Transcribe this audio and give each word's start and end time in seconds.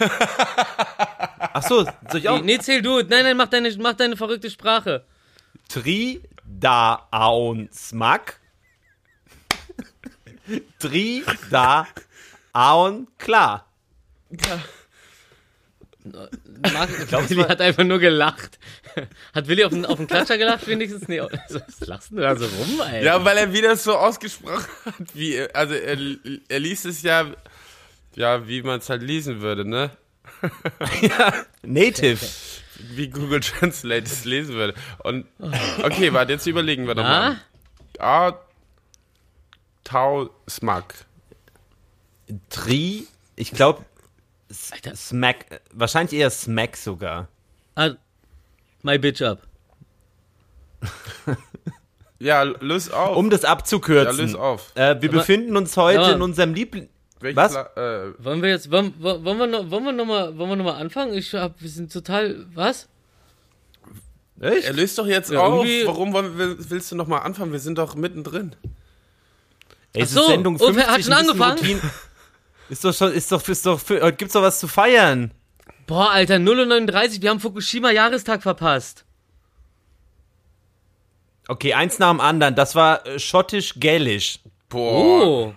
Ach 1.52 1.62
so, 1.62 1.84
soll 1.84 2.20
ich 2.20 2.28
auch? 2.28 2.42
Nee, 2.42 2.58
zähl 2.58 2.82
du. 2.82 3.02
Nein, 3.02 3.24
nein, 3.24 3.36
mach 3.36 3.48
deine, 3.48 3.74
mach 3.78 3.94
deine 3.94 4.16
verrückte 4.16 4.50
Sprache. 4.50 5.04
Tri, 5.68 6.22
da, 6.44 7.06
aun, 7.10 7.68
smak. 7.72 8.40
Tri, 10.78 11.24
da, 11.50 11.86
aun, 12.52 13.08
klar. 13.18 13.66
Marc, 16.72 17.30
Willi 17.30 17.42
hat 17.42 17.60
einfach 17.60 17.84
nur 17.84 17.98
gelacht. 17.98 18.58
Hat 19.34 19.48
Willi 19.48 19.64
auf 19.64 19.70
den, 19.70 19.84
auf 19.84 19.98
den 19.98 20.06
Klatscher 20.06 20.38
gelacht, 20.38 20.66
wenigstens? 20.66 21.08
Nee, 21.08 21.20
also, 21.20 21.60
was 21.66 21.86
lachst 21.86 22.10
du 22.10 22.16
da 22.16 22.34
so 22.36 22.46
rum, 22.46 22.80
Alter? 22.80 23.02
Ja, 23.02 23.24
weil 23.24 23.36
er 23.36 23.52
wieder 23.52 23.76
so 23.76 23.96
ausgesprochen 23.96 24.66
hat, 24.84 25.14
wie, 25.14 25.40
also 25.52 25.74
er, 25.74 25.98
er 26.48 26.58
liest 26.58 26.86
es 26.86 27.02
ja, 27.02 27.26
ja, 28.14 28.46
wie 28.48 28.62
man 28.62 28.78
es 28.80 28.88
halt 28.90 29.02
lesen 29.02 29.40
würde, 29.40 29.64
ne? 29.68 29.90
Native. 31.62 32.18
Wie 32.94 33.08
Google 33.08 33.40
Translate 33.40 34.04
es 34.04 34.24
lesen 34.24 34.54
würde. 34.54 34.74
Und, 35.04 35.26
okay, 35.82 36.12
warte, 36.12 36.32
jetzt 36.32 36.46
überlegen 36.46 36.86
wir 36.86 36.94
doch 36.94 37.02
Na? 37.02 37.36
mal. 37.98 38.28
A, 38.30 38.38
Tau, 39.84 40.30
Smack. 40.48 40.94
Tri, 42.48 43.06
ich 43.36 43.50
glaube. 43.52 43.84
Smack, 44.52 45.60
wahrscheinlich 45.72 46.18
eher 46.18 46.30
Smack 46.30 46.76
sogar. 46.76 47.28
Ah, 47.74 47.90
my 48.82 48.98
bitch 48.98 49.20
up. 49.22 49.42
Ja, 52.18 52.42
löse 52.42 52.94
auf. 52.96 53.16
Um 53.16 53.30
das 53.30 53.42
ja, 53.42 53.48
abzukürzen. 53.50 54.16
löse 54.26 54.38
auf. 54.40 54.72
Äh, 54.74 55.00
wir 55.00 55.10
Aber- 55.10 55.18
befinden 55.18 55.56
uns 55.56 55.76
heute 55.76 56.00
aber- 56.00 56.14
in 56.14 56.22
unserem 56.22 56.52
Liebling. 56.54 56.88
Welche 57.20 57.36
Was? 57.36 57.52
Pla- 57.52 57.70
äh, 57.76 58.12
Wollen 58.18 58.42
wir 58.42 58.48
jetzt, 58.48 58.70
wollen, 58.70 58.94
wollen 58.98 59.38
wir 59.38 59.46
noch, 59.46 59.70
wollen 59.70 59.84
wir 59.84 59.92
noch 59.92 60.06
mal, 60.06 60.36
wollen 60.38 60.50
wir 60.50 60.56
noch 60.56 60.64
mal 60.64 60.76
anfangen? 60.76 61.14
Ich 61.14 61.32
hab, 61.34 61.60
wir 61.60 61.68
sind 61.68 61.92
total, 61.92 62.46
was? 62.54 62.88
Echt? 64.40 64.64
er 64.64 64.72
löst 64.72 64.98
doch 64.98 65.06
jetzt 65.06 65.30
Ja, 65.30 65.40
auf. 65.40 65.66
Warum 65.84 66.14
willst 66.14 66.90
du 66.90 66.96
noch 66.96 67.06
mal 67.06 67.18
anfangen? 67.18 67.52
Wir 67.52 67.58
sind 67.58 67.76
doch 67.76 67.94
mittendrin. 67.94 68.56
Ey, 69.92 70.02
Ach 70.04 70.08
so, 70.08 70.20
ist 70.20 70.26
Sendung 70.28 70.56
oh, 70.58 70.66
50, 70.72 70.86
hat 70.86 71.02
schon 71.02 71.12
angefangen? 71.12 71.58
Routine. 71.58 71.80
Ist 72.70 72.84
doch 72.84 72.94
schon, 72.94 73.12
ist 73.12 73.32
doch, 73.32 73.48
ist 73.48 73.66
doch, 73.66 73.80
heute 73.88 74.12
gibt's 74.12 74.32
doch 74.34 74.42
was 74.42 74.60
zu 74.60 74.68
feiern. 74.68 75.32
Boah, 75.88 76.10
Alter, 76.12 76.36
0.39 76.36 77.16
Uhr, 77.16 77.22
wir 77.22 77.30
haben 77.30 77.40
Fukushima 77.40 77.90
Jahrestag 77.90 78.44
verpasst. 78.44 79.04
Okay, 81.48 81.74
eins 81.74 81.98
nach 81.98 82.10
dem 82.12 82.20
anderen. 82.20 82.54
Das 82.54 82.76
war 82.76 83.04
äh, 83.04 83.18
schottisch-gälisch. 83.18 84.38
Boah. 84.68 84.94
Oh. 84.94 85.54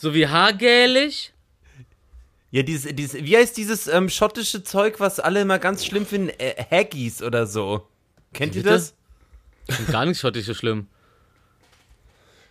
So 0.00 0.14
wie 0.14 0.26
Haargälisch? 0.26 1.32
Ja, 2.50 2.62
dieses, 2.62 2.94
dieses, 2.94 3.22
wie 3.22 3.36
heißt 3.36 3.54
dieses 3.54 3.86
ähm, 3.86 4.08
schottische 4.08 4.64
Zeug, 4.64 4.98
was 4.98 5.20
alle 5.20 5.42
immer 5.42 5.58
ganz 5.58 5.84
schlimm 5.84 6.06
finden? 6.06 6.30
Äh, 6.38 6.54
Haggis 6.70 7.22
oder 7.22 7.46
so. 7.46 7.86
Kennt 8.32 8.56
ihr 8.56 8.62
das? 8.62 8.94
Gar 9.92 10.06
nichts 10.06 10.20
schottisch 10.20 10.46
so 10.46 10.54
schlimm. 10.54 10.88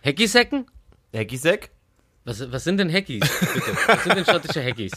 Heckisäcken? 0.02 0.66
Haggisack? 1.12 1.70
Was, 2.24 2.52
was 2.52 2.62
sind 2.62 2.78
denn 2.78 2.88
Heckies? 2.88 3.20
Bitte. 3.20 3.76
Was 3.86 4.04
sind 4.04 4.16
denn 4.16 4.24
schottische 4.24 4.60
Heckies? 4.60 4.92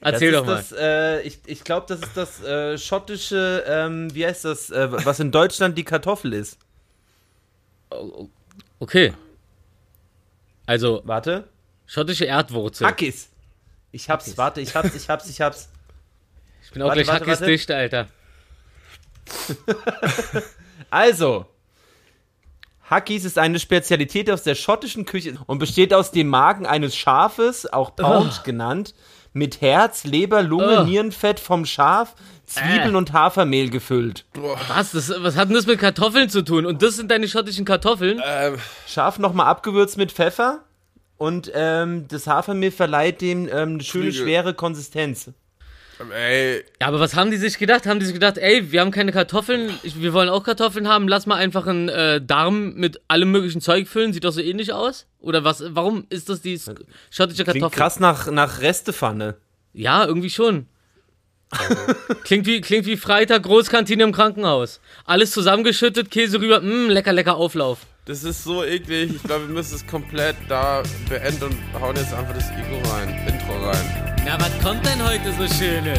Erzähl 0.00 0.32
doch 0.32 0.44
mal. 0.44 0.56
Das, 0.56 0.72
äh, 0.72 1.22
ich 1.22 1.38
ich 1.46 1.64
glaube, 1.64 1.86
das 1.88 2.00
ist 2.00 2.16
das 2.16 2.42
äh, 2.44 2.76
schottische, 2.76 3.64
ähm, 3.66 4.14
wie 4.14 4.26
heißt 4.26 4.44
das, 4.44 4.70
äh, 4.70 4.88
was 4.92 5.20
in 5.20 5.30
Deutschland 5.32 5.78
die 5.78 5.84
Kartoffel 5.84 6.34
ist. 6.34 6.58
Okay. 8.78 9.14
Also, 10.66 11.00
Warte. 11.04 11.48
Schottische 11.86 12.24
Erdwurzel. 12.26 12.86
Hackis. 12.86 13.28
Ich 13.92 14.10
hab's, 14.10 14.36
warte, 14.36 14.60
ich 14.60 14.74
hab's, 14.74 14.94
ich 14.94 15.08
hab's, 15.08 15.28
ich 15.28 15.40
hab's. 15.40 15.68
Ich 16.64 16.70
bin 16.72 16.82
auch 16.82 16.88
Warte, 16.88 17.02
gleich 17.02 17.08
warte, 17.14 17.24
Hackis 17.26 17.40
warte. 17.40 17.52
dicht, 17.52 17.70
Alter. 17.70 18.08
Also, 20.90 21.46
Hackis 22.88 23.24
ist 23.24 23.38
eine 23.38 23.58
Spezialität 23.58 24.30
aus 24.30 24.42
der 24.42 24.54
schottischen 24.54 25.04
Küche 25.04 25.34
und 25.46 25.58
besteht 25.58 25.92
aus 25.94 26.10
dem 26.10 26.28
Magen 26.28 26.66
eines 26.66 26.94
Schafes, 26.96 27.66
auch 27.72 27.96
Paunch 27.96 28.42
genannt, 28.44 28.94
mit 29.32 29.60
Herz, 29.60 30.04
Leber, 30.04 30.42
Lunge, 30.42 30.80
Oh. 30.80 30.84
Nierenfett 30.84 31.40
vom 31.40 31.64
Schaf, 31.66 32.14
Zwiebeln 32.46 32.94
Äh. 32.94 32.98
und 32.98 33.12
Hafermehl 33.12 33.70
gefüllt. 33.70 34.24
Was? 34.68 34.92
Das, 34.92 35.10
was 35.22 35.36
hat 35.36 35.48
denn 35.48 35.56
das 35.56 35.66
mit 35.66 35.80
Kartoffeln 35.80 36.28
zu 36.28 36.42
tun? 36.42 36.66
Und 36.66 36.82
das 36.82 36.94
sind 36.96 37.10
deine 37.10 37.26
schottischen 37.26 37.64
Kartoffeln? 37.64 38.20
Ähm, 38.24 38.56
Scharf 38.86 39.18
nochmal 39.18 39.46
abgewürzt 39.46 39.96
mit 39.96 40.12
Pfeffer 40.12 40.62
und 41.16 41.50
ähm, 41.54 42.06
das 42.08 42.26
Hafermehl 42.26 42.70
verleiht 42.70 43.20
dem 43.20 43.46
ähm, 43.48 43.52
eine 43.74 43.82
schöne, 43.82 44.04
Flügel. 44.10 44.12
schwere 44.12 44.54
Konsistenz. 44.54 45.30
ey, 46.12 46.64
Ja, 46.80 46.88
aber 46.88 47.00
was 47.00 47.14
haben 47.14 47.30
die 47.30 47.36
sich 47.36 47.58
gedacht? 47.58 47.86
Haben 47.86 48.00
die 48.00 48.06
sich 48.06 48.14
gedacht, 48.14 48.36
ey, 48.38 48.72
wir 48.72 48.80
haben 48.80 48.90
keine 48.90 49.12
Kartoffeln, 49.12 49.70
ich, 49.82 50.00
wir 50.02 50.12
wollen 50.12 50.28
auch 50.28 50.42
Kartoffeln 50.42 50.88
haben, 50.88 51.06
lass 51.08 51.26
mal 51.26 51.36
einfach 51.36 51.66
einen 51.66 51.88
äh, 51.88 52.20
Darm 52.20 52.74
mit 52.74 53.00
allem 53.08 53.30
möglichen 53.30 53.60
Zeug 53.60 53.86
füllen, 53.88 54.12
sieht 54.12 54.24
doch 54.24 54.32
so 54.32 54.40
ähnlich 54.40 54.72
aus? 54.72 55.06
Oder 55.20 55.44
was, 55.44 55.62
warum 55.68 56.06
ist 56.10 56.28
das 56.28 56.40
die 56.42 56.58
schottische 57.10 57.44
Klingt 57.44 57.60
Kartoffel? 57.60 57.70
krass 57.78 58.00
nach, 58.00 58.30
nach 58.30 58.60
Restepfanne. 58.60 59.36
Ja, 59.72 60.04
irgendwie 60.04 60.30
schon. 60.30 60.66
Klingt, 62.24 62.46
wie, 62.46 62.60
klingt 62.60 62.86
wie 62.86 62.96
Freitag 62.96 63.42
Großkantine 63.44 64.02
im 64.04 64.12
Krankenhaus. 64.12 64.80
Alles 65.04 65.30
zusammengeschüttet, 65.32 66.10
Käse 66.10 66.40
rüber, 66.40 66.60
mh, 66.60 66.92
lecker, 66.92 67.12
lecker 67.12 67.36
Auflauf. 67.36 67.78
das 68.06 68.22
ist 68.24 68.44
so 68.44 68.62
eklig. 68.64 69.10
Ich 69.16 69.22
glaube, 69.22 69.46
wir 69.48 69.54
müssen 69.54 69.76
es 69.76 69.86
komplett 69.86 70.36
da 70.48 70.82
beenden 71.08 71.44
und 71.44 71.80
hauen 71.80 71.96
jetzt 71.96 72.12
einfach 72.12 72.34
das 72.34 72.50
Intro 72.50 72.78
rein. 72.92 73.08
Intro 73.26 73.66
rein. 73.66 74.14
Na, 74.26 74.38
was 74.38 74.52
kommt 74.62 74.84
denn 74.86 75.02
heute 75.02 75.30
so 75.32 75.46
Schönes? 75.54 75.98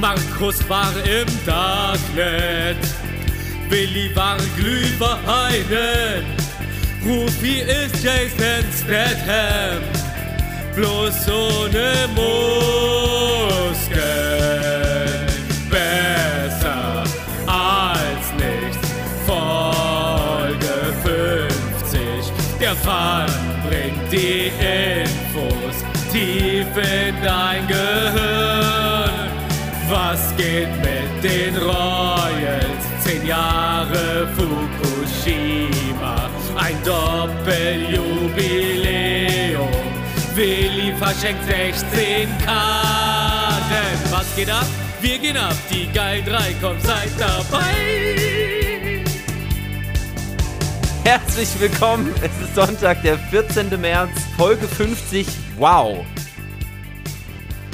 Markus 0.00 0.66
war 0.70 0.90
im 1.04 1.26
Darknet, 1.44 2.78
Willi 3.68 4.10
war 4.16 4.38
Glühweinen, 4.56 6.24
Rufi 7.04 7.60
ist 7.60 8.02
Jason 8.02 8.64
Statham, 8.74 9.82
bloß 10.74 11.28
ohne 11.28 12.08
Muskeln. 12.14 12.32
Besser 15.70 17.04
als 17.46 18.32
nichts, 18.36 18.88
Folge 19.26 20.74
50, 21.02 22.32
der 22.60 22.74
Fall 22.76 23.26
bringt 23.68 24.10
die 24.10 24.50
Infos 24.58 25.76
tief 26.10 26.66
in 26.76 27.14
dein 27.22 27.66
Gehirn. 27.66 29.10
Was 29.88 30.34
geht 30.36 30.70
mit 30.80 31.22
den 31.22 31.56
Royals? 31.56 32.82
Zehn 33.04 33.26
Jahre 33.26 34.28
Fukushima, 34.36 36.30
ein 36.56 36.76
Doppeljubiläum. 36.84 38.11
Willi 40.34 40.94
verschenkt 40.96 41.44
16 41.44 42.28
Karten. 42.44 44.10
Was 44.10 44.34
geht 44.34 44.50
ab? 44.50 44.66
Wir 45.00 45.18
gehen 45.18 45.36
ab, 45.36 45.54
die 45.70 45.90
Geil 45.92 46.22
3 46.24 46.54
kommt, 46.54 46.80
seid 46.82 47.10
dabei. 47.18 49.04
Herzlich 51.04 51.48
willkommen, 51.60 52.14
es 52.22 52.30
ist 52.40 52.54
Sonntag, 52.54 53.02
der 53.02 53.18
14. 53.18 53.78
März, 53.80 54.10
Folge 54.36 54.66
50. 54.68 55.26
Wow. 55.58 56.04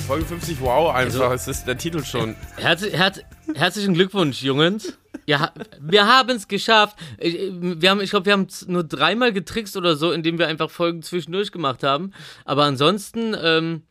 Folge 0.06 0.24
50, 0.24 0.60
wow, 0.60 0.94
einfach. 0.94 1.30
Also- 1.30 1.50
es 1.52 1.58
ist 1.58 1.66
der 1.66 1.76
Titel 1.76 2.02
schon. 2.04 2.34
Herz, 2.56 2.82
herz, 2.90 3.20
herzlichen 3.54 3.94
Glückwunsch, 3.94 4.42
Jungs. 4.42 4.94
Ja, 5.28 5.52
wir 5.78 6.06
haben 6.06 6.30
es 6.36 6.48
geschafft. 6.48 6.96
Ich, 7.18 7.36
wir 7.52 7.90
haben, 7.90 8.00
ich 8.00 8.08
glaube, 8.08 8.24
wir 8.24 8.32
haben 8.32 8.46
nur 8.66 8.82
dreimal 8.82 9.30
getrickst 9.30 9.76
oder 9.76 9.94
so, 9.94 10.10
indem 10.10 10.38
wir 10.38 10.48
einfach 10.48 10.70
Folgen 10.70 11.02
zwischendurch 11.02 11.52
gemacht 11.52 11.82
haben. 11.82 12.12
Aber 12.46 12.64
ansonsten 12.64 13.36
ähm, 13.38 13.82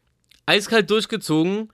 eiskalt 0.47 0.89
durchgezogen. 0.89 1.71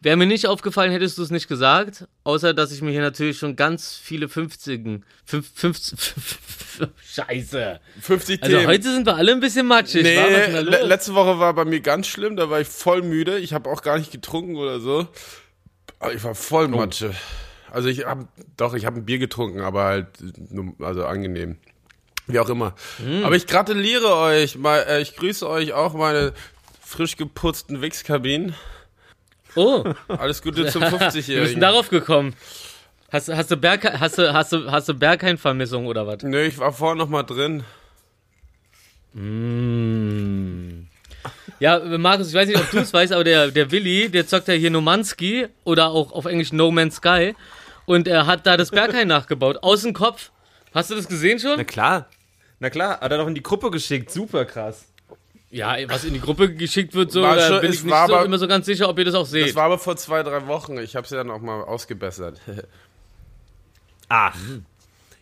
Wäre 0.00 0.18
mir 0.18 0.26
nicht 0.26 0.46
aufgefallen, 0.46 0.92
hättest 0.92 1.16
du 1.16 1.22
es 1.22 1.30
nicht 1.30 1.48
gesagt. 1.48 2.06
Außer, 2.24 2.52
dass 2.52 2.70
ich 2.72 2.82
mir 2.82 2.90
hier 2.90 3.00
natürlich 3.00 3.38
schon 3.38 3.56
ganz 3.56 3.96
viele 3.96 4.28
50 4.28 5.00
fünf, 5.24 5.50
50, 5.54 5.98
Scheiße. 7.14 7.80
50 8.02 8.42
Also 8.42 8.56
Themen. 8.58 8.68
heute 8.68 8.92
sind 8.92 9.06
wir 9.06 9.16
alle 9.16 9.32
ein 9.32 9.40
bisschen 9.40 9.66
matschig. 9.66 10.02
Nee, 10.02 10.52
da 10.52 10.60
le 10.60 10.82
letzte 10.84 11.14
Woche 11.14 11.38
war 11.38 11.54
bei 11.54 11.64
mir 11.64 11.80
ganz 11.80 12.06
schlimm, 12.06 12.36
da 12.36 12.50
war 12.50 12.60
ich 12.60 12.68
voll 12.68 13.00
müde. 13.00 13.38
Ich 13.38 13.54
habe 13.54 13.70
auch 13.70 13.80
gar 13.80 13.96
nicht 13.98 14.12
getrunken 14.12 14.56
oder 14.56 14.78
so. 14.78 15.08
Aber 15.98 16.12
ich 16.12 16.22
war 16.22 16.34
voll 16.34 16.66
Oh. 16.66 16.76
Matsche. 16.76 17.14
Also 17.76 17.88
ich 17.90 18.06
habe, 18.06 18.26
doch, 18.56 18.72
ich 18.72 18.86
habe 18.86 18.96
ein 18.96 19.04
Bier 19.04 19.18
getrunken, 19.18 19.60
aber 19.60 19.84
halt, 19.84 20.06
nur- 20.50 20.72
also 20.80 21.04
angenehm. 21.04 21.58
Wie 22.26 22.38
auch 22.40 22.48
immer. 22.48 22.74
Hm. 23.04 23.22
Aber 23.22 23.36
ich 23.36 23.46
gratuliere 23.46 24.16
euch, 24.16 24.56
mal, 24.56 24.78
äh, 24.88 25.02
ich 25.02 25.14
grüße 25.14 25.46
euch 25.48 25.74
auch 25.74 25.92
meine 25.92 26.32
frisch 26.82 27.16
geputzten 27.18 27.82
Wichskabinen. 27.82 28.54
Oh, 29.56 29.84
Alles 30.08 30.40
Gute 30.42 30.66
zum 30.68 30.80
wir 30.90 30.90
sind 30.90 31.02
50-Jährigen. 31.02 31.60
darauf 31.60 31.90
gekommen. 31.90 32.34
Hast, 33.12 33.28
du- 33.28 33.36
hast 33.36 33.50
du 33.50 33.56
Berg, 33.58 33.84
hast 34.00 34.16
du, 34.18 34.32
hast 34.32 34.52
du, 34.52 34.70
hast 34.72 34.88
du 34.88 34.94
Berghain-Vermissung 34.94 35.86
oder 35.86 36.06
was? 36.06 36.22
Nö, 36.22 36.42
ich 36.42 36.56
war 36.58 36.72
vorher 36.72 36.96
noch 36.96 37.08
mal 37.10 37.24
drin. 37.24 37.62
Mm. 39.36 40.86
Ja, 41.58 41.78
Markus, 41.78 42.28
ich 42.28 42.34
weiß 42.34 42.48
nicht, 42.48 42.58
ob 42.58 42.70
du 42.70 42.78
es 42.78 42.92
weißt, 42.92 43.12
aber 43.12 43.24
der, 43.24 43.50
der 43.50 43.70
Willi, 43.70 44.08
der 44.10 44.26
zockt 44.26 44.48
ja 44.48 44.54
hier 44.54 44.70
Nomanski 44.70 45.46
oder 45.64 45.88
auch 45.88 46.12
auf 46.12 46.26
Englisch 46.26 46.52
No 46.52 46.70
Man's 46.70 46.96
Sky 46.96 47.34
und 47.86 48.06
er 48.08 48.26
hat 48.26 48.46
da 48.46 48.56
das 48.56 48.70
Berghain 48.70 49.08
nachgebaut, 49.08 49.58
aus 49.62 49.82
dem 49.82 49.92
Kopf. 49.94 50.30
Hast 50.74 50.90
du 50.90 50.94
das 50.94 51.08
gesehen 51.08 51.38
schon? 51.38 51.56
Na 51.56 51.64
klar. 51.64 52.06
Na 52.60 52.68
klar, 52.70 53.00
hat 53.00 53.10
er 53.10 53.18
doch 53.18 53.26
in 53.28 53.34
die 53.34 53.42
Gruppe 53.42 53.70
geschickt. 53.70 54.10
Super 54.10 54.44
krass. 54.44 54.86
Ja, 55.50 55.76
was 55.88 56.04
in 56.04 56.12
die 56.12 56.20
Gruppe 56.20 56.52
geschickt 56.54 56.94
wird, 56.94 57.12
so, 57.12 57.22
War 57.22 57.38
schon- 57.40 57.60
bin 57.60 57.72
ich 57.72 57.82
nicht 57.82 57.90
war 57.90 58.08
so 58.08 58.16
aber- 58.16 58.24
immer 58.26 58.36
so 58.38 58.48
ganz 58.48 58.66
sicher, 58.66 58.88
ob 58.88 58.98
ihr 58.98 59.04
das 59.04 59.14
auch 59.14 59.24
seht. 59.26 59.48
Das 59.48 59.54
war 59.54 59.64
aber 59.64 59.78
vor 59.78 59.96
zwei, 59.96 60.22
drei 60.22 60.46
Wochen. 60.46 60.76
Ich 60.78 60.96
habe 60.96 61.04
es 61.04 61.10
ja 61.10 61.18
dann 61.18 61.30
auch 61.30 61.40
mal 61.40 61.62
ausgebessert. 61.62 62.40
Ach. 64.08 64.36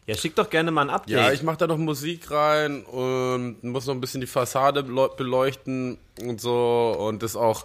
Ja, 0.07 0.15
schick 0.17 0.35
doch 0.35 0.51
gerne 0.51 0.71
mal 0.71 0.83
ein 0.83 0.91
Update. 0.91 1.17
Ja, 1.17 1.33
ich 1.33 1.43
mache 1.43 1.57
da 1.57 1.67
noch 1.67 1.79
Musik 1.79 2.31
rein 2.31 2.85
und 2.85 3.63
muss 3.65 3.87
noch 3.87 3.95
ein 3.95 4.01
bisschen 4.03 4.21
die 4.21 4.27
Fassade 4.27 4.81
beleu- 4.83 5.15
beleuchten 5.17 5.97
und 6.21 6.41
so 6.43 6.95
und 6.99 7.23
das 7.23 7.37
auch 7.37 7.65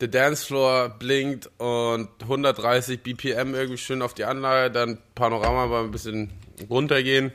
der 0.00 0.08
Dancefloor 0.08 0.88
blinkt 0.90 1.50
und 1.58 2.08
130 2.20 3.02
BPM 3.02 3.54
irgendwie 3.54 3.78
schön 3.78 4.02
auf 4.02 4.14
die 4.14 4.24
Anlage, 4.24 4.70
dann 4.72 4.98
Panorama 5.14 5.66
mal 5.66 5.84
ein 5.84 5.90
bisschen 5.90 6.30
runtergehen 6.68 7.32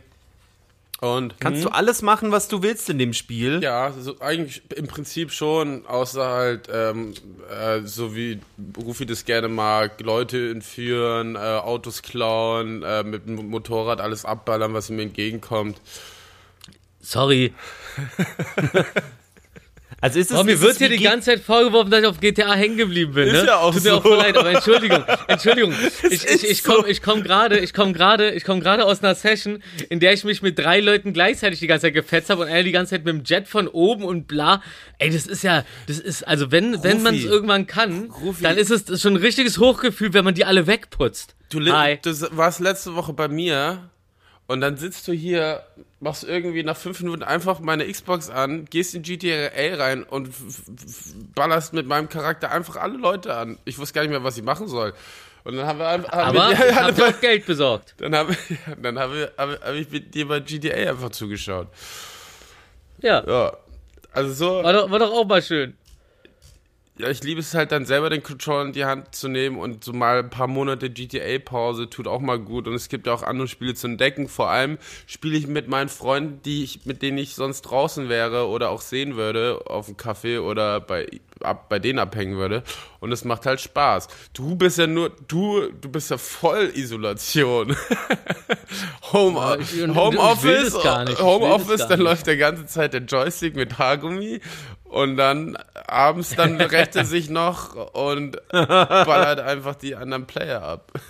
und 1.02 1.40
Kannst 1.42 1.64
du 1.64 1.70
alles 1.70 2.02
machen, 2.02 2.32
was 2.32 2.48
du 2.48 2.64
willst 2.64 2.90
in 2.90 2.98
dem 2.98 3.14
Spiel? 3.14 3.60
ja, 3.62 3.92
so 3.92 4.20
eigentlich 4.22 4.62
im 4.76 4.88
Prinzip 4.88 5.32
schon, 5.32 5.86
außer 5.86 6.30
halt 6.30 6.70
ähm, 6.72 7.14
äh, 7.50 7.82
so 7.82 8.16
wie 8.16 8.40
Rufi 8.78 9.06
das 9.06 9.26
gerne 9.26 9.50
mag, 9.50 10.00
Leute 10.02 10.52
entführen, 10.52 11.36
äh, 11.36 11.40
Autos 11.40 12.02
klauen, 12.02 12.82
äh, 12.84 13.04
mit 13.04 13.28
dem 13.28 13.36
Motorrad 13.50 14.00
alles 14.00 14.24
abballern, 14.24 14.74
was 14.74 14.90
ihm 14.90 15.00
entgegenkommt. 15.00 15.82
Sorry. 17.02 17.54
Also 20.02 20.20
ist 20.20 20.30
es, 20.30 20.36
Aber 20.36 20.44
mir 20.44 20.54
ist 20.54 20.62
wird 20.62 20.78
hier 20.78 20.90
die 20.90 21.00
ganze 21.00 21.32
Zeit 21.32 21.40
vorgeworfen, 21.40 21.90
dass 21.90 22.02
ich 22.02 22.06
auf 22.08 22.20
GTA 22.20 22.54
hängen 22.54 22.78
geblieben 22.78 23.14
bin. 23.14 23.28
Ist 23.28 23.42
ne? 23.42 23.48
ja 23.48 23.58
auch 23.58 23.74
Tut 23.74 23.84
mir 23.84 23.92
so. 23.92 23.98
auch 23.98 24.02
voll 24.04 24.18
leid, 24.18 24.38
aber 24.38 24.52
Entschuldigung, 24.52 25.04
Entschuldigung. 25.28 25.74
Ich, 26.10 26.26
ist 26.26 26.44
ich, 26.44 26.50
ich 26.50 26.64
komme 26.64 26.88
ich 26.90 27.02
komm 27.02 27.24
gerade, 27.24 27.58
ich 27.60 27.74
komme 27.74 27.94
gerade, 27.94 28.32
ich 28.32 28.44
komme 28.44 28.60
gerade 28.60 28.86
aus 28.86 29.02
einer 29.02 29.16
Session, 29.16 29.64
in 29.90 30.00
der 30.00 30.14
ich 30.14 30.24
mich 30.24 30.42
mit 30.42 30.60
drei 30.60 30.80
Leuten 30.82 31.14
gleichzeitig 31.14 31.60
die 31.60 31.68
ganze 31.68 31.88
Zeit 31.88 31.94
gefetzt 31.94 32.30
habe 32.30 32.44
und 32.44 32.50
einer 32.50 32.64
die 32.64 32.72
ganze 32.72 32.92
Zeit 32.92 33.06
mit 33.06 33.16
dem 33.16 33.24
Jet 33.24 33.48
von 33.48 33.68
oben 33.68 34.04
und 34.04 34.28
bla. 34.28 34.62
Ey, 35.00 35.10
das 35.10 35.28
ist 35.28 35.44
ja, 35.44 35.64
das 35.88 36.00
ist, 36.00 36.28
also 36.28 36.52
wenn, 36.52 36.84
wenn 36.84 37.02
man 37.02 37.16
es 37.16 37.24
irgendwann 37.24 37.66
kann, 37.66 38.12
Rufi. 38.22 38.44
dann 38.44 38.58
ist 38.58 38.70
es 38.72 39.02
schon 39.02 39.14
ein 39.14 39.18
richtiges 39.22 39.58
Hochgefühl, 39.60 40.14
wenn 40.14 40.26
man 40.26 40.34
die 40.36 40.46
alle 40.46 40.68
wegputzt. 40.68 41.36
Du, 41.50 41.60
Hi. 41.72 42.00
du 42.02 42.12
warst 42.32 42.60
letzte 42.60 42.96
Woche 42.96 43.14
bei 43.14 43.28
mir 43.28 43.90
und 44.48 44.62
dann 44.62 44.78
sitzt 44.78 45.08
du 45.08 45.12
hier, 45.12 45.64
machst 46.00 46.24
irgendwie 46.24 46.64
nach 46.64 46.78
fünf 46.78 47.02
Minuten 47.02 47.24
einfach 47.24 47.60
meine 47.60 47.92
Xbox 47.92 48.30
an, 48.30 48.66
gehst 48.66 48.94
in 48.94 49.02
GTA 49.02 49.50
rein 49.76 50.04
und 50.04 50.30
ballerst 51.34 51.74
mit 51.74 51.88
meinem 51.88 52.10
Charakter 52.10 52.52
einfach 52.52 52.76
alle 52.76 52.98
Leute 52.98 53.36
an. 53.36 53.58
Ich 53.66 53.80
wusste 53.80 53.96
gar 53.96 54.02
nicht 54.02 54.12
mehr, 54.12 54.24
was 54.24 54.38
ich 54.38 54.44
machen 54.44 54.68
soll. 54.68 54.94
Und 55.44 55.56
dann 55.56 55.68
haben 55.68 55.80
wir 55.80 55.88
einfach. 55.88 56.12
haben 56.12 56.38
Aber 56.38 56.50
wir, 56.50 56.70
ich 56.70 56.76
habe 56.76 56.94
dir 56.94 57.08
auch 57.08 57.22
Geld 57.22 57.46
besorgt. 57.46 57.96
dann 57.98 58.16
habe 58.16 58.36
dann 58.82 59.00
hab 59.00 59.12
ich, 59.14 59.28
hab, 59.38 59.62
hab 59.64 59.74
ich 59.74 59.90
mit 59.90 60.14
dir 60.14 60.28
bei 60.28 60.40
GTA 60.40 60.92
einfach 60.92 61.10
zugeschaut. 61.10 61.68
Ja, 63.02 63.24
Ja. 63.26 63.58
Also 64.12 64.34
so. 64.34 64.64
war 64.64 64.72
doch, 64.72 64.90
war 64.90 65.00
doch 65.00 65.12
auch 65.12 65.26
mal 65.26 65.42
schön. 65.42 65.76
Ja, 66.98 67.10
ich 67.10 67.22
liebe 67.24 67.42
es 67.42 67.54
halt 67.54 67.74
dann 67.74 67.86
selber 67.86 68.10
den 68.10 68.24
Controller 68.24 68.68
in 68.68 68.72
die 68.72 68.86
Hand 68.86 69.14
zu 69.16 69.28
nehmen 69.28 69.58
und 69.58 69.84
so 69.84 69.92
mal 69.92 70.20
ein 70.20 70.30
paar 70.30 70.48
Monate 70.48 70.90
GTA-Pause 70.90 71.90
tut 71.90 72.08
auch 72.08 72.22
mal 72.22 72.40
gut. 72.40 72.70
Und 72.70 72.74
es 72.74 72.88
gibt 72.88 73.06
ja 73.06 73.14
auch 73.14 73.22
andere 73.22 73.50
Spiele 73.50 73.74
zu 73.74 73.88
entdecken. 73.88 74.30
Vor 74.30 74.50
allem 74.50 74.78
spiele 75.06 75.38
ich 75.38 75.46
mit 75.46 75.68
meinen 75.68 75.90
Freunden, 75.90 76.42
die 76.44 76.64
ich, 76.64 76.86
mit 76.86 77.02
denen 77.02 77.18
ich 77.18 77.36
sonst 77.36 77.64
draußen 77.64 78.08
wäre 78.08 78.48
oder 78.48 78.70
auch 78.70 78.80
sehen 78.80 79.18
würde, 79.18 79.60
auf 79.66 79.88
dem 79.88 79.98
Café 79.98 80.40
oder 80.40 80.80
bei, 80.80 81.08
ab, 81.42 81.68
bei 81.68 81.80
denen 81.80 82.00
abhängen 82.00 82.38
würde. 82.38 82.64
Und 83.00 83.12
es 83.12 83.24
macht 83.26 83.46
halt 83.46 83.62
Spaß. 83.62 84.08
Du 84.34 84.56
bist 84.56 84.78
ja 84.78 84.88
nur, 84.88 85.12
du, 85.28 85.70
du 85.82 85.90
bist 85.90 86.10
ja 86.12 86.18
voll 86.18 86.72
Isolation. 86.74 87.76
Home, 89.12 89.40
Ja, 89.40 89.96
Homeoffice, 89.96 90.74
Homeoffice, 91.20 91.88
dann 91.88 92.00
läuft 92.00 92.28
der 92.28 92.38
ganze 92.38 92.66
Zeit 92.66 92.94
der 92.94 93.02
Joystick 93.02 93.56
mit 93.56 93.78
Haargummi 93.78 94.42
und 94.86 95.18
dann 95.18 95.58
abends 95.88 96.36
dann 96.36 96.60
rächt 96.62 96.96
er 96.96 97.06
sich 97.06 97.30
noch 97.30 97.76
und 97.94 98.38
ballert 98.50 99.40
einfach 99.40 99.76
die 99.76 99.96
anderen 99.96 100.26
Player 100.26 100.62
ab. 100.62 100.92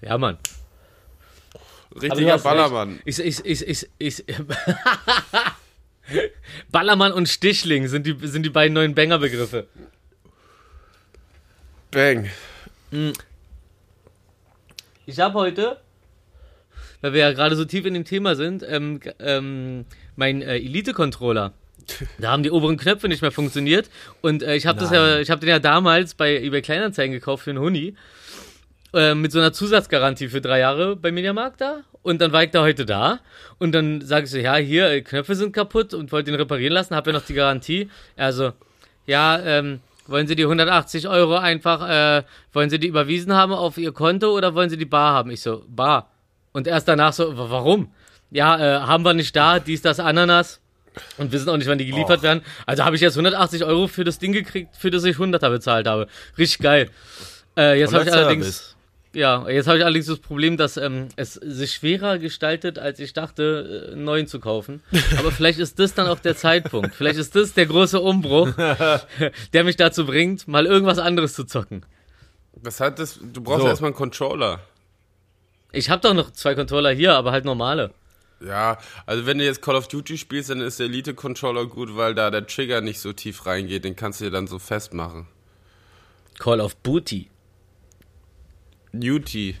Ja, 0.00 0.16
Mann. 0.16 0.38
Richtiger 2.00 2.38
Ballermann. 2.38 3.00
recht. 3.04 3.18
Ich, 3.18 3.44
ich, 3.44 3.62
ich, 3.68 3.88
ich, 3.98 4.24
ich 4.28 4.34
Ballermann 6.70 7.12
und 7.12 7.28
Stichling 7.28 7.88
sind 7.88 8.06
die, 8.06 8.16
sind 8.22 8.42
die 8.44 8.50
beiden 8.50 8.74
neuen 8.74 8.94
Banger-Begriffe. 8.94 9.66
Bang. 11.90 12.28
Ich 15.06 15.20
habe 15.20 15.34
heute, 15.34 15.78
weil 17.00 17.12
wir 17.12 17.20
ja 17.20 17.32
gerade 17.32 17.56
so 17.56 17.64
tief 17.64 17.86
in 17.86 17.94
dem 17.94 18.04
Thema 18.04 18.34
sind, 18.34 18.62
ähm, 18.68 19.00
ähm, 19.18 19.84
mein 20.16 20.42
äh, 20.42 20.56
Elite-Controller. 20.56 21.52
Da 22.18 22.30
haben 22.32 22.42
die 22.42 22.50
oberen 22.50 22.76
Knöpfe 22.76 23.08
nicht 23.08 23.22
mehr 23.22 23.30
funktioniert 23.32 23.88
und 24.20 24.42
äh, 24.42 24.56
ich 24.56 24.66
habe 24.66 24.84
ja, 24.84 25.20
ich 25.20 25.30
habe 25.30 25.40
den 25.40 25.48
ja 25.48 25.58
damals 25.58 26.14
bei 26.14 26.36
eBay 26.36 26.60
Kleinanzeigen 26.60 27.12
gekauft 27.12 27.44
für 27.44 27.50
einen 27.50 27.60
Huni 27.60 27.94
äh, 28.92 29.14
mit 29.14 29.32
so 29.32 29.38
einer 29.38 29.54
Zusatzgarantie 29.54 30.28
für 30.28 30.42
drei 30.42 30.58
Jahre 30.58 30.96
bei 30.96 31.10
Mediamarkt 31.12 31.62
da 31.62 31.84
und 32.02 32.20
dann 32.20 32.32
war 32.32 32.42
ich 32.44 32.50
da 32.50 32.62
heute 32.62 32.86
da 32.86 33.20
und 33.58 33.72
dann 33.72 34.00
sage 34.00 34.24
ich 34.24 34.30
so, 34.30 34.38
ja 34.38 34.56
hier 34.56 34.90
äh, 34.90 35.02
Knöpfe 35.02 35.34
sind 35.34 35.52
kaputt 35.52 35.94
und 35.94 36.12
wollte 36.12 36.30
den 36.30 36.40
reparieren 36.40 36.72
lassen, 36.72 36.94
habe 36.94 37.10
ja 37.10 37.18
noch 37.18 37.24
die 37.26 37.34
Garantie. 37.34 37.90
Also 38.16 38.52
ja, 39.06 39.38
ähm, 39.40 39.80
wollen 40.06 40.26
Sie 40.26 40.36
die 40.36 40.44
180 40.44 41.08
Euro 41.08 41.36
einfach, 41.36 41.88
äh, 41.88 42.22
wollen 42.52 42.70
Sie 42.70 42.78
die 42.78 42.86
überwiesen 42.88 43.34
haben 43.34 43.52
auf 43.52 43.76
Ihr 43.78 43.92
Konto 43.92 44.34
oder 44.36 44.54
wollen 44.54 44.70
Sie 44.70 44.76
die 44.78 44.84
bar 44.86 45.12
haben? 45.14 45.30
Ich 45.30 45.42
so, 45.42 45.64
bar. 45.68 46.10
Und 46.52 46.66
erst 46.66 46.88
danach 46.88 47.12
so, 47.12 47.36
wa- 47.36 47.46
warum? 47.50 47.92
Ja, 48.30 48.58
äh, 48.58 48.80
haben 48.80 49.04
wir 49.04 49.14
nicht 49.14 49.34
da, 49.36 49.58
dies, 49.58 49.82
das, 49.82 50.00
Ananas. 50.00 50.60
Und 51.16 51.30
wissen 51.30 51.48
auch 51.48 51.56
nicht, 51.56 51.68
wann 51.68 51.78
die 51.78 51.86
geliefert 51.86 52.22
werden. 52.22 52.42
Also 52.66 52.84
habe 52.84 52.96
ich 52.96 53.02
jetzt 53.02 53.14
180 53.14 53.64
Euro 53.64 53.86
für 53.86 54.02
das 54.04 54.18
Ding 54.18 54.32
gekriegt, 54.32 54.74
für 54.76 54.90
das 54.90 55.04
ich 55.04 55.16
100er 55.16 55.48
bezahlt 55.50 55.86
habe. 55.86 56.08
Richtig 56.36 56.58
geil. 56.58 56.90
Äh, 57.56 57.78
jetzt 57.78 57.92
habe 57.94 58.04
ich 58.04 58.10
allerdings. 58.24 58.76
Ja, 59.18 59.48
jetzt 59.48 59.66
habe 59.66 59.78
ich 59.78 59.84
allerdings 59.84 60.06
das 60.06 60.20
Problem, 60.20 60.56
dass 60.56 60.76
ähm, 60.76 61.08
es 61.16 61.34
sich 61.34 61.72
schwerer 61.72 62.18
gestaltet, 62.18 62.78
als 62.78 63.00
ich 63.00 63.12
dachte, 63.12 63.88
äh, 63.88 63.92
einen 63.92 64.04
neuen 64.04 64.26
zu 64.28 64.38
kaufen. 64.38 64.82
Aber 65.18 65.32
vielleicht 65.32 65.58
ist 65.58 65.78
das 65.78 65.94
dann 65.94 66.06
auch 66.06 66.20
der 66.20 66.36
Zeitpunkt. 66.36 66.94
Vielleicht 66.94 67.18
ist 67.18 67.34
das 67.34 67.52
der 67.54 67.66
große 67.66 68.00
Umbruch, 68.00 68.50
der 69.52 69.64
mich 69.64 69.76
dazu 69.76 70.06
bringt, 70.06 70.46
mal 70.46 70.66
irgendwas 70.66 70.98
anderes 70.98 71.34
zu 71.34 71.44
zocken. 71.44 71.84
Was 72.52 72.80
hat 72.80 72.98
das? 72.98 73.18
Du 73.20 73.40
brauchst 73.42 73.62
So. 73.62 73.68
erstmal 73.68 73.88
einen 73.88 73.96
Controller. 73.96 74.60
Ich 75.72 75.90
habe 75.90 76.00
doch 76.00 76.14
noch 76.14 76.30
zwei 76.32 76.54
Controller 76.54 76.90
hier, 76.92 77.14
aber 77.14 77.32
halt 77.32 77.44
normale. 77.44 77.92
Ja, 78.40 78.78
also 79.04 79.26
wenn 79.26 79.38
du 79.38 79.44
jetzt 79.44 79.62
Call 79.62 79.74
of 79.74 79.88
Duty 79.88 80.16
spielst, 80.16 80.48
dann 80.50 80.60
ist 80.60 80.78
der 80.78 80.86
Elite-Controller 80.86 81.66
gut, 81.66 81.96
weil 81.96 82.14
da 82.14 82.30
der 82.30 82.46
Trigger 82.46 82.80
nicht 82.80 83.00
so 83.00 83.12
tief 83.12 83.46
reingeht. 83.46 83.84
Den 83.84 83.96
kannst 83.96 84.20
du 84.20 84.26
dir 84.26 84.30
dann 84.30 84.46
so 84.46 84.58
festmachen. 84.60 85.26
Call 86.38 86.60
of 86.60 86.76
Booty. 86.76 87.28
Duty. 88.92 89.56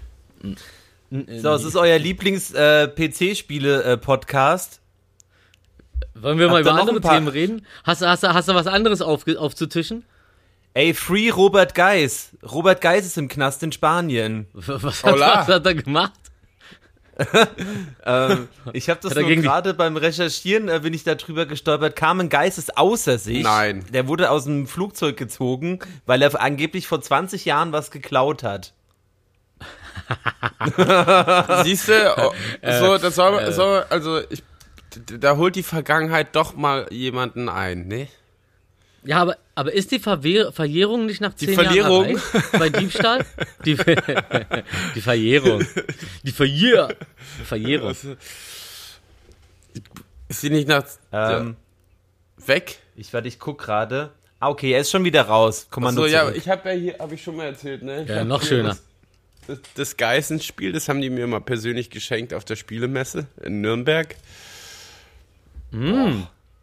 So, 1.10 1.52
es 1.54 1.64
ist 1.64 1.76
euer 1.76 1.98
Lieblings-PC-Spiele-Podcast. 1.98 4.80
Wollen 6.14 6.38
wir 6.38 6.48
mal 6.48 6.56
Habt 6.56 6.66
über 6.66 6.74
andere 6.80 6.96
ein 6.96 7.02
paar- 7.02 7.14
Themen 7.14 7.28
reden? 7.28 7.66
Hast, 7.84 8.02
du- 8.02 8.06
hast, 8.06 8.22
du- 8.24 8.32
hast 8.34 8.48
du 8.48 8.54
was 8.54 8.66
anderes 8.66 9.00
auf, 9.02 9.24
aufzutischen? 9.36 10.04
Ey, 10.74 10.92
Free 10.94 11.30
Robert 11.30 11.74
Geis. 11.74 12.30
Robert 12.42 12.80
Geis 12.80 13.06
ist 13.06 13.16
im 13.18 13.28
Knast 13.28 13.62
in 13.62 13.72
Spanien. 13.72 14.46
Was 14.52 15.02
hat, 15.04 15.18
was 15.18 15.48
hat 15.48 15.66
er 15.66 15.74
gemacht? 15.74 16.12
Ähm, 18.06 18.46
ich 18.74 18.88
habe 18.88 19.00
das 19.02 19.16
er 19.16 19.22
nur 19.24 19.34
gerade 19.42 19.74
beim 19.74 19.96
Recherchieren, 19.96 20.68
äh, 20.68 20.78
bin 20.84 20.94
ich 20.94 21.02
da 21.02 21.16
drüber 21.16 21.46
gestolpert. 21.46 21.96
Carmen 21.96 22.28
Geis 22.28 22.58
ist 22.58 22.78
außer 22.78 23.18
sich. 23.18 23.42
Nein. 23.42 23.84
Der 23.92 24.06
wurde 24.06 24.30
aus 24.30 24.44
dem 24.44 24.68
Flugzeug 24.68 25.16
gezogen, 25.16 25.80
weil 26.06 26.22
er 26.22 26.40
angeblich 26.40 26.86
vor 26.86 27.00
20 27.00 27.44
Jahren 27.44 27.72
was 27.72 27.90
geklaut 27.90 28.44
hat. 28.44 28.72
Siehst 31.64 31.88
du, 31.88 32.14
oh, 32.16 32.32
so, 32.62 32.98
das 32.98 33.14
soll, 33.14 33.52
soll, 33.52 33.84
also 33.90 34.20
ich, 34.30 34.42
da 35.20 35.36
holt 35.36 35.56
die 35.56 35.62
Vergangenheit 35.62 36.34
doch 36.34 36.54
mal 36.54 36.86
jemanden 36.90 37.48
ein, 37.48 37.86
ne? 37.88 38.08
Ja, 39.04 39.18
aber, 39.22 39.36
aber 39.54 39.72
ist 39.72 39.90
die 39.92 40.00
Verwehr, 40.00 40.52
Verjährung 40.52 41.06
nicht 41.06 41.20
nach 41.20 41.34
zehn 41.34 41.54
Verlierung? 41.54 42.08
Jahren 42.08 42.20
erreicht? 42.32 42.52
Bei 42.58 42.68
Diebstahl? 42.68 43.24
Die, 43.64 43.76
die 44.94 45.00
Verjährung. 45.00 45.64
Die 46.24 46.32
Verjähr. 46.32 46.94
Verjährung. 47.44 47.94
Ist 50.28 50.40
sie 50.40 50.50
nicht 50.50 50.68
nach 50.68 50.84
Ähm, 51.12 51.56
weg? 52.36 52.78
ich 52.96 53.14
warte, 53.14 53.28
ich 53.28 53.38
guck 53.38 53.58
gerade. 53.58 54.10
Ah, 54.40 54.50
okay, 54.50 54.72
er 54.72 54.80
ist 54.80 54.90
schon 54.90 55.04
wieder 55.04 55.22
raus. 55.22 55.66
Kommando 55.70 56.02
So, 56.02 56.06
ja, 56.06 56.30
ich 56.30 56.48
habe 56.48 56.68
ja 56.68 56.74
hier, 56.74 56.98
habe 56.98 57.14
ich 57.14 57.22
schon 57.22 57.36
mal 57.36 57.46
erzählt, 57.46 57.82
ne? 57.82 58.02
Ich 58.02 58.08
Ja, 58.08 58.24
noch 58.24 58.42
schöner. 58.42 58.70
Das, 58.70 58.82
das, 59.74 59.96
Geißenspiel, 59.96 60.72
das 60.72 60.88
haben 60.88 61.00
die 61.00 61.10
mir 61.10 61.26
mal 61.26 61.40
persönlich 61.40 61.90
geschenkt 61.90 62.34
auf 62.34 62.44
der 62.44 62.56
Spielemesse 62.56 63.26
in 63.42 63.60
Nürnberg. 63.60 64.14
Mm. 65.70 66.22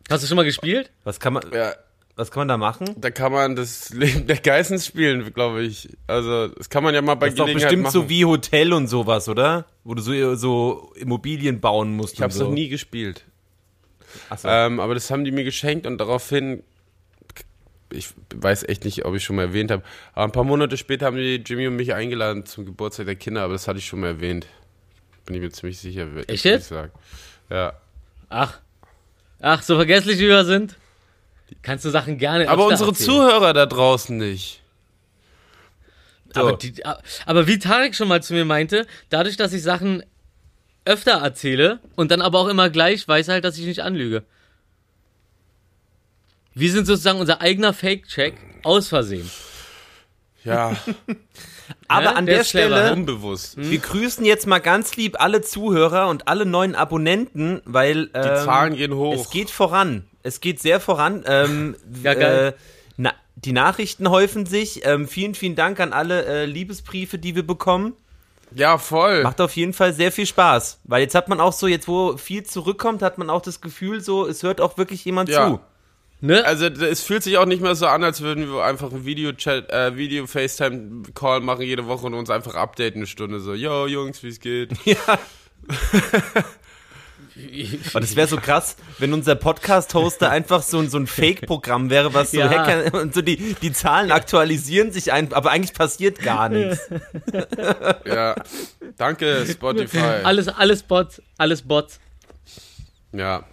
Hast 0.09 0.23
du 0.23 0.27
schon 0.27 0.35
mal 0.37 0.45
gespielt? 0.45 0.91
Was 1.03 1.19
kann 1.19 1.33
man, 1.33 1.43
Ja, 1.53 1.73
was 2.15 2.31
kann 2.31 2.41
man 2.41 2.47
da 2.47 2.57
machen? 2.57 2.95
da 2.97 3.09
kann 3.11 3.31
man 3.31 3.55
das 3.55 3.89
Leben 3.89 4.27
der 4.27 4.37
Geissens 4.37 4.85
spielen, 4.85 5.33
glaube 5.33 5.63
ich. 5.63 5.89
Also, 6.07 6.47
das 6.49 6.69
kann 6.69 6.83
man 6.83 6.93
ja 6.93 7.01
mal 7.01 7.15
bei 7.15 7.27
Das 7.27 7.33
ist 7.33 7.39
doch 7.39 7.45
Gelegenheit 7.45 7.69
bestimmt 7.69 7.83
machen. 7.83 7.93
so 7.93 8.09
wie 8.09 8.25
Hotel 8.25 8.73
und 8.73 8.87
sowas, 8.87 9.27
oder? 9.29 9.65
Wo 9.83 9.93
du 9.95 10.01
so, 10.01 10.35
so 10.35 10.93
Immobilien 10.95 11.59
bauen 11.59 11.95
musst. 11.95 12.13
ich 12.15 12.21
habe 12.21 12.31
es 12.31 12.37
so. 12.37 12.45
noch 12.45 12.51
nie 12.51 12.69
gespielt. 12.69 13.25
Ach 14.29 14.37
so. 14.37 14.47
Ähm, 14.47 14.79
aber 14.79 14.93
das 14.93 15.09
haben 15.11 15.25
die 15.25 15.31
mir 15.31 15.43
geschenkt 15.43 15.85
und 15.85 15.97
daraufhin, 15.97 16.63
ich 17.95 18.09
weiß 18.33 18.63
echt 18.63 18.85
nicht, 18.85 19.05
ob 19.05 19.15
ich 19.15 19.23
schon 19.23 19.35
mal 19.35 19.43
erwähnt 19.43 19.71
habe, 19.71 19.83
aber 20.13 20.25
ein 20.25 20.31
paar 20.31 20.43
Monate 20.43 20.77
später 20.77 21.05
haben 21.05 21.17
die 21.17 21.35
Jimmy 21.45 21.67
und 21.67 21.75
mich 21.75 21.93
eingeladen 21.93 22.45
zum 22.45 22.65
Geburtstag 22.65 23.05
der 23.07 23.15
Kinder, 23.15 23.43
aber 23.43 23.53
das 23.53 23.67
hatte 23.67 23.79
ich 23.79 23.85
schon 23.85 24.01
mal 24.01 24.07
erwähnt. 24.07 24.47
Bin 25.25 25.35
ich 25.35 25.41
mir 25.41 25.49
ziemlich 25.49 25.79
sicher. 25.79 26.07
Echt 26.17 26.29
muss 26.29 26.43
jetzt? 26.43 26.61
Ich 26.63 26.67
sagen. 26.67 26.91
Ja. 27.49 27.73
Ach. 28.29 28.59
Ach, 29.41 29.61
so 29.61 29.75
vergesslich 29.75 30.19
wie 30.19 30.27
wir 30.27 30.45
sind. 30.45 30.75
Kannst 31.61 31.85
du 31.85 31.89
Sachen 31.89 32.17
gerne 32.17 32.49
Aber 32.49 32.67
unsere 32.67 32.89
erzählen. 32.89 33.09
Zuhörer 33.09 33.53
da 33.53 33.65
draußen 33.65 34.17
nicht. 34.17 34.61
So. 36.33 36.41
Aber, 36.41 36.57
die, 36.57 36.73
aber 37.25 37.47
wie 37.47 37.59
Tarek 37.59 37.95
schon 37.95 38.07
mal 38.07 38.21
zu 38.21 38.33
mir 38.33 38.45
meinte, 38.45 38.85
dadurch, 39.09 39.37
dass 39.37 39.53
ich 39.53 39.63
Sachen 39.63 40.03
öfter 40.83 41.13
erzähle 41.13 41.79
und 41.95 42.11
dann 42.11 42.21
aber 42.21 42.39
auch 42.39 42.47
immer 42.47 42.69
gleich, 42.69 43.07
weiß 43.07 43.29
er 43.29 43.35
halt, 43.35 43.45
dass 43.45 43.57
ich 43.57 43.65
nicht 43.65 43.81
anlüge. 43.81 44.23
Wir 46.55 46.71
sind 46.71 46.85
sozusagen 46.87 47.19
unser 47.19 47.41
eigener 47.41 47.73
Fake-Check 47.73 48.35
aus 48.63 48.87
Versehen. 48.87 49.29
Ja, 50.43 50.75
Aber 51.87 52.03
Ja, 52.05 52.11
an 52.13 52.25
der 52.27 52.37
der 52.37 52.43
Stelle, 52.43 52.93
unbewusst. 52.93 53.55
wir 53.57 53.79
grüßen 53.79 54.23
jetzt 54.25 54.45
mal 54.45 54.59
ganz 54.59 54.95
lieb 54.95 55.19
alle 55.19 55.41
Zuhörer 55.41 56.07
und 56.09 56.27
alle 56.27 56.45
neuen 56.45 56.75
Abonnenten, 56.75 57.61
weil 57.65 58.05
Die 58.07 58.11
ähm, 58.13 58.45
Zahlen 58.45 58.75
gehen 58.75 58.93
hoch. 58.93 59.15
es 59.15 59.29
geht 59.31 59.49
voran. 59.49 60.05
Es 60.23 60.41
geht 60.41 60.59
sehr 60.61 60.79
voran. 60.79 61.23
Ähm, 61.27 61.75
Ja, 62.03 62.13
geil. 62.13 62.53
Äh, 62.55 62.61
na, 62.97 63.13
die 63.35 63.51
Nachrichten 63.51 64.09
häufen 64.09 64.45
sich. 64.45 64.85
Ähm, 64.85 65.07
vielen, 65.07 65.33
vielen 65.35 65.55
Dank 65.55 65.79
an 65.79 65.91
alle 65.93 66.25
äh, 66.25 66.45
Liebesbriefe, 66.45 67.17
die 67.17 67.35
wir 67.35 67.45
bekommen. 67.45 67.93
ja, 68.53 68.77
voll. 68.77 69.23
Macht 69.23 69.41
auf 69.41 69.55
jeden 69.55 69.73
Fall 69.73 69.93
sehr 69.93 70.11
viel 70.11 70.27
Spaß. 70.27 70.79
Weil 70.83 71.01
jetzt 71.01 71.15
hat 71.15 71.27
man 71.27 71.39
auch 71.41 71.53
so, 71.53 71.65
jetzt 71.67 71.87
wo 71.87 72.17
viel 72.17 72.43
zurückkommt, 72.43 73.01
hat 73.01 73.17
man 73.17 73.29
auch 73.31 73.41
das 73.41 73.59
Gefühl, 73.61 73.99
so, 74.01 74.27
es 74.27 74.43
hört 74.43 74.61
auch 74.61 74.77
wirklich 74.77 75.03
jemand 75.05 75.29
Ja. 75.29 75.47
zu. 75.49 75.59
Ne? 76.25 76.43
Also 76.45 76.65
es 76.65 77.01
fühlt 77.01 77.23
sich 77.23 77.37
auch 77.37 77.45
nicht 77.45 77.61
mehr 77.61 77.75
so 77.75 77.87
an, 77.87 78.03
als 78.03 78.21
würden 78.21 78.47
wir 78.51 78.63
einfach 78.63 78.91
ein 78.91 79.05
Video-Chat, 79.05 79.69
äh, 79.69 79.95
Video-FaceTime-Call 79.95 81.41
machen 81.41 81.61
jede 81.63 81.85
Woche 81.87 82.05
und 82.07 82.13
uns 82.13 82.29
einfach 82.29 82.55
updaten 82.55 82.99
eine 83.01 83.07
Stunde 83.07 83.39
so, 83.39 83.53
yo 83.53 83.85
Jungs, 83.87 84.23
wie 84.23 84.27
es 84.29 84.39
geht. 84.39 84.71
Aber 87.93 87.99
das 87.99 88.15
wäre 88.15 88.27
so 88.27 88.37
krass, 88.37 88.77
wenn 88.99 89.11
unser 89.13 89.35
Podcast-Hoster 89.35 90.29
einfach 90.31 90.61
so, 90.61 90.79
ein- 90.79 90.89
so 90.89 90.97
ein 90.97 91.05
Fake-Programm 91.07 91.89
wäre, 91.89 92.13
was 92.13 92.31
so 92.31 92.37
Ja. 92.39 92.49
Hacker 92.49 92.97
und 93.01 93.13
so 93.13 93.21
die, 93.21 93.55
die 93.61 93.73
Zahlen 93.73 94.11
aktualisieren 94.11 94.91
sich 94.91 95.11
ein, 95.11 95.33
aber 95.33 95.51
eigentlich 95.51 95.73
passiert 95.73 96.19
gar 96.19 96.47
nichts. 96.49 96.79
ja. 98.05 98.35
Danke, 98.97 99.45
Spotify. 99.51 99.97
Alles, 100.23 100.47
alles 100.47 100.83
Bots, 100.83 101.21
alles 101.37 101.61
Bots. 101.61 101.99
Ja. 103.11 103.43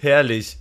Herrlich. 0.00 0.56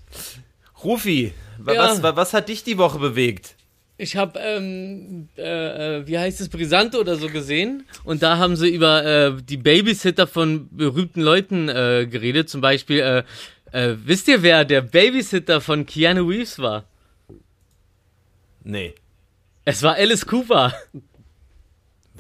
Rufi, 0.84 1.34
Ja. 1.66 1.78
was, 1.78 2.04
wa- 2.04 2.16
was 2.16 2.34
hat 2.34 2.50
dich 2.50 2.64
die 2.64 2.78
Woche 2.78 3.00
bewegt? 3.00 3.56
Ich 3.98 4.16
habe, 4.16 4.40
ähm, 4.40 5.30
äh, 5.38 6.00
äh, 6.00 6.08
wie 6.08 6.18
heißt 6.18 6.42
es, 6.42 6.50
Brisante 6.50 7.00
oder 7.00 7.16
so 7.16 7.28
gesehen. 7.30 7.86
Und 8.04 8.24
da 8.24 8.38
haben 8.38 8.56
sie 8.56 8.70
über 8.70 9.06
äh, 9.06 9.34
die 9.42 9.58
Babysitter 9.58 10.26
von 10.26 10.68
berühmten 10.76 11.22
Leuten 11.22 11.70
äh, 11.70 12.08
geredet. 12.10 12.50
Zum 12.50 12.60
Beispiel, 12.60 13.00
äh, 13.00 13.24
äh, 13.72 13.96
wisst 14.04 14.28
ihr, 14.28 14.42
wer 14.42 14.66
der 14.66 14.82
Babysitter 14.82 15.62
von 15.62 15.86
Keanu 15.86 16.28
Reeves 16.28 16.58
war? 16.60 16.86
Nee. 18.64 18.96
Es 19.66 19.84
war 19.84 19.96
Alice 19.96 20.26
Cooper. 20.26 20.74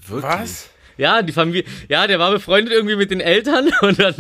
Wirklich? 0.08 0.24
Was? 0.24 0.70
Ja, 0.98 1.22
die 1.22 1.34
Familie, 1.34 1.64
ja, 1.90 2.08
der 2.08 2.20
war 2.20 2.32
befreundet 2.32 2.74
irgendwie 2.74 2.96
mit 2.96 3.12
den 3.12 3.20
Eltern 3.20 3.70
und 3.82 4.00
dann 4.00 4.16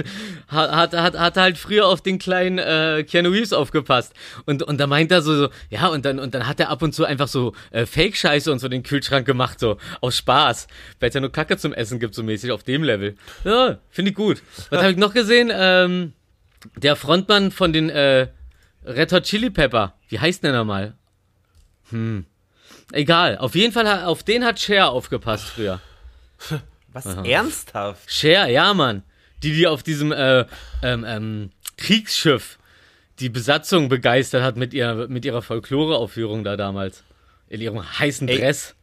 hat, 0.48 0.72
hat, 0.72 0.94
hat, 0.94 1.20
hat 1.20 1.38
halt 1.38 1.58
früher 1.58 1.88
auf 1.88 2.02
den 2.02 2.20
kleinen 2.20 2.58
äh, 2.58 3.04
Keanu 3.04 3.30
Reeves 3.30 3.54
aufgepasst. 3.54 4.14
Und, 4.46 4.64
und 4.64 4.80
da 4.80 4.88
meint 4.88 5.12
er 5.12 5.22
so, 5.22 5.36
so, 5.36 5.50
ja, 5.70 5.88
und 5.88 6.06
dann, 6.06 6.20
und 6.20 6.34
dann 6.34 6.48
hat 6.48 6.60
er 6.60 6.70
ab 6.70 6.82
und 6.82 6.94
zu 6.94 7.06
einfach 7.06 7.28
so 7.28 7.54
äh, 7.72 7.86
Fake-Scheiße 7.86 8.52
und 8.52 8.60
so 8.60 8.68
den 8.68 8.84
Kühlschrank 8.84 9.26
gemacht, 9.26 9.60
so 9.60 9.78
aus 10.02 10.18
Spaß. 10.18 10.68
Weil 11.00 11.10
es 11.10 11.16
ja 11.16 11.22
nur 11.22 11.32
Kacke 11.32 11.58
zum 11.58 11.74
Essen 11.74 12.00
gibt, 12.00 12.16
so 12.16 12.24
mäßig 12.24 12.52
auf 12.52 12.64
dem 12.64 12.84
Level. 12.84 13.16
Ja, 13.44 13.80
finde 13.90 14.12
ich 14.12 14.16
gut. 14.16 14.42
Was 14.70 14.82
habe 14.82 14.92
ich 14.92 14.98
noch 14.98 15.14
gesehen? 15.14 15.52
Ähm, 15.54 16.14
der 16.76 16.96
Frontmann 16.96 17.52
von 17.52 17.74
den 17.74 17.90
äh, 17.90 18.28
Red 18.86 19.12
Hot 19.14 19.24
Chili 19.24 19.50
Pepper. 19.50 19.96
Wie 20.10 20.20
heißt 20.20 20.44
denn 20.44 20.52
der 20.52 20.60
nochmal? 20.60 20.96
Hm. 21.90 22.26
Egal. 22.92 23.38
Auf 23.38 23.56
jeden 23.56 23.74
Fall, 23.74 23.88
auf 24.04 24.24
den 24.24 24.44
hat 24.46 24.60
Cher 24.60 24.92
aufgepasst 24.92 25.46
früher. 25.50 25.80
Was? 26.94 27.06
Ernsthaft? 27.06 28.12
Cher, 28.12 28.48
ja, 28.48 28.74
Mann. 28.74 29.04
Die, 29.42 29.54
die 29.54 29.68
auf 29.68 29.84
diesem 29.84 30.12
äh, 30.12 30.46
ähm, 30.82 31.04
ähm, 31.08 31.50
Kriegsschiff 31.78 32.60
die 33.20 33.30
Besatzung 33.30 33.90
begeistert 33.90 34.44
hat 34.44 34.58
mit, 34.58 34.74
ihrer 34.74 35.08
mit 35.08 35.26
ihrer 35.26 35.42
Folkloreaufführung 35.42 36.44
da 36.44 36.56
damals. 36.56 37.04
In 37.50 37.62
ihrem 37.62 38.00
heißen 38.00 38.28
Ey. 38.28 38.38
Dress. 38.38 38.76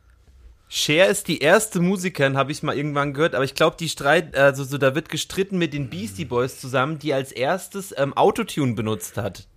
Cher 0.68 1.08
ist 1.08 1.26
die 1.26 1.40
erste 1.40 1.80
Musikerin, 1.80 2.36
habe 2.36 2.52
ich 2.52 2.62
mal 2.62 2.76
irgendwann 2.76 3.12
gehört, 3.12 3.34
aber 3.34 3.44
ich 3.44 3.56
glaube, 3.56 3.76
die 3.78 3.88
Streit, 3.88 4.36
also 4.36 4.62
so, 4.62 4.78
da 4.78 4.94
wird 4.94 5.08
gestritten 5.08 5.58
mit 5.58 5.72
den 5.72 5.90
Beastie 5.90 6.24
Boys 6.24 6.60
zusammen, 6.60 7.00
die 7.00 7.12
als 7.12 7.32
erstes 7.32 7.92
ähm, 7.96 8.16
Autotune 8.16 8.74
benutzt 8.74 9.16
hat. 9.16 9.48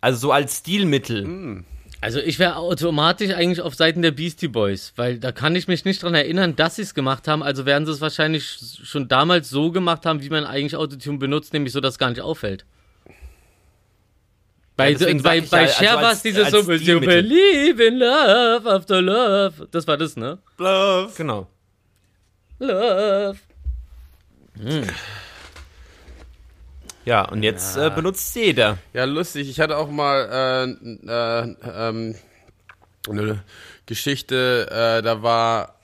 Also 0.00 0.18
so 0.18 0.32
als 0.32 0.58
Stilmittel. 0.58 1.64
Also 2.02 2.18
ich 2.18 2.40
wäre 2.40 2.56
automatisch 2.56 3.32
eigentlich 3.32 3.60
auf 3.60 3.76
Seiten 3.76 4.02
der 4.02 4.10
Beastie 4.10 4.48
Boys, 4.48 4.92
weil 4.96 5.20
da 5.20 5.30
kann 5.30 5.54
ich 5.54 5.68
mich 5.68 5.84
nicht 5.84 6.02
dran 6.02 6.16
erinnern, 6.16 6.56
dass 6.56 6.74
sie 6.74 6.82
es 6.82 6.94
gemacht 6.94 7.28
haben. 7.28 7.44
Also 7.44 7.64
werden 7.64 7.86
sie 7.86 7.92
es 7.92 8.00
wahrscheinlich 8.00 8.58
schon 8.82 9.06
damals 9.06 9.48
so 9.48 9.70
gemacht 9.70 10.04
haben, 10.04 10.20
wie 10.20 10.28
man 10.28 10.44
eigentlich 10.44 10.74
Autotune 10.74 11.18
benutzt, 11.18 11.52
nämlich 11.52 11.72
so, 11.72 11.80
dass 11.80 11.94
es 11.94 11.98
gar 11.98 12.10
nicht 12.10 12.20
auffällt. 12.20 12.66
Bei, 14.76 14.90
Ja, 14.90 15.14
bei, 15.22 15.38
ich 15.38 15.48
bei 15.48 15.58
ja, 15.58 15.66
also 15.68 15.84
Cher 15.84 15.94
war 15.94 16.12
es 16.12 16.22
dieses 16.22 16.50
so, 16.50 16.72
you 16.72 16.98
believe 16.98 17.80
in 17.80 17.98
love 17.98 18.68
after 18.68 19.00
love. 19.00 19.68
Das 19.70 19.86
war 19.86 19.96
das, 19.96 20.16
ne? 20.16 20.38
Love. 20.58 21.12
Genau. 21.16 21.46
Love. 22.58 23.38
Ja, 27.04 27.28
und 27.28 27.42
jetzt 27.42 27.76
äh, 27.76 27.90
benutzt 27.90 28.34
jeder. 28.36 28.78
Ja, 28.92 29.04
lustig. 29.04 29.48
Ich 29.48 29.60
hatte 29.60 29.76
auch 29.76 29.90
mal 29.90 30.68
äh, 30.70 31.10
äh, 31.10 31.56
ähm, 31.74 32.14
eine 33.08 33.42
Geschichte, 33.86 34.68
äh, 34.70 35.02
da 35.02 35.22
war 35.22 35.74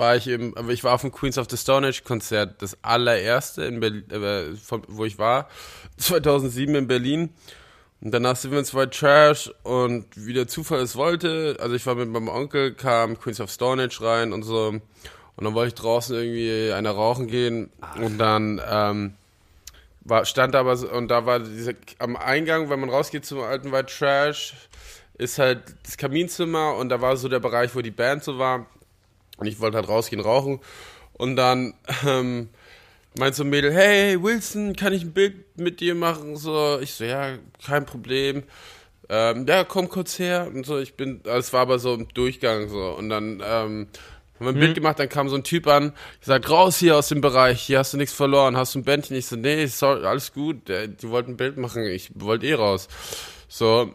war 0.00 0.16
ich 0.16 0.26
im, 0.28 0.56
aber 0.56 0.70
ich 0.70 0.82
war 0.82 0.94
auf 0.94 1.02
dem 1.02 1.12
Queens 1.12 1.38
of 1.38 1.46
the 1.50 1.56
Stone 1.56 1.86
Age 1.86 2.02
Konzert, 2.04 2.62
das 2.62 2.76
allererste 2.82 3.64
in 3.64 3.80
Berlin, 3.80 4.10
äh, 4.10 4.56
von, 4.56 4.82
wo 4.88 5.04
ich 5.04 5.18
war, 5.18 5.48
2007 5.98 6.74
in 6.74 6.86
Berlin. 6.88 7.30
Und 8.00 8.12
danach 8.12 8.36
sind 8.36 8.50
wir 8.50 8.58
ins 8.58 8.74
White 8.74 8.98
Trash 8.98 9.52
und 9.62 10.06
wie 10.16 10.32
der 10.32 10.48
Zufall 10.48 10.80
es 10.80 10.96
wollte, 10.96 11.58
also 11.60 11.74
ich 11.74 11.84
war 11.84 11.94
mit 11.94 12.08
meinem 12.08 12.28
Onkel, 12.28 12.72
kam 12.72 13.18
Queens 13.18 13.40
of 13.40 13.50
Stone 13.50 13.82
Age 13.82 14.00
rein 14.00 14.32
und 14.32 14.42
so. 14.42 14.68
Und 14.68 15.44
dann 15.44 15.54
wollte 15.54 15.68
ich 15.68 15.74
draußen 15.74 16.16
irgendwie 16.16 16.72
einer 16.72 16.90
rauchen 16.92 17.26
gehen 17.26 17.70
und 18.02 18.18
dann 18.18 18.60
ähm, 18.66 19.14
war, 20.00 20.24
stand 20.24 20.54
aber 20.56 20.76
so, 20.76 20.90
und 20.90 21.08
da 21.08 21.26
war 21.26 21.40
dieser, 21.40 21.74
am 21.98 22.16
Eingang, 22.16 22.70
wenn 22.70 22.80
man 22.80 22.90
rausgeht 22.90 23.24
zum 23.24 23.40
alten 23.40 23.72
White 23.72 23.92
Trash, 23.96 24.54
ist 25.18 25.38
halt 25.38 25.62
das 25.84 25.96
Kaminzimmer 25.96 26.76
und 26.76 26.88
da 26.88 27.00
war 27.00 27.16
so 27.16 27.28
der 27.28 27.40
Bereich, 27.40 27.74
wo 27.74 27.82
die 27.82 27.90
Band 27.90 28.24
so 28.24 28.38
war. 28.38 28.66
Und 29.36 29.46
ich 29.46 29.60
wollte 29.60 29.76
halt 29.76 29.88
rausgehen, 29.88 30.20
rauchen. 30.20 30.60
Und 31.12 31.36
dann 31.36 31.74
ähm, 32.06 32.48
meint 33.18 33.34
so 33.34 33.44
ein 33.44 33.50
Mädel, 33.50 33.72
hey 33.72 34.22
Wilson, 34.22 34.76
kann 34.76 34.92
ich 34.92 35.02
ein 35.02 35.12
Bild 35.12 35.58
mit 35.58 35.80
dir 35.80 35.94
machen? 35.94 36.36
So, 36.36 36.78
ich 36.80 36.94
so, 36.94 37.04
ja, 37.04 37.38
kein 37.64 37.84
Problem. 37.84 38.44
Ähm, 39.08 39.44
ja, 39.46 39.64
komm 39.64 39.88
kurz 39.88 40.18
her. 40.18 40.50
Und 40.52 40.64
so, 40.64 40.78
ich 40.78 40.94
bin, 40.94 41.20
es 41.24 41.52
war 41.52 41.62
aber 41.62 41.78
so 41.78 41.94
im 41.94 42.08
Durchgang 42.08 42.68
so. 42.68 42.92
Und 42.92 43.10
dann 43.10 43.42
ähm, 43.44 43.88
haben 44.40 44.46
wir 44.46 44.52
ein 44.52 44.58
Bild 44.60 44.74
gemacht, 44.74 44.98
dann 44.98 45.08
kam 45.08 45.28
so 45.28 45.36
ein 45.36 45.44
Typ 45.44 45.66
an, 45.66 45.92
gesagt, 46.18 46.48
raus 46.50 46.78
hier 46.78 46.96
aus 46.96 47.08
dem 47.08 47.20
Bereich, 47.20 47.60
hier 47.60 47.78
hast 47.78 47.92
du 47.92 47.98
nichts 47.98 48.14
verloren, 48.14 48.56
hast 48.56 48.74
du 48.74 48.78
ein 48.80 48.84
Bändchen? 48.84 49.14
Ich 49.16 49.26
so, 49.26 49.36
nee, 49.36 49.66
sorry, 49.66 50.04
alles 50.06 50.32
gut, 50.32 50.68
äh, 50.70 50.88
die 50.88 51.10
wollten 51.10 51.32
ein 51.32 51.36
Bild 51.36 51.58
machen, 51.58 51.84
ich 51.84 52.10
wollte 52.14 52.46
eh 52.46 52.54
raus. 52.54 52.88
So, 53.48 53.92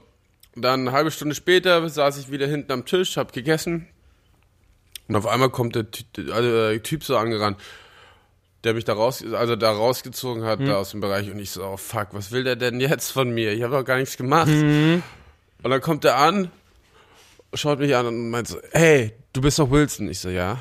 dann 0.55 0.81
eine 0.81 0.91
halbe 0.91 1.11
Stunde 1.11 1.35
später 1.35 1.89
saß 1.89 2.17
ich 2.19 2.31
wieder 2.31 2.47
hinten 2.47 2.71
am 2.71 2.85
Tisch, 2.85 3.17
hab 3.17 3.33
gegessen 3.33 3.87
und 5.07 5.15
auf 5.15 5.25
einmal 5.27 5.49
kommt 5.49 5.75
der, 5.75 5.89
Ty- 5.91 6.31
also 6.31 6.49
der 6.49 6.83
Typ 6.83 7.03
so 7.03 7.17
angerannt, 7.17 7.59
der 8.63 8.73
mich 8.73 8.85
da 8.85 8.93
raus, 8.93 9.23
also 9.33 9.55
da 9.55 9.71
rausgezogen 9.71 10.43
hat, 10.43 10.59
da 10.61 10.77
aus 10.77 10.91
dem 10.91 10.99
Bereich 11.01 11.29
und 11.29 11.39
ich 11.39 11.51
so, 11.51 11.63
oh 11.63 11.77
fuck, 11.77 12.07
was 12.11 12.31
will 12.31 12.43
der 12.43 12.55
denn 12.55 12.79
jetzt 12.79 13.11
von 13.11 13.31
mir? 13.31 13.51
Ich 13.53 13.63
habe 13.63 13.75
doch 13.75 13.83
gar 13.85 13.97
nichts 13.97 14.15
gemacht. 14.17 14.47
Und 14.47 15.71
dann 15.71 15.81
kommt 15.81 16.03
er 16.05 16.17
an, 16.17 16.51
schaut 17.53 17.79
mich 17.79 17.95
an 17.95 18.05
und 18.07 18.29
meint 18.29 18.47
so, 18.47 18.57
hey, 18.71 19.13
du 19.35 19.41
bist 19.41 19.59
doch 19.59 19.69
Wilson. 19.69 20.09
Ich 20.09 20.19
so, 20.19 20.29
ja. 20.29 20.57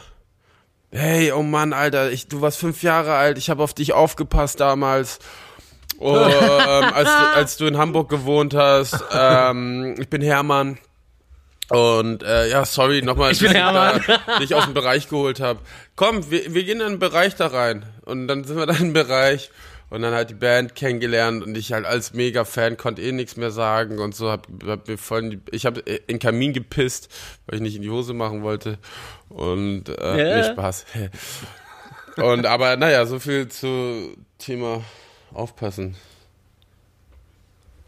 Hey, 0.91 1.33
oh 1.33 1.43
Mann, 1.43 1.73
Alter, 1.73 2.11
ich, 2.11 2.29
du 2.29 2.41
warst 2.41 2.59
fünf 2.59 2.83
Jahre 2.83 3.15
alt, 3.15 3.39
ich 3.39 3.51
habe 3.51 3.63
auf 3.63 3.75
dich 3.75 3.93
aufgepasst 3.93 4.61
damals. 4.61 5.19
Oh, 5.99 6.17
ähm, 6.17 6.85
als, 6.93 7.09
als 7.09 7.57
du 7.57 7.67
in 7.67 7.79
Hamburg 7.79 8.09
gewohnt 8.09 8.55
hast. 8.55 9.03
Ähm, 9.13 9.95
ich 9.99 10.09
bin 10.09 10.23
Hermann. 10.23 10.79
Und 11.71 12.23
äh, 12.23 12.49
ja, 12.51 12.65
sorry 12.65 13.01
nochmal, 13.03 13.33
Ich 13.33 13.41
bin 13.41 13.53
Hermann. 13.53 14.03
da 14.27 14.39
dich 14.39 14.55
aus 14.55 14.65
dem 14.65 14.75
Bereich 14.75 15.09
geholt 15.09 15.41
habe. 15.41 15.61
Komm, 15.97 16.31
wir, 16.31 16.53
wir 16.53 16.65
gehen 16.65 16.81
in 16.81 16.89
den 16.89 16.99
Bereich 16.99 17.37
da 17.37 17.47
rein. 17.47 17.87
Und 18.05 18.29
dann 18.29 18.45
sind 18.45 18.57
wir 18.57 18.67
da 18.67 18.75
im 18.75 18.93
Bereich 18.93 19.51
und 19.95 20.03
dann 20.03 20.13
halt 20.13 20.29
die 20.29 20.35
Band 20.35 20.75
kennengelernt 20.75 21.45
und 21.45 21.57
ich 21.57 21.73
halt 21.73 21.87
als 21.87 22.15
Mega-Fan 22.15 22.77
konnte 22.77 23.01
eh 23.01 23.13
nichts 23.13 23.37
mehr 23.37 23.53
sagen 23.53 24.01
und 24.01 24.13
so 24.13 24.29
hab, 24.29 24.49
hab 24.67 24.89
mir 24.89 24.99
voll 24.99 25.21
in 25.21 25.31
die, 25.31 25.41
ich 25.53 25.67
habe 25.67 25.79
in 25.81 25.99
den 26.09 26.19
Kamin 26.19 26.53
gepisst, 26.53 27.09
weil 27.47 27.57
ich 27.57 27.61
nicht 27.63 27.77
in 27.77 27.83
die 27.83 27.91
Hose 27.91 28.13
machen 28.13 28.43
wollte. 28.43 28.79
Und 29.29 29.89
äh, 29.91 30.19
Ja. 30.19 30.37
nee, 30.37 30.53
Spaß. 30.53 30.85
und 32.17 32.45
aber 32.45 32.77
naja, 32.77 33.07
so 33.07 33.21
viel 33.21 33.47
zu 33.47 34.17
Thema 34.39 34.83
aufpassen. 35.33 35.95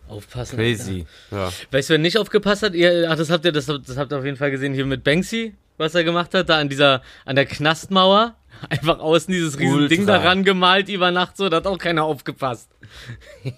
Aufpassen. 0.09 0.57
Crazy. 0.57 1.07
Ja. 1.33 1.53
Weißt 1.73 1.89
du, 1.89 1.95
wer 1.95 1.99
nicht 1.99 2.19
aufgepasst 2.19 2.63
hat? 2.63 2.75
Ihr, 2.75 3.09
ach, 3.11 3.17
das 3.17 3.31
habt 3.31 3.45
ihr, 3.45 3.51
das, 3.51 3.67
das 3.67 3.97
habt 3.97 4.13
ihr 4.13 4.19
auf 4.19 4.25
jeden 4.25 4.37
Fall 4.37 4.53
gesehen 4.53 4.75
hier 4.75 4.87
mit 4.87 5.03
Banksy, 5.03 5.55
was 5.79 5.95
er 5.95 6.05
gemacht 6.05 6.35
hat, 6.35 6.49
da 6.49 6.59
an 6.59 6.69
dieser, 6.69 7.03
an 7.25 7.37
der 7.37 7.47
Knastmauer. 7.47 8.35
Einfach 8.71 8.99
außen 9.01 9.33
dieses 9.33 9.59
riesen 9.59 9.75
Ultra. 9.75 9.89
Ding 9.89 10.07
daran 10.07 10.43
gemalt 10.43 10.89
über 10.89 11.11
Nacht 11.11 11.37
so, 11.37 11.49
da 11.51 11.59
hat 11.59 11.67
auch 11.67 11.79
keiner 11.79 12.05
aufgepasst. 12.05 12.71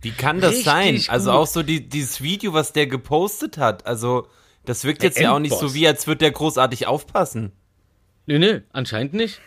Wie 0.00 0.10
kann 0.10 0.40
das 0.40 0.50
Richtig 0.50 0.64
sein? 0.64 0.96
gut. 0.96 1.10
Also 1.10 1.30
auch 1.30 1.46
so 1.46 1.62
die, 1.62 1.88
dieses 1.88 2.20
Video, 2.20 2.52
was 2.52 2.72
der 2.72 2.86
gepostet 2.88 3.58
hat. 3.58 3.86
Also, 3.86 4.26
das 4.64 4.84
wirkt 4.84 5.02
Der 5.02 5.10
jetzt 5.10 5.20
ja 5.20 5.32
auch 5.32 5.38
nicht 5.38 5.52
so 5.52 5.58
Endboss. 5.60 5.74
wie, 5.74 5.86
als 5.86 6.06
würde 6.08 6.18
der 6.18 6.32
großartig 6.32 6.86
aufpassen. 6.88 7.52
Nö, 8.26 8.38
nö, 8.38 8.60
anscheinend 8.72 9.14
nicht. 9.14 9.40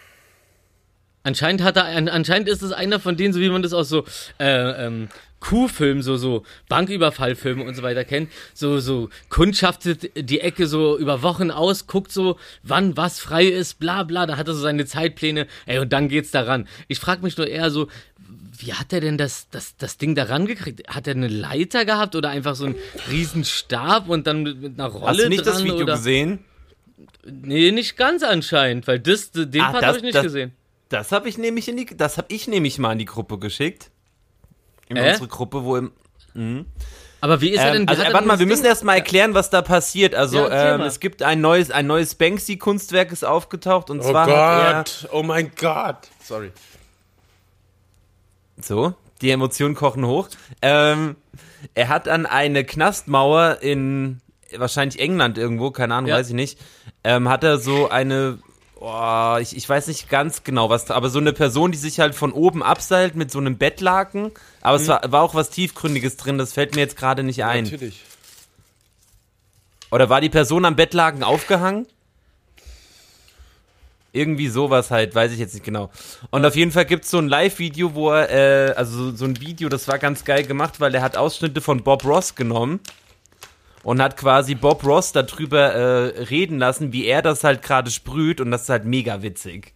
Anscheinend 1.24 1.64
hat 1.64 1.76
er, 1.76 1.86
an, 1.86 2.08
anscheinend 2.08 2.48
ist 2.48 2.62
es 2.62 2.72
einer 2.72 3.00
von 3.00 3.18
denen, 3.18 3.34
so 3.34 3.40
wie 3.40 3.50
man 3.50 3.64
das 3.64 3.74
aus 3.74 3.90
so 3.90 4.06
äh, 4.40 4.86
ähm, 4.86 5.10
Kuhfilmen, 5.48 6.02
so 6.02 6.18
so 6.18 6.44
Banküberfallfilmen 6.70 7.68
und 7.68 7.76
so 7.76 7.84
weiter 7.84 8.04
kennt, 8.04 8.32
so 8.54 8.80
so 8.80 9.10
kundschaftet 9.30 10.12
die 10.30 10.40
Ecke 10.42 10.68
so 10.68 10.98
über 10.98 11.22
Wochen 11.22 11.52
aus, 11.52 11.88
guckt 11.88 12.12
so, 12.12 12.38
wann 12.64 12.98
was 12.98 13.20
frei 13.20 13.46
ist, 13.46 13.80
bla 13.80 14.04
bla, 14.04 14.26
da 14.26 14.38
hat 14.38 14.48
er 14.48 14.54
so 14.54 14.62
seine 14.62 14.86
Zeitpläne, 14.86 15.48
ey 15.66 15.80
und 15.80 15.94
dann 15.94 16.10
geht's 16.10 16.32
daran. 16.32 16.68
Ich 16.88 17.00
frage 17.00 17.22
mich 17.22 17.38
nur 17.38 17.48
eher 17.48 17.70
so, 17.70 17.88
wie 18.58 18.74
hat 18.74 18.94
er 18.94 19.02
denn 19.02 19.18
das, 19.18 19.50
das, 19.50 19.76
das 19.78 19.98
Ding 19.98 20.16
da 20.16 20.24
rangekriegt? 20.24 20.88
Hat 20.88 21.08
er 21.08 21.14
eine 21.16 21.28
Leiter 21.28 21.84
gehabt 21.86 22.16
oder 22.16 22.30
einfach 22.30 22.56
so 22.56 22.66
einen 22.66 22.76
riesen 23.12 23.44
Stab 23.44 24.08
und 24.10 24.26
dann 24.28 24.44
mit, 24.44 24.62
mit 24.62 24.80
einer 24.80 24.88
Rolle 24.90 25.08
Hast 25.08 25.20
du 25.24 25.30
nicht 25.30 25.46
dran 25.46 25.54
das 25.56 25.64
Video 25.64 25.76
oder? 25.84 25.96
gesehen? 25.98 26.40
Nee, 27.26 27.72
nicht 27.72 27.98
ganz 27.98 28.24
anscheinend, 28.24 28.88
weil 28.88 29.00
das, 29.00 29.32
den 29.32 29.60
Ah, 29.62 29.72
Part 29.72 29.86
habe 29.86 29.98
ich 29.98 30.04
nicht 30.04 30.16
das- 30.16 30.24
gesehen. 30.24 30.54
Das 30.90 31.12
habe 31.12 31.28
ich 31.28 31.38
nämlich 31.38 31.68
in 31.68 31.78
die, 31.78 31.86
das 31.98 32.18
habe 32.18 32.28
ich 32.34 32.48
nämlich 32.48 32.78
mal 32.78 32.94
in 32.94 33.00
die 33.00 33.06
Gruppe 33.06 33.40
geschickt. 33.40 33.90
In 34.90 34.98
Äh? 34.98 35.10
unsere 35.12 35.28
Gruppe, 35.28 35.64
wo 35.64 35.78
im, 35.78 35.92
Aber 37.22 37.42
wie 37.42 37.50
ist 37.50 37.60
er 37.62 37.72
denn? 37.74 37.84
ähm, 37.84 37.88
also 37.90 38.02
hat 38.02 38.08
äh, 38.08 38.12
er 38.12 38.14
warte 38.14 38.28
mal, 38.28 38.34
das 38.34 38.40
wir 38.42 38.48
müssen 38.48 38.62
Ding- 38.64 38.70
erst 38.70 38.84
mal 38.84 38.96
erklären, 38.96 39.34
was 39.34 39.50
da 39.50 39.62
passiert. 39.62 40.14
Also 40.16 40.48
Ja, 40.48 40.76
ähm, 40.76 40.82
es 40.82 41.00
gibt 41.00 41.24
ein 41.24 41.42
neues, 41.42 41.72
ein 41.72 41.88
neues 41.88 42.16
Banksy-Kunstwerk 42.16 43.12
ist 43.12 43.24
aufgetaucht 43.26 43.90
und 43.90 44.02
Oh 44.02 44.12
zwar 44.12 44.28
hat 44.28 45.02
Gott, 45.04 45.10
oh 45.14 45.24
mein 45.24 45.52
Gott. 45.60 45.98
Sorry. 46.24 46.52
er 48.58 48.64
so 48.64 48.94
die 49.22 49.32
Emotionen 49.32 49.76
kochen 49.76 50.06
hoch. 50.06 50.28
Ähm, 50.62 51.16
er 51.74 51.88
hat 51.88 52.08
an 52.10 52.26
eine 52.26 52.64
Knastmauer 52.66 53.60
in 53.62 54.22
wahrscheinlich 54.56 55.00
England 55.00 55.38
irgendwo, 55.38 55.72
keine 55.72 55.96
Ahnung, 55.96 56.10
Ja. 56.10 56.18
weiß 56.18 56.28
ich 56.30 56.36
nicht, 56.36 56.60
ähm, 57.04 57.30
hat 57.30 57.44
er 57.44 57.58
so 57.58 57.90
eine 57.90 58.40
Oh, 58.88 59.38
ich, 59.42 59.58
ich 59.58 59.68
weiß 59.68 59.88
nicht 59.88 60.10
ganz 60.12 60.44
genau, 60.44 60.70
was 60.70 60.86
da, 60.86 60.94
aber 60.94 61.10
so 61.10 61.18
eine 61.18 61.34
Person, 61.34 61.72
die 61.72 61.78
sich 61.80 62.00
halt 62.00 62.14
von 62.14 62.32
oben 62.32 62.62
abseilt 62.62 63.16
mit 63.16 63.32
so 63.32 63.40
einem 63.40 63.58
Bettlaken. 63.58 64.32
Aber 64.62 64.78
Mhm. 64.78 64.84
es 64.84 64.88
war, 64.88 65.12
war 65.12 65.24
auch 65.24 65.34
was 65.34 65.50
Tiefgründiges 65.50 66.18
drin, 66.18 66.38
das 66.38 66.54
fällt 66.54 66.76
mir 66.76 66.82
jetzt 66.82 66.96
gerade 66.96 67.24
nicht 67.24 67.44
ein. 67.44 67.64
Natürlich. 67.64 68.04
Oder 69.90 70.10
war 70.10 70.22
die 70.22 70.30
Person 70.30 70.66
am 70.66 70.76
Bettlaken 70.76 71.24
aufgehangen? 71.24 71.88
Irgendwie 74.14 74.50
sowas 74.50 74.92
halt, 74.92 75.16
weiß 75.16 75.32
ich 75.32 75.40
jetzt 75.40 75.56
nicht 75.56 75.66
genau. 75.66 75.90
Und 76.30 76.46
auf 76.46 76.56
jeden 76.56 76.72
Fall 76.72 76.86
gibt's 76.86 77.10
so 77.10 77.18
ein 77.18 77.28
Live-Video, 77.28 77.96
wo 77.96 78.12
er, 78.12 78.70
äh, 78.70 78.74
also 78.76 79.06
so, 79.10 79.16
so 79.16 79.26
ein 79.26 79.42
Video, 79.42 79.68
das 79.68 79.88
war 79.88 79.98
ganz 79.98 80.24
geil 80.26 80.44
gemacht, 80.46 80.80
weil 80.80 80.94
er 80.94 81.02
hat 81.02 81.18
Ausschnitte 81.18 81.60
von 81.60 81.82
Bob 81.84 82.06
Ross 82.06 82.36
genommen 82.36 82.82
und 83.86 84.02
hat 84.02 84.18
quasi 84.18 84.56
Bob 84.56 84.84
Ross 84.84 85.12
darüber 85.14 85.74
äh, 85.74 86.24
reden 86.24 86.58
lassen, 86.60 86.92
wie 86.92 87.06
er 87.06 87.22
das 87.22 87.44
halt 87.44 87.62
gerade 87.62 87.92
sprüht 87.92 88.42
und 88.42 88.52
das 88.52 88.64
ist 88.64 88.70
halt 88.70 88.84
mega 88.86 89.22
witzig. 89.22 89.74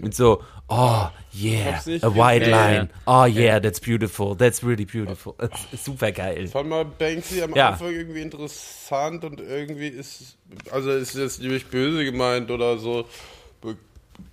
Mit 0.00 0.14
so, 0.14 0.42
oh 0.68 1.08
yeah, 1.34 1.80
a 2.02 2.14
white 2.14 2.40
gesehen. 2.44 2.50
line. 2.52 2.88
Oh 3.06 3.24
yeah, 3.26 3.58
that's 3.60 3.80
beautiful, 3.80 4.36
that's 4.36 4.62
really 4.62 4.84
beautiful. 4.84 5.34
Super 5.76 6.12
geil. 6.12 6.46
Fand 6.46 6.68
mal 6.68 6.84
Banksy 6.84 7.42
am 7.42 7.54
Ja. 7.54 7.70
Anfang 7.70 7.90
irgendwie 7.92 8.20
interessant 8.22 9.24
und 9.24 9.40
irgendwie 9.40 9.88
ist, 9.88 10.36
also 10.70 10.90
ist 10.90 11.16
jetzt 11.16 11.40
nicht 11.42 11.70
böse 11.70 12.04
gemeint 12.04 12.50
oder 12.50 12.78
so, 12.78 13.04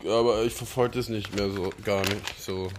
aber 0.05 0.43
ich 0.43 0.53
verfolge 0.53 0.97
das 0.97 1.09
nicht 1.09 1.35
mehr 1.35 1.49
so, 1.49 1.71
gar 1.83 2.01
nicht 2.01 2.39
so. 2.41 2.69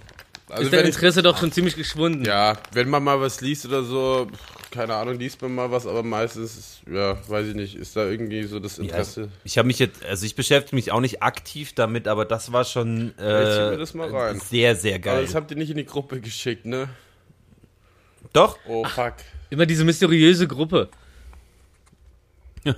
Also 0.49 0.63
ist 0.65 0.73
dein 0.73 0.81
wenn 0.81 0.89
ich, 0.89 0.95
Interesse 0.95 1.23
doch 1.23 1.37
schon 1.39 1.53
ziemlich 1.53 1.75
geschwunden. 1.75 2.25
ja, 2.25 2.57
wenn 2.73 2.89
man 2.89 3.03
mal 3.03 3.21
was 3.21 3.41
liest 3.41 3.67
oder 3.67 3.83
so, 3.83 4.29
keine 4.71 4.95
Ahnung, 4.95 5.19
liest 5.19 5.41
man 5.43 5.55
mal 5.55 5.71
was, 5.71 5.87
aber 5.87 6.03
meistens, 6.03 6.81
ja, 6.91 7.17
weiß 7.29 7.49
ich 7.49 7.55
nicht, 7.55 7.75
ist 7.75 7.97
da 7.97 8.07
irgendwie 8.07 8.45
so 8.45 8.61
das 8.61 8.77
Ja, 8.79 8.85
Interesse. 8.85 9.29
ich 9.45 9.59
habe 9.59 9.67
mich 9.67 9.79
jetzt, 9.79 10.05
also 10.05 10.25
ich 10.27 10.35
beschäftige 10.37 10.77
mich 10.77 10.93
auch 10.93 11.01
nicht 11.01 11.23
aktiv 11.23 11.75
damit, 11.75 12.07
aber 12.09 12.25
das 12.25 12.53
war 12.53 12.65
schon 12.65 13.13
Ich 13.17 13.23
äh, 13.25 13.77
das 13.77 13.95
mal 13.95 14.09
rein. 14.09 14.41
sehr, 14.41 14.77
sehr 14.77 14.95
Aber 14.97 15.03
geil. 15.03 15.25
das 15.25 15.35
habt 15.35 15.51
ihr 15.51 15.57
nicht 15.57 15.71
in 15.71 15.77
die 15.77 15.87
Gruppe 15.87 16.21
geschickt, 16.21 16.67
ne? 16.67 16.89
Doch? 18.33 18.59
Oh 18.67 18.85
fuck. 18.85 19.15
Immer 19.51 19.65
diese 19.67 19.85
mysteriöse 19.85 20.47
Gruppe. 20.47 20.89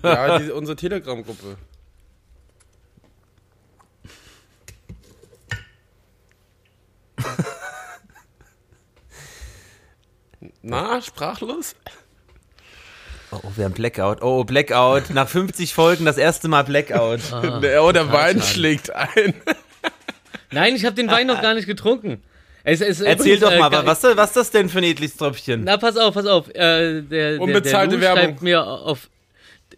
Ja, 0.03 0.39
diese, 0.39 0.55
unsere 0.55 0.77
Telegram-Gruppe. 0.77 1.57
Sprachlos? 11.03 11.75
Oh, 13.33 13.41
wir 13.55 13.65
haben 13.65 13.75
Blackout. 13.75 14.23
Oh, 14.23 14.45
Blackout. 14.45 15.11
Nach 15.11 15.29
50 15.29 15.73
Folgen 15.73 16.05
das 16.05 16.19
erste 16.19 16.49
Mal 16.49 16.65
Blackout. 16.65 17.21
Der, 17.63 17.85
oh, 17.85 17.93
der 17.93 18.13
Wein 18.13 18.43
schlägt 18.43 18.91
ein. 18.95 19.35
Nein, 20.51 20.75
ich 20.75 20.85
habe 20.85 20.97
den 20.97 21.09
Wein 21.09 21.29
noch 21.29 21.41
gar 21.41 21.55
nicht 21.55 21.67
getrunken. 21.67 22.23
Es, 22.65 22.81
es, 22.81 23.01
Erzähl 23.01 23.35
übrigens, 23.37 23.41
doch 23.41 23.53
äh, 23.53 23.59
mal, 23.59 23.71
gar- 23.71 23.87
was, 23.87 24.03
was 24.03 24.31
ist 24.31 24.37
das 24.37 24.51
denn 24.51 24.69
für 24.69 24.79
ein 24.79 24.85
edles 24.85 25.17
Tröpfchen? 25.17 25.63
Na, 25.65 25.77
pass 25.77 25.97
auf, 25.97 26.13
pass 26.13 26.27
auf. 26.27 26.49
Äh, 26.49 27.03
der, 27.03 27.03
der, 27.03 27.41
Unbezahlte 27.41 27.99
der 27.99 28.11
Lou 28.11 28.17
Werbung. 28.17 28.25
schreibt 28.25 28.43
mir 28.43 28.67
auf 28.67 29.09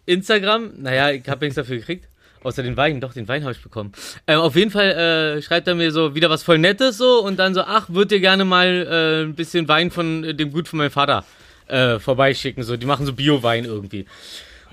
Instagram, 0.05 0.71
naja, 0.81 1.11
ich 1.11 1.27
habe 1.29 1.45
nichts 1.45 1.55
dafür 1.55 1.77
gekriegt. 1.77 2.07
Außer 2.43 2.63
den 2.63 2.77
Wein, 2.77 3.01
doch, 3.01 3.13
den 3.13 3.27
Wein 3.27 3.43
habe 3.43 3.53
ich 3.53 3.61
bekommen. 3.61 3.93
Ähm, 4.27 4.39
auf 4.39 4.55
jeden 4.55 4.71
Fall 4.71 4.91
äh, 4.91 5.41
schreibt 5.41 5.67
er 5.67 5.75
mir 5.75 5.91
so 5.91 6.13
wieder 6.15 6.29
was 6.29 6.43
voll 6.43 6.57
Nettes 6.57 6.97
so 6.97 7.23
und 7.23 7.37
dann 7.37 7.53
so, 7.53 7.61
ach, 7.61 7.89
würd 7.89 8.11
dir 8.11 8.19
gerne 8.19 8.45
mal 8.45 8.67
äh, 8.67 9.23
ein 9.23 9.35
bisschen 9.35 9.67
Wein 9.67 9.91
von 9.91 10.23
äh, 10.23 10.35
dem 10.35 10.51
Gut 10.51 10.67
von 10.67 10.77
meinem 10.79 10.91
Vater 10.91 11.25
äh, 11.67 11.99
vorbeischicken. 11.99 12.63
So, 12.63 12.77
die 12.77 12.85
machen 12.85 13.05
so 13.05 13.13
Bio-Wein 13.13 13.65
irgendwie. 13.65 14.05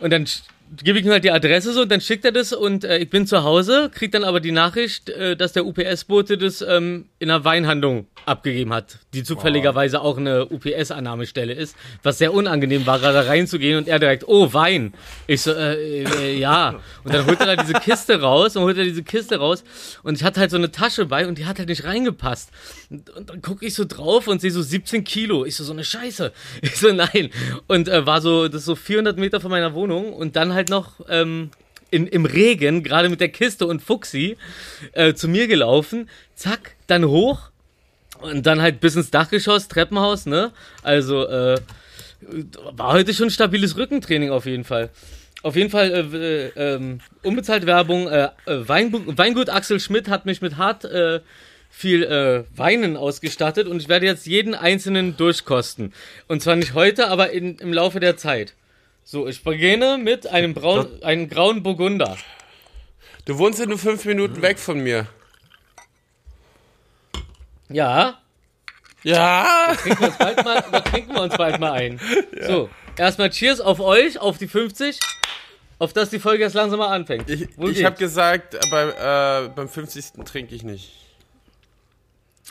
Und 0.01 0.11
dann 0.11 0.27
gebe 0.83 0.99
ich 0.99 1.05
ihm 1.05 1.11
halt 1.11 1.25
die 1.25 1.31
Adresse 1.31 1.73
so 1.73 1.83
und 1.83 1.91
dann 1.91 2.01
schickt 2.01 2.25
er 2.25 2.33
das 2.33 2.53
und 2.53 2.85
äh, 2.85 2.99
ich 2.99 3.11
bin 3.11 3.27
zu 3.27 3.43
Hause, 3.43 3.91
krieg 3.93 4.13
dann 4.13 4.25
aber 4.25 4.41
die 4.41 4.53
Nachricht, 4.53 5.11
äh, 5.11 5.37
dass 5.37 5.53
der 5.53 5.67
UPS-Bote 5.67 6.39
das 6.39 6.63
ähm, 6.63 7.07
in 7.19 7.31
einer 7.31 7.45
Weinhandlung 7.45 8.07
abgegeben 8.27 8.73
hat, 8.73 8.99
die 9.13 9.25
zufälligerweise 9.25 10.01
auch 10.01 10.17
eine 10.17 10.47
UPS-Annahmestelle 10.47 11.53
ist, 11.53 11.77
was 12.03 12.19
sehr 12.19 12.33
unangenehm 12.33 12.87
war, 12.87 12.99
da 12.99 13.21
reinzugehen 13.21 13.79
und 13.79 13.89
er 13.89 13.99
direkt, 13.99 14.29
oh, 14.29 14.53
Wein. 14.53 14.95
Ich 15.27 15.43
so, 15.43 15.53
äh, 15.53 16.05
äh, 16.05 16.39
ja. 16.39 16.81
Und 17.05 17.15
dann 17.15 17.27
holt 17.27 17.41
er 17.41 17.57
da 17.57 17.57
diese 17.57 17.75
Kiste 17.75 18.21
raus 18.21 18.57
und 18.57 18.63
holt 18.63 18.79
er 18.79 18.85
diese 18.85 19.03
Kiste 19.03 19.39
raus 19.39 19.65
und 20.03 20.17
ich 20.17 20.25
hatte 20.25 20.41
halt 20.41 20.51
so 20.51 20.57
eine 20.57 20.71
Tasche 20.71 21.07
bei 21.07 21.27
und 21.27 21.39
die 21.39 21.47
hat 21.47 21.59
halt 21.59 21.69
nicht 21.69 21.85
reingepasst. 21.85 22.51
Und, 22.91 23.11
und 23.11 23.31
dann 23.31 23.43
gucke 23.43 23.67
ich 23.67 23.75
so 23.75 23.85
drauf 23.85 24.29
und 24.29 24.41
sehe 24.41 24.51
so 24.51 24.63
17 24.63 25.03
Kilo. 25.05 25.45
Ich 25.45 25.57
so, 25.57 25.65
so 25.65 25.73
eine 25.73 25.85
Scheiße. 25.85 26.33
Ich 26.63 26.77
so, 26.77 26.93
nein. 26.93 27.31
Und 27.67 27.89
äh, 27.89 28.07
war 28.07 28.21
so, 28.21 28.47
das 28.47 28.61
ist 28.61 28.65
so 28.67 28.77
400 28.77 29.17
Meter 29.17 29.41
von 29.41 29.51
meiner 29.51 29.75
Wohnung 29.75 30.13
und 30.13 30.37
dann 30.37 30.53
halt 30.53 30.60
noch 30.69 31.01
ähm, 31.09 31.51
in, 31.91 32.07
im 32.07 32.25
Regen, 32.27 32.83
gerade 32.83 33.09
mit 33.09 33.21
der 33.21 33.31
Kiste 33.31 33.67
und 33.67 33.83
Fuchsi, 33.83 34.37
äh, 34.93 35.15
zu 35.15 35.29
mir 35.29 35.49
gelaufen. 35.49 36.09
Zack, 36.35 36.77
dann 36.87 37.05
hoch 37.07 37.51
und 38.21 38.47
dann 38.47 38.61
halt 38.61 38.81
bis 38.81 38.97
ins 38.97 39.11
Dachgeschoss, 39.11 39.69
Treppenhaus, 39.69 40.27
ne? 40.27 40.53
Also, 40.83 41.27
äh, 41.27 41.59
war 42.73 42.93
heute 42.93 43.15
schon 43.15 43.31
stabiles 43.31 43.77
Rückentraining 43.77 44.31
auf 44.31 44.45
jeden 44.45 44.65
Fall. 44.65 44.91
Auf 45.43 45.57
jeden 45.57 45.71
Fall, 45.71 45.91
äh, 45.91 46.17
äh, 46.17 46.75
ähm, 46.75 47.01
unbezahlte 47.23 47.67
Werbung. 47.67 48.09
Äh, 48.09 48.29
äh, 48.45 48.69
Weinbu- 48.69 49.17
Weingut 49.17 49.49
Axel 49.49 49.81
Schmidt 49.81 50.09
hat 50.09 50.27
mich 50.27 50.43
mit 50.43 50.59
hart 50.59 50.85
äh, 50.85 51.21
viel 51.71 52.03
äh, 52.03 52.45
Weinen 52.59 52.97
ausgestattet 52.97 53.67
und 53.67 53.81
ich 53.81 53.89
werde 53.89 54.05
jetzt 54.05 54.27
jeden 54.27 54.55
einzelnen 54.55 55.17
durchkosten. 55.17 55.95
Und 56.29 56.43
zwar 56.43 56.57
nicht 56.57 56.75
heute, 56.75 57.09
aber 57.09 57.31
in, 57.31 57.57
im 57.57 57.73
Laufe 57.73 58.01
der 58.01 58.19
Zeit. 58.19 58.55
So, 59.13 59.27
ich 59.27 59.43
beginne 59.43 59.99
mit 59.99 60.29
einem, 60.29 60.55
braun, 60.55 61.03
einem 61.03 61.29
grauen 61.29 61.65
Burgunder. 61.65 62.17
Du 63.25 63.39
wohnst 63.39 63.59
ja 63.59 63.67
nur 63.67 63.77
fünf 63.77 64.05
Minuten 64.05 64.41
weg 64.41 64.57
von 64.57 64.79
mir. 64.79 65.09
Ja, 67.69 68.21
Ja! 69.03 69.75
Trinken 69.83 70.01
wir 70.01 70.07
uns 70.11 70.17
bald 70.17 70.45
mal, 70.45 70.65
da 70.71 70.81
trinken 70.83 71.13
wir 71.13 71.23
uns 71.23 71.37
bald 71.37 71.59
mal 71.59 71.73
ein. 71.73 72.01
So, 72.47 72.71
erstmal 72.97 73.31
Cheers 73.31 73.61
auf 73.61 73.81
euch, 73.81 74.21
auf 74.21 74.39
die 74.39 74.47
50, 74.47 75.01
auf 75.81 75.93
dass 75.93 76.11
die 76.11 76.21
Folge 76.21 76.45
jetzt 76.45 76.55
langsam 76.55 76.79
mal 76.79 76.95
anfängt. 76.95 77.29
Ich, 77.29 77.49
ich 77.59 77.85
habe 77.85 77.97
gesagt, 77.97 78.57
beim, 78.71 78.91
äh, 78.91 79.49
beim 79.49 79.69
50. 79.69 80.25
trinke 80.25 80.55
ich 80.55 80.63
nicht. 80.63 80.93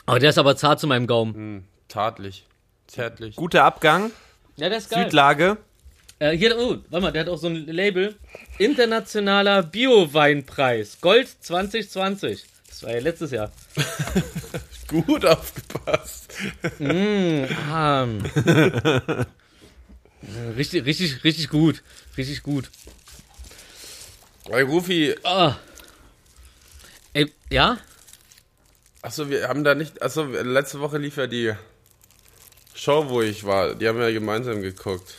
Aber 0.04 0.18
der 0.18 0.28
ist 0.28 0.36
aber 0.36 0.56
zart 0.56 0.78
zu 0.78 0.86
meinem 0.86 1.06
Gaumen. 1.06 1.34
Hm, 1.34 1.64
tatlich. 1.88 2.44
Zärtlich. 2.86 3.36
Guter 3.36 3.64
Abgang, 3.64 4.10
Ja, 4.56 4.68
der 4.68 4.76
ist 4.76 4.90
geil. 4.90 5.04
Südlage. 5.04 5.56
Äh, 6.20 6.36
hier, 6.36 6.56
oh, 6.58 6.76
warte 6.90 7.02
mal, 7.02 7.10
der 7.12 7.22
hat 7.22 7.28
auch 7.30 7.38
so 7.38 7.46
ein 7.48 7.66
Label. 7.66 8.14
Internationaler 8.58 9.62
Bio-Weinpreis. 9.62 11.00
Gold 11.00 11.28
2020. 11.40 12.44
Das 12.68 12.82
war 12.82 12.92
ja 12.92 13.00
letztes 13.00 13.30
Jahr. 13.30 13.50
Gut 14.86 15.24
aufgepasst. 15.24 16.34
Ah. 17.70 18.04
richtig, 20.56 20.84
richtig, 20.84 21.24
richtig 21.24 21.48
gut. 21.48 21.82
Richtig 22.18 22.42
gut. 22.42 22.70
Ey, 24.50 24.62
Rufi, 24.62 25.14
Ah. 25.22 25.56
Ey, 27.14 27.32
ja? 27.50 27.78
achso, 29.00 29.30
wir 29.30 29.48
haben 29.48 29.64
da 29.64 29.74
nicht, 29.74 30.02
achso, 30.02 30.24
letzte 30.24 30.80
Woche 30.80 30.98
lief 30.98 31.16
ja 31.16 31.26
die 31.26 31.54
Show, 32.74 33.08
wo 33.08 33.22
ich 33.22 33.44
war. 33.44 33.74
Die 33.74 33.88
haben 33.88 33.98
wir 33.98 34.08
ja 34.08 34.12
gemeinsam 34.12 34.60
geguckt. 34.60 35.14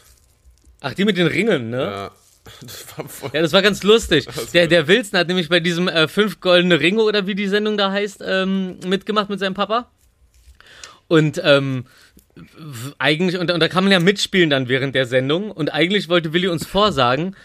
Ach, 0.81 0.93
die 0.93 1.05
mit 1.05 1.17
den 1.17 1.27
Ringen, 1.27 1.69
ne? 1.69 1.81
Ja. 1.81 2.11
Das 2.61 2.97
war 2.97 3.07
voll. 3.07 3.29
Ja, 3.33 3.41
das 3.41 3.53
war 3.53 3.61
ganz 3.61 3.83
lustig. 3.83 4.27
Der, 4.53 4.67
der 4.67 4.87
Wilson 4.87 5.19
hat 5.19 5.27
nämlich 5.27 5.47
bei 5.47 5.59
diesem 5.59 5.87
äh, 5.87 6.07
fünf 6.07 6.39
goldene 6.39 6.79
Ringe 6.79 7.03
oder 7.03 7.27
wie 7.27 7.35
die 7.35 7.47
Sendung 7.47 7.77
da 7.77 7.91
heißt, 7.91 8.23
ähm, 8.25 8.79
mitgemacht 8.85 9.29
mit 9.29 9.39
seinem 9.39 9.53
Papa. 9.53 9.91
Und 11.07 11.39
ähm, 11.43 11.85
eigentlich, 12.97 13.39
und, 13.39 13.51
und 13.51 13.59
da 13.59 13.67
kann 13.67 13.83
man 13.83 13.93
ja 13.93 13.99
mitspielen 13.99 14.49
dann 14.49 14.69
während 14.69 14.95
der 14.95 15.05
Sendung. 15.05 15.51
Und 15.51 15.71
eigentlich 15.71 16.09
wollte 16.09 16.33
Willi 16.33 16.47
uns 16.47 16.65
vorsagen, 16.65 17.35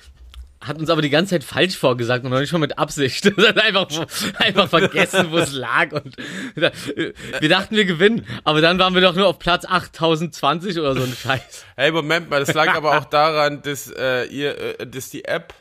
hat 0.60 0.78
uns 0.78 0.88
aber 0.90 1.02
die 1.02 1.10
ganze 1.10 1.30
Zeit 1.30 1.44
falsch 1.44 1.76
vorgesagt 1.76 2.24
und 2.24 2.30
noch 2.30 2.40
nicht 2.40 2.52
mal 2.52 2.58
mit 2.58 2.78
Absicht. 2.78 3.24
Hat 3.36 3.58
einfach, 3.58 3.88
einfach 4.38 4.68
vergessen, 4.68 5.30
wo 5.30 5.38
es 5.38 5.52
lag. 5.52 5.92
Und 5.92 6.16
wir 6.54 7.48
dachten, 7.48 7.76
wir 7.76 7.84
gewinnen. 7.84 8.26
Aber 8.44 8.60
dann 8.60 8.78
waren 8.78 8.94
wir 8.94 9.02
doch 9.02 9.14
nur 9.14 9.26
auf 9.28 9.38
Platz 9.38 9.64
8020 9.66 10.78
oder 10.78 10.94
so 10.94 11.02
ein 11.02 11.12
Scheiß. 11.14 11.64
Hey, 11.76 11.92
Moment 11.92 12.30
mal, 12.30 12.40
das 12.40 12.54
lag 12.54 12.74
aber 12.74 12.98
auch 12.98 13.04
daran, 13.10 13.62
dass, 13.62 13.90
äh, 13.90 14.24
ihr, 14.24 14.80
äh, 14.80 14.86
dass 14.86 15.10
die 15.10 15.26
App 15.26 15.52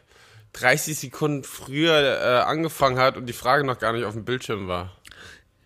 30 0.53 0.97
Sekunden 0.97 1.43
früher 1.43 1.93
äh, 1.93 2.49
angefangen 2.49 2.97
hat 2.97 3.17
und 3.17 3.25
die 3.25 3.33
Frage 3.33 3.65
noch 3.65 3.77
gar 3.77 3.91
nicht 3.91 4.05
auf 4.05 4.13
dem 4.13 4.23
Bildschirm 4.23 4.67
war. 4.67 4.95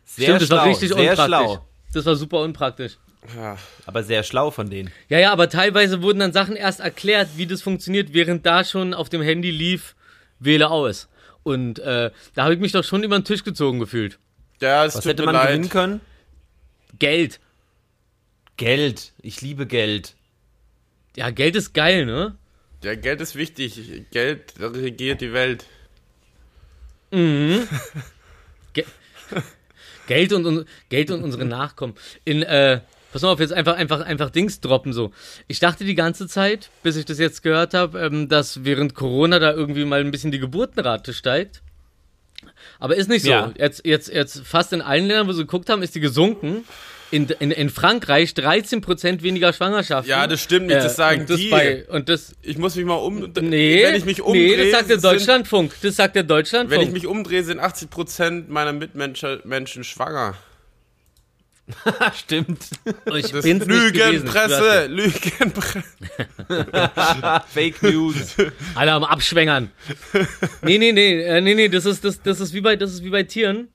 Sehr 0.05 0.25
Stimmt, 0.25 0.41
das 0.41 0.47
schlau, 0.47 0.57
war 0.57 0.65
richtig 0.65 0.89
sehr 0.89 0.97
unpraktisch. 0.97 1.25
schlau. 1.25 1.65
Das 1.93 2.05
war 2.05 2.15
super 2.15 2.39
unpraktisch. 2.41 2.97
Ja. 3.36 3.58
Aber 3.86 4.03
sehr 4.03 4.23
schlau 4.23 4.49
von 4.51 4.69
denen. 4.69 4.91
Ja, 5.10 5.19
ja, 5.19 5.32
aber 5.32 5.49
teilweise 5.49 6.01
wurden 6.01 6.19
dann 6.19 6.34
Sachen 6.34 6.55
erst 6.55 6.79
erklärt, 6.79 7.29
wie 7.36 7.45
das 7.47 7.62
funktioniert, 7.62 8.13
während 8.13 8.45
da 8.45 8.63
schon 8.63 8.93
auf 8.93 9.10
dem 9.10 9.21
Handy 9.21 9.51
lief, 9.51 9.95
wähle 10.39 10.69
aus. 10.69 11.10
Und 11.43 11.79
äh, 11.79 12.12
da 12.34 12.43
habe 12.43 12.53
ich 12.53 12.60
mich 12.60 12.71
doch 12.71 12.84
schon 12.84 13.03
über 13.03 13.17
den 13.19 13.25
Tisch 13.25 13.43
gezogen 13.43 13.79
gefühlt. 13.79 14.19
Ja, 14.62 14.86
es 14.86 14.95
Was 14.95 15.03
tut 15.03 15.12
hätte 15.12 15.21
mir 15.23 15.27
man 15.27 15.36
leid. 15.36 15.47
gewinnen 15.49 15.69
können? 15.69 16.01
Geld. 16.97 17.39
Geld. 18.58 19.13
Ich 19.21 19.41
liebe 19.41 19.65
Geld. 19.65 20.15
Ja, 21.15 21.29
Geld 21.29 21.55
ist 21.55 21.73
geil, 21.73 22.05
ne? 22.05 22.38
Ja, 22.84 22.95
Geld 22.95 23.19
ist 23.21 23.36
wichtig. 23.36 24.05
Geld 24.12 24.53
regiert 24.60 25.21
die 25.21 25.34
Welt. 25.34 25.65
Ge 27.12 28.86
Geld 30.08 30.34
und, 30.34 30.45
und 30.45 30.67
Geld 30.89 31.12
und 31.12 31.23
unsere 31.23 31.45
Nachkommen. 31.45 31.95
In, 32.25 32.41
äh, 32.43 32.82
pass 33.11 33.21
mal 33.21 33.29
auf, 33.29 33.39
jetzt 33.39 33.53
einfach, 33.53 33.75
einfach, 33.75 34.01
einfach 34.01 34.29
Dings 34.29 34.59
droppen 34.61 34.93
so. 34.93 35.11
Ich 35.47 35.59
dachte 35.59 35.83
die 35.85 35.95
ganze 35.95 36.27
Zeit, 36.27 36.69
bis 36.83 36.95
ich 36.95 37.05
das 37.05 37.19
jetzt 37.19 37.43
gehört 37.43 37.73
habe, 37.73 37.99
ähm, 37.99 38.29
dass 38.29 38.63
während 38.63 38.95
Corona 38.95 39.39
da 39.39 39.51
irgendwie 39.53 39.85
mal 39.85 39.99
ein 40.01 40.11
bisschen 40.11 40.31
die 40.31 40.39
Geburtenrate 40.39 41.13
steigt. 41.13 41.61
Aber 42.79 42.95
ist 42.95 43.09
nicht 43.09 43.23
so. 43.23 43.31
Ja. 43.31 43.51
Jetzt, 43.57 43.85
jetzt, 43.85 44.09
jetzt 44.09 44.45
fast 44.45 44.71
in 44.73 44.81
allen 44.81 45.05
Ländern, 45.07 45.27
wo 45.27 45.33
sie 45.33 45.41
geguckt 45.41 45.69
haben, 45.69 45.81
ist 45.83 45.95
die 45.95 45.99
gesunken. 45.99 46.63
In, 47.11 47.27
in, 47.39 47.49
in 47.49 47.71
Frankreich 47.71 48.33
13% 48.33 49.23
weniger 49.23 49.51
Schwangerschaften. 49.51 50.07
Ja, 50.11 50.27
das 50.27 50.41
stimmt 50.43 50.67
nicht, 50.67 50.77
das 50.77 50.95
sagen 50.95 51.21
und 51.21 51.29
das 51.31 51.37
die. 51.37 51.49
Bei, 51.49 51.85
und 51.89 52.07
das, 52.07 52.35
Ich 52.43 52.59
muss 52.59 52.75
mich 52.75 52.85
mal 52.85 52.93
um. 52.93 53.31
nee, 53.41 53.83
wenn 53.83 53.95
ich 53.95 54.05
mich 54.05 54.21
umdrehe, 54.21 54.57
nee, 54.57 54.63
das 54.65 54.71
sagt 54.79 54.89
der 54.91 54.99
sind- 54.99 55.11
Deutschlandfunk. 55.11 55.73
Das 55.81 55.95
sagt 55.95 56.15
der 56.15 56.21
Deutschlandfunk. 56.21 56.79
Wenn 56.79 56.87
ich 56.87 56.93
mich 56.93 57.07
umdrehe, 57.07 57.43
sind 57.43 57.59
80% 57.59 58.43
meiner 58.49 58.73
Mitmenschen 58.73 59.39
Menschen 59.43 59.83
schwanger. 59.83 60.35
Stimmt. 62.13 62.69
ich 63.15 63.32
Das 63.32 63.43
bin's. 63.43 63.65
Lügenpresse, 63.65 64.88
Lügenpresse. 64.88 65.84
Fake 67.47 67.82
News. 67.84 68.36
Alle 68.75 68.93
am 68.93 69.03
Abschwängern. 69.03 69.71
Nee, 70.62 70.77
nee, 70.77 70.91
nee, 70.91 71.21
äh, 71.21 71.41
nee, 71.41 71.55
nee, 71.55 71.69
das 71.69 71.86
ist, 71.86 72.03
das, 72.03 72.21
das 72.21 72.39
ist 72.39 72.53
wie 72.53 72.62
bei, 72.62 72.75
das 72.75 72.93
ist 72.93 73.03
wie 73.03 73.10
bei 73.10 73.23
Tieren. 73.23 73.69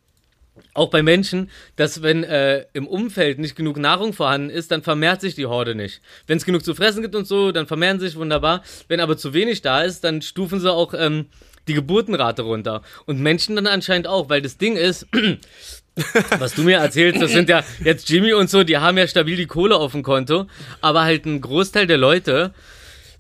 Auch 0.73 0.91
bei 0.91 1.03
Menschen, 1.03 1.51
dass 1.77 2.03
wenn 2.03 2.23
äh, 2.25 2.67
im 2.73 2.87
Umfeld 2.87 3.39
nicht 3.39 3.57
genug 3.57 3.77
Nahrung 3.77 4.13
vorhanden 4.13 4.51
ist, 4.51 4.71
dann 4.71 4.83
vermehrt 4.83 5.21
sich 5.21 5.35
die 5.35 5.47
Horde 5.47 5.75
nicht. 5.75 6.01
Wenn 6.27 6.37
es 6.39 6.45
genug 6.45 6.65
zu 6.65 6.75
fressen 6.75 7.03
gibt 7.03 7.15
und 7.15 7.27
so, 7.27 7.53
dann 7.53 7.67
vermehren 7.67 7.99
sie 7.99 8.07
sich 8.07 8.17
wunderbar. 8.17 8.63
Wenn 8.89 9.01
aber 9.01 9.17
zu 9.17 9.35
wenig 9.35 9.63
da 9.63 9.83
ist, 9.83 10.05
dann 10.05 10.23
stufen 10.23 10.61
sie 10.61 10.73
auch 10.73 10.95
ähm, 10.95 11.27
die 11.67 11.75
Geburtenrate 11.75 12.43
runter. 12.43 12.83
Und 13.07 13.21
Menschen 13.21 13.57
dann 13.57 13.67
anscheinend 13.67 14.07
auch, 14.07 14.29
weil 14.29 14.43
das 14.43 14.57
Ding 14.57 14.77
ist, 14.77 15.07
was 16.39 16.55
du 16.55 16.63
mir 16.63 16.79
erzählst, 16.79 17.23
das 17.23 17.31
sind 17.33 17.49
ja 17.49 17.63
jetzt 17.85 18.09
Jimmy 18.09 18.33
und 18.33 18.51
so, 18.51 18.65
die 18.65 18.79
haben 18.79 18.99
ja 18.99 19.07
stabil 19.07 19.37
die 19.37 19.47
Kohle 19.47 19.77
auf 19.77 19.93
dem 19.93 20.03
Konto, 20.03 20.47
aber 20.81 21.03
halt 21.05 21.25
ein 21.27 21.41
Großteil 21.41 21.87
der 21.87 21.99
Leute 21.99 22.53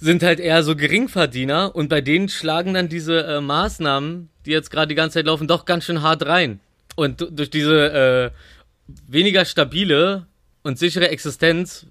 sind 0.01 0.23
halt 0.23 0.41
eher 0.41 0.63
so 0.63 0.75
Geringverdiener 0.77 1.75
und 1.75 1.89
bei 1.89 2.01
denen 2.01 2.29
schlagen 2.29 2.75
dann 2.75 2.89
diese 2.89 3.25
äh, 3.27 3.41
Maßnahmen, 3.41 4.29
die 4.45 4.51
jetzt 4.51 4.71
gerade 4.71 4.89
die 4.89 4.95
ganze 4.95 5.15
Zeit 5.15 5.27
laufen, 5.27 5.47
doch 5.49 5.65
ganz 5.65 5.85
schön 5.85 6.03
hart 6.03 6.27
rein. 6.27 6.61
Und 6.97 7.21
du- 7.21 7.31
durch 7.31 7.49
diese 7.51 8.33
äh, 8.33 8.93
weniger 9.09 9.45
stabile 9.45 10.27
und 10.63 10.79
sichere 10.79 11.09
Existenz 11.09 11.87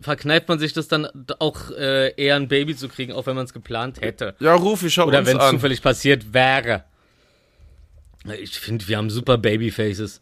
verkneift 0.00 0.48
man 0.48 0.58
sich 0.58 0.72
das 0.72 0.88
dann 0.88 1.06
auch 1.38 1.70
äh, 1.70 2.12
eher 2.16 2.36
ein 2.36 2.48
Baby 2.48 2.74
zu 2.76 2.88
kriegen, 2.88 3.12
auch 3.12 3.26
wenn 3.26 3.36
man 3.36 3.44
es 3.44 3.52
geplant 3.52 4.00
hätte. 4.00 4.34
Ja, 4.40 4.54
Rufi, 4.54 4.90
schau 4.90 5.06
Oder 5.06 5.20
uns 5.20 5.28
wenn 5.28 5.38
es 5.38 5.50
zufällig 5.50 5.82
passiert 5.82 6.32
wäre. 6.34 6.84
Ich 8.40 8.58
finde, 8.58 8.86
wir 8.88 8.96
haben 8.96 9.10
super 9.10 9.38
Babyfaces. 9.38 10.20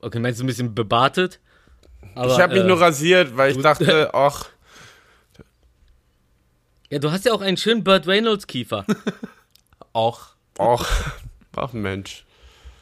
Okay, 0.00 0.18
meinst 0.18 0.40
du 0.40 0.44
ein 0.44 0.46
bisschen 0.46 0.74
bebartet? 0.74 1.40
Aber, 2.14 2.32
Ich 2.32 2.40
habe 2.40 2.54
mich 2.54 2.64
äh, 2.64 2.66
nur 2.66 2.80
rasiert, 2.80 3.36
weil 3.36 3.52
ich 3.52 3.58
dachte, 3.62 4.10
ach, 4.14 4.48
Ja, 6.90 6.98
du 6.98 7.10
hast 7.10 7.24
ja 7.24 7.32
auch 7.32 7.40
einen 7.40 7.56
schönen 7.56 7.84
Burt 7.84 8.06
Reynolds 8.06 8.46
Kiefer. 8.46 8.84
Auch. 9.92 10.28
ach, 10.58 11.12
ach 11.56 11.72
Mensch. 11.72 12.24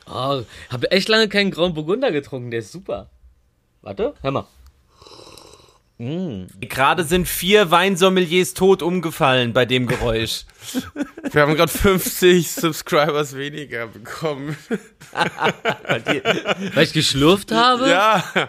Oh, 0.09 0.43
habe 0.71 0.91
echt 0.91 1.09
lange 1.09 1.29
keinen 1.29 1.51
Grauen 1.51 1.75
Burgunder 1.75 2.13
getrunken, 2.13 2.51
der 2.51 2.61
ist 2.61 2.73
super. 2.73 3.09
Warte, 3.83 4.15
hör 4.23 4.31
mal. 4.31 4.47
Gerade 5.99 7.05
sind 7.05 7.27
vier 7.27 7.71
Weinsommeliers 7.71 8.53
tot 8.53 8.83
umgefallen 8.83 9.55
bei 9.55 9.65
dem 9.65 9.87
Geräusch. 9.87 10.45
Wir 11.33 11.43
haben 11.43 11.55
gerade 11.55 11.73
50 11.73 12.51
Subscribers 12.51 13.35
weniger 13.35 13.87
bekommen. 13.87 14.57
Weil 16.75 16.85
ich 16.85 16.93
geschlurft 16.93 17.51
habe? 17.51 17.89
Ja, 17.89 18.49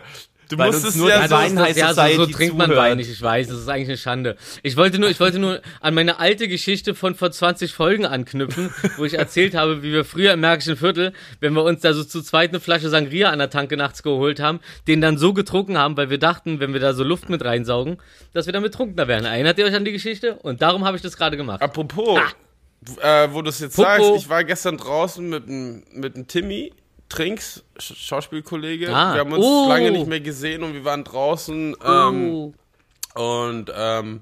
du 0.49 0.57
Weil 0.57 0.71
musstest 0.71 0.97
nur 0.97 1.09
ja 1.09 1.27
so, 1.27 1.35
Wein- 1.35 1.59
High 1.59 1.75
ja, 1.77 1.93
so, 1.93 2.25
so 2.25 2.25
trinkt 2.27 2.57
man. 2.57 2.75
Wein 2.75 2.97
nicht, 2.97 3.09
ich 3.11 3.21
weiß, 3.21 3.47
das 3.47 3.59
ist 3.59 3.67
eigentlich 3.69 3.87
eine 3.89 3.97
Schande. 3.97 4.37
Ich 4.63 4.77
wollte 4.77 4.99
nur, 4.99 5.09
ich 5.09 5.19
wollte 5.19 5.39
nur 5.39 5.61
an 5.81 5.93
meine 5.93 6.19
alte 6.19 6.47
Geschichte 6.47 6.95
von 6.95 7.15
vor 7.15 7.31
20 7.31 7.73
Folgen 7.73 8.05
anknüpfen, 8.05 8.73
wo 8.97 9.05
ich 9.05 9.15
erzählt 9.15 9.55
habe, 9.55 9.83
wie 9.83 9.91
wir 9.91 10.05
früher 10.05 10.33
im 10.33 10.39
Märkischen 10.41 10.77
Viertel, 10.77 11.13
wenn 11.39 11.53
wir 11.53 11.63
uns 11.63 11.81
da 11.81 11.93
so 11.93 12.03
zu 12.03 12.21
zweit 12.21 12.49
eine 12.51 12.59
Flasche 12.59 12.89
Sangria 12.89 13.29
an 13.29 13.39
der 13.39 13.49
Tanke 13.49 13.77
nachts 13.77 14.03
geholt 14.03 14.39
haben, 14.39 14.59
den 14.87 15.01
dann 15.01 15.17
so 15.17 15.33
getrunken 15.33 15.77
haben, 15.77 15.97
weil 15.97 16.09
wir 16.09 16.17
dachten, 16.19 16.59
wenn 16.59 16.73
wir 16.73 16.79
da 16.79 16.93
so 16.93 17.03
Luft 17.03 17.29
mit 17.29 17.43
reinsaugen, 17.43 17.97
dass 18.33 18.45
wir 18.45 18.53
damit 18.53 18.73
trunkener 18.73 19.07
werden. 19.07 19.25
Erinnert 19.25 19.57
ihr 19.59 19.65
euch 19.65 19.75
an 19.75 19.85
die 19.85 19.91
Geschichte? 19.91 20.35
Und 20.35 20.61
darum 20.61 20.85
habe 20.85 20.95
ich 20.97 21.03
das 21.03 21.17
gerade 21.17 21.37
gemacht. 21.37 21.61
apropos, 21.61 22.19
äh, 23.01 23.27
wo 23.31 23.41
du 23.41 23.49
es 23.49 23.59
jetzt 23.59 23.75
Popo. 23.75 23.87
sagst, 23.87 24.11
ich 24.17 24.29
war 24.29 24.43
gestern 24.43 24.77
draußen 24.77 25.27
mit 25.27 25.47
dem 25.47 25.83
mit 25.93 26.15
dem 26.15 26.27
Timmy, 26.27 26.71
Trinks, 27.09 27.63
Sch 27.79 27.93
Schauspielkollege. 27.95 28.93
Ah. 28.93 29.13
Wir 29.13 29.21
haben 29.21 29.31
uns 29.33 29.43
Oh. 29.45 29.67
lange 29.69 29.91
nicht 29.91 30.07
mehr 30.07 30.19
gesehen 30.19 30.63
und 30.63 30.73
wir 30.73 30.83
waren 30.85 31.03
draußen 31.03 31.75
ähm, 31.85 32.29
Oh. 32.29 32.53
und 33.15 33.71
ähm, 33.75 34.21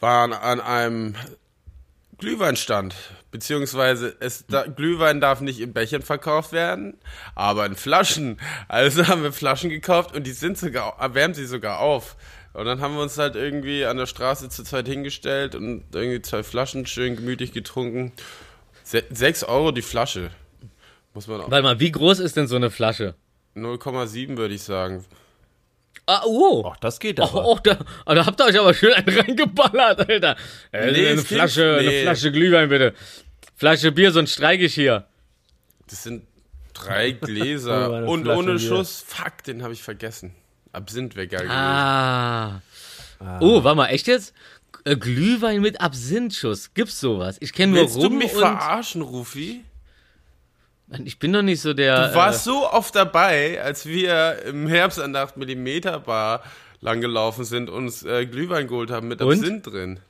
waren 0.00 0.32
an 0.32 0.60
einem 0.60 1.14
Glühweinstand. 2.18 2.94
Beziehungsweise 3.30 4.14
es, 4.20 4.44
da, 4.46 4.62
Glühwein 4.64 5.20
darf 5.20 5.40
nicht 5.40 5.58
in 5.60 5.72
Bechern 5.72 6.02
verkauft 6.02 6.52
werden, 6.52 6.96
aber 7.34 7.66
in 7.66 7.74
Flaschen. 7.74 8.40
Also 8.68 9.06
haben 9.08 9.22
wir 9.24 9.32
Flaschen 9.32 9.70
gekauft 9.70 10.14
und 10.14 10.24
die 10.26 10.32
sind 10.32 10.56
sogar, 10.56 10.96
erwärmen 11.00 11.34
sie 11.34 11.46
sogar 11.46 11.80
auf. 11.80 12.16
Und 12.52 12.66
dann 12.66 12.80
haben 12.80 12.94
wir 12.94 13.02
uns 13.02 13.18
halt 13.18 13.34
irgendwie 13.34 13.84
an 13.84 13.96
der 13.96 14.06
Straße 14.06 14.48
zur 14.48 14.64
Zeit 14.64 14.86
hingestellt 14.86 15.56
und 15.56 15.82
irgendwie 15.92 16.22
zwei 16.22 16.44
Flaschen 16.44 16.86
schön 16.86 17.16
gemütlich 17.16 17.50
getrunken. 17.52 18.12
Se 18.84 19.02
sechs 19.10 19.42
Euro 19.42 19.72
die 19.72 19.82
Flasche. 19.82 20.30
Muss 21.14 21.26
man 21.26 21.40
auch. 21.40 21.50
Warte 21.50 21.62
mal, 21.62 21.80
wie 21.80 21.90
groß 21.92 22.18
ist 22.18 22.36
denn 22.36 22.46
so 22.46 22.56
eine 22.56 22.70
Flasche? 22.70 23.14
0,7 23.56 24.36
würde 24.36 24.54
ich 24.54 24.62
sagen. 24.62 25.04
Ah, 26.06 26.22
oh. 26.26 26.64
Ach, 26.70 26.76
das 26.78 26.98
geht 26.98 27.18
Ach, 27.20 27.30
aber. 27.32 27.46
oh, 27.46 27.58
da, 27.62 27.78
ah, 28.04 28.14
da 28.14 28.26
habt 28.26 28.38
ihr 28.40 28.46
euch 28.46 28.58
aber 28.58 28.74
schön 28.74 28.92
einen 28.92 29.08
reingeballert, 29.18 30.08
Alter. 30.08 30.36
Äh, 30.72 30.92
Nee, 30.92 31.08
eine 31.08 31.22
Flasche, 31.22 31.76
eine 31.78 31.88
nee. 31.88 32.02
Flasche 32.02 32.30
Glühwein 32.32 32.68
bitte. 32.68 32.94
Flasche 33.56 33.92
Bier, 33.92 34.10
sonst 34.12 34.32
streike 34.34 34.64
ich 34.64 34.74
hier. 34.74 35.06
Das 35.88 36.02
sind 36.02 36.24
drei 36.74 37.16
Oh, 37.22 37.24
Gläser. 37.26 37.94
eine 37.94 38.06
und 38.06 38.22
Flasche 38.24 38.38
ohne 38.38 38.54
Bier. 38.56 38.68
Schuss, 38.68 39.04
fuck, 39.06 39.44
den 39.46 39.62
habe 39.62 39.72
ich 39.72 39.82
vergessen. 39.82 40.34
Absinth 40.72 41.14
wäre 41.16 41.28
geil 41.28 41.42
gewesen. 41.42 41.52
Ah. 41.56 42.60
Oh, 43.40 43.62
warte 43.64 43.76
mal, 43.76 43.86
echt 43.86 44.08
jetzt? 44.08 44.34
Äh, 44.84 44.96
Glühwein 44.96 45.62
mit 45.62 45.80
Absinthschuss. 45.80 46.74
Gibt's 46.74 47.00
sowas? 47.00 47.36
Ich 47.40 47.52
kenne 47.54 47.72
nur 47.72 47.82
Willst 47.82 47.96
du 47.96 48.00
Rum 48.00 48.18
mich 48.18 48.32
und 48.34 48.40
verarschen, 48.40 49.00
Rufi? 49.00 49.64
Ich 51.04 51.18
bin 51.18 51.32
doch 51.32 51.42
nicht 51.42 51.60
so 51.60 51.74
der. 51.74 52.08
Du 52.08 52.14
warst 52.14 52.44
so 52.44 52.70
oft 52.70 52.94
dabei, 52.94 53.60
als 53.62 53.86
wir 53.86 54.42
im 54.46 54.66
Herbst 54.68 55.00
an 55.00 55.12
der 55.12 55.22
8 55.22 55.36
mm 55.36 55.68
Bar 56.04 56.42
langgelaufen 56.80 57.44
sind 57.44 57.70
und 57.70 57.84
uns 57.84 58.02
äh, 58.02 58.26
Glühwein 58.26 58.68
geholt 58.68 58.90
haben 58.90 59.08
mit 59.08 59.20
Und? 59.22 59.38
Absinth 59.38 59.66
drin. 59.66 59.96
äh, 59.96 60.00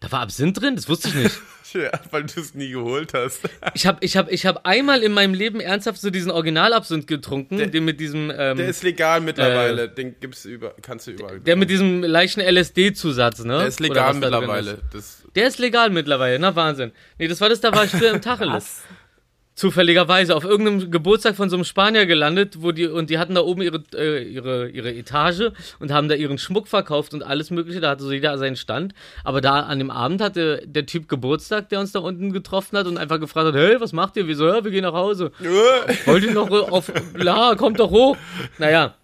da 0.00 0.10
war 0.10 0.20
Absinth 0.22 0.60
drin? 0.60 0.74
Das 0.74 0.88
wusste 0.88 1.08
ich 1.08 1.14
nicht. 1.14 1.38
Ja, 1.74 1.90
weil 2.10 2.24
du 2.24 2.38
es 2.38 2.54
nie 2.54 2.68
geholt 2.70 3.14
hast. 3.14 3.40
Ich 3.74 3.86
habe 3.86 3.96
ich 4.04 4.18
hab, 4.18 4.30
ich 4.30 4.44
hab 4.44 4.66
einmal 4.66 5.02
in 5.02 5.12
meinem 5.12 5.32
Leben 5.32 5.58
ernsthaft 5.58 5.98
so 6.02 6.10
diesen 6.10 6.30
Originalabsinth 6.30 7.06
getrunken, 7.06 7.70
den 7.70 7.84
mit 7.86 7.98
diesem 7.98 8.30
ähm, 8.36 8.58
Der 8.58 8.68
ist 8.68 8.82
legal 8.82 9.22
mittlerweile. 9.22 9.88
Den 9.88 10.16
gibt's 10.20 10.44
über, 10.44 10.74
kannst 10.82 11.06
du 11.06 11.12
überall. 11.12 11.40
der 11.40 11.56
mit 11.56 11.70
diesem 11.70 12.02
leichten 12.02 12.42
LSD-Zusatz, 12.42 13.42
ne? 13.44 13.56
Der 13.56 13.68
ist 13.68 13.80
legal 13.80 14.12
mittlerweile. 14.12 14.72
ist. 14.72 14.82
Das, 14.92 15.22
Der 15.34 15.46
ist 15.46 15.58
legal 15.58 15.88
mittlerweile, 15.88 16.38
na 16.38 16.54
Wahnsinn. 16.54 16.92
Nee, 17.18 17.28
das 17.28 17.40
war 17.40 17.48
das, 17.48 17.62
da 17.62 17.72
war 17.74 17.84
ich 17.84 17.90
früher 17.90 18.10
im 18.10 18.20
Tacheles. 18.20 18.82
Zufälligerweise 19.62 20.34
auf 20.34 20.42
irgendeinem 20.42 20.90
Geburtstag 20.90 21.36
von 21.36 21.48
so 21.48 21.54
einem 21.54 21.64
Spanier 21.64 22.04
gelandet, 22.04 22.56
wo 22.62 22.72
die, 22.72 22.88
und 22.88 23.10
die 23.10 23.18
hatten 23.20 23.36
da 23.36 23.42
oben 23.42 23.62
ihre, 23.62 23.80
äh, 23.94 24.20
ihre, 24.24 24.68
ihre 24.68 24.92
Etage 24.92 25.52
und 25.78 25.92
haben 25.92 26.08
da 26.08 26.16
ihren 26.16 26.36
Schmuck 26.36 26.66
verkauft 26.66 27.14
und 27.14 27.22
alles 27.22 27.52
mögliche, 27.52 27.78
da 27.78 27.90
hatte 27.90 28.02
so 28.02 28.10
jeder 28.10 28.36
seinen 28.38 28.56
Stand. 28.56 28.92
Aber 29.22 29.40
da 29.40 29.60
an 29.60 29.78
dem 29.78 29.92
Abend 29.92 30.20
hatte 30.20 30.64
der 30.66 30.84
Typ 30.86 31.08
Geburtstag, 31.08 31.68
der 31.68 31.78
uns 31.78 31.92
da 31.92 32.00
unten 32.00 32.32
getroffen 32.32 32.76
hat 32.76 32.88
und 32.88 32.98
einfach 32.98 33.20
gefragt 33.20 33.46
hat, 33.46 33.54
hey, 33.54 33.80
was 33.80 33.92
macht 33.92 34.16
ihr? 34.16 34.26
Wieso, 34.26 34.48
ja, 34.48 34.64
wir 34.64 34.72
gehen 34.72 34.82
nach 34.82 34.94
Hause. 34.94 35.30
Wollt 36.06 36.24
ihr 36.24 36.32
noch 36.32 36.50
auf, 36.50 36.90
la, 37.14 37.54
kommt 37.54 37.78
doch 37.78 37.92
hoch. 37.92 38.16
Naja, 38.58 38.96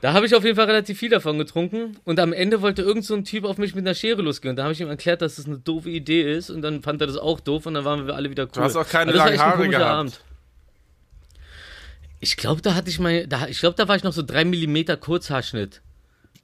da 0.00 0.12
habe 0.12 0.26
ich 0.26 0.34
auf 0.34 0.44
jeden 0.44 0.56
Fall 0.56 0.66
relativ 0.66 0.98
viel 0.98 1.10
davon 1.10 1.38
getrunken 1.38 1.96
und 2.04 2.20
am 2.20 2.32
Ende 2.32 2.62
wollte 2.62 2.82
irgend 2.82 3.04
so 3.04 3.14
ein 3.14 3.24
Typ 3.24 3.44
auf 3.44 3.58
mich 3.58 3.74
mit 3.74 3.84
einer 3.84 3.94
Schere 3.94 4.22
losgehen. 4.22 4.50
Und 4.50 4.56
da 4.56 4.62
habe 4.64 4.72
ich 4.72 4.80
ihm 4.80 4.88
erklärt, 4.88 5.22
dass 5.22 5.36
das 5.36 5.46
eine 5.46 5.58
doofe 5.58 5.90
Idee 5.90 6.32
ist 6.36 6.50
und 6.50 6.62
dann 6.62 6.82
fand 6.82 7.00
er 7.00 7.06
das 7.06 7.16
auch 7.16 7.40
doof 7.40 7.66
und 7.66 7.74
dann 7.74 7.84
waren 7.84 8.06
wir 8.06 8.14
alle 8.14 8.30
wieder 8.30 8.44
cool. 8.44 8.50
Du 8.52 8.60
hast 8.62 8.76
auch 8.76 8.88
keine 8.88 9.12
langen 9.12 9.38
Haare 9.38 9.68
gehabt. 9.68 10.20
Ich 12.20 12.36
glaube, 12.36 12.62
da 12.62 12.74
hatte 12.74 12.90
ich 12.90 12.98
mal, 12.98 13.26
da, 13.26 13.46
ich 13.46 13.60
glaube, 13.60 13.76
da 13.76 13.86
war 13.86 13.96
ich 13.96 14.02
noch 14.02 14.12
so 14.12 14.22
drei 14.22 14.44
Millimeter 14.44 14.96
Kurzhaarschnitt. 14.96 15.80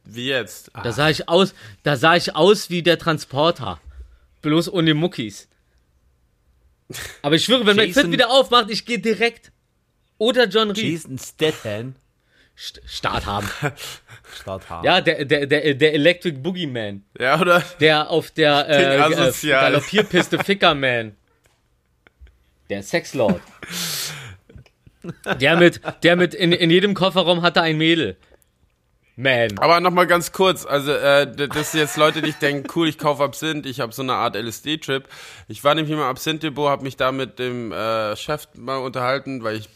wie 0.05 0.29
jetzt. 0.29 0.71
Da 0.83 0.93
sah 0.93 1.09
ich 1.11 1.29
aus, 1.29 1.55
da 1.83 1.97
sah 1.97 2.15
ich 2.17 2.37
aus 2.37 2.71
wie 2.71 2.83
der 2.83 2.99
Transporter. 2.99 3.81
Bloß 4.43 4.73
ohne 4.73 4.95
Muckis. 4.95 5.49
Aber 7.23 7.35
ich 7.35 7.45
schwöre, 7.45 7.67
wenn 7.67 7.77
Jason- 7.77 7.89
McFit 8.03 8.13
wieder 8.13 8.31
aufmacht, 8.31 8.71
ich 8.71 8.85
gehe 8.85 8.99
direkt. 8.99 9.51
Oder 10.19 10.47
John 10.47 10.71
Reed. 10.71 10.85
Jason 10.85 11.19
Statham. 11.19 11.95
St 12.57 12.81
Start 12.87 13.27
haben. 13.27 13.49
Start 14.41 14.71
haben. 14.71 14.85
Ja, 14.85 15.01
der, 15.01 15.25
der, 15.25 15.47
der, 15.47 15.75
der 15.75 15.95
Electric 15.95 16.39
Boogeyman. 16.39 17.05
Ja, 17.19 17.41
oder? 17.41 17.63
Der 17.81 18.11
auf 18.11 18.31
der 18.31 18.69
äh, 18.69 18.97
äh. 18.97 19.49
Galoppierpiste 19.49 20.39
Fickerman. 20.45 21.17
Der 22.71 22.83
Sexlord. 22.83 23.41
Der 25.39 25.57
mit, 25.57 25.81
der 26.03 26.17
mit 26.17 26.35
in, 26.35 26.53
in 26.53 26.71
jedem 26.71 26.95
Kofferraum 26.95 27.43
hatte 27.43 27.61
ein 27.61 27.77
Mädel. 27.77 28.17
Man. 29.17 29.59
Aber 29.59 29.79
nochmal 29.79 30.09
ganz 30.09 30.33
kurz, 30.33 30.67
also 30.67 30.91
äh, 30.91 31.31
dass 31.37 31.73
jetzt 31.73 31.97
Leute 31.97 32.21
nicht 32.21 32.43
denken, 32.43 32.67
cool, 32.75 32.89
ich 32.89 32.99
kaufe 32.99 33.23
Absinth, 33.23 33.65
ich 33.65 33.79
habe 33.79 33.93
so 33.93 34.03
eine 34.03 34.15
Art 34.15 34.35
LSD-Trip. 34.35 35.05
Ich 35.47 35.63
war 35.63 35.77
nämlich 35.77 35.93
im 35.93 36.01
Absinth-Depot, 36.01 36.69
habe 36.69 36.83
mich 36.83 36.97
da 36.97 37.13
mit 37.13 37.39
dem 37.39 37.71
äh, 37.71 38.17
Chef 38.17 38.49
mal 38.55 38.79
unterhalten, 38.79 39.45
weil 39.45 39.57
ich 39.57 39.69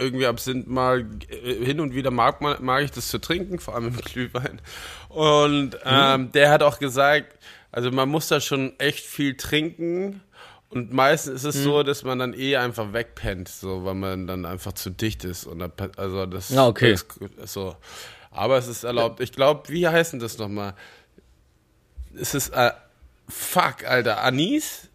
irgendwie 0.00 0.26
Absinth 0.26 0.66
mal 0.66 1.06
äh, 1.28 1.64
hin 1.64 1.78
und 1.80 1.94
wieder 1.94 2.10
mag, 2.10 2.40
man- 2.40 2.62
mag 2.64 2.82
ich 2.84 2.90
das 2.90 3.08
zu 3.08 3.18
trinken, 3.18 3.58
vor 3.58 3.74
allem 3.74 3.88
im 3.88 3.96
Glühwein. 4.04 4.60
Und 5.08 5.76
ähm, 5.84 6.32
der 6.32 6.50
hat 6.50 6.62
auch 6.62 6.78
gesagt, 6.78 7.36
also 7.72 7.90
man 7.90 8.08
muss 8.08 8.28
da 8.28 8.40
schon 8.40 8.78
echt 8.78 9.04
viel 9.04 9.36
trinken. 9.36 10.22
Und 10.70 10.92
meistens 10.92 11.42
ist 11.44 11.56
es 11.56 11.62
so, 11.64 11.82
dass 11.82 12.04
man 12.04 12.20
dann 12.20 12.32
eh 12.32 12.56
einfach 12.56 12.92
wegpennt, 12.92 13.48
so, 13.48 13.84
weil 13.84 13.94
man 13.94 14.26
dann 14.28 14.44
einfach 14.46 14.72
zu 14.72 14.90
dicht 14.90 15.24
ist. 15.24 15.44
Und 15.44 15.58
dann, 15.58 15.72
also 15.96 16.26
das, 16.26 16.50
Ja, 16.50 16.66
okay. 16.68 16.92
das 16.92 17.02
ist 17.42 17.52
so. 17.52 17.74
Aber 18.30 18.56
es 18.58 18.68
ist 18.68 18.84
erlaubt. 18.84 19.18
Ich 19.20 19.32
glaube, 19.32 19.68
wie 19.68 19.88
heißt 19.88 20.12
denn 20.12 20.20
das 20.20 20.38
nochmal? 20.38 20.74
Ist 22.14 22.34
es, 22.36 22.48
äh, 22.50 22.70
fuck, 23.28 23.84
Alter, 23.84 24.22
Anis? 24.22 24.88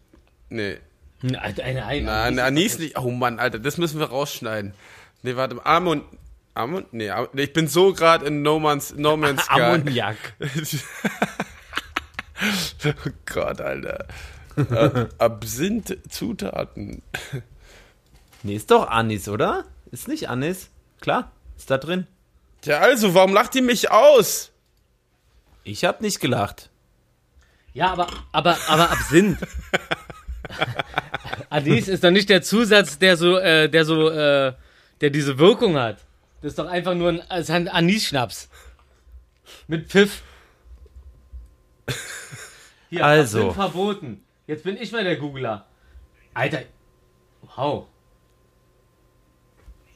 Nee, 0.48 0.78
Eine, 1.22 1.42
eine, 1.42 1.84
eine, 1.86 2.06
nein, 2.06 2.38
Anis 2.38 2.78
nicht. 2.78 2.98
Oh 2.98 3.10
Mann, 3.10 3.38
Alter, 3.38 3.58
das 3.58 3.76
müssen 3.78 3.98
wir 4.00 4.06
rausschneiden. 4.06 4.72
Nee, 5.26 5.34
warte, 5.34 5.66
Amon, 5.66 6.04
Amon, 6.54 6.86
nee, 6.92 7.10
Am- 7.10 7.26
nee, 7.32 7.42
ich 7.42 7.52
bin 7.52 7.66
so 7.66 7.92
gerade 7.92 8.26
in 8.26 8.42
No 8.42 8.60
Man's, 8.60 8.94
no 8.94 9.16
Man's 9.16 9.42
Sky. 9.42 9.60
Ammoniak. 9.60 10.16
oh 12.84 13.10
Gott, 13.24 13.60
Alter. 13.60 14.06
Absinth-Zutaten. 15.18 17.02
Nee, 18.44 18.54
ist 18.54 18.70
doch 18.70 18.88
Anis, 18.88 19.28
oder? 19.28 19.64
Ist 19.90 20.06
nicht 20.06 20.28
Anis? 20.28 20.70
Klar, 21.00 21.32
ist 21.56 21.72
da 21.72 21.78
drin. 21.78 22.06
Tja, 22.60 22.78
also, 22.78 23.12
warum 23.12 23.34
lacht 23.34 23.56
ihr 23.56 23.62
mich 23.62 23.90
aus? 23.90 24.52
Ich 25.64 25.84
hab 25.84 26.02
nicht 26.02 26.20
gelacht. 26.20 26.70
Ja, 27.74 27.90
aber, 27.90 28.06
aber, 28.30 28.56
aber 28.68 28.92
Absinth. 28.92 29.40
Anis 31.50 31.88
ist 31.88 32.04
doch 32.04 32.12
nicht 32.12 32.28
der 32.28 32.42
Zusatz, 32.42 33.00
der 33.00 33.16
so, 33.16 33.38
äh, 33.38 33.68
der 33.68 33.84
so, 33.84 34.08
äh, 34.08 34.52
der 35.00 35.10
diese 35.10 35.38
Wirkung 35.38 35.76
hat. 35.76 36.04
Das 36.40 36.52
ist 36.52 36.58
doch 36.58 36.66
einfach 36.66 36.94
nur 36.94 37.22
ein, 37.28 37.68
Anis-Schnaps. 37.68 38.48
Mit 39.68 39.88
Pfiff. 39.88 40.22
Hier, 42.90 43.04
Also. 43.04 43.52
Verboten. 43.52 44.22
Jetzt 44.46 44.64
bin 44.64 44.76
ich 44.76 44.92
mal 44.92 45.04
der 45.04 45.16
Googler. 45.16 45.66
Alter. 46.34 46.62
Wow. 47.56 47.86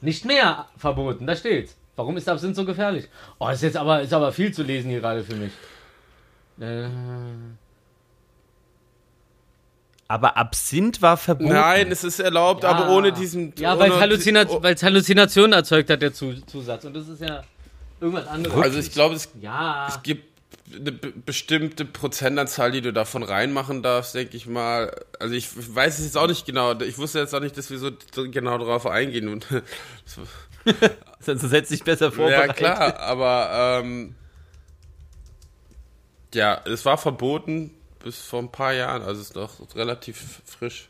Nicht 0.01 0.25
mehr 0.25 0.67
verboten, 0.77 1.27
da 1.27 1.35
steht's. 1.35 1.77
Warum 1.95 2.17
ist 2.17 2.27
Absinth 2.27 2.55
so 2.55 2.65
gefährlich? 2.65 3.07
Oh, 3.37 3.47
das 3.47 3.57
ist 3.57 3.61
jetzt 3.61 3.77
aber, 3.77 4.01
ist 4.01 4.13
aber 4.13 4.31
viel 4.31 4.51
zu 4.51 4.63
lesen 4.63 4.89
hier 4.89 5.01
gerade 5.01 5.23
für 5.23 5.35
mich. 5.35 5.51
Äh, 6.59 6.89
Aber 10.11 10.35
Absinth 10.35 11.01
war 11.01 11.15
verboten. 11.15 11.53
Nein, 11.53 11.89
es 11.89 12.03
ist 12.03 12.19
erlaubt, 12.19 12.65
aber 12.65 12.89
ohne 12.89 13.13
diesen. 13.13 13.53
Ja, 13.57 13.79
weil 13.79 13.91
es 13.91 14.49
oh, 14.49 14.61
weil's 14.61 14.83
Halluzinationen 14.83 15.53
erzeugt 15.53 15.89
hat, 15.89 16.01
der 16.01 16.13
Zu 16.13 16.33
Zusatz. 16.47 16.83
Und 16.83 16.95
das 16.95 17.07
ist 17.07 17.21
ja 17.21 17.43
irgendwas 18.01 18.27
anderes. 18.27 18.61
Also, 18.61 18.79
ich 18.79 18.91
glaube, 18.91 19.15
es 19.15 19.29
ja. 19.39 19.87
gibt 20.03 20.25
eine 20.75 20.91
be- 20.91 21.13
bestimmte 21.25 21.85
Prozentanzahl, 21.85 22.73
die 22.73 22.81
du 22.81 22.91
davon 22.91 23.23
reinmachen 23.23 23.83
darfst, 23.83 24.13
denke 24.13 24.35
ich 24.35 24.47
mal. 24.47 24.93
Also 25.17 25.33
ich 25.33 25.47
weiß 25.55 25.99
es 25.99 26.05
jetzt 26.05 26.17
auch 26.17 26.27
nicht 26.27 26.45
genau. 26.45 26.77
Ich 26.81 26.97
wusste 26.97 27.19
jetzt 27.19 27.33
auch 27.33 27.39
nicht, 27.39 27.57
dass 27.57 27.69
wir 27.69 27.77
so 27.79 27.91
genau 28.13 28.57
darauf 28.57 28.87
eingehen. 28.87 29.29
Und 29.29 29.47
Sonst 31.21 31.51
hätte 31.53 31.73
ich 31.73 31.85
besser 31.85 32.05
ja 32.05 32.11
vorbereitet. 32.11 32.57
klar, 32.57 32.99
aber 32.99 33.81
ähm, 33.81 34.15
ja, 36.33 36.59
es 36.65 36.83
war 36.85 36.97
verboten 36.97 37.71
bis 38.03 38.17
vor 38.19 38.39
ein 38.39 38.51
paar 38.51 38.73
Jahren. 38.73 39.01
Also 39.01 39.21
es 39.21 39.27
ist 39.29 39.35
noch 39.35 39.75
relativ 39.75 40.41
frisch. 40.45 40.89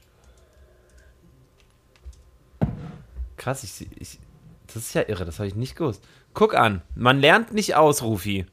Krass, 3.38 3.64
ich, 3.64 3.88
ich, 4.00 4.20
das 4.68 4.78
ist 4.78 4.94
ja 4.94 5.08
irre, 5.08 5.26
das 5.26 5.40
habe 5.40 5.48
ich 5.48 5.56
nicht 5.56 5.76
gewusst. 5.76 6.04
Guck 6.34 6.54
an, 6.54 6.82
man 6.96 7.20
lernt 7.20 7.54
nicht 7.54 7.76
aus, 7.76 8.04
Rufi. 8.04 8.46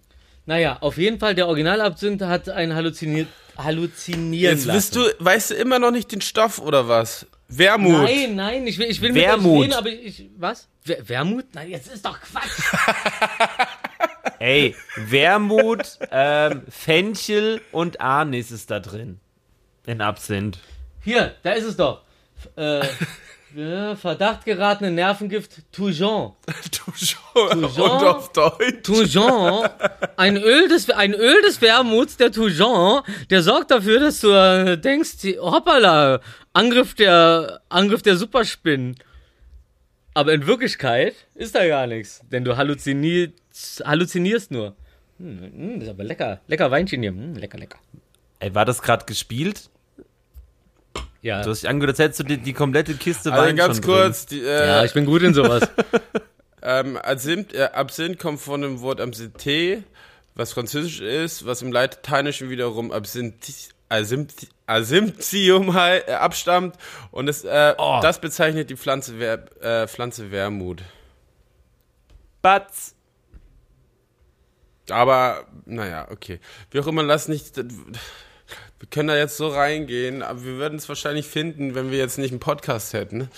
Naja, 0.47 0.79
auf 0.81 0.97
jeden 0.97 1.19
Fall, 1.19 1.35
der 1.35 1.47
Originalabsinth 1.47 2.23
hat 2.23 2.49
einen 2.49 2.75
halluziniert, 2.75 3.29
halluzinieren 3.59 4.57
Jetzt 4.57 4.65
lassen. 4.65 4.77
bist 4.77 4.97
du, 4.97 5.25
weißt 5.25 5.51
du 5.51 5.55
immer 5.57 5.79
noch 5.79 5.91
nicht 5.91 6.11
den 6.11 6.23
Stoff 6.23 6.59
oder 6.59 6.89
was? 6.89 7.27
Wermut. 7.49 8.03
Nein, 8.03 8.35
nein, 8.35 8.67
ich 8.67 8.79
will, 8.79 8.87
ich 8.87 9.01
will 9.03 9.15
Wermut. 9.15 9.43
mit 9.43 9.53
euch 9.53 9.63
reden, 9.65 9.73
aber 9.75 9.91
ich, 9.91 10.31
was? 10.39 10.69
Wer, 10.85 11.07
Wermut? 11.09 11.47
Nein, 11.55 11.69
jetzt 11.69 11.93
ist 11.93 12.05
doch 12.05 12.19
Quatsch. 12.19 12.63
Ey, 14.41 14.75
Wermut, 14.97 15.99
ähm, 16.11 16.63
Fenchel 16.69 17.61
und 17.73 18.01
Anis 18.01 18.51
ist 18.51 18.71
da 18.71 18.81
drin. 18.81 19.19
In 19.87 20.01
Absinth. 20.01 20.59
Hier, 21.03 21.35
da 21.43 21.53
ist 21.53 21.65
es 21.65 21.77
doch. 21.77 22.03
Äh, 22.57 22.83
ja, 23.55 23.97
Verdacht 23.97 24.45
geratene 24.45 24.91
Nervengift 24.91 25.63
Toujon. 25.73 26.35
Schon. 26.95 27.65
Und 27.65 27.79
auf 27.79 28.33
Deutsch. 28.33 28.83
Toujon, 28.83 29.67
ein 30.17 30.37
Öl 30.37 30.69
des, 30.69 30.91
ein 30.91 31.15
Öl 31.15 31.41
des 31.43 31.61
Wermuts, 31.63 32.17
der 32.19 32.31
Toujon, 32.31 33.01
der 33.31 33.43
sorgt 33.43 33.71
dafür, 33.71 34.01
dass 34.01 34.21
du 34.21 34.31
äh, 34.31 34.77
denkst, 34.77 35.19
die- 35.23 35.39
hoppala, 35.39 36.21
Angriff 36.53 36.95
der, 36.95 37.61
Angriff 37.71 38.03
der 38.03 38.17
Superspinnen. 38.17 38.97
Aber 40.19 40.33
in 40.33 40.49
Wirklichkeit 40.49 41.15
ist 41.37 41.55
da 41.55 41.65
gar 41.65 41.87
nichts. 41.87 42.23
Denn 42.33 42.45
du 42.45 42.57
halluzinierst, 42.57 43.85
halluzinierst 43.85 44.51
nur. 44.51 44.75
Hm, 45.21 45.39
hm, 45.41 45.75
das 45.75 45.85
ist 45.85 45.91
aber 45.91 46.03
lecker. 46.03 46.41
Lecker 46.49 46.73
Weinchen 46.73 47.03
hier. 47.03 47.13
Hm, 47.13 47.37
lecker, 47.37 47.57
lecker. 47.57 47.79
Ey, 48.41 48.53
war 48.53 48.65
das 48.65 48.83
gerade 48.83 49.05
gespielt? 49.05 49.71
Ja. 51.23 51.43
Du 51.45 51.51
hast 51.51 51.63
dich 51.63 51.69
angehört, 51.69 51.91
als 51.91 51.99
hättest 52.01 52.19
du 52.19 52.25
die, 52.25 52.39
die 52.39 52.53
komplette 52.53 52.95
Kiste 52.95 53.33
Also 53.33 53.45
Wein 53.45 53.55
ganz 53.55 53.77
schon 53.77 53.85
kurz, 53.85 54.27
die, 54.27 54.41
äh, 54.41 54.67
ja, 54.67 54.85
ich 54.85 54.93
bin 54.93 55.07
gut 55.07 55.23
in 55.23 55.35
sowas. 55.35 55.69
ähm, 56.63 56.97
Absinth, 56.97 57.55
äh, 57.55 57.69
Absinth 57.73 58.19
kommt 58.19 58.41
von 58.41 58.61
dem 58.63 58.81
Wort 58.81 59.01
Absinthe, 59.01 59.85
was 60.35 60.53
französisch 60.53 61.01
ist, 61.01 61.47
was 61.47 61.63
im 61.63 61.71
Lateinischen 61.71 62.51
wiederum 62.51 62.91
Absinth, 62.91 63.37
Asimti- 63.91 64.49
Asimtium 64.67 65.71
abstammt 65.71 66.77
und 67.11 67.29
es, 67.29 67.45
äh, 67.45 67.75
Oh. 67.79 68.01
das 68.03 68.21
bezeichnet 68.21 68.69
die 68.71 68.77
Pflanze, 68.77 69.19
Wer 69.19 69.45
äh, 69.63 69.89
Pflanze 69.89 70.31
Wermut. 70.31 70.83
Batz. 72.43 72.95
Aber, 74.91 75.47
naja, 75.67 76.09
okay. 76.11 76.41
Wie 76.71 76.81
auch 76.81 76.87
immer, 76.87 77.03
lass 77.03 77.29
nicht. 77.29 77.57
Wir 77.57 78.89
können 78.91 79.09
da 79.09 79.17
jetzt 79.17 79.37
so 79.37 79.49
reingehen, 79.49 80.23
aber 80.23 80.45
wir 80.45 80.55
würden 80.55 80.79
es 80.79 80.89
wahrscheinlich 80.89 81.27
finden, 81.27 81.75
wenn 81.75 81.91
wir 81.91 81.99
jetzt 81.99 82.17
nicht 82.19 82.31
einen 82.31 82.41
Podcast 82.41 82.93
hätten. 82.95 83.29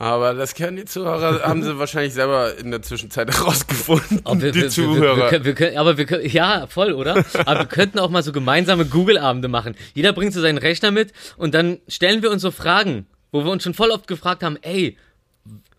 Aber 0.00 0.32
das 0.32 0.54
können 0.54 0.78
die 0.78 0.86
Zuhörer, 0.86 1.42
haben 1.42 1.62
sie 1.62 1.78
wahrscheinlich 1.78 2.14
selber 2.14 2.56
in 2.56 2.70
der 2.70 2.80
Zwischenzeit 2.80 3.30
herausgefunden. 3.36 4.22
Aber 4.24 4.40
wir, 4.40 4.50
die 4.50 4.62
wir, 4.62 4.68
Zuhörer. 4.70 5.16
wir, 5.18 5.28
können- 5.28 5.44
wir, 5.44 5.54
können- 5.54 5.76
aber 5.76 5.98
wir 5.98 6.06
können, 6.06 6.26
ja, 6.26 6.66
voll, 6.68 6.92
oder? 6.94 7.22
Aber 7.44 7.58
wir 7.60 7.66
könnten 7.66 7.98
auch 7.98 8.08
mal 8.08 8.22
so 8.22 8.32
gemeinsame 8.32 8.86
Google-Abende 8.86 9.48
machen. 9.48 9.76
Jeder 9.92 10.14
bringt 10.14 10.32
so 10.32 10.40
seinen 10.40 10.56
Rechner 10.56 10.90
mit 10.90 11.12
und 11.36 11.52
dann 11.52 11.80
stellen 11.86 12.22
wir 12.22 12.30
uns 12.30 12.40
so 12.40 12.50
Fragen, 12.50 13.06
wo 13.30 13.44
wir 13.44 13.50
uns 13.50 13.62
schon 13.62 13.74
voll 13.74 13.90
oft 13.90 14.06
gefragt 14.06 14.42
haben, 14.42 14.56
ey, 14.62 14.96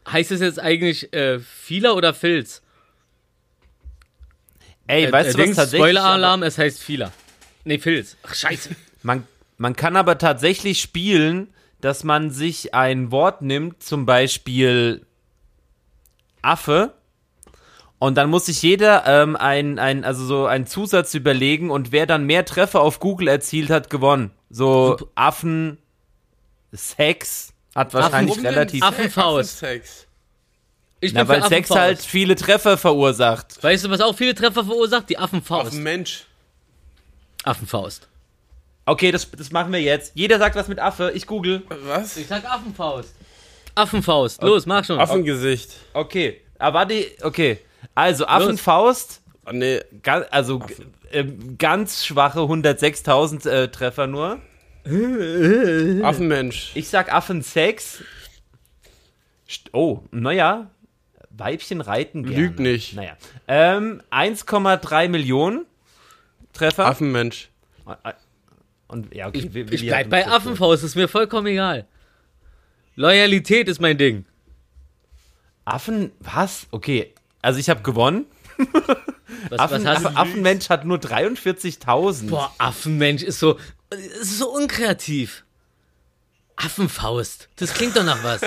heißt 0.07 0.31
es 0.31 0.39
jetzt 0.39 0.59
eigentlich 0.59 1.11
äh, 1.13 1.39
Fieler 1.39 1.95
oder 1.95 2.13
Filz? 2.13 2.61
Ey, 4.85 5.05
Äh, 5.05 5.11
weißt 5.11 5.29
äh, 5.29 5.31
du 5.33 5.37
was 5.39 5.43
Dings, 5.45 5.55
tatsächlich? 5.57 5.79
Spoiler-Alarm, 5.97 6.43
es 6.43 6.59
heißt 6.59 6.79
Fieler. 6.83 7.11
Nee, 7.63 7.79
Filz. 7.79 8.17
Ach, 8.21 8.35
scheiße. 8.35 8.69
Man, 9.01 9.25
man 9.57 9.75
kann 9.75 9.95
aber 9.95 10.19
tatsächlich 10.19 10.79
spielen, 10.79 11.47
dass 11.81 12.03
man 12.03 12.31
sich 12.31 12.73
ein 12.73 13.11
Wort 13.11 13.41
nimmt, 13.41 13.83
zum 13.83 14.05
Beispiel 14.05 15.05
Affe, 16.41 16.93
und 18.01 18.15
dann 18.15 18.31
muss 18.31 18.47
sich 18.47 18.63
jeder 18.63 19.05
ähm, 19.05 19.35
ein, 19.35 19.77
ein, 19.77 20.03
also 20.03 20.25
so 20.25 20.47
einen 20.47 20.65
Zusatz 20.65 21.13
überlegen 21.13 21.69
und 21.69 21.91
wer 21.91 22.07
dann 22.07 22.25
mehr 22.25 22.45
Treffer 22.45 22.81
auf 22.81 22.99
Google 22.99 23.27
erzielt 23.27 23.69
hat, 23.69 23.91
gewonnen. 23.91 24.31
So 24.49 24.97
Super. 24.97 25.11
Affen, 25.13 25.77
Sex 26.71 27.53
hat 27.75 27.93
wahrscheinlich 27.93 28.37
denn 28.37 28.47
relativ. 28.47 28.83
Affenfaust. 28.83 29.63
Affensex? 29.63 30.07
Ich 30.99 31.13
Na, 31.13 31.27
weil 31.27 31.43
Sex 31.43 31.69
halt 31.69 31.99
viele 31.99 32.35
Treffer 32.35 32.75
verursacht. 32.75 33.63
Weißt 33.63 33.85
du, 33.85 33.91
was 33.91 34.01
auch 34.01 34.15
viele 34.15 34.33
Treffer 34.33 34.63
verursacht? 34.65 35.07
Die 35.07 35.19
Affenfaust. 35.19 35.73
einen 35.73 35.83
Mensch. 35.83 36.25
Affenfaust. 37.43 38.07
Okay, 38.85 39.11
das, 39.11 39.29
das 39.31 39.51
machen 39.51 39.71
wir 39.71 39.81
jetzt. 39.81 40.11
Jeder 40.15 40.37
sagt 40.39 40.55
was 40.55 40.67
mit 40.67 40.79
Affe. 40.79 41.11
Ich 41.13 41.27
google. 41.27 41.61
Was? 41.85 42.17
Ich 42.17 42.27
sag 42.27 42.43
Affenfaust. 42.45 43.13
Affenfaust. 43.75 44.41
Los, 44.43 44.65
mach 44.65 44.83
schon. 44.83 44.99
Affengesicht. 44.99 45.71
Okay. 45.93 46.41
Aber 46.59 46.79
warte, 46.79 47.05
okay. 47.21 47.59
Also 47.95 48.25
Affenfaust. 48.27 49.21
Oh, 49.45 49.51
nee. 49.53 49.79
Also 50.31 50.59
g- 50.59 50.73
ähm, 51.11 51.57
ganz 51.57 52.05
schwache 52.05 52.39
106.000 52.39 53.49
äh, 53.49 53.67
Treffer 53.69 54.07
nur. 54.07 54.39
Affenmensch. 56.03 56.71
Ich 56.75 56.89
sag 56.89 57.13
Affensex. 57.13 58.03
Oh, 59.73 60.01
naja. 60.11 60.69
Weibchen 61.29 61.81
reiten 61.81 62.23
gerne. 62.23 62.37
Lüg 62.37 62.59
nicht. 62.59 62.93
Naja. 62.95 63.15
Ähm, 63.47 64.01
1,3 64.11 65.07
Millionen 65.07 65.65
Treffer. 66.53 66.85
Affenmensch. 66.87 67.49
Und 68.91 69.15
ja, 69.15 69.27
okay. 69.27 69.49
Willi 69.53 69.73
Ich 69.73 69.87
bleib 69.87 70.09
bei 70.09 70.27
Affenfaust, 70.27 70.83
ist 70.83 70.95
mir 70.95 71.07
vollkommen 71.07 71.47
egal. 71.47 71.87
Loyalität 72.95 73.69
ist 73.69 73.79
mein 73.79 73.97
Ding. 73.97 74.25
Affen, 75.63 76.11
was? 76.19 76.67
Okay. 76.71 77.13
Also 77.41 77.57
ich 77.59 77.69
habe 77.69 77.81
gewonnen. 77.83 78.25
Was, 79.49 79.59
Affen, 79.59 79.85
was 79.85 80.05
Affen? 80.05 80.17
Affenmensch 80.17 80.69
hat 80.69 80.83
nur 80.83 80.97
43.000. 80.97 82.27
Boah, 82.27 82.53
Affenmensch 82.57 83.23
ist 83.23 83.39
so, 83.39 83.57
ist 83.89 84.37
so 84.37 84.53
unkreativ. 84.53 85.45
Affenfaust, 86.57 87.47
das 87.55 87.73
klingt 87.73 87.95
doch 87.95 88.03
nach 88.03 88.21
was. 88.23 88.41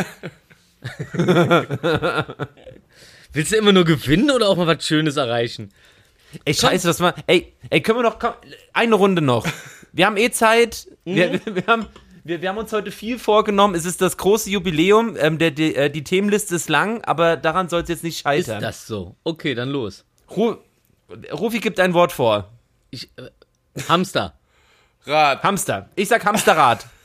Willst 3.32 3.50
du 3.50 3.56
immer 3.56 3.72
nur 3.72 3.84
gewinnen 3.84 4.30
oder 4.30 4.50
auch 4.50 4.56
mal 4.56 4.66
was 4.66 4.86
Schönes 4.86 5.16
erreichen? 5.16 5.72
Ey, 6.44 6.52
scheiße, 6.52 6.86
das 6.86 7.00
war. 7.00 7.14
Ey, 7.26 7.54
ey, 7.70 7.80
können 7.80 7.98
wir 7.98 8.02
noch. 8.02 8.18
Komm, 8.18 8.34
eine 8.74 8.94
Runde 8.94 9.22
noch. 9.22 9.46
Wir 9.96 10.06
haben 10.06 10.16
eh 10.16 10.30
Zeit. 10.30 10.88
Wir, 11.04 11.28
Mhm. 11.34 11.40
wir, 11.44 11.54
wir, 11.56 11.66
haben, 11.68 11.86
wir, 12.24 12.42
wir 12.42 12.48
haben 12.48 12.58
uns 12.58 12.72
heute 12.72 12.90
viel 12.90 13.18
vorgenommen. 13.18 13.76
Es 13.76 13.84
ist 13.84 14.02
das 14.02 14.16
große 14.16 14.50
Jubiläum. 14.50 15.16
Ähm, 15.16 15.38
der, 15.38 15.52
die, 15.52 15.74
äh, 15.76 15.88
die 15.88 16.02
Themenliste 16.02 16.56
ist 16.56 16.68
lang, 16.68 17.02
aber 17.04 17.36
daran 17.36 17.68
soll 17.68 17.82
es 17.82 17.88
jetzt 17.88 18.02
nicht 18.02 18.16
Ist 18.16 18.22
scheitern. 18.22 18.60
das 18.60 18.86
so? 18.88 19.14
Okay, 19.22 19.54
dann 19.54 19.70
los. 19.70 20.04
Ru 20.30 20.56
Rufi 21.32 21.60
gibt 21.60 21.78
ein 21.78 21.94
Wort 21.94 22.10
vor. 22.10 22.50
Ich, 22.90 23.08
äh, 23.16 23.30
Hamster. 23.88 24.34
Rad. 25.06 25.42
Hamster. 25.44 25.88
Ich 25.94 26.08
sag 26.08 26.24
Hamsterrad. 26.24 26.86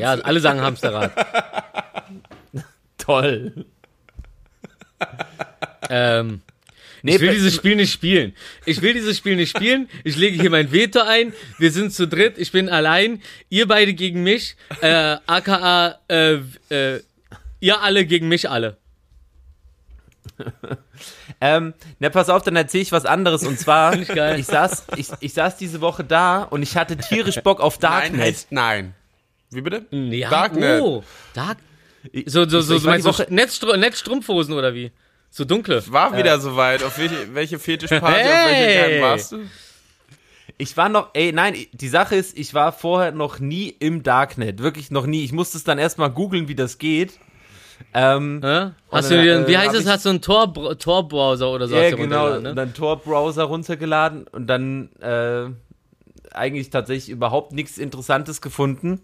Ja, 0.00 0.14
alle 0.14 0.40
sagen 0.40 0.60
Hamsterrad. 0.62 1.12
Toll. 2.98 3.66
Ähm, 5.88 6.42
Nee, 7.06 7.14
ich 7.14 7.20
will 7.20 7.32
dieses 7.34 7.54
Spiel 7.54 7.76
nicht 7.76 7.92
spielen. 7.92 8.34
Ich 8.64 8.82
will 8.82 8.92
dieses 8.94 9.16
Spiel 9.16 9.36
nicht 9.36 9.56
spielen. 9.56 9.88
Ich 10.04 10.16
lege 10.16 10.40
hier 10.40 10.50
mein 10.50 10.72
Veto 10.72 11.00
ein. 11.00 11.32
Wir 11.58 11.70
sind 11.70 11.92
zu 11.92 12.06
dritt. 12.06 12.36
Ich 12.38 12.52
bin 12.52 12.68
allein. 12.68 13.22
Ihr 13.48 13.66
beide 13.68 13.94
gegen 13.94 14.22
mich. 14.22 14.56
Äh, 14.80 15.16
aka, 15.26 15.98
äh, 16.08 16.34
äh, 16.68 17.00
ihr 17.60 17.80
alle 17.80 18.04
gegen 18.06 18.28
mich 18.28 18.50
alle. 18.50 18.76
Ähm, 21.40 21.74
na, 21.98 22.08
pass 22.08 22.30
auf, 22.30 22.42
dann 22.42 22.56
erzähle 22.56 22.82
ich 22.82 22.92
was 22.92 23.04
anderes. 23.04 23.44
Und 23.44 23.58
zwar, 23.58 23.94
ich 24.00 24.08
geil. 24.08 24.40
ich, 24.40 24.46
saß, 24.46 24.86
ich, 24.96 25.08
ich 25.20 25.34
saß 25.34 25.56
diese 25.58 25.82
Woche 25.82 26.02
da 26.02 26.42
und 26.44 26.62
ich 26.62 26.76
hatte 26.76 26.96
tierisch 26.96 27.40
Bock 27.42 27.60
auf 27.60 27.78
Nein 27.80 27.90
Darknet. 27.92 28.20
heißt 28.22 28.52
nein. 28.52 28.94
Wie 29.50 29.60
bitte? 29.60 29.84
Ja, 29.90 30.30
Darknet. 30.30 30.80
Oh, 30.82 31.04
Dark. 31.34 31.58
So, 32.24 32.48
so, 32.48 32.60
so, 32.62 32.78
so, 32.78 33.04
Woche- 33.04 33.26
Netzstr 33.28 33.76
Netzstrumpfhosen 33.76 34.54
oder 34.54 34.72
wie? 34.74 34.86
So 34.86 34.92
dunkle. 35.44 35.82
War 35.92 36.16
wieder 36.16 36.40
soweit. 36.40 36.82
Auf 36.82 36.98
welche, 36.98 37.34
welche 37.34 37.58
Fetischparty, 37.58 38.04
auf 38.06 38.46
welche 38.46 38.90
Hey. 38.90 39.02
Warst 39.02 39.32
du? 39.32 39.38
Ich 40.58 40.76
war 40.76 40.88
noch, 40.88 41.10
ey, 41.12 41.32
nein, 41.32 41.54
die 41.72 41.88
Sache 41.88 42.16
ist, 42.16 42.38
ich 42.38 42.54
war 42.54 42.72
vorher 42.72 43.12
noch 43.12 43.40
nie 43.40 43.68
im 43.78 44.02
Darknet. 44.02 44.62
Wirklich 44.62 44.90
noch 44.90 45.04
nie. 45.04 45.22
Ich 45.24 45.32
musste 45.32 45.58
es 45.58 45.64
dann 45.64 45.78
erstmal 45.78 46.10
googeln, 46.10 46.48
wie 46.48 46.54
das 46.54 46.78
geht. 46.78 47.18
Ähm? 47.92 48.40
Hast 48.90 49.10
dann, 49.10 49.18
du 49.18 49.22
dir, 49.22 49.46
wie 49.46 49.52
äh, 49.52 49.58
heißt 49.58 49.74
es, 49.74 49.86
hast 49.86 50.06
du 50.06 50.08
einen 50.10 50.22
Tor, 50.22 50.54
Tor-Browser 50.78 51.50
oder 51.50 51.68
so 51.68 51.76
ja, 51.76 51.90
genau. 51.90 52.00
runtergeladen, 52.28 52.36
Und 52.38 52.42
ne? 52.44 52.54
dann 52.54 52.72
Tor-Browser 52.72 53.44
runtergeladen 53.44 54.26
und 54.28 54.46
dann 54.46 54.88
äh, 55.00 55.50
eigentlich 56.34 56.70
tatsächlich 56.70 57.10
überhaupt 57.10 57.52
nichts 57.52 57.76
Interessantes 57.76 58.40
gefunden. 58.40 59.02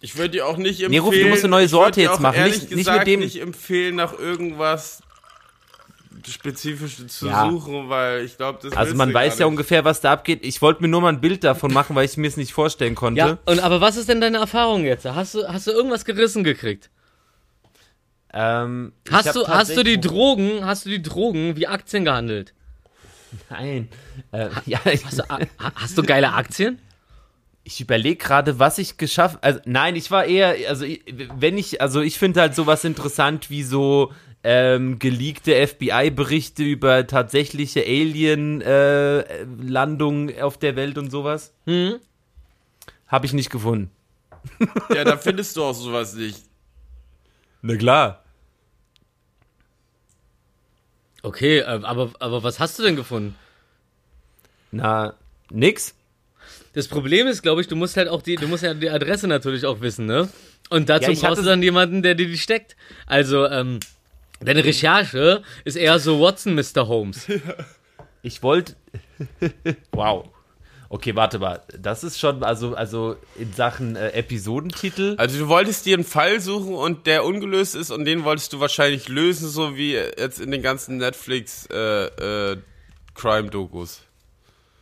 Ich 0.00 0.16
würde 0.16 0.30
dir 0.30 0.46
auch 0.48 0.56
nicht 0.56 0.80
empfehlen. 0.82 0.90
Nee, 0.90 0.98
Ruf, 0.98 1.14
du 1.14 1.28
musst 1.28 1.44
eine 1.44 1.50
neue 1.52 1.68
Sorte 1.68 2.00
dir 2.00 2.06
jetzt 2.06 2.14
auch 2.16 2.20
machen, 2.20 2.42
nicht- 2.42 2.62
nicht 2.70 2.78
gesagt, 2.78 2.98
mit 2.98 3.06
dem- 3.06 3.20
nicht 3.20 3.40
empfehlen, 3.40 3.94
nach 3.94 4.18
irgendwas 4.18 5.02
Spezifisches 6.28 7.18
zu 7.18 7.26
Ja. 7.28 7.48
suchen, 7.50 7.88
weil 7.88 8.24
ich 8.24 8.36
glaube, 8.36 8.58
das 8.62 8.72
Also 8.72 8.88
willst 8.90 8.96
man 8.98 9.12
weiß 9.14 9.38
ja 9.38 9.46
nicht. 9.46 9.50
ungefähr, 9.52 9.84
was 9.84 10.00
da 10.00 10.12
abgeht. 10.12 10.44
Ich 10.44 10.62
wollte 10.62 10.82
mir 10.82 10.88
nur 10.88 11.00
mal 11.00 11.08
ein 11.10 11.20
Bild 11.20 11.44
davon 11.44 11.72
machen, 11.72 11.94
weil 11.96 12.04
ich 12.04 12.16
mir 12.16 12.26
es 12.28 12.36
nicht 12.36 12.52
vorstellen 12.52 12.94
konnte. 12.94 13.18
Ja, 13.20 13.38
und 13.44 13.60
aber 13.60 13.80
was 13.80 13.96
ist 13.96 14.08
denn 14.08 14.20
deine 14.20 14.38
Erfahrung 14.38 14.84
jetzt? 14.84 15.04
Hast 15.04 15.34
du, 15.34 15.46
hast 15.46 15.66
du 15.66 15.70
irgendwas 15.72 16.04
gerissen 16.04 16.44
gekriegt? 16.44 16.90
Ähm, 18.32 18.92
Hast 19.10 19.34
du, 19.34 19.46
hast 19.46 19.76
du 19.76 19.82
die 19.82 20.00
Drogen, 20.00 20.64
hast 20.64 20.84
du 20.84 20.90
die 20.90 21.00
Drogen 21.02 21.56
wie 21.56 21.66
Aktien 21.66 22.04
gehandelt? 22.04 22.52
Nein. 23.50 23.88
Äh, 24.32 24.48
ja, 24.66 24.78
Hast 24.84 25.18
du, 25.18 25.22
ha- 25.28 25.38
hast 25.74 25.96
du 25.98 26.02
geile 26.02 26.32
Aktien? 26.32 26.78
ich 27.68 27.80
überlege 27.80 28.16
gerade, 28.24 28.60
was 28.60 28.78
ich 28.78 28.96
geschafft. 28.96 29.38
Also 29.40 29.58
nein, 29.64 29.96
ich 29.96 30.12
war 30.12 30.24
eher, 30.24 30.54
also 30.68 30.84
ich- 30.84 31.02
wenn 31.34 31.58
ich, 31.58 31.80
also 31.80 32.00
ich 32.00 32.16
finde 32.16 32.40
halt 32.40 32.54
sowas 32.54 32.84
interessant 32.84 33.50
wie 33.50 33.64
so 33.64 34.12
ähm, 34.48 35.00
geleakte 35.00 35.66
FBI-Berichte 35.66 36.62
über 36.62 37.08
tatsächliche 37.08 37.84
Alien-Landungen 37.84 40.40
auf 40.40 40.56
der 40.56 40.76
Welt 40.76 40.98
und 40.98 41.10
sowas. 41.10 41.52
Hm? 41.64 41.96
Habe 43.08 43.26
ich 43.26 43.32
nicht 43.32 43.50
gefunden. 43.50 43.90
Ja, 44.94 45.02
da 45.02 45.16
findest 45.16 45.56
du 45.56 45.64
auch 45.64 45.74
sowas 45.74 46.14
nicht. 46.14 46.44
Na 47.60 47.74
klar. 47.74 48.22
Okay, 51.24 51.58
äh, 51.58 51.64
aber, 51.64 52.12
aber 52.20 52.44
was 52.44 52.60
hast 52.60 52.78
du 52.78 52.84
denn 52.84 52.94
gefunden? 52.94 53.34
Na, 54.70 55.14
nix. 55.50 55.96
Das 56.72 56.86
Problem 56.86 57.26
ist, 57.26 57.42
glaube 57.42 57.62
ich, 57.62 57.66
du 57.66 57.74
musst 57.74 57.96
halt 57.96 58.08
auch 58.08 58.22
die, 58.22 58.36
du 58.36 58.46
musst 58.46 58.62
ja 58.62 58.74
die 58.74 58.90
Adresse 58.90 59.26
natürlich 59.26 59.66
auch 59.66 59.80
wissen, 59.80 60.06
ne? 60.06 60.28
Und 60.70 60.88
dazu 60.88 61.10
Ja, 61.10 61.20
brauchst 61.20 61.42
du 61.42 61.46
dann 61.46 61.64
jemanden, 61.64 62.02
der 62.02 62.14
dir 62.14 62.28
die 62.28 62.38
steckt. 62.38 62.76
Also, 63.06 63.48
ähm, 63.48 63.80
deine 64.40 64.64
Recherche 64.64 65.42
ist 65.64 65.76
eher 65.76 65.98
so 65.98 66.20
Watson, 66.20 66.54
Mr. 66.54 66.88
Holmes. 66.88 67.26
Ich 68.22 68.42
wollte. 68.42 68.74
wow. 69.92 70.28
Okay, 70.88 71.14
warte 71.14 71.38
mal. 71.38 71.62
Das 71.78 72.02
ist 72.02 72.18
schon, 72.18 72.42
also, 72.42 72.74
also 72.74 73.16
in 73.36 73.52
Sachen 73.52 73.94
äh, 73.94 74.10
Episodentitel. 74.10 75.14
Also 75.16 75.38
du 75.38 75.48
wolltest 75.48 75.86
dir 75.86 75.94
einen 75.94 76.04
Fall 76.04 76.40
suchen 76.40 76.74
und 76.74 77.06
der 77.06 77.24
ungelöst 77.24 77.76
ist 77.76 77.92
und 77.92 78.04
den 78.04 78.24
wolltest 78.24 78.52
du 78.52 78.58
wahrscheinlich 78.58 79.08
lösen, 79.08 79.48
so 79.48 79.76
wie 79.76 79.94
jetzt 79.94 80.40
in 80.40 80.50
den 80.50 80.60
ganzen 80.62 80.96
Netflix 80.96 81.66
äh, 81.72 82.06
äh, 82.52 82.56
Crime-Dokus. 83.14 84.02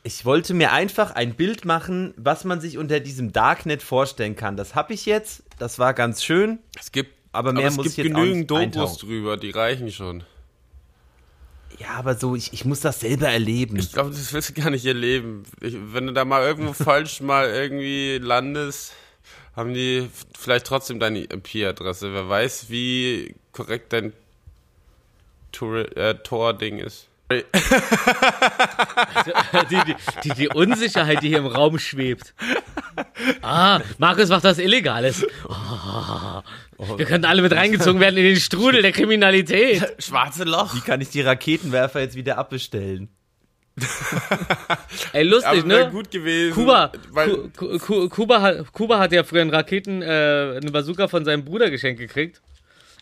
Ich 0.03 0.27
wollte 0.27 0.53
mir 0.53 0.73
einfach 0.73 1.13
ein 1.13 1.35
Bild 1.35 1.65
machen, 1.65 2.13
was 2.17 2.45
man 2.45 2.61
sich 2.61 2.77
unter 2.77 3.01
diesem 3.01 3.33
Darknet 3.33 3.83
vorstellen 3.83 4.37
kann. 4.37 4.57
Das 4.57 4.75
habe 4.75 4.93
ich 4.93 5.07
jetzt. 5.07 5.43
Das 5.59 5.79
war 5.79 5.95
ganz 5.95 6.23
schön. 6.23 6.59
Es 6.79 6.93
gibt, 6.93 7.15
Aber 7.35 7.53
mehr 7.53 7.69
es 7.69 7.77
muss 7.77 7.87
gibt 7.87 7.99
ich 7.99 8.05
jetzt 8.05 8.15
genügend 8.15 8.51
Dokus 8.51 8.99
drüber, 8.99 9.37
die 9.37 9.51
reichen 9.51 9.91
schon. 9.91 10.23
Ja, 11.79 11.89
aber 11.97 12.15
so, 12.15 12.37
ich, 12.37 12.53
ich 12.53 12.65
muss 12.65 12.81
das 12.81 13.01
selber 13.01 13.29
erleben. 13.29 13.77
Ich 13.77 13.93
glaube, 13.93 14.11
das 14.11 14.33
willst 14.33 14.51
du 14.51 14.53
gar 14.61 14.71
nicht 14.71 14.87
erleben. 14.87 15.43
Ich, 15.61 15.75
wenn 15.93 16.07
du 16.07 16.13
da 16.13 16.25
mal 16.25 16.43
irgendwo 16.43 16.73
falsch 16.85 17.21
mal 17.21 17.49
irgendwie 17.49 18.19
landest, 18.19 18.93
haben 19.57 19.75
die 19.75 20.09
vielleicht 20.39 20.67
trotzdem 20.67 21.01
deine 21.01 21.25
IP-Adresse. 21.25 22.13
Wer 22.15 22.29
weiß, 22.29 22.71
wie 22.71 23.35
korrekt 23.51 23.93
dein 23.93 24.13
äh, 25.97 26.15
Tor-Ding 26.15 26.79
ist. 26.79 27.09
die, 27.31 27.43
die, 29.71 29.97
die, 30.23 30.31
die 30.35 30.49
Unsicherheit, 30.49 31.23
die 31.23 31.29
hier 31.29 31.39
im 31.39 31.47
Raum 31.47 31.79
schwebt. 31.79 32.35
Ah, 33.41 33.81
Markus 33.99 34.29
macht 34.29 34.45
was 34.45 34.59
Illegales. 34.59 35.27
Oh, 35.49 36.43
wir 36.79 37.05
könnten 37.07 37.27
alle 37.27 37.43
mit 37.43 37.53
reingezogen 37.53 38.01
werden 38.01 38.17
in 38.17 38.25
den 38.25 38.37
Strudel 38.37 38.83
der 38.83 38.93
Kriminalität. 38.93 39.95
Schwarze 40.03 40.45
Loch. 40.45 40.75
Wie 40.75 40.81
kann 40.81 41.01
ich 41.01 41.11
die 41.11 41.21
Raketenwerfer 41.23 42.01
jetzt 42.01 42.17
wieder 42.17 42.39
abbestellen? 42.39 43.09
Ey, 45.13 45.25
lustig, 45.25 45.49
Aber 45.49 45.69
wäre 45.69 45.85
ne? 45.87 45.91
gut 45.91 46.11
gewesen. 46.11 46.55
Kuba, 46.55 46.93
Weil, 47.11 47.51
Ku- 47.57 47.79
Ku- 47.79 48.09
Kuba, 48.09 48.41
hat, 48.41 48.73
Kuba 48.73 48.99
hat 49.01 49.13
ja 49.13 49.25
früher 49.25 49.41
einen 49.41 49.51
Raketen, 49.51 50.01
äh, 50.03 50.59
eine 50.63 50.71
Bazooka 50.71 51.09
von 51.09 51.25
seinem 51.25 51.45
Bruder 51.45 51.71
geschenkt 51.71 52.01
gekriegt. 52.01 52.41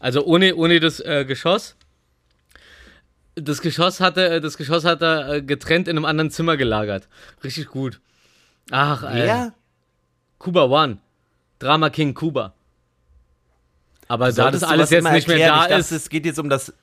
Also 0.01 0.25
ohne, 0.25 0.55
ohne 0.57 0.81
das 0.81 1.01
äh, 1.01 1.25
Geschoss. 1.27 1.77
Das 3.35 3.61
Geschoss 3.62 4.01
hatte, 4.01 4.41
das 4.41 4.57
Geschoss 4.57 4.85
hat 4.85 5.03
er 5.03 5.35
äh, 5.35 5.43
getrennt 5.43 5.89
in 5.89 5.97
einem 5.97 6.05
anderen 6.05 6.31
Zimmer 6.31 6.57
gelagert. 6.57 7.09
Richtig 7.45 7.66
gut. 7.66 8.01
Ach, 8.70 9.03
ey. 9.05 9.27
Ja? 9.27 9.53
Kuba 10.39 10.64
One. 10.64 10.99
Drama 11.59 11.91
King 11.91 12.14
Kuba. 12.14 12.55
Aber 14.12 14.30
da 14.30 14.50
das 14.50 14.62
alles 14.62 14.90
jetzt 14.90 15.10
nicht 15.10 15.26
mehr 15.26 15.38
erklären? 15.38 15.56
da 15.56 15.62
ich 15.62 15.68
dachte, 15.70 15.94
ist. 15.94 16.02
es 16.02 16.10
geht 16.10 16.26
jetzt 16.26 16.38
um 16.38 16.50
das. 16.50 16.74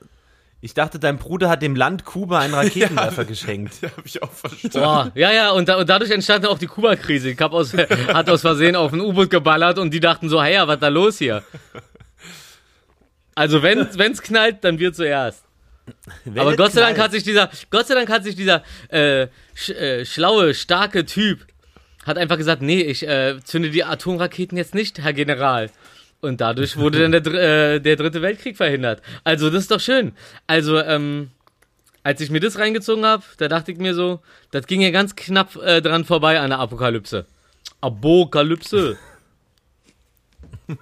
Ich 0.62 0.74
dachte, 0.74 0.98
dein 0.98 1.20
Bruder 1.20 1.48
hat 1.48 1.62
dem 1.62 1.76
Land 1.76 2.04
Kuba 2.04 2.40
einen 2.40 2.54
Raketenwerfer 2.56 3.24
geschenkt. 3.24 3.84
habe 3.84 4.02
ich 4.04 4.24
auch 4.24 4.32
verstanden. 4.32 4.80
Boah, 4.80 5.12
ja, 5.14 5.32
ja, 5.32 5.52
und, 5.52 5.70
da, 5.70 5.78
und 5.78 5.88
dadurch 5.88 6.10
entstand 6.10 6.48
auch 6.48 6.58
die 6.58 6.66
Kuba-Krise. 6.66 7.30
Ich 7.30 7.40
hab 7.40 7.54
aus, 7.54 7.74
hat 8.08 8.32
aus 8.32 8.42
Versehen 8.42 8.76
auf 8.76 8.94
ein 8.94 9.00
U-Boot 9.00 9.30
geballert 9.30 9.78
und 9.78 9.94
die 9.94 10.00
dachten 10.00 10.28
so, 10.28 10.42
hey, 10.42 10.56
ja, 10.56 10.68
was 10.68 10.78
ist 10.78 10.82
da 10.82 10.88
los 10.88 11.20
hier? 11.20 11.44
Also 13.36 13.62
wenn 13.62 13.88
wenn's 14.00 14.24
knallt, 14.24 14.64
dann 14.64 14.80
wir 14.80 14.92
zuerst. 14.92 15.44
Wenn 16.26 16.40
Aber 16.40 16.52
es 16.52 16.58
Gott 16.58 16.72
sei 16.72 16.82
Dank 16.82 16.96
knallt. 16.96 17.10
hat 17.10 17.12
sich 17.12 17.24
dieser, 17.24 17.52
Gott 17.70 17.86
sei 17.86 17.94
Dank 17.94 18.10
hat 18.10 18.24
sich 18.24 18.36
dieser 18.36 18.64
äh, 18.88 19.28
sch, 19.54 19.70
äh, 19.70 20.04
schlaue, 20.04 20.56
starke 20.56 21.06
Typ 21.06 21.46
hat 22.08 22.18
einfach 22.18 22.38
gesagt, 22.38 22.64
nee, 22.64 22.82
ich 22.82 23.08
äh, 23.08 23.40
zünde 23.44 23.70
die 23.70 23.84
Atomraketen 23.84 24.58
jetzt 24.58 24.74
nicht, 24.74 25.00
Herr 25.00 25.14
General. 25.14 25.70
Und 26.22 26.42
dadurch 26.42 26.78
wurde 26.78 27.00
dann 27.00 27.12
der, 27.12 27.26
äh, 27.26 27.80
der 27.80 27.96
dritte 27.96 28.22
Weltkrieg 28.22 28.58
verhindert. 28.58 29.02
Also 29.24 29.50
das 29.50 29.64
ist 29.64 29.72
doch 29.72 29.80
schön. 29.80 30.14
Also 30.48 30.78
ähm, 30.80 31.32
als 32.04 32.20
ich 32.22 32.30
mir 32.30 32.40
das 32.40 32.58
reingezogen 32.58 33.06
habe, 33.06 33.24
da 33.38 33.48
dachte 33.48 33.72
ich 33.72 33.78
mir 33.78 33.94
so, 33.94 34.20
das 34.52 34.68
ging 34.68 34.82
ja 34.82 34.92
ganz 34.92 35.16
knapp 35.16 35.56
äh, 35.58 35.82
dran 35.82 36.06
vorbei 36.06 36.40
an 36.40 36.50
der 36.50 36.60
Apokalypse. 36.60 37.26
Apokalypse. 37.82 38.98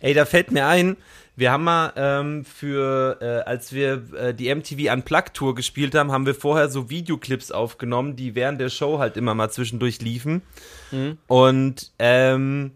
Ey, 0.00 0.14
da 0.14 0.24
fällt 0.24 0.50
mir 0.50 0.66
ein, 0.66 0.96
wir 1.36 1.52
haben 1.52 1.64
mal 1.64 1.92
ähm, 1.96 2.44
für, 2.44 3.18
äh, 3.20 3.48
als 3.48 3.72
wir 3.72 4.02
äh, 4.14 4.34
die 4.34 4.54
MTV 4.54 4.92
Unplugged 4.92 5.34
Tour 5.34 5.54
gespielt 5.54 5.94
haben, 5.94 6.10
haben 6.10 6.26
wir 6.26 6.34
vorher 6.34 6.68
so 6.68 6.90
Videoclips 6.90 7.50
aufgenommen, 7.50 8.16
die 8.16 8.34
während 8.34 8.60
der 8.60 8.68
Show 8.68 8.98
halt 8.98 9.16
immer 9.16 9.34
mal 9.34 9.50
zwischendurch 9.50 10.00
liefen. 10.00 10.42
Und 11.28 11.92
ähm, 11.98 12.72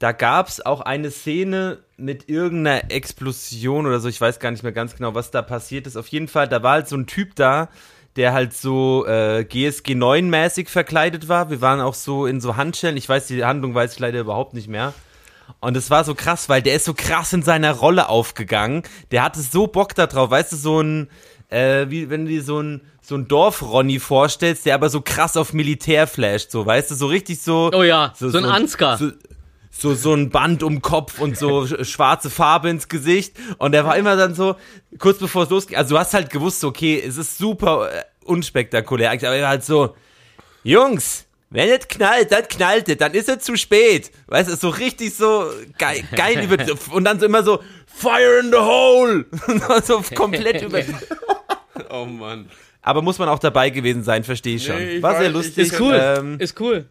da 0.00 0.12
gab 0.12 0.48
es 0.48 0.64
auch 0.64 0.80
eine 0.80 1.10
Szene 1.10 1.78
mit 1.98 2.28
irgendeiner 2.30 2.90
Explosion 2.90 3.86
oder 3.86 4.00
so, 4.00 4.08
ich 4.08 4.20
weiß 4.20 4.40
gar 4.40 4.50
nicht 4.50 4.62
mehr 4.62 4.72
ganz 4.72 4.96
genau, 4.96 5.14
was 5.14 5.30
da 5.30 5.42
passiert 5.42 5.86
ist. 5.86 5.96
Auf 5.96 6.08
jeden 6.08 6.26
Fall, 6.26 6.48
da 6.48 6.62
war 6.62 6.72
halt 6.72 6.88
so 6.88 6.96
ein 6.96 7.06
Typ 7.06 7.36
da, 7.36 7.68
der 8.16 8.32
halt 8.32 8.54
so 8.54 9.06
äh, 9.06 9.44
GSG 9.44 9.92
9-mäßig 9.92 10.68
verkleidet 10.68 11.28
war. 11.28 11.50
Wir 11.50 11.60
waren 11.60 11.82
auch 11.82 11.92
so 11.92 12.24
in 12.24 12.40
so 12.40 12.56
Handschellen, 12.56 12.96
ich 12.96 13.08
weiß, 13.10 13.26
die 13.26 13.44
Handlung 13.44 13.74
weiß 13.74 13.92
ich 13.92 13.98
leider 13.98 14.20
überhaupt 14.20 14.54
nicht 14.54 14.68
mehr. 14.68 14.94
Und 15.60 15.76
es 15.76 15.90
war 15.90 16.02
so 16.04 16.14
krass, 16.14 16.48
weil 16.48 16.62
der 16.62 16.76
ist 16.76 16.86
so 16.86 16.94
krass 16.94 17.34
in 17.34 17.42
seiner 17.42 17.72
Rolle 17.72 18.08
aufgegangen. 18.08 18.84
Der 19.10 19.22
hatte 19.22 19.40
so 19.40 19.66
Bock 19.66 19.94
da 19.94 20.06
drauf, 20.06 20.30
weißt 20.30 20.52
du, 20.52 20.56
so 20.56 20.80
ein, 20.80 21.10
äh, 21.50 21.90
wie 21.90 22.08
wenn 22.08 22.24
du 22.24 22.30
dir 22.30 22.42
so 22.42 22.62
ein, 22.62 22.80
so 23.02 23.16
ein 23.16 23.28
Dorf-Ronny 23.28 23.98
vorstellst, 23.98 24.64
der 24.64 24.76
aber 24.76 24.88
so 24.88 25.02
krass 25.02 25.36
auf 25.36 25.52
Militär 25.52 26.06
flasht, 26.06 26.52
so, 26.52 26.64
weißt 26.64 26.90
du, 26.90 26.94
so 26.94 27.06
richtig 27.06 27.42
so. 27.42 27.70
Oh 27.74 27.82
ja, 27.82 28.14
so, 28.16 28.28
ein 28.38 28.46
Ansgar. 28.46 28.96
So, 28.96 29.10
so, 29.80 29.94
so 29.94 30.12
ein 30.14 30.30
Band 30.30 30.62
um 30.62 30.74
den 30.76 30.82
Kopf 30.82 31.20
und 31.20 31.38
so 31.38 31.60
sch- 31.62 31.84
schwarze 31.84 32.28
Farbe 32.30 32.68
ins 32.68 32.88
Gesicht. 32.88 33.34
Und 33.58 33.72
der 33.72 33.84
war 33.84 33.96
immer 33.96 34.16
dann 34.16 34.34
so, 34.34 34.56
kurz 34.98 35.18
bevor 35.18 35.44
es 35.44 35.50
losging, 35.50 35.76
also 35.76 35.94
du 35.94 35.98
hast 35.98 36.12
halt 36.14 36.30
gewusst, 36.30 36.62
okay, 36.64 37.02
es 37.06 37.16
ist 37.16 37.38
super 37.38 37.90
äh, 37.92 38.02
unspektakulär, 38.24 39.10
aber 39.10 39.22
er 39.22 39.42
war 39.42 39.48
halt 39.48 39.64
so, 39.64 39.94
Jungs, 40.62 41.24
wenn 41.48 41.68
es 41.70 41.88
knallt, 41.88 42.30
dann 42.30 42.46
knallt 42.46 42.88
es, 42.88 42.96
dann 42.98 43.12
ist 43.14 43.28
es 43.28 43.38
zu 43.42 43.56
spät. 43.56 44.10
Weißt 44.28 44.50
du, 44.50 44.56
so 44.56 44.68
richtig 44.68 45.14
so 45.14 45.46
geil, 45.78 46.02
geil 46.14 46.44
über, 46.44 46.56
und 46.92 47.04
dann 47.04 47.18
so 47.18 47.26
immer 47.26 47.42
so, 47.42 47.60
Fire 47.86 48.38
in 48.42 48.50
the 48.52 48.58
hole! 48.58 49.24
so 49.84 50.02
komplett 50.14 50.62
über. 50.62 50.80
Oh 51.90 52.04
Mann. 52.04 52.48
Aber 52.82 53.02
muss 53.02 53.18
man 53.18 53.28
auch 53.28 53.38
dabei 53.38 53.70
gewesen 53.70 54.04
sein, 54.04 54.24
verstehe 54.24 54.56
ich 54.56 54.64
schon. 54.66 54.76
Nee, 54.76 54.96
ich 54.96 55.02
War 55.02 55.18
sehr 55.18 55.28
lustig. 55.30 55.72
Ist 55.72 55.80
cool. 55.80 55.98
Ähm, 56.00 56.38
ist 56.38 56.58
cool. 56.60 56.86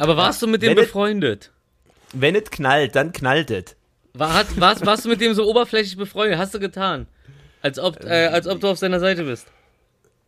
Aber 0.00 0.16
warst 0.16 0.40
du 0.40 0.46
mit 0.46 0.62
dem 0.62 0.70
Wenn 0.70 0.76
befreundet? 0.76 1.52
wenn 2.12 2.34
es 2.34 2.50
knallt, 2.50 2.96
dann 2.96 3.12
knallt 3.12 3.50
es. 3.50 3.76
War, 4.14 4.34
hat, 4.34 4.58
warst, 4.58 4.84
warst 4.84 5.04
du 5.04 5.08
mit 5.08 5.20
dem 5.20 5.34
so 5.34 5.48
oberflächlich 5.48 5.96
befreundet? 5.96 6.38
Hast 6.38 6.54
du 6.54 6.58
getan? 6.58 7.06
Als 7.62 7.78
ob, 7.78 8.02
äh, 8.04 8.26
als 8.26 8.46
ob 8.46 8.60
du 8.60 8.68
auf 8.68 8.78
seiner 8.78 8.98
Seite 8.98 9.24
bist. 9.24 9.46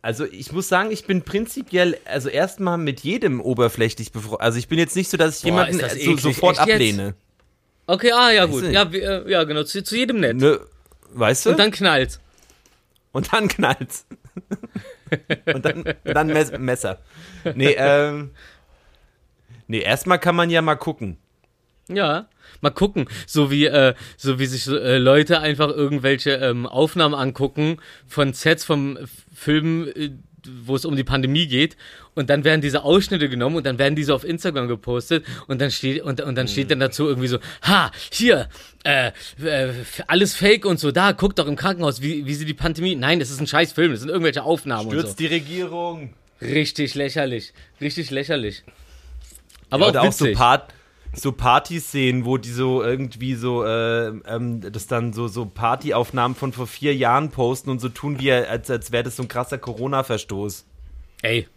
Also 0.01 0.25
ich 0.25 0.51
muss 0.51 0.69
sagen, 0.69 0.91
ich 0.91 1.05
bin 1.05 1.23
prinzipiell, 1.23 1.97
also 2.05 2.29
erstmal 2.29 2.77
mit 2.77 3.01
jedem 3.01 3.41
oberflächlich 3.41 4.11
befreundet. 4.11 4.41
Also 4.41 4.59
ich 4.59 4.67
bin 4.67 4.77
jetzt 4.77 4.95
nicht 4.95 5.09
so, 5.09 5.17
dass 5.17 5.37
ich 5.37 5.43
Boah, 5.43 5.67
jemanden 5.67 5.99
so, 5.99 6.17
sofort 6.17 6.57
Echt 6.57 6.67
jetzt? 6.67 6.75
ablehne. 6.75 7.15
Okay, 7.87 8.11
ah, 8.11 8.31
ja, 8.31 8.45
gut. 8.45 8.63
Ja, 8.65 8.91
wie, 8.93 8.99
äh, 8.99 9.29
ja 9.29 9.43
genau. 9.43 9.63
Zu, 9.63 9.83
zu 9.83 9.97
jedem 9.97 10.19
nett. 10.19 10.37
Ne, 10.37 10.59
weißt 11.13 11.47
du? 11.47 11.49
Und 11.49 11.59
dann 11.59 11.71
knallt. 11.71 12.19
Und 13.11 13.33
dann 13.33 13.47
knallt's. 13.47 14.05
und 15.45 15.65
dann, 15.65 15.83
und 16.03 16.13
dann 16.13 16.27
Mes 16.27 16.51
Messer. 16.57 16.99
Nee, 17.55 17.71
ähm. 17.77 18.31
Nee, 19.67 19.79
erstmal 19.81 20.19
kann 20.19 20.35
man 20.35 20.49
ja 20.49 20.61
mal 20.61 20.75
gucken. 20.75 21.17
Ja. 21.89 22.27
Mal 22.61 22.69
gucken, 22.71 23.07
so 23.27 23.51
wie, 23.51 23.65
äh, 23.65 23.93
so 24.17 24.39
wie 24.39 24.45
sich 24.45 24.67
äh, 24.67 24.97
Leute 24.97 25.39
einfach 25.41 25.69
irgendwelche 25.69 26.31
ähm, 26.31 26.65
Aufnahmen 26.65 27.15
angucken 27.15 27.77
von 28.07 28.33
Sets 28.33 28.63
vom 28.63 28.95
F- 28.97 29.09
Film, 29.33 29.87
äh, 29.95 30.11
wo 30.65 30.75
es 30.75 30.85
um 30.85 30.95
die 30.95 31.03
Pandemie 31.03 31.47
geht. 31.47 31.75
Und 32.15 32.29
dann 32.29 32.43
werden 32.43 32.61
diese 32.61 32.83
Ausschnitte 32.83 33.27
genommen 33.27 33.55
und 33.57 33.65
dann 33.65 33.79
werden 33.79 33.95
diese 33.95 34.13
auf 34.13 34.23
Instagram 34.23 34.67
gepostet 34.67 35.25
und 35.47 35.59
dann 35.61 35.71
steht 35.71 36.03
und, 36.03 36.21
und 36.21 36.35
dann 36.35 36.47
steht 36.47 36.69
dann 36.69 36.79
dazu 36.79 37.07
irgendwie 37.07 37.27
so, 37.27 37.39
ha, 37.63 37.91
hier, 38.11 38.49
äh, 38.83 39.11
äh, 39.41 39.73
alles 40.07 40.35
Fake 40.35 40.65
und 40.65 40.79
so, 40.79 40.91
da, 40.91 41.11
guckt 41.13 41.39
doch 41.39 41.47
im 41.47 41.55
Krankenhaus, 41.55 42.01
wie, 42.01 42.25
wie 42.25 42.33
sie 42.33 42.45
die 42.45 42.53
Pandemie. 42.53 42.95
Nein, 42.95 43.19
das 43.19 43.29
ist 43.31 43.39
ein 43.39 43.47
scheiß 43.47 43.73
Film, 43.73 43.91
das 43.91 44.01
sind 44.01 44.09
irgendwelche 44.09 44.43
Aufnahmen 44.43 44.87
und 44.87 44.93
so. 44.93 44.99
Stürzt 44.99 45.19
die 45.19 45.27
Regierung. 45.27 46.13
Richtig 46.41 46.93
lächerlich. 46.95 47.53
Richtig 47.81 48.11
lächerlich. 48.11 48.63
Aber 49.73 49.85
Ja, 49.85 49.89
oder 49.89 50.01
auch 50.03 50.07
auch 50.07 50.13
so. 50.13 50.31
Part, 50.33 50.71
so 51.15 51.31
Partyszenen, 51.31 52.25
wo 52.25 52.37
die 52.37 52.51
so 52.51 52.83
irgendwie 52.83 53.33
so, 53.33 53.65
äh, 53.65 54.07
ähm, 54.07 54.61
das 54.71 54.85
dann 54.85 55.13
so, 55.13 55.27
so 55.27 55.47
Partyaufnahmen 55.47 56.35
von 56.35 56.53
vor 56.53 56.67
vier 56.67 56.95
Jahren 56.95 57.31
posten 57.31 57.71
und 57.71 57.79
so 57.79 57.89
tun, 57.89 58.19
wie 58.19 58.31
als, 58.31 58.69
als 58.69 58.91
wäre 58.91 59.03
das 59.03 59.15
so 59.15 59.23
ein 59.23 59.27
krasser 59.27 59.57
Corona-Verstoß. 59.57 60.65
Ey. 61.23 61.47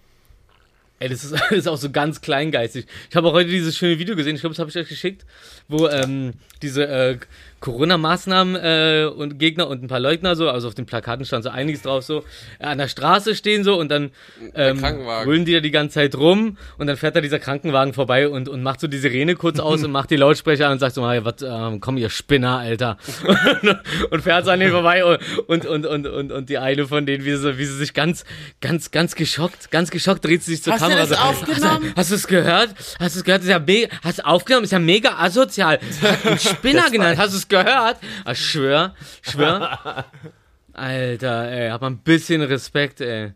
Ey, 0.98 1.10
das 1.10 1.24
ist, 1.24 1.32
das 1.50 1.50
ist 1.52 1.68
auch 1.68 1.76
so 1.76 1.90
ganz 1.90 2.22
kleingeistig. 2.22 2.86
Ich 3.10 3.16
habe 3.16 3.28
auch 3.28 3.34
heute 3.34 3.50
dieses 3.50 3.76
schöne 3.76 3.98
Video 3.98 4.16
gesehen, 4.16 4.34
ich 4.34 4.40
glaube, 4.40 4.54
das 4.54 4.60
habe 4.60 4.70
ich 4.70 4.76
euch 4.76 4.88
geschickt, 4.88 5.26
wo 5.68 5.88
ähm, 5.88 6.32
diese 6.62 6.86
äh, 6.86 7.18
Corona-Maßnahmen 7.60 8.56
äh, 8.56 9.06
und 9.06 9.38
Gegner 9.38 9.68
und 9.68 9.82
ein 9.82 9.88
paar 9.88 10.00
Leugner 10.00 10.36
so, 10.36 10.48
also 10.48 10.68
auf 10.68 10.74
den 10.74 10.86
Plakaten 10.86 11.24
stand 11.24 11.44
so 11.44 11.50
einiges 11.50 11.82
drauf 11.82 12.04
so, 12.04 12.22
äh, 12.58 12.64
an 12.64 12.78
der 12.78 12.88
Straße 12.88 13.34
stehen 13.34 13.64
so 13.64 13.78
und 13.78 13.90
dann 13.90 14.10
ähm, 14.54 14.80
brüllen 14.80 15.44
die 15.44 15.54
da 15.54 15.60
die 15.60 15.70
ganze 15.70 15.94
Zeit 15.94 16.14
rum 16.16 16.58
und 16.78 16.86
dann 16.86 16.96
fährt 16.96 17.16
da 17.16 17.20
dieser 17.20 17.38
Krankenwagen 17.38 17.94
vorbei 17.94 18.28
und, 18.28 18.48
und 18.48 18.62
macht 18.62 18.80
so 18.80 18.86
die 18.86 18.98
Sirene 18.98 19.34
kurz 19.34 19.58
aus 19.58 19.82
und 19.82 19.90
macht 19.90 20.10
die 20.10 20.16
Lautsprecher 20.16 20.66
an 20.66 20.72
und 20.72 20.78
sagt 20.78 20.94
so, 20.94 21.08
hey, 21.08 21.24
was, 21.24 21.42
ähm, 21.42 21.80
komm 21.80 21.96
ihr 21.96 22.10
Spinner, 22.10 22.58
Alter. 22.58 22.98
und 24.10 24.22
fährt 24.22 24.44
so 24.44 24.50
an 24.50 24.60
denen 24.60 24.72
vorbei 24.72 25.04
und, 25.04 25.18
und, 25.48 25.66
und, 25.66 25.86
und, 25.86 26.06
und, 26.06 26.32
und 26.32 26.48
die 26.48 26.58
eine 26.58 26.86
von 26.86 27.06
denen, 27.06 27.24
wie 27.24 27.36
sie, 27.36 27.58
wie 27.58 27.64
sie 27.64 27.76
sich 27.76 27.94
ganz, 27.94 28.24
ganz, 28.60 28.90
ganz 28.90 29.14
geschockt, 29.14 29.70
ganz 29.70 29.90
geschockt 29.90 30.24
dreht 30.24 30.42
sie 30.42 30.52
sich 30.52 30.62
zur 30.62 30.74
Hast 30.74 30.82
du 30.82 30.88
Kamera 30.88 31.06
das 31.06 31.18
so, 31.18 31.24
aufgenommen? 31.24 31.92
Hast, 31.96 31.96
hast 31.96 32.10
du 32.10 32.14
es 32.16 32.26
gehört? 32.26 32.70
Hast 32.98 33.14
du 33.14 33.20
es 33.20 33.24
gehört? 33.24 33.42
Ist 33.42 33.48
ja 33.48 33.58
mega, 33.58 33.88
hast 34.02 34.18
du 34.18 34.26
aufgenommen? 34.26 34.64
Ist 34.64 34.72
ja 34.72 34.78
mega 34.78 35.16
asozial. 35.18 35.78
Hat 36.02 36.26
einen 36.26 36.38
Spinner 36.38 36.90
genannt. 36.90 37.18
Hast 37.18 37.32
du 37.32 37.38
es 37.38 37.45
gehört? 37.48 37.98
Ah, 38.24 38.34
schwör, 38.34 38.94
schwör. 39.22 40.04
Alter, 40.72 41.50
ey, 41.50 41.70
hab 41.70 41.80
mal 41.80 41.88
ein 41.90 41.98
bisschen 41.98 42.42
Respekt, 42.42 43.00
ey. 43.00 43.32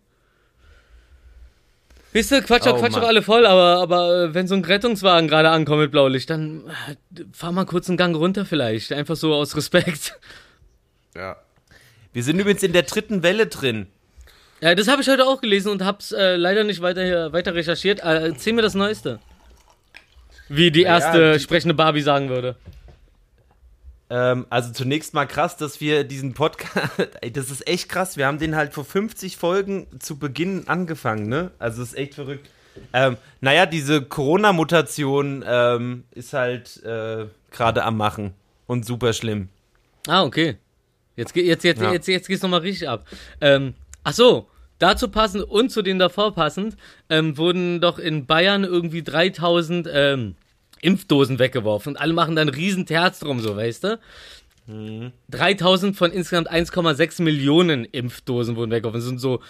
Wisst 2.13 2.33
ihr, 2.33 2.43
Quatsch, 2.43 2.67
Oh, 2.67 2.75
Quatsch 2.77 2.93
Mann. 2.93 3.05
alle 3.05 3.23
voll, 3.23 3.47
aber, 3.47 3.81
aber 3.81 4.25
äh, 4.25 4.35
wenn 4.35 4.49
so 4.49 4.55
ein 4.57 4.65
Rettungswagen 4.65 5.29
gerade 5.29 5.51
ankommt 5.51 5.81
mit 5.81 5.93
Blaulicht, 5.93 6.29
dann 6.29 6.67
äh, 6.67 7.23
fahr 7.33 7.53
mal 7.53 7.67
kurz 7.67 7.89
einen 7.89 7.97
Gang 7.97 8.17
runter 8.17 8.45
vielleicht. 8.45 8.93
Einfach 8.93 9.15
so 9.15 9.33
aus 9.33 9.57
Respekt. 9.57 10.19
Ja. 11.17 11.37
Wir 12.13 12.25
sind 12.25 12.41
übrigens 12.41 12.65
in 12.65 12.73
der 12.73 12.83
dritten 12.83 13.23
Welle 13.23 13.47
drin. 13.47 13.87
Ja, 14.61 14.75
das 14.75 14.89
habe 14.89 15.01
ich 15.03 15.09
heute 15.09 15.25
auch 15.27 15.41
gelesen 15.41 15.71
und 15.71 15.85
hab's 15.85 16.11
äh, 16.11 16.35
leider 16.35 16.65
nicht 16.65 16.83
weiter, 16.83 17.33
weiter 17.33 17.55
recherchiert. 17.55 18.01
Äh, 18.01 18.27
erzähl 18.29 18.53
mir 18.55 18.63
das 18.63 18.75
Neueste. 18.75 19.21
Wie 20.49 20.73
die 20.73 20.83
erste 20.83 21.35
die- 21.35 21.41
sprechende 21.41 21.75
Barbie 21.75 22.03
sagen 22.03 22.29
würde. 22.29 22.57
Ähm, 24.11 24.47
also 24.51 24.73
zunächst 24.73 25.15
mal 25.15 25.27
krass, 25.27 25.57
dass 25.57 25.81
wir 25.81 26.05
diesen 26.05 26.35
Podcast, 26.35 26.91
das 27.33 27.51
ist 27.51 27.67
echt 27.67 27.89
krass. 27.89 28.17
Wir 28.17 28.27
haben 28.27 28.39
den 28.39 28.57
halt 28.57 28.75
vor 28.75 28.85
50 28.85 29.37
Folgen 29.37 29.87
zu 30.01 30.19
Beginn 30.19 30.67
angefangen, 30.67 31.29
ne? 31.29 31.53
Also 31.59 31.83
ist 31.83 31.97
echt 31.97 32.15
verrückt. 32.15 32.51
Ähm, 32.93 33.17
naja, 33.41 33.67
diese 33.67 34.03
Corona-Mutation 34.03 35.45
ähm, 35.47 36.05
ist 36.13 36.33
halt 36.33 36.83
äh, 36.85 37.27
gerade 37.51 37.85
am 37.85 37.97
Machen 37.97 38.35
und 38.67 38.85
super 38.85 39.13
schlimm. 39.13 39.49
Ah, 40.07 40.25
okay. 40.25 40.57
Jetzt, 41.17 41.37
jetzt, 41.37 41.65
jetzt, 41.65 41.81
Ja. 41.81 41.93
jetzt, 41.93 42.09
jetzt 42.09 42.29
geht's 42.29 42.43
nochmal 42.43 42.61
richtig 42.61 42.89
ab. 42.89 43.05
Ähm, 43.41 43.75
ach 44.05 44.13
so, 44.15 44.49
dazu 44.79 45.09
passend 45.09 45.45
und 45.45 45.71
zu 45.71 45.83
den 45.83 45.99
davor 45.99 46.35
passend, 46.35 46.77
ähm, 47.09 47.37
wurden 47.37 47.81
doch 47.81 47.99
in 47.99 48.27
Bayern 48.27 48.65
irgendwie 48.65 49.03
3000 49.03 49.89
ähm, 49.93 50.35
Impfdosen 50.83 51.39
weggeworfen 51.39 51.95
und 51.95 52.01
alle 52.01 52.13
machen 52.13 52.37
dann 52.37 52.49
riesen 52.49 52.87
Terz 52.87 53.21
drum, 53.21 53.41
so, 53.41 53.57
weißt 53.57 53.85
du? 53.85 53.99
3000 55.31 55.97
von 55.97 56.13
insgesamt 56.13 56.49
1,6 56.51 57.23
Millionen 57.23 57.85
Impfdosen 57.85 58.57
wurden 58.57 58.71
weggeworfen. 58.71 59.01
Das 59.01 59.09
sind 59.09 59.19
so 59.19 59.41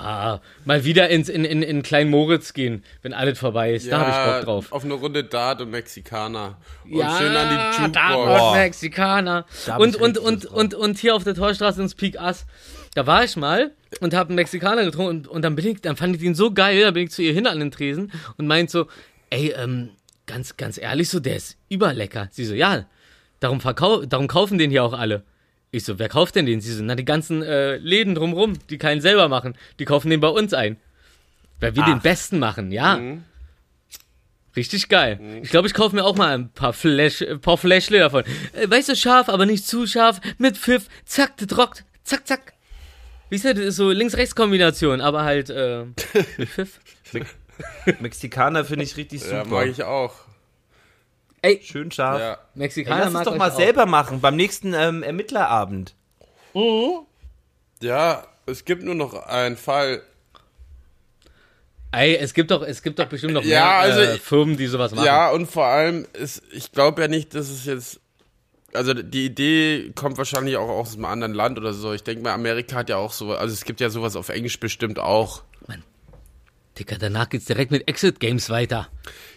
Ah, 0.00 0.40
mal 0.64 0.84
wieder 0.84 1.08
ins, 1.08 1.28
in, 1.28 1.44
in, 1.44 1.62
in 1.62 1.82
Klein 1.82 2.08
Moritz 2.08 2.52
gehen, 2.52 2.82
wenn 3.02 3.12
alles 3.12 3.38
vorbei 3.38 3.74
ist. 3.74 3.90
da 3.90 4.00
habe 4.00 4.10
ich 4.10 4.32
Bock 4.32 4.44
drauf. 4.44 4.72
Auf 4.72 4.84
eine 4.84 4.94
Runde 4.94 5.24
Dart 5.24 5.60
und 5.60 5.70
Mexikaner. 5.70 6.56
Und 6.84 6.96
Ja, 6.98 7.18
schön 7.18 7.36
an 7.36 7.48
die 7.48 7.54
Jukebox. 7.82 7.92
Tatort 7.92 8.38
Boah. 8.38 8.54
Mexikaner. 8.56 9.46
Da 9.66 9.76
Und, 9.76 9.96
und, 9.96 10.18
und, 10.18 10.46
und, 10.46 10.74
und 10.74 10.98
hier 10.98 11.14
auf 11.14 11.24
der 11.24 11.34
Torstraße 11.34 11.82
ins 11.82 11.94
Peak 11.94 12.18
Ass. 12.20 12.46
Da 12.94 13.06
war 13.06 13.22
ich 13.24 13.36
mal 13.36 13.72
und 14.00 14.14
habe 14.14 14.30
einen 14.30 14.36
Mexikaner 14.36 14.84
getrunken 14.84 15.10
und, 15.10 15.28
und 15.28 15.42
dann 15.42 15.54
bin 15.54 15.66
ich, 15.66 15.80
dann 15.80 15.96
fand 15.96 16.16
ich 16.16 16.22
den 16.22 16.34
so 16.34 16.52
geil, 16.52 16.82
da 16.82 16.90
bin 16.90 17.04
ich 17.04 17.10
zu 17.10 17.22
ihr 17.22 17.32
hin 17.32 17.46
an 17.46 17.60
den 17.60 17.70
Tresen 17.70 18.10
und 18.36 18.46
meint 18.46 18.70
so, 18.70 18.86
ey, 19.30 19.54
ähm, 19.56 19.90
ganz, 20.26 20.56
ganz 20.56 20.78
ehrlich 20.78 21.08
so, 21.08 21.20
der 21.20 21.36
ist 21.36 21.56
überlecker. 21.68 22.28
Sie 22.32 22.44
so, 22.44 22.54
ja, 22.54 22.86
darum, 23.38 23.60
verkau 23.60 24.04
darum 24.04 24.26
kaufen 24.28 24.58
den 24.58 24.70
hier 24.70 24.84
auch 24.84 24.92
alle. 24.92 25.24
Ich 25.72 25.84
so, 25.84 25.98
wer 25.98 26.08
kauft 26.08 26.34
denn 26.34 26.46
den? 26.46 26.60
Sie 26.60 26.72
so, 26.72 26.82
na, 26.82 26.94
die 26.96 27.04
ganzen 27.04 27.42
äh, 27.42 27.76
Läden 27.76 28.14
drumrum, 28.14 28.58
die 28.70 28.78
keinen 28.78 29.00
selber 29.00 29.28
machen, 29.28 29.56
die 29.78 29.84
kaufen 29.84 30.10
den 30.10 30.20
bei 30.20 30.28
uns 30.28 30.52
ein. 30.52 30.76
Weil 31.60 31.76
wir 31.76 31.84
den 31.84 31.98
Ach. 31.98 32.02
besten 32.02 32.38
machen, 32.38 32.72
ja. 32.72 32.98
Richtig 34.56 34.88
geil. 34.88 35.20
Ich 35.42 35.50
glaube, 35.50 35.68
ich 35.68 35.74
kaufe 35.74 35.94
mir 35.94 36.04
auch 36.04 36.16
mal 36.16 36.34
ein 36.34 36.48
paar, 36.50 36.72
Flash, 36.72 37.22
ein 37.22 37.40
paar 37.40 37.56
Fläschle 37.56 38.00
davon. 38.00 38.24
Äh, 38.52 38.68
weißt 38.68 38.88
du, 38.88 38.96
scharf, 38.96 39.28
aber 39.28 39.46
nicht 39.46 39.64
zu 39.66 39.86
scharf. 39.86 40.20
Mit 40.38 40.56
Pfiff. 40.58 40.88
Zack, 41.04 41.36
das 41.36 41.56
rockt. 41.56 41.84
Zack, 42.02 42.26
zack. 42.26 42.54
Wie 43.28 43.36
ist 43.36 43.44
das? 43.44 43.54
Das 43.54 43.62
ist 43.64 43.76
so 43.76 43.90
Links-Rechts-Kombination, 43.90 45.00
aber 45.00 45.22
halt 45.22 45.50
äh, 45.50 45.84
mit 46.36 46.48
Pfiff. 46.48 46.80
Mexikaner 48.00 48.64
finde 48.64 48.84
ich 48.84 48.96
richtig 48.96 49.20
Ja, 49.22 49.44
super. 49.44 49.56
mag 49.56 49.68
ich 49.68 49.84
auch. 49.84 50.14
Ey, 51.42 51.60
Schön 51.62 51.90
scharf. 51.90 52.20
Ja. 52.20 52.32
Ey, 52.32 52.38
Mexikaner 52.54 53.04
lass 53.10 53.14
es 53.14 53.22
doch 53.22 53.36
mal 53.36 53.50
auch. 53.50 53.56
selber 53.56 53.86
machen, 53.86 54.20
beim 54.20 54.36
nächsten 54.36 54.74
ähm, 54.74 55.02
Ermittlerabend. 55.02 55.94
Ja, 57.80 58.26
es 58.46 58.64
gibt 58.64 58.82
nur 58.82 58.94
noch 58.94 59.14
einen 59.14 59.56
Fall. 59.56 60.02
Ey, 61.92 62.16
es 62.16 62.34
gibt 62.34 62.50
doch, 62.50 62.62
es 62.62 62.82
gibt 62.82 62.98
doch 62.98 63.06
bestimmt 63.06 63.32
noch 63.34 63.42
Ja, 63.42 63.48
mehr 63.64 63.74
also 63.78 64.00
äh, 64.00 64.14
ich- 64.16 64.20
Firmen, 64.22 64.56
die 64.56 64.66
sowas 64.66 64.92
machen. 64.94 65.04
Ja, 65.06 65.30
und 65.30 65.46
vor 65.46 65.64
allem, 65.66 66.06
ist, 66.12 66.42
ich 66.52 66.70
glaube 66.72 67.02
ja 67.02 67.08
nicht, 67.08 67.34
dass 67.34 67.48
es 67.48 67.64
jetzt. 67.64 68.00
Also 68.72 68.94
die 68.94 69.24
Idee 69.26 69.90
kommt 69.96 70.16
wahrscheinlich 70.16 70.56
auch 70.56 70.68
aus 70.68 70.94
einem 70.94 71.06
anderen 71.06 71.34
Land 71.34 71.58
oder 71.58 71.72
so. 71.72 71.92
Ich 71.92 72.04
denke 72.04 72.22
mal, 72.22 72.32
Amerika 72.32 72.76
hat 72.76 72.88
ja 72.88 72.98
auch 72.98 73.12
so, 73.12 73.32
also 73.34 73.52
es 73.52 73.64
gibt 73.64 73.80
ja 73.80 73.90
sowas 73.90 74.14
auf 74.14 74.28
Englisch 74.28 74.60
bestimmt 74.60 75.00
auch. 75.00 75.42
Dicker, 76.78 76.96
danach 76.96 77.28
geht's 77.28 77.46
direkt 77.46 77.72
mit 77.72 77.88
Exit 77.88 78.20
Games 78.20 78.48
weiter. 78.48 78.88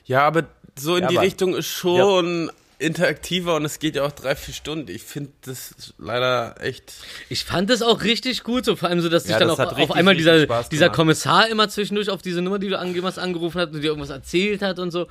Ja, 0.06 0.22
aber 0.28 0.44
so 0.78 0.96
in 0.96 1.04
Ja, 1.04 1.10
die 1.10 1.18
aber- 1.18 1.26
Richtung 1.26 1.56
ist 1.56 1.68
schon 1.68 2.52
interaktiver 2.80 3.56
und 3.56 3.64
es 3.66 3.80
geht 3.80 3.96
ja 3.96 4.04
auch 4.04 4.12
drei, 4.12 4.36
vier 4.36 4.54
Stunden. 4.54 4.90
Ich 4.92 5.04
finde 5.04 5.32
das 5.46 5.94
leider 5.98 6.56
echt. 6.60 6.94
Ich 7.30 7.46
fand 7.46 7.70
das 7.70 7.82
auch 7.82 8.04
richtig 8.04 8.44
gut, 8.44 8.66
so 8.66 8.76
vor 8.76 8.90
allem 8.90 9.00
so, 9.00 9.08
dass 9.10 9.24
sich 9.24 9.32
Ja, 9.32 9.40
dann 9.40 9.48
das 9.48 9.58
auch 9.60 9.72
hat 9.72 9.80
auf 9.80 9.92
einmal 9.92 10.16
dieser, 10.16 10.46
dieser. 10.70 10.90
Kommissar 10.90 11.48
immer 11.48 11.70
zwischendurch 11.70 12.10
auf 12.10 12.22
diese 12.22 12.42
Nummer, 12.42 12.60
die 12.60 12.68
du 12.68 12.78
angegeben 12.78 13.06
hast, 13.08 13.20
angerufen 13.20 13.62
hat 13.62 13.72
und 13.74 13.82
dir 13.82 13.88
irgendwas 13.88 14.10
erzählt 14.10 14.62
hat 14.62 14.80
und 14.80 14.92
so. 14.92 15.08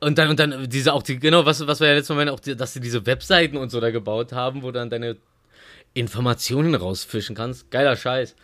Und 0.00 0.16
dann, 0.18 0.30
und 0.30 0.38
dann 0.38 0.68
diese 0.70 0.92
auch 0.94 1.02
die, 1.02 1.18
genau, 1.18 1.44
was, 1.44 1.66
was 1.66 1.80
wir 1.80 1.88
ja 1.88 1.94
letztes 1.94 2.10
Mal 2.10 2.24
meinen, 2.24 2.28
auch 2.34 2.40
die, 2.40 2.56
dass 2.56 2.72
sie 2.72 2.80
diese 2.80 3.04
Webseiten 3.04 3.56
und 3.56 3.70
so 3.70 3.80
da 3.80 3.90
gebaut 3.90 4.32
haben, 4.32 4.62
wo 4.62 4.70
dann 4.70 4.88
deine 4.88 5.16
Informationen 5.94 6.74
rausfischen 6.74 7.34
kannst. 7.34 7.70
Geiler 7.70 7.96
Scheiß. 7.96 8.34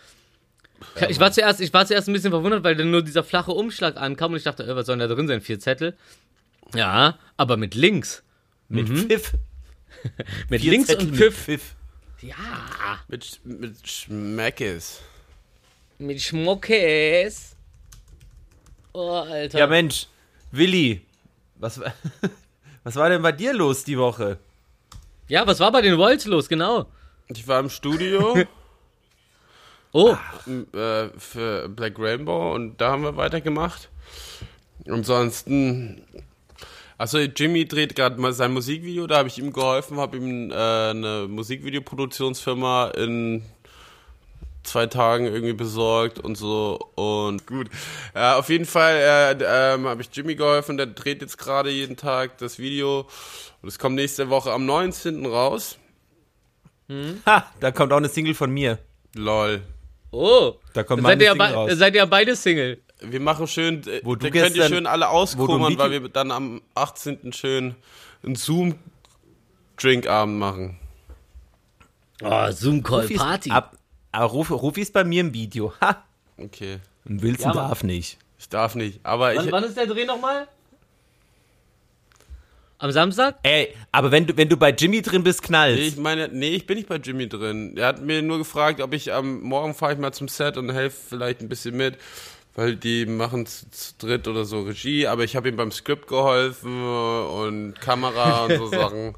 ich, 1.08 1.20
war 1.20 1.30
zuerst, 1.30 1.60
ich 1.60 1.72
war 1.72 1.86
zuerst 1.86 2.08
ein 2.08 2.12
bisschen 2.12 2.30
verwundert, 2.32 2.64
weil 2.64 2.74
dann 2.74 2.90
nur 2.90 3.02
dieser 3.02 3.22
flache 3.22 3.52
Umschlag 3.52 3.96
ankam 3.96 4.32
und 4.32 4.38
ich 4.38 4.44
dachte, 4.44 4.64
äh, 4.64 4.74
was 4.74 4.86
soll 4.86 4.98
denn 4.98 5.08
da 5.08 5.14
drin 5.14 5.28
sein? 5.28 5.40
Vier 5.40 5.58
Zettel. 5.60 5.94
Ja, 6.74 7.18
aber 7.36 7.56
mit 7.56 7.74
Links. 7.74 8.22
Mit 8.68 8.88
Mhm. 8.88 8.96
Pfiff. 9.08 9.32
Mit 10.48 10.62
Vier 10.62 10.70
Links 10.72 10.88
Zettel 10.88 11.04
und 11.06 11.10
mit 11.12 11.20
Pfiff. 11.20 11.36
Pfiff. 11.44 11.74
Ja. 12.22 12.36
Mit, 13.08 13.40
mit 13.44 13.88
Schmeckes. 13.88 15.00
Mit 15.98 16.20
Schmuckes. 16.20 17.54
Oh, 18.92 19.10
Alter. 19.10 19.58
Ja, 19.58 19.66
Mensch, 19.66 20.06
Willi, 20.50 21.02
was, 21.56 21.78
wa- 21.80 21.92
was 22.84 22.96
war 22.96 23.08
denn 23.10 23.22
bei 23.22 23.32
dir 23.32 23.52
los 23.54 23.84
die 23.84 23.96
Woche? 23.98 24.38
Ja, 25.28 25.46
was 25.46 25.60
war 25.60 25.70
bei 25.72 25.80
den 25.82 25.96
Wolts 25.98 26.24
los, 26.26 26.48
genau? 26.48 26.86
Ich 27.28 27.46
war 27.46 27.60
im 27.60 27.70
Studio 27.70 28.36
Oh, 29.92 30.16
äh, 30.74 31.08
für 31.18 31.68
Black 31.68 31.98
Rainbow 31.98 32.54
und 32.54 32.80
da 32.80 32.92
haben 32.92 33.02
wir 33.02 33.16
weitergemacht. 33.16 33.88
Ansonsten. 34.88 36.02
Achso, 37.02 37.18
Jimmy 37.18 37.66
dreht 37.66 37.96
gerade 37.96 38.20
mal 38.20 38.32
sein 38.32 38.52
Musikvideo, 38.52 39.08
da 39.08 39.16
habe 39.16 39.28
ich 39.28 39.36
ihm 39.36 39.52
geholfen, 39.52 39.96
habe 39.98 40.16
ihm 40.18 40.52
äh, 40.52 40.54
eine 40.54 41.26
Musikvideoproduktionsfirma 41.28 42.92
in 42.96 43.42
zwei 44.62 44.86
Tagen 44.86 45.26
irgendwie 45.26 45.52
besorgt 45.52 46.20
und 46.20 46.36
so 46.36 46.78
und 46.94 47.44
gut. 47.48 47.70
Ja, 48.14 48.36
auf 48.36 48.48
jeden 48.50 48.66
Fall 48.66 48.94
äh, 48.94 49.74
ähm, 49.74 49.88
habe 49.88 50.00
ich 50.00 50.10
Jimmy 50.12 50.36
geholfen, 50.36 50.76
der 50.76 50.86
dreht 50.86 51.22
jetzt 51.22 51.38
gerade 51.38 51.70
jeden 51.70 51.96
Tag 51.96 52.38
das 52.38 52.60
Video 52.60 53.08
und 53.62 53.68
es 53.68 53.80
kommt 53.80 53.96
nächste 53.96 54.30
Woche 54.30 54.52
am 54.52 54.64
19. 54.64 55.26
raus. 55.26 55.78
Ha, 57.26 57.52
da 57.58 57.72
kommt 57.72 57.92
auch 57.92 57.96
eine 57.96 58.10
Single 58.10 58.34
von 58.34 58.52
mir. 58.52 58.78
Lol. 59.16 59.62
oh. 60.12 60.52
Da 60.72 60.84
kommt 60.84 61.02
seid 61.02 61.18
meine 61.18 61.24
ihr, 61.24 61.26
ja 61.26 61.32
Single 61.32 61.52
raus. 61.52 61.72
seid 61.72 61.94
ihr 61.94 61.98
ja 61.98 62.06
beide 62.06 62.36
Single. 62.36 62.80
Wir 63.04 63.20
machen 63.20 63.46
schön, 63.46 63.86
äh, 63.86 64.00
Wo 64.04 64.14
du 64.14 64.30
da 64.30 64.40
könnt 64.40 64.56
ihr 64.56 64.68
schön 64.68 64.86
alle 64.86 65.08
auskummern, 65.08 65.76
weil 65.78 65.90
wir 65.90 66.08
dann 66.08 66.30
am 66.30 66.62
18. 66.74 67.32
schön 67.32 67.74
einen 68.24 68.36
Zoom-Drinkabend 68.36 70.38
machen. 70.38 70.78
Oh, 72.22 72.50
Zoom-Call 72.50 73.02
Rufi 73.02 73.14
ist- 73.14 73.20
Party. 73.20 73.50
Ab, 73.50 73.76
aber 74.12 74.26
Rufi, 74.26 74.52
Rufi 74.52 74.80
ist 74.82 74.92
bei 74.92 75.04
mir 75.04 75.22
im 75.22 75.34
Video. 75.34 75.72
Ha! 75.80 76.04
Okay. 76.38 76.78
Und 77.04 77.22
Wilson 77.22 77.48
Ja, 77.48 77.54
darf 77.68 77.82
nicht. 77.82 78.18
Ich 78.38 78.48
darf 78.48 78.74
nicht, 78.74 79.00
aber 79.04 79.34
Wann, 79.34 79.46
ich, 79.46 79.52
wann 79.52 79.64
ist 79.64 79.76
der 79.76 79.86
Dreh 79.86 80.04
nochmal? 80.04 80.46
Am 82.78 82.90
Samstag? 82.90 83.38
Ey, 83.44 83.72
aber 83.92 84.10
wenn 84.10 84.26
du, 84.26 84.36
wenn 84.36 84.48
du 84.48 84.56
bei 84.56 84.70
Jimmy 84.70 85.02
drin 85.02 85.22
bist, 85.22 85.42
Nee, 85.42 85.46
knallst. 85.46 85.82
ich 85.82 85.96
meine, 85.98 86.26
nee, 86.28 86.48
ich 86.50 86.66
bin 86.66 86.78
nicht 86.78 86.88
bei 86.88 86.96
Jimmy 86.96 87.28
drin. 87.28 87.76
Er 87.76 87.86
hat 87.86 88.02
mir 88.02 88.22
nur 88.22 88.38
gefragt, 88.38 88.80
ob 88.80 88.92
ich 88.92 89.12
am 89.12 89.40
Morgen 89.42 89.74
fahre 89.74 89.92
ich 89.92 89.98
mal 90.00 90.12
zum 90.12 90.26
Set 90.26 90.56
und 90.56 90.72
helfe 90.72 90.96
vielleicht 91.10 91.40
ein 91.42 91.48
bisschen 91.48 91.76
mit, 91.76 91.96
weil 92.54 92.76
die 92.76 93.06
machen 93.06 93.46
zu, 93.46 93.70
zu 93.70 93.94
dritt 93.98 94.28
oder 94.28 94.44
so 94.44 94.62
Regie, 94.62 95.06
aber 95.06 95.24
ich 95.24 95.36
habe 95.36 95.48
ihm 95.48 95.56
beim 95.56 95.72
Skript 95.72 96.06
geholfen 96.08 96.82
und 96.84 97.80
Kamera 97.80 98.44
und 98.44 98.56
so 98.58 98.66
Sachen. 98.70 99.14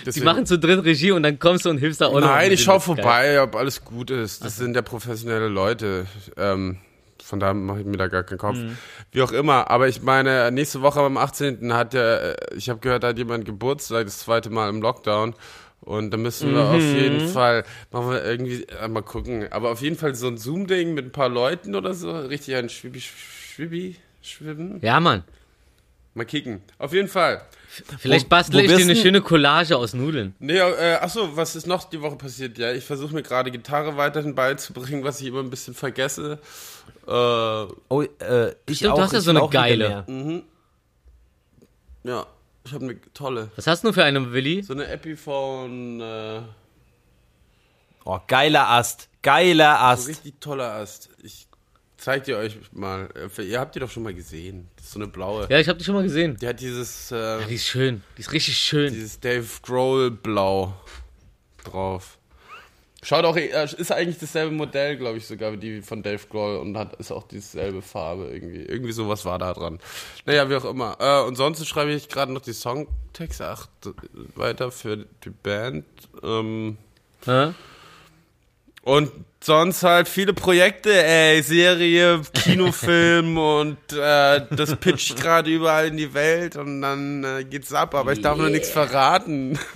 Die 0.00 0.04
Deswegen- 0.04 0.26
machen 0.26 0.46
zu 0.46 0.58
dritt 0.58 0.84
Regie 0.84 1.12
und 1.12 1.22
dann 1.22 1.38
kommst 1.38 1.64
du 1.64 1.70
und 1.70 1.78
hilfst 1.78 2.00
da 2.00 2.06
auch 2.06 2.12
noch. 2.14 2.20
Nein, 2.20 2.52
ich 2.52 2.64
denen. 2.64 2.66
schau 2.66 2.74
Das 2.74 2.82
ist 2.82 2.86
geil. 2.88 2.96
vorbei, 3.04 3.42
ob 3.42 3.56
alles 3.56 3.84
gut 3.84 4.10
ist. 4.10 4.44
Das 4.44 4.56
sind 4.56 4.76
ja 4.76 4.82
professionelle 4.82 5.48
Leute. 5.48 6.06
Ähm, 6.36 6.78
von 7.24 7.40
daher 7.40 7.54
mache 7.54 7.80
ich 7.80 7.86
mir 7.86 7.96
da 7.96 8.06
gar 8.06 8.22
keinen 8.22 8.38
Kopf. 8.38 8.56
Mhm. 8.56 8.76
Wie 9.12 9.22
auch 9.22 9.32
immer. 9.32 9.70
Aber 9.70 9.88
ich 9.88 10.02
meine, 10.02 10.50
nächste 10.52 10.82
Woche 10.82 11.00
am 11.00 11.16
18. 11.16 11.72
hat 11.72 11.94
ja, 11.94 12.16
äh, 12.18 12.36
ich 12.54 12.68
habe 12.68 12.80
gehört, 12.80 13.02
da 13.02 13.08
hat 13.08 13.18
jemand 13.18 13.44
Geburtstag, 13.46 14.04
das 14.04 14.18
zweite 14.18 14.50
Mal 14.50 14.68
im 14.68 14.80
Lockdown. 14.82 15.34
Und 15.80 16.10
da 16.10 16.16
müssen 16.16 16.52
wir 16.54 16.64
auf 16.64 16.82
Mhm. 16.82 16.96
jeden 16.96 17.28
Fall, 17.28 17.64
machen 17.92 18.10
wir 18.10 18.24
irgendwie, 18.24 18.64
äh, 18.64 18.88
mal 18.88 19.02
gucken. 19.02 19.50
Aber 19.52 19.70
auf 19.70 19.80
jeden 19.80 19.96
Fall 19.96 20.14
so 20.14 20.26
ein 20.26 20.36
Zoom-Ding 20.36 20.92
mit 20.94 21.06
ein 21.06 21.12
paar 21.12 21.28
Leuten 21.28 21.74
oder 21.74 21.94
so. 21.94 22.10
Richtig 22.12 22.56
ein 22.56 22.68
Schwibi, 22.68 23.00
Schwibi, 23.00 23.96
Schwimmen. 24.22 24.80
Ja, 24.82 25.00
Mann. 25.00 25.24
Mal 26.14 26.24
kicken. 26.24 26.62
Auf 26.78 26.92
jeden 26.92 27.08
Fall. 27.08 27.42
Vielleicht 27.98 28.26
Wo- 28.26 28.30
bastle 28.30 28.58
wo 28.58 28.62
ich 28.64 28.74
dir 28.74 28.82
eine 28.82 28.96
schöne 28.96 29.20
Collage 29.20 29.76
aus 29.76 29.94
Nudeln. 29.94 30.34
Nee, 30.40 30.56
äh, 30.58 30.94
achso, 30.94 31.36
was 31.36 31.54
ist 31.54 31.66
noch 31.66 31.84
die 31.88 32.00
Woche 32.00 32.16
passiert? 32.16 32.58
Ja, 32.58 32.72
ich 32.72 32.82
versuche 32.84 33.14
mir 33.14 33.22
gerade 33.22 33.50
Gitarre 33.50 33.96
weiterhin 33.96 34.34
beizubringen, 34.34 35.04
was 35.04 35.20
ich 35.20 35.28
immer 35.28 35.40
ein 35.40 35.50
bisschen 35.50 35.74
vergesse. 35.74 36.38
Äh, 37.06 37.10
Oh, 37.10 38.02
äh, 38.02 38.54
ich 38.66 38.78
Stimmt, 38.78 38.92
auch. 38.92 38.96
du 38.96 39.02
hast 39.02 39.12
ja 39.12 39.20
so 39.20 39.30
eine 39.30 39.48
geile. 39.48 40.04
mehr. 40.06 40.42
ja, 42.04 42.26
ich 42.68 42.74
habe 42.74 42.84
eine 42.84 43.00
tolle. 43.14 43.50
Was 43.56 43.66
hast 43.66 43.82
du 43.84 43.92
für 43.92 44.04
eine, 44.04 44.32
Willi? 44.32 44.62
So 44.62 44.72
eine 44.74 44.86
Epiphone, 44.86 46.00
äh, 46.00 46.42
Oh, 48.04 48.18
geiler 48.26 48.68
Ast. 48.68 49.08
Geiler 49.22 49.76
so 49.76 49.84
Ast. 49.84 50.08
richtig 50.08 50.40
toller 50.40 50.72
Ast. 50.72 51.10
Ich 51.22 51.46
zeig 51.98 52.24
dir 52.24 52.38
euch 52.38 52.56
mal. 52.72 53.08
Äh, 53.36 53.42
Ihr 53.42 53.60
habt 53.60 53.74
die 53.74 53.80
doch 53.80 53.90
schon 53.90 54.02
mal 54.02 54.14
gesehen. 54.14 54.68
Das 54.76 54.86
ist 54.86 54.92
so 54.92 54.98
eine 55.00 55.08
blaue. 55.08 55.46
Ja, 55.50 55.58
ich 55.58 55.68
habe 55.68 55.78
die 55.78 55.84
schon 55.84 55.94
mal 55.94 56.02
gesehen. 56.04 56.36
Die 56.40 56.46
hat 56.48 56.60
dieses, 56.60 57.10
äh, 57.12 57.16
Ja, 57.40 57.46
die 57.46 57.54
ist 57.56 57.66
schön. 57.66 58.02
Die 58.16 58.20
ist 58.22 58.32
richtig 58.32 58.56
schön. 58.56 58.92
dieses 58.92 59.20
Dave 59.20 59.46
Grohl 59.62 60.10
Blau 60.10 60.74
drauf. 61.64 62.17
Schaut 63.08 63.24
auch, 63.24 63.38
äh, 63.38 63.64
ist 63.78 63.90
eigentlich 63.90 64.18
dasselbe 64.18 64.54
Modell, 64.54 64.98
glaube 64.98 65.16
ich, 65.16 65.26
sogar 65.26 65.50
wie 65.52 65.56
die 65.56 65.80
von 65.80 66.02
Dave 66.02 66.20
Grohl 66.28 66.58
und 66.58 66.76
hat 66.76 66.94
ist 66.96 67.10
auch 67.10 67.26
dieselbe 67.26 67.80
Farbe 67.80 68.28
irgendwie. 68.30 68.60
Irgendwie 68.60 68.92
sowas 68.92 69.24
war 69.24 69.38
da 69.38 69.54
dran. 69.54 69.78
Naja, 70.26 70.50
wie 70.50 70.56
auch 70.56 70.66
immer. 70.66 70.98
Äh, 71.00 71.26
und 71.26 71.36
sonst 71.36 71.66
schreibe 71.66 71.90
ich 71.92 72.10
gerade 72.10 72.30
noch 72.34 72.42
die 72.42 72.52
Songtexte 72.52 73.46
ach, 73.48 73.66
d- 73.82 73.92
weiter 74.34 74.70
für 74.70 75.06
die 75.24 75.30
Band. 75.30 75.86
Ähm, 76.22 76.76
Hä? 77.24 77.54
und 78.82 79.10
sonst 79.42 79.82
halt 79.84 80.06
viele 80.06 80.34
Projekte, 80.34 80.92
ey, 81.02 81.40
Serie, 81.42 82.20
Kinofilm 82.34 83.38
und 83.38 83.78
äh, 83.92 84.42
das 84.50 84.76
pitch 84.76 85.12
ich 85.12 85.16
gerade 85.16 85.50
überall 85.50 85.86
in 85.86 85.96
die 85.96 86.12
Welt 86.12 86.56
und 86.56 86.82
dann 86.82 87.24
äh, 87.24 87.44
geht's 87.44 87.72
ab, 87.72 87.94
aber 87.94 88.12
ich 88.12 88.20
darf 88.20 88.36
noch 88.36 88.50
nichts 88.50 88.68
verraten. 88.68 89.58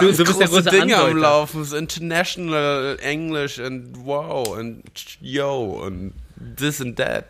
Du, 0.00 0.12
du 0.12 0.24
bist 0.24 0.40
der 0.40 0.48
große 0.48 0.70
Dinge 0.70 0.96
am. 0.96 1.16
Laufen, 1.16 1.64
so 1.64 1.76
international 1.76 2.98
English 3.00 3.58
and 3.58 3.96
wow 4.04 4.46
und 4.48 4.82
yo 5.20 5.82
und 5.84 6.12
this 6.56 6.80
and 6.80 6.96
that. 6.96 7.26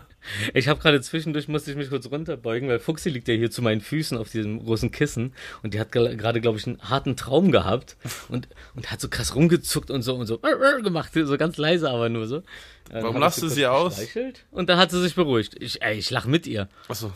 Ich 0.53 0.67
habe 0.67 0.79
gerade 0.79 1.01
zwischendurch, 1.01 1.47
musste 1.47 1.71
ich 1.71 1.77
mich 1.77 1.89
kurz 1.89 2.09
runterbeugen, 2.09 2.67
weil 2.67 2.79
Fuchsi 2.79 3.09
liegt 3.09 3.27
ja 3.27 3.35
hier 3.35 3.51
zu 3.51 3.61
meinen 3.61 3.81
Füßen 3.81 4.17
auf 4.17 4.31
diesem 4.31 4.63
großen 4.63 4.91
Kissen 4.91 5.33
und 5.63 5.73
die 5.73 5.79
hat 5.79 5.91
gerade, 5.91 6.41
glaube 6.41 6.57
ich, 6.57 6.65
einen 6.65 6.81
harten 6.81 7.15
Traum 7.15 7.51
gehabt 7.51 7.95
und, 8.29 8.47
und 8.75 8.91
hat 8.91 9.01
so 9.01 9.07
krass 9.07 9.35
rumgezuckt 9.35 9.91
und 9.91 10.01
so 10.01 10.15
und 10.15 10.25
so 10.25 10.39
gemacht, 10.39 11.11
so 11.13 11.37
ganz 11.37 11.57
leise 11.57 11.89
aber 11.89 12.09
nur 12.09 12.27
so. 12.27 12.41
Dann 12.89 13.03
Warum 13.03 13.17
lachst 13.17 13.41
du 13.41 13.47
sie 13.47 13.65
aus? 13.65 13.99
Und 14.51 14.69
dann 14.69 14.77
hat 14.77 14.91
sie 14.91 15.01
sich 15.01 15.15
beruhigt. 15.15 15.55
Ich, 15.59 15.81
ey, 15.81 15.97
ich 15.97 16.09
lach 16.09 16.25
mit 16.25 16.47
ihr. 16.47 16.69
Achso. 16.87 17.11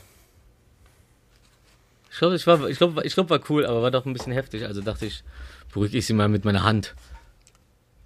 Ich 2.20 2.22
glaube, 2.22 2.36
ich 2.36 2.48
war, 2.48 2.70
ich 2.70 2.78
glaube, 2.78 3.02
ich 3.06 3.14
glaube, 3.14 3.30
war 3.30 3.40
cool, 3.50 3.66
aber 3.66 3.82
war 3.82 3.92
doch 3.92 4.06
ein 4.06 4.12
bisschen 4.12 4.34
heftig. 4.34 4.66
Also 4.66 4.82
dachte 4.82 5.06
ich, 5.06 5.24
beruhige 5.72 5.98
ich 5.98 6.06
sie 6.06 6.12
mal 6.12 6.28
mit 6.28 6.44
meiner 6.44 6.64
Hand. 6.64 6.94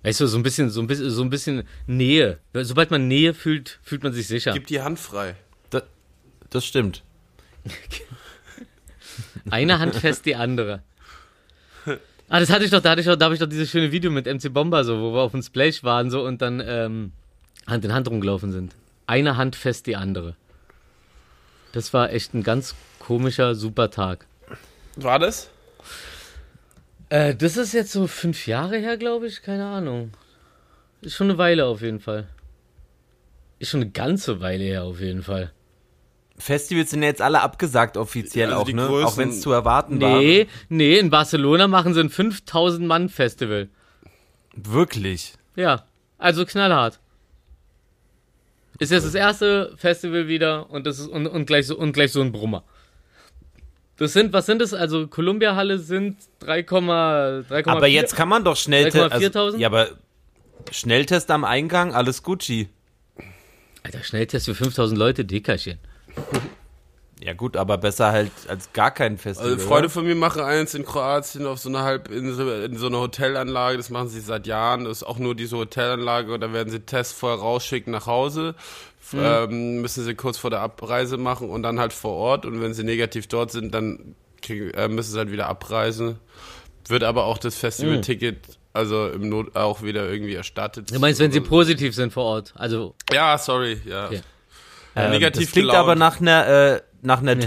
Weißt 0.03 0.19
du, 0.21 0.27
so 0.27 0.37
ein 0.37 0.43
bisschen, 0.43 0.69
so 0.69 0.81
ein 0.81 0.85
bisschen, 0.85 1.09
so 1.09 1.23
ein 1.23 1.31
bisschen 1.31 1.63
Nähe. 1.87 2.37
Sobald 2.53 2.91
man 2.91 3.07
Nähe 3.07 3.33
fühlt, 3.33 3.79
fühlt 3.81 4.03
man 4.03 4.13
sich 4.13 4.27
sicher. 4.27 4.53
Gib 4.53 4.67
die 4.67 4.83
Hand 4.83 4.99
frei. 4.99 5.35
Das, 5.71 5.81
das 6.51 6.63
stimmt. 6.63 7.01
Eine 9.49 9.79
Hand 9.79 9.95
fest, 9.95 10.27
die 10.27 10.35
andere. 10.35 10.83
Ah, 12.29 12.39
das 12.39 12.51
hatte 12.51 12.65
ich 12.65 12.69
doch, 12.69 12.81
da 12.81 12.91
hatte 12.91 13.01
ich 13.01 13.07
doch, 13.07 13.15
da 13.15 13.25
habe 13.25 13.33
ich 13.33 13.39
doch 13.39 13.49
dieses 13.49 13.71
schöne 13.71 13.91
Video 13.91 14.11
mit 14.11 14.27
MC 14.27 14.53
Bomber 14.53 14.83
so, 14.83 14.99
wo 15.01 15.11
wir 15.15 15.21
auf 15.21 15.31
dem 15.31 15.41
Splash 15.41 15.83
waren 15.83 16.11
so 16.11 16.23
und 16.23 16.43
dann 16.43 16.61
ähm, 16.63 17.13
Hand 17.65 17.83
in 17.83 17.91
Hand 17.93 18.07
rumgelaufen 18.07 18.51
sind. 18.51 18.75
Eine 19.07 19.37
Hand 19.37 19.55
fest, 19.55 19.87
die 19.87 19.95
andere. 19.95 20.35
Das 21.71 21.93
war 21.93 22.13
echt 22.13 22.35
ein 22.35 22.43
ganz 22.43 22.75
komischer, 23.07 23.53
super 23.55 23.89
Tag. 23.91 24.25
War 24.95 25.19
das? 25.19 25.49
Äh, 27.09 27.35
das 27.35 27.57
ist 27.57 27.73
jetzt 27.73 27.91
so 27.91 28.07
fünf 28.07 28.47
Jahre 28.47 28.77
her, 28.77 28.97
glaube 28.97 29.27
ich. 29.27 29.41
Keine 29.41 29.65
Ahnung. 29.65 30.11
Ist 31.01 31.15
schon 31.15 31.29
eine 31.29 31.37
Weile 31.37 31.65
auf 31.65 31.81
jeden 31.81 31.99
Fall. 31.99 32.27
Ist 33.59 33.69
schon 33.71 33.81
eine 33.81 33.91
ganze 33.91 34.39
Weile 34.39 34.63
her 34.63 34.83
auf 34.83 34.99
jeden 35.01 35.21
Fall. 35.23 35.51
Festivals 36.37 36.89
sind 36.91 37.03
ja 37.03 37.09
jetzt 37.09 37.21
alle 37.21 37.41
abgesagt 37.41 37.95
offiziell 37.97 38.51
Also 38.51 38.61
auch, 38.63 38.67
ne? 38.67 38.87
größten- 38.87 39.03
Auch 39.05 39.17
wenn 39.17 39.29
es 39.29 39.41
zu 39.41 39.51
erwarten 39.51 40.01
war. 40.01 40.17
Nee, 40.19 40.47
nee, 40.69 40.97
in 40.97 41.09
Barcelona 41.09 41.67
machen 41.67 41.93
sie 41.93 41.99
ein 41.99 42.09
5000 42.09 42.87
Mann 42.87 43.09
Festival. 43.09 43.69
Wirklich. 44.55 45.33
Ja, 45.55 45.85
also 46.17 46.45
knallhart. 46.45 46.99
Ist 48.79 48.91
jetzt 48.91 49.05
das 49.05 49.13
erste 49.15 49.73
Festival 49.77 50.27
wieder 50.27 50.69
und 50.71 50.87
das 50.87 50.99
ist 50.99 51.07
und, 51.07 51.27
und 51.27 51.45
gleich 51.45 51.67
so 51.67 51.77
und 51.77 51.93
gleich 51.93 52.11
so 52.11 52.21
ein 52.21 52.31
Brummer. 52.31 52.63
Das 53.97 54.13
sind, 54.13 54.33
was 54.33 54.45
sind 54.45 54.61
das? 54.61 54.73
Also 54.73 55.07
Columbia 55.07 55.55
Halle 55.55 55.77
sind 55.77 56.17
3,3,4. 56.41 57.67
Aber 57.67 57.87
jetzt 57.87 58.15
kann 58.15 58.27
man 58.27 58.43
doch 58.43 58.57
Schnelltest. 58.57 59.13
3,4.000? 59.13 59.37
Also, 59.37 59.57
ja, 59.57 59.67
aber 59.67 59.89
Schnelltest 60.71 61.29
am 61.29 61.43
Eingang, 61.43 61.93
alles 61.93 62.23
Gucci. 62.23 62.69
Alter, 63.83 64.03
Schnelltest 64.03 64.45
für 64.45 64.55
5000 64.55 64.97
Leute, 64.97 65.25
Dickerchen. 65.25 65.77
Ja 67.23 67.33
gut, 67.33 67.55
aber 67.55 67.77
besser 67.77 68.11
halt 68.11 68.31
als 68.49 68.73
gar 68.73 68.91
kein 68.91 69.17
Festival. 69.17 69.53
Also 69.53 69.65
Freunde 69.65 69.85
oder? 69.85 69.93
von 69.93 70.05
mir 70.05 70.15
machen 70.15 70.41
eins 70.41 70.73
in 70.73 70.83
Kroatien 70.83 71.45
auf 71.45 71.59
so 71.59 71.69
einer 71.69 71.83
Halbinsel, 71.83 72.65
in 72.65 72.75
so 72.77 72.87
einer 72.87 72.99
Hotelanlage, 72.99 73.77
das 73.77 73.89
machen 73.89 74.09
sie 74.09 74.19
seit 74.19 74.45
Jahren, 74.45 74.83
das 74.83 74.97
ist 74.97 75.03
auch 75.03 75.19
nur 75.19 75.33
diese 75.33 75.55
Hotelanlage 75.55 76.33
und 76.33 76.41
da 76.41 76.51
werden 76.51 76.69
sie 76.69 76.81
Tests 76.81 77.17
vorher 77.17 77.39
rausschicken 77.39 77.93
nach 77.93 78.07
Hause, 78.07 78.55
Mhm. 79.11 79.19
ähm, 79.21 79.81
müssen 79.81 80.03
sie 80.03 80.15
kurz 80.15 80.37
vor 80.37 80.49
der 80.49 80.61
Abreise 80.61 81.17
machen 81.17 81.49
und 81.49 81.63
dann 81.63 81.79
halt 81.79 81.93
vor 81.93 82.13
Ort 82.13 82.45
und 82.45 82.61
wenn 82.61 82.73
sie 82.73 82.83
negativ 82.83 83.27
dort 83.27 83.51
sind, 83.51 83.73
dann 83.73 84.15
kriegen, 84.41 84.71
äh, 84.71 84.87
müssen 84.87 85.11
sie 85.11 85.17
halt 85.17 85.31
wieder 85.31 85.47
abreisen. 85.47 86.19
Wird 86.87 87.03
aber 87.03 87.25
auch 87.25 87.37
das 87.37 87.55
Festivalticket, 87.55 88.37
also 88.73 89.07
im 89.07 89.29
Not 89.29 89.55
auch 89.55 89.83
wieder 89.83 90.09
irgendwie 90.09 90.35
erstattet. 90.35 90.89
Mhm. 90.91 90.95
Du 90.95 91.01
meinst, 91.01 91.19
wenn 91.19 91.31
sie 91.31 91.39
positiv 91.41 91.95
sind 91.95 92.11
vor 92.13 92.23
Ort? 92.25 92.53
Also, 92.55 92.95
Ja, 93.11 93.37
sorry, 93.37 93.79
ja. 93.85 94.07
Okay. 94.07 94.21
Ähm, 94.95 95.11
negativ 95.11 95.45
das 95.45 95.51
klingt 95.53 95.69
gelaunt. 95.69 95.79
aber 95.79 95.95
nach 95.95 96.19
einer, 96.21 96.47
äh, 96.47 96.81
nach 97.01 97.19
einer 97.21 97.39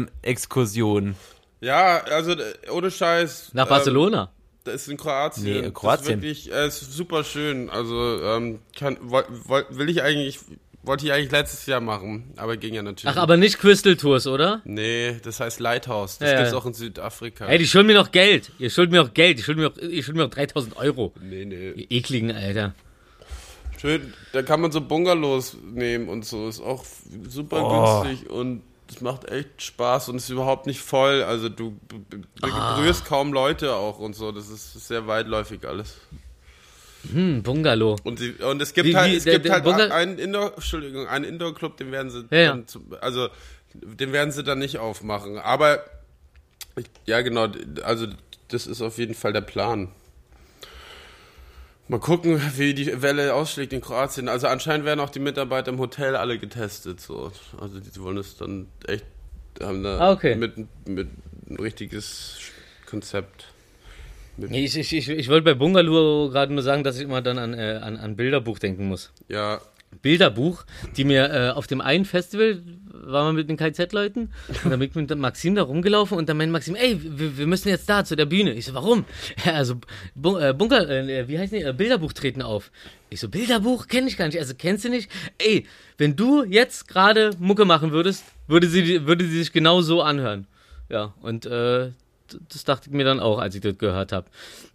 Talkrunden-Exkursion. 0.00 1.14
Ja, 1.60 1.98
also 2.04 2.32
äh, 2.32 2.54
ohne 2.70 2.90
Scheiß. 2.90 3.50
nach 3.54 3.64
ähm, 3.66 3.68
Barcelona. 3.70 4.30
Das 4.72 4.82
ist 4.82 4.88
in 4.88 4.96
Kroatien. 4.96 5.44
Nee, 5.44 5.62
Das 5.62 5.74
Kroatien. 5.74 6.04
ist 6.18 6.22
wirklich, 6.22 6.52
äh, 6.52 6.66
ist 6.68 6.92
super 6.92 7.24
schön. 7.24 7.70
Also 7.70 8.22
ähm, 8.22 8.58
kann, 8.76 8.96
woll, 9.02 9.24
woll, 9.46 9.66
will 9.70 9.88
ich 9.90 10.02
eigentlich, 10.02 10.38
wollte 10.82 11.04
ich 11.06 11.12
eigentlich 11.12 11.30
letztes 11.30 11.66
Jahr 11.66 11.80
machen, 11.80 12.32
aber 12.36 12.56
ging 12.56 12.72
ja 12.74 12.82
natürlich. 12.82 13.14
Ach, 13.14 13.20
aber 13.20 13.36
nicht 13.36 13.58
Crystal 13.58 13.96
Tours, 13.96 14.26
oder? 14.26 14.62
Nee, 14.64 15.16
das 15.22 15.40
heißt 15.40 15.60
Lighthouse. 15.60 16.18
Das 16.18 16.30
Ja, 16.30 16.36
gibt's 16.38 16.52
ja. 16.52 16.58
auch 16.58 16.66
in 16.66 16.74
Südafrika. 16.74 17.46
Ey, 17.46 17.58
die 17.58 17.66
schulden 17.66 17.88
mir 17.88 17.94
noch 17.94 18.12
Geld. 18.12 18.50
Ihr 18.58 18.70
schuldet 18.70 18.92
mir 18.92 19.02
noch 19.02 19.12
Geld. 19.14 19.38
Ihr 19.38 19.44
schuldet 19.44 19.62
mir 19.62 19.68
noch, 19.70 19.90
ihr 19.92 20.02
schuldet 20.02 20.16
mir 20.16 20.22
noch 20.24 20.30
3000 20.34 20.76
Euro. 20.76 21.12
nee, 21.20 21.44
nee. 21.44 21.70
Ihr 21.72 21.86
ekligen, 21.90 22.30
Alter. 22.32 22.74
Schön, 23.80 24.12
da 24.32 24.42
kann 24.42 24.60
man 24.60 24.72
so 24.72 24.80
Bungalows 24.82 25.56
nehmen 25.64 26.08
und 26.08 26.26
so. 26.26 26.48
Ist 26.48 26.60
auch 26.60 26.84
super 27.28 27.62
Oh. 27.62 28.02
günstig 28.02 28.28
und 28.28 28.62
es 28.90 29.00
macht 29.00 29.30
echt 29.30 29.62
Spaß 29.62 30.08
und 30.08 30.16
ist 30.16 30.28
überhaupt 30.30 30.66
nicht 30.66 30.80
voll. 30.80 31.22
Also 31.22 31.48
du 31.48 31.78
Ah. 32.42 32.76
berührst 32.76 33.04
kaum 33.04 33.32
Leute 33.32 33.74
auch 33.74 33.98
und 33.98 34.14
so. 34.14 34.32
Das 34.32 34.48
ist 34.48 34.72
sehr 34.88 35.06
weitläufig 35.06 35.66
alles. 35.66 35.96
Hm, 37.12 37.42
Bungalow. 37.42 37.96
Und, 38.04 38.18
sie, 38.18 38.32
und 38.32 38.60
es 38.60 38.74
gibt 38.74 38.88
Wie- 38.88 38.96
halt, 38.96 39.14
es 39.14 39.24
der- 39.24 39.34
gibt 39.34 39.46
der 39.46 39.52
halt 39.54 39.64
Bunga- 39.64 39.90
einen 39.90 40.18
Indoor, 40.18 40.52
Entschuldigung, 40.54 41.06
einen 41.08 41.24
Indoor-Club, 41.24 41.76
den 41.78 41.92
werden 41.92 42.10
sie 42.10 42.26
Ja, 42.30 42.48
dann, 42.48 42.66
also, 43.00 43.28
den 43.72 44.12
werden 44.12 44.32
sie 44.32 44.44
dann 44.44 44.58
nicht 44.58 44.78
aufmachen. 44.78 45.38
Aber, 45.38 45.82
ich, 46.76 46.84
ja 47.06 47.22
genau, 47.22 47.48
also, 47.82 48.06
das 48.48 48.66
ist 48.66 48.82
auf 48.82 48.98
jeden 48.98 49.14
Fall 49.14 49.32
der 49.32 49.40
Plan. 49.40 49.88
Mal 51.90 51.98
gucken, 51.98 52.40
wie 52.56 52.72
die 52.72 53.02
Welle 53.02 53.34
ausschlägt 53.34 53.72
in 53.72 53.80
Kroatien. 53.80 54.28
Also 54.28 54.46
anscheinend 54.46 54.86
werden 54.86 55.00
auch 55.00 55.10
die 55.10 55.18
Mitarbeiter 55.18 55.72
im 55.72 55.78
Hotel 55.80 56.14
alle 56.14 56.38
getestet, 56.38 57.00
so. 57.00 57.32
Also 57.60 57.80
die 57.80 58.00
wollen 58.00 58.16
es 58.16 58.36
dann 58.36 58.68
echt, 58.86 59.04
haben 59.60 59.82
da 59.82 59.98
Ah, 59.98 60.12
okay. 60.12 60.36
mit, 60.36 60.52
mit 60.86 61.08
ein 61.48 61.56
richtiges 61.56 62.36
Konzept. 62.86 63.46
Nee, 64.36 64.64
Ich, 64.64 64.76
ich, 64.78 64.92
ich, 64.96 65.08
ich 65.08 65.28
wollte 65.28 65.42
bei 65.42 65.54
Bungalow 65.54 66.30
gerade 66.30 66.52
nur 66.54 66.62
sagen, 66.62 66.84
dass 66.84 66.96
ich 66.96 67.02
immer 67.02 67.22
dann 67.22 67.38
an, 67.38 67.54
äh, 67.54 67.80
an, 67.82 67.96
an 67.96 68.14
Bilderbuch 68.14 68.60
denken 68.60 68.86
muss. 68.86 69.10
Ja, 69.28 69.60
Bilderbuch, 70.02 70.64
die 70.96 71.04
mir 71.04 71.30
äh, 71.30 71.50
auf 71.50 71.66
dem 71.66 71.80
einen 71.80 72.04
Festival 72.04 72.62
waren 72.92 73.28
wir 73.28 73.32
mit 73.32 73.48
den 73.48 73.56
KZ-Leuten 73.56 74.30
und 74.64 74.70
dann 74.70 74.78
bin 74.78 74.88
ich 74.88 74.94
mit 74.94 75.14
Maxim 75.16 75.54
da 75.54 75.62
rumgelaufen 75.62 76.16
und 76.16 76.28
dann 76.28 76.36
meinte 76.36 76.52
Maxim, 76.52 76.74
ey, 76.74 77.00
wir, 77.02 77.38
wir 77.38 77.46
müssen 77.46 77.68
jetzt 77.68 77.88
da 77.88 78.04
zu 78.04 78.14
der 78.14 78.26
Bühne. 78.26 78.52
Ich 78.52 78.66
so, 78.66 78.74
warum? 78.74 79.04
Ja, 79.44 79.54
also 79.54 79.74
äh, 80.38 80.52
Bunker, 80.52 80.88
äh, 80.88 81.26
wie 81.28 81.38
heißt 81.38 81.52
die? 81.52 81.62
Äh, 81.62 81.72
Bilderbuch 81.72 82.12
treten 82.12 82.42
auf. 82.42 82.70
Ich 83.08 83.20
so, 83.20 83.28
Bilderbuch 83.28 83.88
kenne 83.88 84.08
ich 84.08 84.16
gar 84.16 84.26
nicht. 84.26 84.38
Also 84.38 84.54
kennst 84.56 84.84
du 84.84 84.90
nicht? 84.90 85.10
Ey, 85.38 85.66
wenn 85.98 86.14
du 86.14 86.44
jetzt 86.44 86.88
gerade 86.88 87.30
Mucke 87.38 87.64
machen 87.64 87.90
würdest, 87.92 88.24
würde 88.46 88.68
sie, 88.68 89.06
würde 89.06 89.24
sie 89.24 89.38
sich 89.38 89.52
genau 89.52 89.80
so 89.80 90.02
anhören. 90.02 90.46
Ja, 90.88 91.14
und 91.22 91.46
äh, 91.46 91.90
das 92.52 92.64
dachte 92.64 92.88
ich 92.90 92.94
mir 92.94 93.04
dann 93.04 93.20
auch, 93.20 93.38
als 93.38 93.54
ich 93.54 93.60
das 93.60 93.78
gehört 93.78 94.12
habe. 94.12 94.26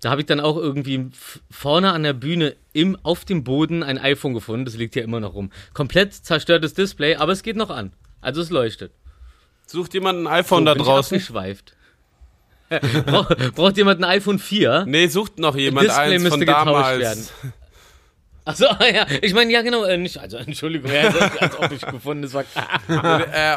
Da 0.01 0.09
habe 0.09 0.21
ich 0.21 0.27
dann 0.27 0.39
auch 0.39 0.57
irgendwie 0.57 1.09
vorne 1.49 1.91
an 1.91 2.03
der 2.03 2.13
Bühne 2.13 2.55
im, 2.73 2.97
auf 3.03 3.25
dem 3.25 3.43
Boden 3.43 3.83
ein 3.83 3.97
iPhone 3.97 4.33
gefunden. 4.33 4.65
Das 4.65 4.75
liegt 4.75 4.93
hier 4.93 5.03
immer 5.03 5.19
noch 5.19 5.33
rum. 5.33 5.51
Komplett 5.73 6.13
zerstörtes 6.13 6.73
Display, 6.73 7.15
aber 7.15 7.31
es 7.31 7.43
geht 7.43 7.55
noch 7.55 7.69
an. 7.69 7.91
Also 8.21 8.41
es 8.41 8.49
leuchtet. 8.49 8.91
sucht 9.67 9.93
jemand 9.93 10.19
ein 10.19 10.27
iPhone 10.27 10.59
So, 10.59 10.65
da 10.65 10.73
bin 10.73 10.81
ich 10.81 10.87
draußen. 10.87 11.15
abgeschweift. 11.17 11.75
Brauch, 13.05 13.29
braucht 13.53 13.77
jemand 13.77 13.99
ein 14.03 14.05
iPhone 14.05 14.39
4? 14.39 14.85
Nee, 14.87 15.07
sucht 15.07 15.37
noch 15.37 15.55
jemand 15.55 15.87
Display 15.87 16.15
eins 16.15 16.27
von 16.27 16.45
damals. 16.45 16.99
werden. 16.99 17.27
Achso, 18.45 18.65
ja, 18.65 19.07
ich 19.21 19.33
meine, 19.33 19.51
ja 19.51 19.63
genau, 19.63 19.83
äh, 19.85 19.97
nicht, 19.97 20.19
also 20.19 20.37
Entschuldigung, 20.37 20.91
ja, 20.91 21.09
als, 21.39 21.59
ob 21.59 21.71
ich 21.71 21.81
gefunden, 21.81 22.21
das 22.21 22.33
war 22.33 22.43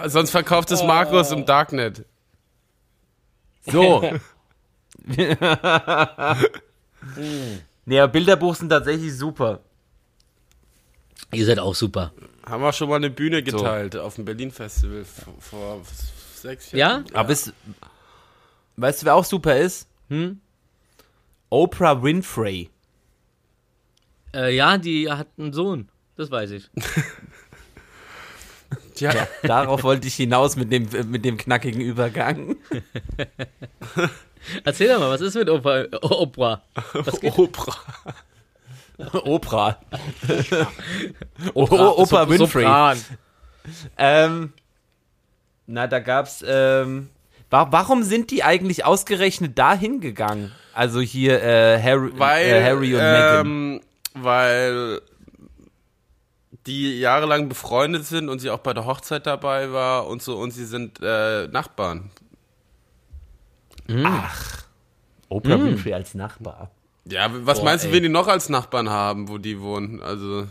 äh, 0.04 0.08
sonst 0.08 0.30
verkauft 0.30 0.70
es 0.70 0.82
Markus 0.82 1.30
im 1.30 1.44
Darknet. 1.44 2.06
So. 3.70 4.02
aber 7.86 8.08
Bilderbuch 8.08 8.54
sind 8.54 8.68
tatsächlich 8.68 9.16
super. 9.16 9.60
Ihr 11.32 11.46
seid 11.46 11.58
auch 11.58 11.74
super. 11.74 12.12
Haben 12.46 12.62
wir 12.62 12.72
schon 12.72 12.88
mal 12.88 12.96
eine 12.96 13.10
Bühne 13.10 13.42
geteilt 13.42 13.96
auf 13.96 14.14
dem 14.14 14.24
Berlin 14.24 14.50
Festival 14.50 15.04
vor, 15.04 15.82
sechs 16.34 16.72
Ja? 16.72 16.78
Jahren. 16.78 17.04
Aber 17.12 17.30
es, 17.30 17.52
weißt 18.76 19.02
du, 19.02 19.06
wer 19.06 19.14
auch 19.14 19.24
super 19.24 19.58
ist? 19.58 19.88
Hm? 20.08 20.40
Oprah 21.50 22.02
Winfrey. 22.02 22.70
Äh, 24.34 24.54
ja, 24.54 24.78
die 24.78 25.10
hat 25.10 25.28
einen 25.38 25.52
Sohn, 25.52 25.88
das 26.16 26.30
weiß 26.30 26.50
ich. 26.52 26.70
Ja, 29.00 29.12
Darauf 29.42 29.82
wollte 29.82 30.08
ich 30.08 30.14
hinaus 30.14 30.56
mit 30.56 30.72
dem, 30.72 30.88
mit 31.10 31.24
dem 31.24 31.36
knackigen 31.36 31.80
Übergang. 31.80 32.56
Erzähl 34.64 34.88
doch 34.88 35.00
mal, 35.00 35.10
was 35.10 35.20
ist 35.20 35.34
mit 35.34 35.50
Opa, 35.50 35.84
Oprah? 36.02 36.62
Was 36.92 37.20
geht? 37.20 37.36
Oprah. 37.36 37.76
Oprah. 39.24 39.78
O 41.54 41.62
Oprah 41.64 42.06
Sop- 42.06 42.28
Winfrey. 42.30 42.62
Sopran. 42.64 42.98
Ähm, 43.98 44.52
na, 45.66 45.86
da 45.86 45.98
gab's. 45.98 46.42
Ähm, 46.46 47.10
wa 47.50 47.68
warum 47.70 48.02
sind 48.02 48.30
die 48.30 48.42
eigentlich 48.42 48.84
ausgerechnet 48.84 49.58
dahin 49.58 50.00
gegangen? 50.00 50.52
Also 50.74 51.00
hier 51.00 51.42
äh, 51.42 51.80
Harry, 51.82 52.10
Weil, 52.16 52.46
äh, 52.46 52.64
Harry 52.64 52.94
und 52.94 53.00
Meghan. 53.00 53.46
ähm, 53.46 53.80
weil 54.14 55.00
die 56.68 57.00
jahrelang 57.00 57.48
befreundet 57.48 58.04
sind 58.04 58.28
und 58.28 58.40
sie 58.40 58.50
auch 58.50 58.58
bei 58.58 58.74
der 58.74 58.84
Hochzeit 58.84 59.26
dabei 59.26 59.72
war 59.72 60.06
und 60.06 60.22
so 60.22 60.36
und 60.36 60.50
sie 60.50 60.66
sind 60.66 61.00
äh, 61.02 61.48
Nachbarn. 61.48 62.10
Oprah 65.28 65.54
hm. 65.54 65.64
Winfrey 65.64 65.94
als 65.94 66.14
Nachbar. 66.14 66.70
Ja, 67.06 67.30
was 67.30 67.58
Boah, 67.58 67.64
meinst 67.64 67.84
du, 67.84 67.88
ey. 67.88 67.94
wen 67.94 68.02
die 68.02 68.08
noch 68.10 68.28
als 68.28 68.50
Nachbarn 68.50 68.90
haben, 68.90 69.28
wo 69.28 69.38
die 69.38 69.60
wohnen? 69.60 70.02
Also 70.02 70.46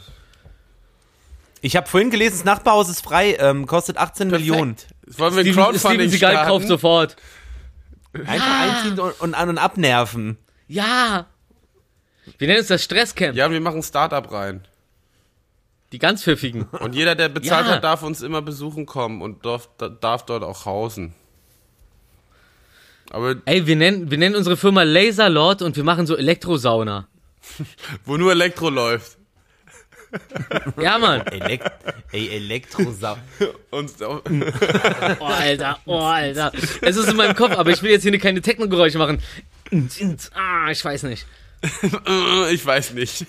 Ich 1.62 1.76
habe 1.76 1.88
vorhin 1.88 2.10
gelesen, 2.10 2.38
das 2.38 2.46
Nachbarhaus 2.46 2.90
ist 2.90 3.02
frei, 3.02 3.38
ähm, 3.40 3.68
kostet 3.68 3.98
18 3.98 4.30
Millionen. 4.30 4.76
Jetzt 5.06 5.20
wollen 5.20 5.36
wir 5.36 5.42
ein 5.42 5.46
Steven, 5.46 5.54
Steven 5.54 5.64
Crowdfunding 5.64 6.10
Seagal 6.10 6.48
kauft 6.48 6.68
sofort. 6.68 7.16
Einfach 8.14 8.62
einziehen 8.62 9.00
und, 9.00 9.22
und 9.22 9.34
an 9.36 9.50
und 9.50 9.58
abnerven. 9.60 10.38
Ja. 10.68 11.28
Wir 12.40 12.48
nennen 12.48 12.62
es 12.62 12.68
das 12.68 12.84
Stresscamp. 12.84 13.36
Ja, 13.36 13.52
wir 13.52 13.62
machen 13.62 13.78
ein 13.78 13.84
Startup 13.84 14.32
rein. 14.32 14.68
Die 15.92 16.00
ganz 16.00 16.24
pfiffigen. 16.24 16.64
Und 16.80 16.96
jeder, 16.96 17.16
der 17.16 17.30
bezahlt 17.30 17.68
Ja. 17.68 17.74
hat, 17.76 17.84
darf 17.84 18.04
uns 18.04 18.22
immer 18.22 18.42
besuchen 18.42 18.86
kommen 18.86 19.22
und 19.22 19.46
darf, 19.46 19.70
darf 20.02 20.26
dort 20.26 20.44
auch 20.44 20.66
hausen. 20.66 21.14
Aber 23.10 23.36
Ey, 23.46 23.66
wir 23.68 23.76
nennen, 23.78 24.12
wir 24.12 24.18
nennen 24.18 24.36
unsere 24.36 24.58
Firma 24.58 24.84
Laserlord 24.84 25.62
und 25.62 25.78
wir 25.78 25.86
machen 25.86 26.06
so 26.06 26.18
Elektrosauna. 26.18 27.08
wo 28.06 28.18
nur 28.18 28.32
Elektro 28.32 28.70
läuft. 28.70 29.18
Ja, 30.82 30.98
Mann. 30.98 31.20
Elekt 31.28 31.70
Ey, 32.14 32.30
Elektrosau. 32.30 33.18
Und 33.72 33.92
Oh, 34.02 35.26
Alter. 35.26 35.80
Oh, 35.86 36.00
Alter. 36.00 36.54
Es 36.82 36.96
ist 36.96 37.10
in 37.10 37.18
meinem 37.18 37.36
Kopf, 37.36 37.52
aber 37.58 37.72
ich 37.72 37.84
will 37.84 37.92
jetzt 37.92 38.04
hier 38.04 38.18
keine 38.18 38.42
Technogeräusche 38.42 38.98
machen. 38.98 39.22
Ah, 40.34 40.72
ich 40.72 40.84
weiß 40.84 41.04
nicht. 41.04 41.26
ich 42.52 42.66
weiß 42.66 42.94
nicht. 42.94 43.26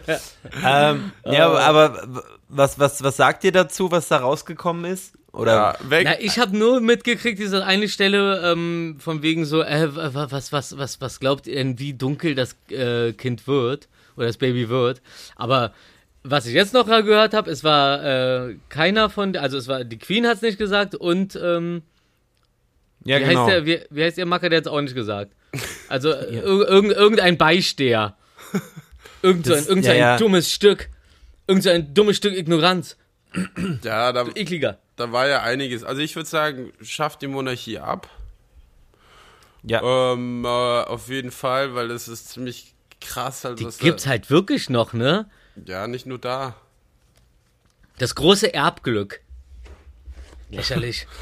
ähm, 0.64 1.12
ja, 1.24 1.48
aber 1.50 2.22
was, 2.48 2.78
was, 2.78 3.02
was 3.02 3.16
sagt 3.16 3.44
ihr 3.44 3.52
dazu, 3.52 3.90
was 3.90 4.08
da 4.08 4.18
rausgekommen 4.18 4.84
ist? 4.90 5.14
Oder 5.32 5.52
Ja, 5.52 5.90
weg. 5.90 6.04
Na, 6.04 6.20
ich 6.20 6.38
habe 6.38 6.56
nur 6.56 6.80
mitgekriegt, 6.80 7.38
diese 7.38 7.64
eine 7.64 7.88
Stelle 7.88 8.52
ähm, 8.52 8.96
von 8.98 9.22
wegen 9.22 9.44
so, 9.46 9.62
äh, 9.62 9.88
wa- 9.94 10.26
was, 10.30 10.52
was, 10.52 10.76
was, 10.76 11.00
was 11.00 11.20
glaubt 11.20 11.46
ihr 11.46 11.54
denn, 11.54 11.78
wie 11.78 11.94
dunkel 11.94 12.34
das 12.34 12.54
äh, 12.70 13.12
Kind 13.14 13.46
wird 13.46 13.88
oder 14.16 14.26
das 14.26 14.36
Baby 14.36 14.68
wird? 14.68 15.00
Aber 15.36 15.72
was 16.22 16.44
ich 16.46 16.52
jetzt 16.52 16.74
noch 16.74 16.86
gehört 16.86 17.32
habe, 17.34 17.50
es 17.50 17.64
war 17.64 18.04
äh, 18.04 18.56
keiner 18.68 19.08
von, 19.08 19.34
also 19.36 19.56
es 19.56 19.68
war 19.68 19.84
die 19.84 19.98
Queen 19.98 20.26
hat 20.26 20.36
es 20.36 20.42
nicht 20.42 20.58
gesagt 20.58 20.94
und 20.94 21.34
ähm, 21.42 21.82
ja, 23.04 23.18
wie, 23.18 23.24
genau. 23.24 23.40
heißt 23.40 23.48
der, 23.50 23.66
wie, 23.66 23.80
wie 23.90 24.04
heißt 24.04 24.18
der 24.18 24.26
Macker, 24.26 24.48
der 24.50 24.58
hat 24.58 24.66
es 24.66 24.72
auch 24.72 24.80
nicht 24.80 24.94
gesagt. 24.94 25.32
Also 25.88 26.10
äh, 26.12 26.36
ir 26.36 26.42
irgend, 26.44 26.92
irgendein 26.92 27.36
Beisteher, 27.36 28.16
irgend 29.22 29.46
so 29.46 29.52
ein, 29.52 29.58
Das- 29.58 29.68
irgend 29.68 29.86
ja, 29.86 29.92
ein 29.92 29.98
ja. 29.98 30.16
dummes 30.16 30.52
Stück, 30.52 30.88
irgend 31.46 31.62
so 31.64 31.70
ein 31.70 31.94
dummes 31.94 32.16
Stück 32.16 32.34
Ignoranz, 32.36 32.96
ja, 33.82 34.12
da, 34.12 34.26
ekliger. 34.34 34.78
da 34.96 35.10
war 35.12 35.26
ja 35.28 35.42
einiges. 35.42 35.84
Also 35.84 36.00
ich 36.02 36.14
würde 36.16 36.28
sagen, 36.28 36.72
schafft 36.82 37.22
die 37.22 37.26
Monarchie 37.28 37.78
ab. 37.78 38.08
ja. 39.62 40.12
Ähm, 40.12 40.44
äh, 40.44 40.48
auf 40.48 41.08
jeden 41.08 41.30
Fall, 41.30 41.74
weil 41.74 41.90
es 41.90 42.08
ist 42.08 42.28
ziemlich 42.28 42.74
krass. 43.00 43.44
Halt, 43.44 43.58
Die 43.60 43.64
was 43.64 43.78
gibt's 43.78 44.04
da, 44.04 44.10
halt 44.10 44.28
wirklich 44.30 44.68
noch, 44.70 44.92
ne? 44.92 45.30
Ja, 45.66 45.86
nicht 45.86 46.06
nur 46.06 46.18
da. 46.18 46.54
Das 47.98 48.14
große 48.14 48.52
Erbglück. 48.54 49.20
Lächerlich. 50.50 51.06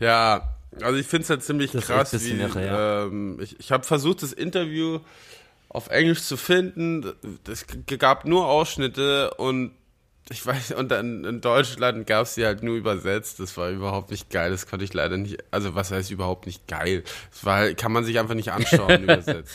Ja, 0.00 0.56
also 0.82 0.98
ich 0.98 1.06
finde 1.06 1.22
es 1.22 1.30
halt 1.30 1.44
ziemlich 1.44 1.70
Das 1.70 1.86
krass, 1.86 2.12
wie, 2.24 2.32
irre, 2.32 2.66
ja. 2.66 3.04
ähm, 3.04 3.38
ich, 3.40 3.58
ich 3.60 3.70
habe 3.70 3.84
versucht, 3.84 4.24
das 4.24 4.32
Interview 4.32 4.98
auf 5.74 5.88
Englisch 5.90 6.22
zu 6.22 6.36
finden. 6.38 7.12
Es 7.46 7.66
gab 7.98 8.24
nur 8.24 8.46
Ausschnitte 8.46 9.34
und 9.34 9.72
ich 10.30 10.46
weiß, 10.46 10.72
und 10.72 10.88
dann 10.90 11.24
in 11.24 11.42
Deutschland 11.42 12.06
gab 12.06 12.22
es 12.22 12.34
sie 12.34 12.46
halt 12.46 12.62
nur 12.62 12.76
übersetzt. 12.76 13.40
Das 13.40 13.54
war 13.58 13.68
überhaupt 13.68 14.10
nicht 14.10 14.30
geil. 14.30 14.50
Das 14.50 14.66
konnte 14.66 14.84
ich 14.86 14.94
leider 14.94 15.18
nicht, 15.18 15.44
also 15.50 15.74
was 15.74 15.90
heißt 15.90 16.10
überhaupt 16.10 16.46
nicht 16.46 16.66
geil? 16.66 17.04
Das 17.30 17.44
war, 17.44 17.56
halt- 17.58 17.76
kann 17.78 17.92
man 17.92 18.04
sich 18.04 18.18
einfach 18.18 18.34
nicht 18.34 18.50
anschauen, 18.50 19.02
übersetzt. 19.02 19.52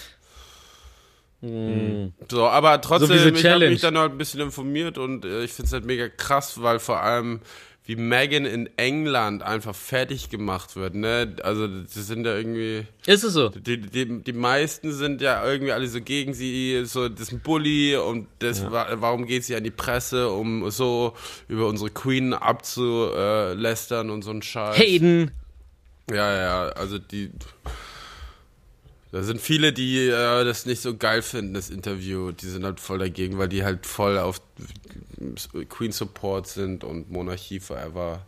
So, 2.29 2.47
aber 2.47 2.81
trotzdem, 2.81 3.07
So 3.17 3.29
ich 3.39 3.45
habe 3.45 3.59
mich 3.71 3.81
dann 3.81 3.97
halt 3.97 4.11
ein 4.11 4.17
bisschen 4.17 4.41
informiert 4.41 4.97
und 4.97 5.23
äh, 5.23 5.43
ich 5.43 5.53
finde 5.53 5.67
es 5.67 5.73
halt 5.73 5.85
mega 5.85 6.09
krass, 6.09 6.61
weil 6.61 6.79
vor 6.79 7.01
allem 7.01 7.39
wie 7.89 7.95
Megan 7.95 8.45
in 8.45 8.69
England 8.77 9.41
einfach 9.41 9.73
fertig 9.73 10.29
gemacht 10.29 10.75
wird, 10.75 10.93
ne? 10.93 11.35
Also 11.41 11.67
das 11.67 11.95
sind 11.95 12.23
ja 12.23 12.35
irgendwie 12.35 12.85
Ist 13.07 13.23
es 13.23 13.33
so? 13.33 13.49
die, 13.49 13.81
die, 13.81 14.21
die 14.21 14.33
meisten 14.33 14.91
sind 14.93 15.21
ja 15.21 15.43
irgendwie 15.43 15.71
alle 15.71 15.87
so 15.87 15.99
gegen 15.99 16.35
sie, 16.35 16.83
so 16.85 17.09
das 17.09 17.21
ist 17.21 17.31
ein 17.31 17.39
Bully 17.39 17.95
und 17.97 18.27
das 18.37 18.63
wa- 18.71 18.85
warum 18.93 19.25
geht 19.25 19.43
sie 19.43 19.55
an 19.55 19.63
die 19.63 19.71
Presse, 19.71 20.29
um 20.29 20.69
so 20.69 21.15
über 21.47 21.67
unsere 21.67 21.89
Queen 21.89 22.33
abzulästern 22.33 24.11
und 24.11 24.21
so 24.21 24.31
ein 24.31 24.43
Scheiß. 24.43 24.77
Hayden. 24.77 25.31
Ja, 26.11 26.35
ja, 26.37 26.69
also 26.69 26.99
die 26.99 27.31
Da 29.11 29.23
sind 29.23 29.41
viele, 29.41 29.73
die 29.73 29.97
äh, 30.07 30.43
das 30.45 30.65
nicht 30.67 30.81
so 30.81 30.95
geil 30.95 31.21
finden, 31.23 31.55
das 31.55 31.69
Interview. 31.71 32.31
Die 32.31 32.45
sind 32.47 32.63
halt 32.63 32.79
voll 32.79 32.99
dagegen, 32.99 33.37
weil 33.39 33.49
die 33.49 33.63
halt 33.63 33.85
voll 33.87 34.19
auf 34.19 34.39
Queen 35.69 35.91
Support 35.91 36.47
sind 36.47 36.83
und 36.83 37.09
Monarchie 37.09 37.59
forever. 37.59 38.25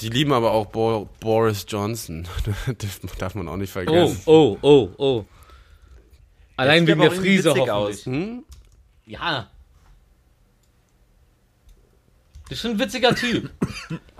Die 0.00 0.08
lieben 0.10 0.32
aber 0.32 0.50
auch 0.50 0.66
Bo 0.66 1.08
Boris 1.20 1.64
Johnson. 1.68 2.28
Darf 3.18 3.34
man 3.34 3.48
auch 3.48 3.56
nicht 3.56 3.70
Oh, 3.70 3.72
vergessen. 3.72 4.22
oh, 4.26 4.58
oh, 4.60 4.90
oh. 4.98 5.24
Allein 6.56 6.80
sieht 6.80 6.88
wegen 6.88 7.00
der 7.00 7.12
witzig 7.12 7.46
hoffentlich. 7.46 7.70
aus. 7.70 8.06
Hm? 8.06 8.44
Ja. 9.06 9.50
Das 12.44 12.52
ist 12.58 12.60
schon 12.60 12.72
ein 12.72 12.78
witziger 12.78 13.14
Typ. 13.14 13.50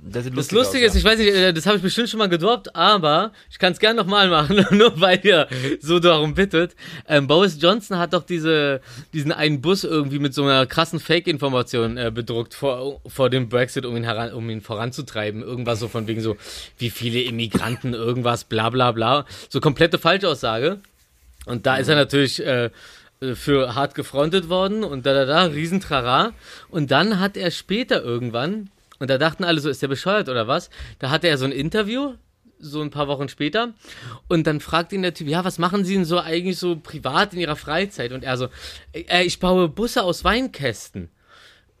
Das, 0.00 0.24
sieht 0.24 0.36
Das 0.36 0.50
lustig 0.50 0.52
Lustige 0.52 0.86
aus, 0.86 0.92
ist, 0.92 0.98
ich 0.98 1.04
weiß 1.04 1.18
nicht, 1.18 1.28
äh, 1.28 1.52
das 1.52 1.66
habe 1.66 1.76
ich 1.76 1.82
bestimmt 1.82 2.08
schon 2.08 2.18
mal 2.18 2.28
gedroppt, 2.28 2.74
aber 2.74 3.32
ich 3.50 3.58
kann 3.58 3.72
es 3.72 3.78
gern 3.78 3.96
nochmal 3.96 4.28
machen, 4.28 4.64
nur 4.76 5.00
weil 5.00 5.20
ihr 5.22 5.48
so 5.80 5.98
darum 5.98 6.34
bittet. 6.34 6.74
Ähm, 7.08 7.26
Boris 7.26 7.58
Johnson 7.60 7.98
hat 7.98 8.12
doch 8.12 8.24
diese, 8.24 8.80
diesen 9.12 9.32
einen 9.32 9.60
Bus 9.60 9.84
irgendwie 9.84 10.18
mit 10.18 10.34
so 10.34 10.42
einer 10.44 10.66
krassen 10.66 11.00
Fake-Information 11.00 11.96
äh, 11.96 12.10
bedruckt 12.12 12.54
vor, 12.54 13.00
vor 13.06 13.30
dem 13.30 13.48
Brexit, 13.48 13.86
um 13.86 13.96
ihn, 13.96 14.04
heran, 14.04 14.32
um 14.32 14.48
ihn 14.50 14.60
voranzutreiben. 14.60 15.42
Irgendwas 15.42 15.80
so 15.80 15.88
von 15.88 16.06
wegen 16.06 16.20
so, 16.20 16.36
wie 16.78 16.90
viele 16.90 17.22
Immigranten, 17.22 17.94
irgendwas, 17.94 18.44
bla 18.44 18.70
bla 18.70 18.92
bla. 18.92 19.26
So 19.48 19.60
komplette 19.60 19.98
Falschaussage. 19.98 20.78
Und 21.46 21.66
da 21.66 21.76
ist 21.76 21.88
er 21.88 21.96
natürlich 21.96 22.44
äh, 22.44 22.70
äh, 23.20 23.34
für 23.34 23.74
hart 23.74 23.94
gefrontet 23.94 24.48
worden 24.48 24.84
und 24.84 25.06
da 25.06 25.14
da 25.14 25.24
da, 25.24 25.44
Riesentrara. 25.44 26.32
Und 26.68 26.90
dann 26.90 27.20
hat 27.20 27.36
er 27.36 27.50
später 27.50 28.02
irgendwann, 28.02 28.70
und 29.00 29.10
da 29.10 29.18
dachten 29.18 29.44
alle 29.44 29.60
so, 29.60 29.68
ist 29.68 29.82
der 29.82 29.88
bescheuert 29.88 30.28
oder 30.28 30.46
was? 30.46 30.70
Da 31.00 31.10
hatte 31.10 31.26
er 31.26 31.38
so 31.38 31.46
ein 31.46 31.52
Interview, 31.52 32.14
so 32.58 32.82
ein 32.82 32.90
paar 32.90 33.08
Wochen 33.08 33.28
später. 33.28 33.72
Und 34.28 34.46
dann 34.46 34.60
fragt 34.60 34.92
ihn 34.92 35.02
der 35.02 35.14
Typ, 35.14 35.26
ja, 35.26 35.42
was 35.44 35.58
machen 35.58 35.84
Sie 35.84 35.94
denn 35.94 36.04
so 36.04 36.20
eigentlich 36.20 36.58
so 36.58 36.76
privat 36.76 37.32
in 37.32 37.40
Ihrer 37.40 37.56
Freizeit? 37.56 38.12
Und 38.12 38.22
er 38.22 38.36
so, 38.36 38.48
äh, 38.92 39.24
ich 39.24 39.40
baue 39.40 39.68
Busse 39.68 40.02
aus 40.02 40.22
Weinkästen. 40.22 41.08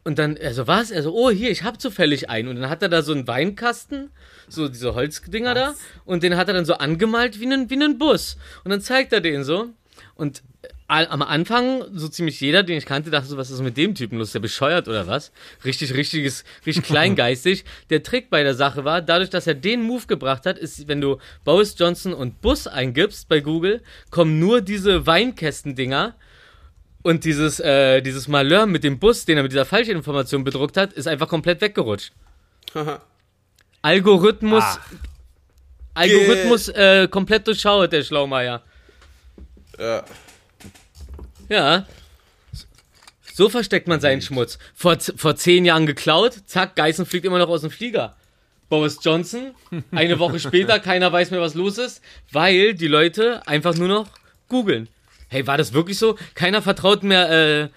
Und 0.02 0.18
dann, 0.18 0.36
er 0.36 0.54
so, 0.54 0.66
was? 0.66 0.90
Er 0.90 1.02
so, 1.02 1.14
oh, 1.14 1.30
hier, 1.30 1.50
ich 1.50 1.62
hab 1.62 1.78
zufällig 1.78 2.30
einen. 2.30 2.48
Und 2.48 2.56
dann 2.56 2.70
hat 2.70 2.82
er 2.82 2.88
da 2.88 3.02
so 3.02 3.12
einen 3.12 3.28
Weinkasten, 3.28 4.10
so 4.48 4.68
diese 4.68 4.94
Holzdinger 4.94 5.54
da. 5.54 5.74
Und 6.06 6.22
den 6.22 6.38
hat 6.38 6.48
er 6.48 6.54
dann 6.54 6.64
so 6.64 6.74
angemalt 6.74 7.38
wie 7.38 7.44
einen, 7.44 7.68
wie 7.68 7.74
einen 7.74 7.98
Bus. 7.98 8.38
Und 8.64 8.70
dann 8.70 8.80
zeigt 8.80 9.12
er 9.12 9.20
den 9.20 9.44
so. 9.44 9.68
Und 10.14 10.42
am 10.90 11.22
Anfang, 11.22 11.84
so 11.94 12.08
ziemlich 12.08 12.40
jeder, 12.40 12.64
den 12.64 12.76
ich 12.76 12.84
kannte, 12.84 13.10
dachte 13.10 13.28
so, 13.28 13.36
was 13.36 13.50
ist 13.50 13.60
mit 13.60 13.76
dem 13.76 13.94
Typen 13.94 14.18
los? 14.18 14.28
Ist 14.28 14.34
der 14.34 14.40
bescheuert 14.40 14.88
oder 14.88 15.06
was? 15.06 15.30
Richtig, 15.64 15.94
richtiges, 15.94 16.44
richtig 16.66 16.84
kleingeistig. 16.84 17.64
Der 17.90 18.02
Trick 18.02 18.28
bei 18.28 18.42
der 18.42 18.54
Sache 18.54 18.84
war, 18.84 19.00
dadurch, 19.00 19.30
dass 19.30 19.46
er 19.46 19.54
den 19.54 19.82
Move 19.82 20.06
gebracht 20.06 20.46
hat, 20.46 20.58
ist, 20.58 20.88
wenn 20.88 21.00
du 21.00 21.18
Boris 21.44 21.76
Johnson 21.78 22.12
und 22.12 22.40
Bus 22.40 22.66
eingibst 22.66 23.28
bei 23.28 23.40
Google, 23.40 23.82
kommen 24.10 24.40
nur 24.40 24.60
diese 24.62 25.06
Weinkästen-Dinger. 25.06 26.16
Und 27.02 27.24
dieses, 27.24 27.60
äh, 27.60 28.02
dieses 28.02 28.28
Malheur 28.28 28.66
mit 28.66 28.84
dem 28.84 28.98
Bus, 28.98 29.24
den 29.24 29.38
er 29.38 29.42
mit 29.42 29.52
dieser 29.52 29.64
Falschinformation 29.64 30.44
bedruckt 30.44 30.76
hat, 30.76 30.92
ist 30.92 31.06
einfach 31.06 31.28
komplett 31.28 31.60
weggerutscht. 31.60 32.12
Algorithmus, 33.82 34.64
Ach. 34.66 34.80
Algorithmus 35.94 36.68
äh, 36.68 37.08
komplett 37.08 37.46
durchschaut, 37.46 37.92
der 37.92 38.02
Schlaumeier. 38.02 38.62
Ja. 39.78 40.04
Ja. 41.50 41.86
So 43.34 43.48
versteckt 43.48 43.88
man 43.88 44.00
seinen 44.00 44.22
Schmutz. 44.22 44.58
Vor, 44.74 44.98
vor 44.98 45.36
zehn 45.36 45.64
Jahren 45.64 45.86
geklaut, 45.86 46.34
zack, 46.46 46.76
Geißen 46.76 47.04
fliegt 47.04 47.26
immer 47.26 47.38
noch 47.38 47.48
aus 47.48 47.60
dem 47.62 47.70
Flieger. 47.70 48.16
Boris 48.68 48.98
Johnson, 49.02 49.54
eine 49.90 50.18
Woche 50.18 50.38
später, 50.38 50.78
keiner 50.78 51.12
weiß 51.12 51.32
mehr, 51.32 51.40
was 51.40 51.54
los 51.54 51.76
ist, 51.76 52.02
weil 52.30 52.74
die 52.74 52.86
Leute 52.86 53.46
einfach 53.46 53.74
nur 53.74 53.88
noch 53.88 54.08
googeln. 54.48 54.88
Hey, 55.28 55.46
war 55.46 55.58
das 55.58 55.72
wirklich 55.72 55.98
so? 55.98 56.16
Keiner 56.34 56.62
vertraut 56.62 57.02
mehr 57.02 57.30
äh, 57.30 57.68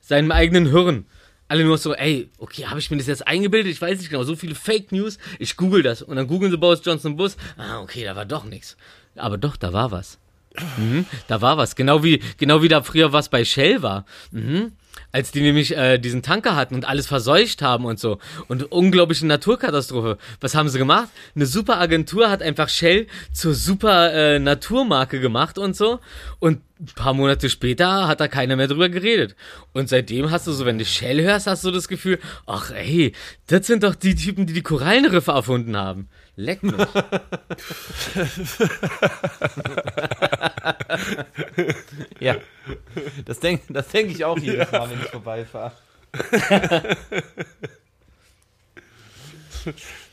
seinem 0.00 0.30
eigenen 0.30 0.66
Hirn. 0.66 1.06
Alle 1.48 1.64
nur 1.64 1.78
so, 1.78 1.94
ey, 1.94 2.28
okay, 2.38 2.66
habe 2.66 2.80
ich 2.80 2.90
mir 2.90 2.96
das 2.96 3.06
jetzt 3.06 3.26
eingebildet? 3.26 3.72
Ich 3.72 3.80
weiß 3.80 3.98
nicht 3.98 4.10
genau, 4.10 4.24
so 4.24 4.34
viele 4.34 4.54
Fake 4.54 4.92
News. 4.92 5.18
Ich 5.38 5.56
google 5.56 5.82
das. 5.82 6.02
Und 6.02 6.16
dann 6.16 6.26
googeln 6.26 6.50
sie 6.50 6.58
Boris 6.58 6.80
Johnson 6.84 7.16
Bus. 7.16 7.36
Ah, 7.56 7.80
okay, 7.80 8.04
da 8.04 8.16
war 8.16 8.24
doch 8.24 8.44
nichts. 8.44 8.76
Aber 9.14 9.38
doch, 9.38 9.56
da 9.56 9.72
war 9.72 9.90
was. 9.90 10.18
Mhm, 10.76 11.06
da 11.28 11.40
war 11.40 11.56
was. 11.56 11.76
Genau 11.76 12.02
wie, 12.02 12.20
genau 12.38 12.62
wie 12.62 12.68
da 12.68 12.82
früher 12.82 13.12
was 13.12 13.28
bei 13.28 13.44
Shell 13.44 13.82
war. 13.82 14.04
Mhm. 14.30 14.72
Als 15.12 15.30
die 15.30 15.40
nämlich 15.40 15.76
äh, 15.76 15.98
diesen 15.98 16.22
Tanker 16.22 16.56
hatten 16.56 16.74
und 16.74 16.86
alles 16.86 17.06
verseucht 17.06 17.62
haben 17.62 17.84
und 17.84 17.98
so. 17.98 18.18
Und 18.48 18.70
unglaubliche 18.72 19.26
Naturkatastrophe. 19.26 20.18
Was 20.40 20.54
haben 20.54 20.68
sie 20.68 20.78
gemacht? 20.78 21.08
Eine 21.34 21.46
super 21.46 21.78
Agentur 21.78 22.30
hat 22.30 22.42
einfach 22.42 22.68
Shell 22.68 23.06
zur 23.32 23.54
super 23.54 24.12
äh, 24.12 24.38
Naturmarke 24.38 25.20
gemacht 25.20 25.58
und 25.58 25.76
so. 25.76 26.00
Und 26.38 26.60
ein 26.78 26.86
paar 26.94 27.14
Monate 27.14 27.48
später 27.48 28.08
hat 28.08 28.20
da 28.20 28.28
keiner 28.28 28.56
mehr 28.56 28.68
drüber 28.68 28.88
geredet. 28.88 29.36
Und 29.72 29.88
seitdem 29.88 30.30
hast 30.30 30.46
du 30.46 30.52
so, 30.52 30.66
wenn 30.66 30.78
du 30.78 30.84
Shell 30.84 31.22
hörst, 31.22 31.46
hast 31.46 31.64
du 31.64 31.70
das 31.70 31.88
Gefühl, 31.88 32.18
ach 32.46 32.70
ey, 32.70 33.12
das 33.46 33.66
sind 33.66 33.82
doch 33.82 33.94
die 33.94 34.14
Typen, 34.14 34.46
die 34.46 34.52
die 34.52 34.62
Korallenriffe 34.62 35.30
erfunden 35.30 35.76
haben. 35.76 36.08
Leck 36.36 36.62
mich. 36.62 36.74
Ja. 42.20 42.36
Das 43.24 43.40
denke 43.40 43.72
das 43.72 43.88
denk 43.88 44.10
ich 44.10 44.24
auch 44.24 44.38
jedes 44.38 44.70
Mal, 44.72 44.90
wenn 44.90 45.00
ich 45.00 45.06
vorbeifahre. 45.06 45.72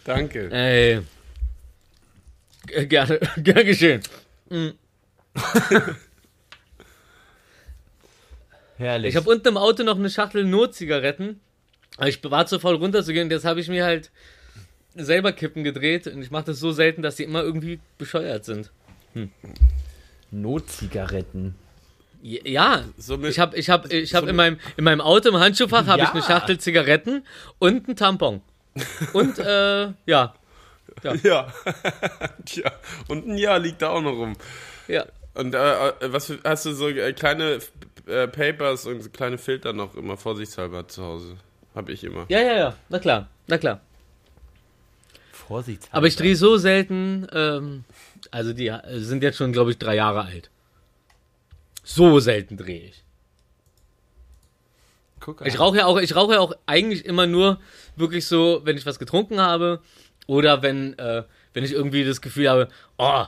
Danke. 0.04 0.52
Ey. 0.52 1.02
Gerne, 2.88 3.20
gern 3.38 3.66
geschehen. 3.66 4.02
Herrlich. 8.78 9.10
Ich 9.10 9.16
habe 9.16 9.30
unten 9.30 9.48
im 9.48 9.58
Auto 9.58 9.84
noch 9.84 9.98
eine 9.98 10.10
Schachtel 10.10 10.44
Notzigaretten. 10.44 11.40
Aber 11.98 12.08
ich 12.08 12.24
war 12.24 12.46
zu 12.46 12.60
faul 12.60 12.76
runterzugehen. 12.76 13.30
Jetzt 13.30 13.46
habe 13.46 13.60
ich 13.60 13.68
mir 13.68 13.86
halt 13.86 14.12
selber 14.96 15.32
Kippen 15.32 15.64
gedreht. 15.64 16.08
Und 16.08 16.22
ich 16.22 16.32
mache 16.32 16.46
das 16.46 16.60
so 16.60 16.72
selten, 16.72 17.02
dass 17.02 17.16
die 17.16 17.24
immer 17.24 17.42
irgendwie 17.44 17.80
bescheuert 17.98 18.46
sind. 18.46 18.72
Notzigaretten. 20.32 21.56
J- 22.22 22.48
Ja, 22.48 22.84
So 22.98 23.18
mit- 23.18 23.32
ich 23.32 23.40
habe 23.40 23.58
ich 23.58 23.70
hab, 23.70 23.92
ich 23.92 24.16
hab 24.16 24.24
so 24.24 24.30
in, 24.30 24.36
meinem, 24.36 24.58
in 24.78 24.84
meinem 24.84 25.02
Auto 25.02 25.30
im 25.30 25.38
Handschuhfach 25.40 25.86
habe 25.88 26.02
ich 26.04 26.08
Ja. 26.10 26.14
eine 26.14 26.24
Schachtel 26.24 26.58
Zigaretten 26.60 27.26
und 27.60 27.88
einen 27.88 27.96
Tampon. 27.98 28.42
Und 29.14 29.38
äh, 29.38 29.90
ja, 30.08 30.34
Ja. 31.22 31.54
Tja. 32.46 32.72
Und 33.08 33.28
ein 33.28 33.38
Jahr 33.38 33.60
liegt 33.60 33.82
da 33.84 33.90
auch 33.90 34.02
noch 34.02 34.14
rum. 34.14 34.34
ja. 34.88 35.06
Und 35.36 35.56
äh, 35.56 35.88
äh, 35.90 35.94
was 36.14 36.28
für, 36.28 36.40
hast 36.44 36.66
du 36.68 36.74
so 36.74 36.88
äh, 36.90 37.12
kleine 37.14 37.58
äh, 38.08 38.28
Papers 38.28 38.86
und 38.86 39.02
so 39.02 39.10
kleine 39.10 39.38
Filter 39.40 39.74
noch 39.74 39.96
immer 39.96 40.16
vorsichtshalber 40.16 40.88
zu 40.88 41.04
Hause? 41.04 41.38
Hab 41.76 41.90
ich 41.90 42.04
immer. 42.04 42.26
Ja, 42.30 42.40
ja, 42.40 42.54
ja, 42.56 42.76
na 42.90 43.00
klar, 43.00 43.28
na 43.48 43.58
klar. 43.58 43.80
Vorsichtshalber. 45.48 45.98
Aber 45.98 46.08
ich 46.08 46.16
drehe 46.16 46.36
so 46.36 46.58
selten, 46.58 47.28
ähm, 47.34 47.84
also 48.32 48.54
die 48.54 48.68
äh, 48.68 49.00
sind 49.00 49.24
jetzt 49.24 49.38
schon, 49.38 49.52
glaube 49.52 49.72
ich, 49.72 49.78
drei 49.78 49.96
Jahre 49.96 50.22
alt. 50.22 50.50
So 51.84 52.20
selten 52.20 52.58
drehe 52.58 52.88
ich. 52.88 53.04
Guck 55.20 55.46
Ich 55.46 55.60
rauche 55.60 55.78
ja 55.78 55.86
auch, 55.86 56.00
ich 56.00 56.16
rauche 56.16 56.34
ja 56.34 56.40
auch 56.40 56.54
eigentlich 56.66 57.06
immer 57.06 57.28
nur 57.28 57.60
wirklich 57.96 58.28
so, 58.28 58.62
wenn 58.66 58.78
ich 58.78 58.86
was 58.86 59.00
getrunken 59.00 59.40
habe 59.40 59.82
oder 60.28 60.62
wenn, 60.62 60.98
äh, 61.00 61.24
wenn 61.54 61.64
ich 61.64 61.72
irgendwie 61.72 62.04
das 62.04 62.22
Gefühl 62.22 62.50
habe, 62.50 62.68
oh, 62.98 63.26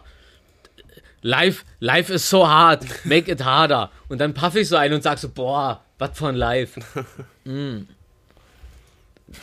life, 1.21 1.63
life 1.79 2.13
is 2.13 2.29
so 2.29 2.47
hard, 2.47 2.85
make 3.05 3.31
it 3.31 3.43
harder. 3.43 3.91
Und 4.09 4.19
dann 4.19 4.33
paffe 4.33 4.59
ich 4.59 4.67
so 4.67 4.75
ein 4.75 4.93
und 4.93 5.03
sag 5.03 5.19
so, 5.19 5.29
boah, 5.29 5.83
was 5.97 6.17
für 6.17 6.27
ein 6.27 6.35
Life. 6.35 6.79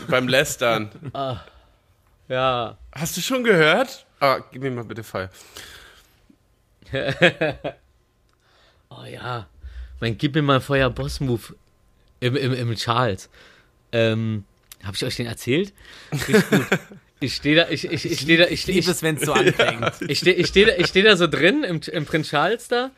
Beim 0.08 0.28
Lästern. 0.28 0.90
Ja. 2.28 2.78
Hast 2.92 3.16
du 3.16 3.20
schon 3.20 3.44
gehört? 3.44 4.06
Ah, 4.20 4.40
gib 4.50 4.62
mir 4.62 4.70
mal 4.70 4.84
bitte 4.84 5.02
Feuer. 5.02 5.30
Oh 8.94 9.04
ja. 9.04 9.46
Mein 10.00 10.18
Gib 10.18 10.34
mir 10.34 10.42
mal 10.42 10.60
Feuer 10.60 10.90
Boss 10.90 11.20
Move 11.20 11.54
im, 12.20 12.36
im, 12.36 12.52
im 12.52 12.74
Charles. 12.76 13.30
Ähm, 13.92 14.44
hab 14.84 14.94
ich 14.94 15.04
euch 15.04 15.16
den 15.16 15.26
erzählt? 15.26 15.72
Richtig 16.12 16.50
gut. 16.50 16.66
Ich 17.22 17.36
stehe 17.36 17.56
da, 17.56 17.68
ich, 17.70 17.84
ich, 17.84 18.04
ich 18.10 18.20
stehe 18.20 18.38
da, 18.38 18.44
ich, 18.44 18.52
Ich 18.52 18.66
liebe 18.66 18.90
es, 18.90 19.02
wenn 19.02 19.16
es 19.16 19.22
so 19.22 19.32
anfängt. 19.32 19.92
Ich 20.08 20.18
stehe 20.18 20.36
ich 20.36 20.48
steh 20.48 20.64
da, 20.64 20.72
ich 20.76 20.86
steh 20.86 21.02
da 21.02 21.16
so 21.16 21.26
drin 21.26 21.64
im, 21.64 21.80
im 21.90 22.04
Prinz 22.04 22.28
Charles 22.28 22.68
da 22.68 22.90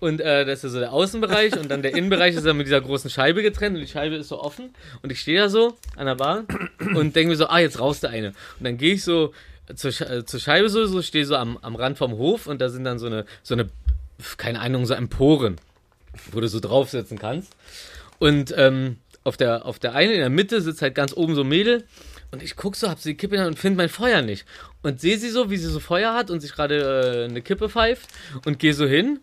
und 0.00 0.20
äh, 0.20 0.44
das 0.44 0.64
ist 0.64 0.72
so 0.72 0.78
der 0.78 0.92
Außenbereich 0.92 1.58
und 1.58 1.70
dann 1.70 1.82
der 1.82 1.94
Innenbereich 1.94 2.34
ist 2.34 2.44
dann 2.46 2.56
mit 2.56 2.66
dieser 2.66 2.80
großen 2.80 3.10
Scheibe 3.10 3.42
getrennt 3.42 3.76
und 3.76 3.82
die 3.82 3.90
Scheibe 3.90 4.16
ist 4.16 4.28
so 4.28 4.40
offen 4.40 4.70
und 5.02 5.10
ich 5.10 5.20
stehe 5.20 5.40
da 5.40 5.48
so 5.48 5.76
an 5.96 6.06
der 6.06 6.14
Bar 6.16 6.44
und 6.94 7.16
denke 7.16 7.30
mir 7.30 7.36
so, 7.36 7.46
ah, 7.46 7.58
jetzt 7.58 7.80
raus 7.80 8.00
der 8.00 8.10
eine. 8.10 8.28
Und 8.28 8.64
dann 8.64 8.76
gehe 8.76 8.94
ich 8.94 9.04
so 9.04 9.32
zur, 9.74 9.90
äh, 10.00 10.24
zur 10.24 10.40
Scheibe 10.40 10.68
so, 10.68 10.86
so 10.86 11.02
stehe 11.02 11.24
so 11.24 11.36
am, 11.36 11.58
am 11.62 11.76
Rand 11.76 11.98
vom 11.98 12.12
Hof 12.12 12.46
und 12.46 12.60
da 12.60 12.68
sind 12.68 12.84
dann 12.84 12.98
so 12.98 13.06
eine, 13.06 13.24
so 13.42 13.54
eine, 13.54 13.68
keine 14.36 14.60
Ahnung, 14.60 14.86
so 14.86 14.94
Emporen, 14.94 15.56
wo 16.32 16.40
du 16.40 16.48
so 16.48 16.60
draufsetzen 16.60 17.18
kannst. 17.18 17.54
Und 18.18 18.54
ähm, 18.56 18.98
auf, 19.24 19.36
der, 19.36 19.66
auf 19.66 19.78
der 19.78 19.94
einen, 19.94 20.12
in 20.12 20.20
der 20.20 20.30
Mitte 20.30 20.60
sitzt 20.60 20.82
halt 20.82 20.94
ganz 20.94 21.16
oben 21.16 21.34
so 21.34 21.42
ein 21.42 21.48
Mädel 21.48 21.84
Und 22.32 22.42
ich 22.42 22.56
guck 22.56 22.76
so, 22.76 22.88
hab 22.88 23.00
sie 23.00 23.10
die 23.10 23.16
Kippe 23.16 23.34
in 23.34 23.38
der 23.38 23.46
Hand 23.46 23.56
und 23.56 23.60
finde 23.60 23.76
mein 23.76 23.88
Feuer 23.88 24.22
nicht. 24.22 24.46
Und 24.82 25.00
sehe 25.00 25.18
sie 25.18 25.30
so, 25.30 25.50
wie 25.50 25.56
sie 25.56 25.68
so 25.68 25.80
Feuer 25.80 26.14
hat 26.14 26.30
und 26.30 26.40
sich 26.40 26.52
gerade 26.52 27.24
äh, 27.26 27.30
eine 27.30 27.42
Kippe 27.42 27.68
pfeift 27.68 28.08
und 28.44 28.58
gehe 28.58 28.74
so 28.74 28.86
hin 28.86 29.20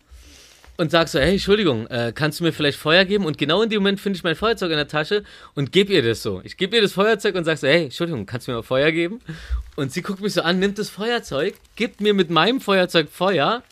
und 0.78 0.92
sag 0.92 1.08
so, 1.08 1.18
hey, 1.18 1.32
Entschuldigung, 1.32 1.88
äh, 1.88 2.12
kannst 2.14 2.38
du 2.38 2.44
mir 2.44 2.52
vielleicht 2.52 2.78
Feuer 2.78 3.04
geben? 3.04 3.26
Und 3.26 3.36
genau 3.36 3.62
in 3.62 3.68
dem 3.68 3.82
Moment 3.82 4.00
finde 4.00 4.16
ich 4.16 4.22
mein 4.22 4.36
Feuerzeug 4.36 4.70
in 4.70 4.76
der 4.76 4.86
Tasche 4.86 5.24
und 5.54 5.72
gebe 5.72 5.92
ihr 5.92 6.02
das 6.02 6.22
so. 6.22 6.40
Ich 6.44 6.56
gebe 6.56 6.76
ihr 6.76 6.82
das 6.82 6.92
Feuerzeug 6.92 7.34
und 7.34 7.44
sag 7.44 7.58
so, 7.58 7.66
hey, 7.66 7.84
Entschuldigung, 7.84 8.26
kannst 8.26 8.46
du 8.46 8.52
mir 8.52 8.58
mal 8.58 8.62
Feuer 8.62 8.92
geben? 8.92 9.20
Und 9.74 9.92
sie 9.92 10.02
guckt 10.02 10.20
mich 10.20 10.34
so 10.34 10.42
an, 10.42 10.60
nimmt 10.60 10.78
das 10.78 10.88
Feuerzeug, 10.88 11.54
gibt 11.74 12.00
mir 12.00 12.14
mit 12.14 12.30
meinem 12.30 12.60
Feuerzeug 12.60 13.08
Feuer, 13.10 13.64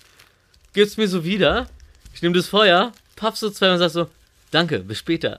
gibt 0.73 0.89
es 0.89 0.97
mir 0.97 1.07
so 1.07 1.25
wieder. 1.25 1.69
Ich 2.13 2.23
nehme 2.23 2.35
das 2.35 2.49
Feuer, 2.49 2.93
paff 3.15 3.37
so 3.37 3.51
zwei 3.51 3.73
und 3.73 3.79
sag 3.79 3.91
so, 3.91 4.09
danke, 4.51 4.81
bis 4.81 4.99
später. 4.99 5.39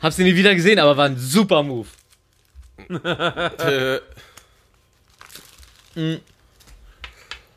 Hab 0.00 0.14
sie 0.14 0.24
nie 0.24 0.34
wieder 0.34 0.54
gesehen, 0.54 0.80
aber 0.80 0.96
war 0.96 1.06
ein 1.06 1.18
super 1.18 1.62
Move. 1.62 1.88
Äh, 2.88 4.00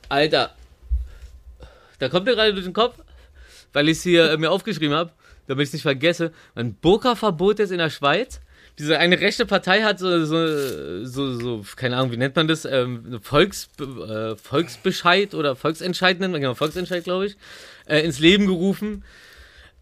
Alter. 0.08 0.56
Da 2.00 2.10
kommt 2.10 2.26
mir 2.26 2.36
gerade 2.36 2.54
durch 2.54 2.66
den 2.66 2.74
Kopf, 2.74 2.96
weil 3.74 3.90
ich 3.90 3.98
es 3.98 4.04
hier 4.04 4.32
äh, 4.32 4.38
mir 4.38 4.52
aufgeschrieben 4.52 4.96
habe, 4.96 5.12
damit 5.48 5.64
ich 5.64 5.70
es 5.70 5.74
nicht 5.74 5.82
vergesse. 5.84 6.32
Ein 6.56 6.74
Burka-Verbot 6.76 7.60
jetzt 7.60 7.72
in 7.72 7.78
der 7.78 7.90
Schweiz. 7.90 8.40
Diese 8.80 8.98
eine 8.98 9.20
rechte 9.20 9.46
Partei 9.46 9.82
hat 9.82 10.00
so, 10.00 10.24
so, 10.24 11.06
so, 11.06 11.34
so 11.34 11.66
keine 11.76 11.98
Ahnung, 11.98 12.14
wie 12.14 12.18
nennt 12.18 12.38
man 12.38 12.48
das? 12.48 12.64
Ähm, 12.64 13.20
Volks, 13.22 13.68
äh, 13.82 14.38
Volksbescheid 14.38 15.36
oder 15.36 15.58
Volksentscheid 15.58 16.20
nennt 16.22 16.32
man, 16.32 16.40
genau, 16.40 16.54
Volksentscheid, 16.54 17.04
glaube 17.04 17.26
ich, 17.26 17.36
äh, 17.88 18.00
ins 18.00 18.20
Leben 18.20 18.48
gerufen. 18.48 19.04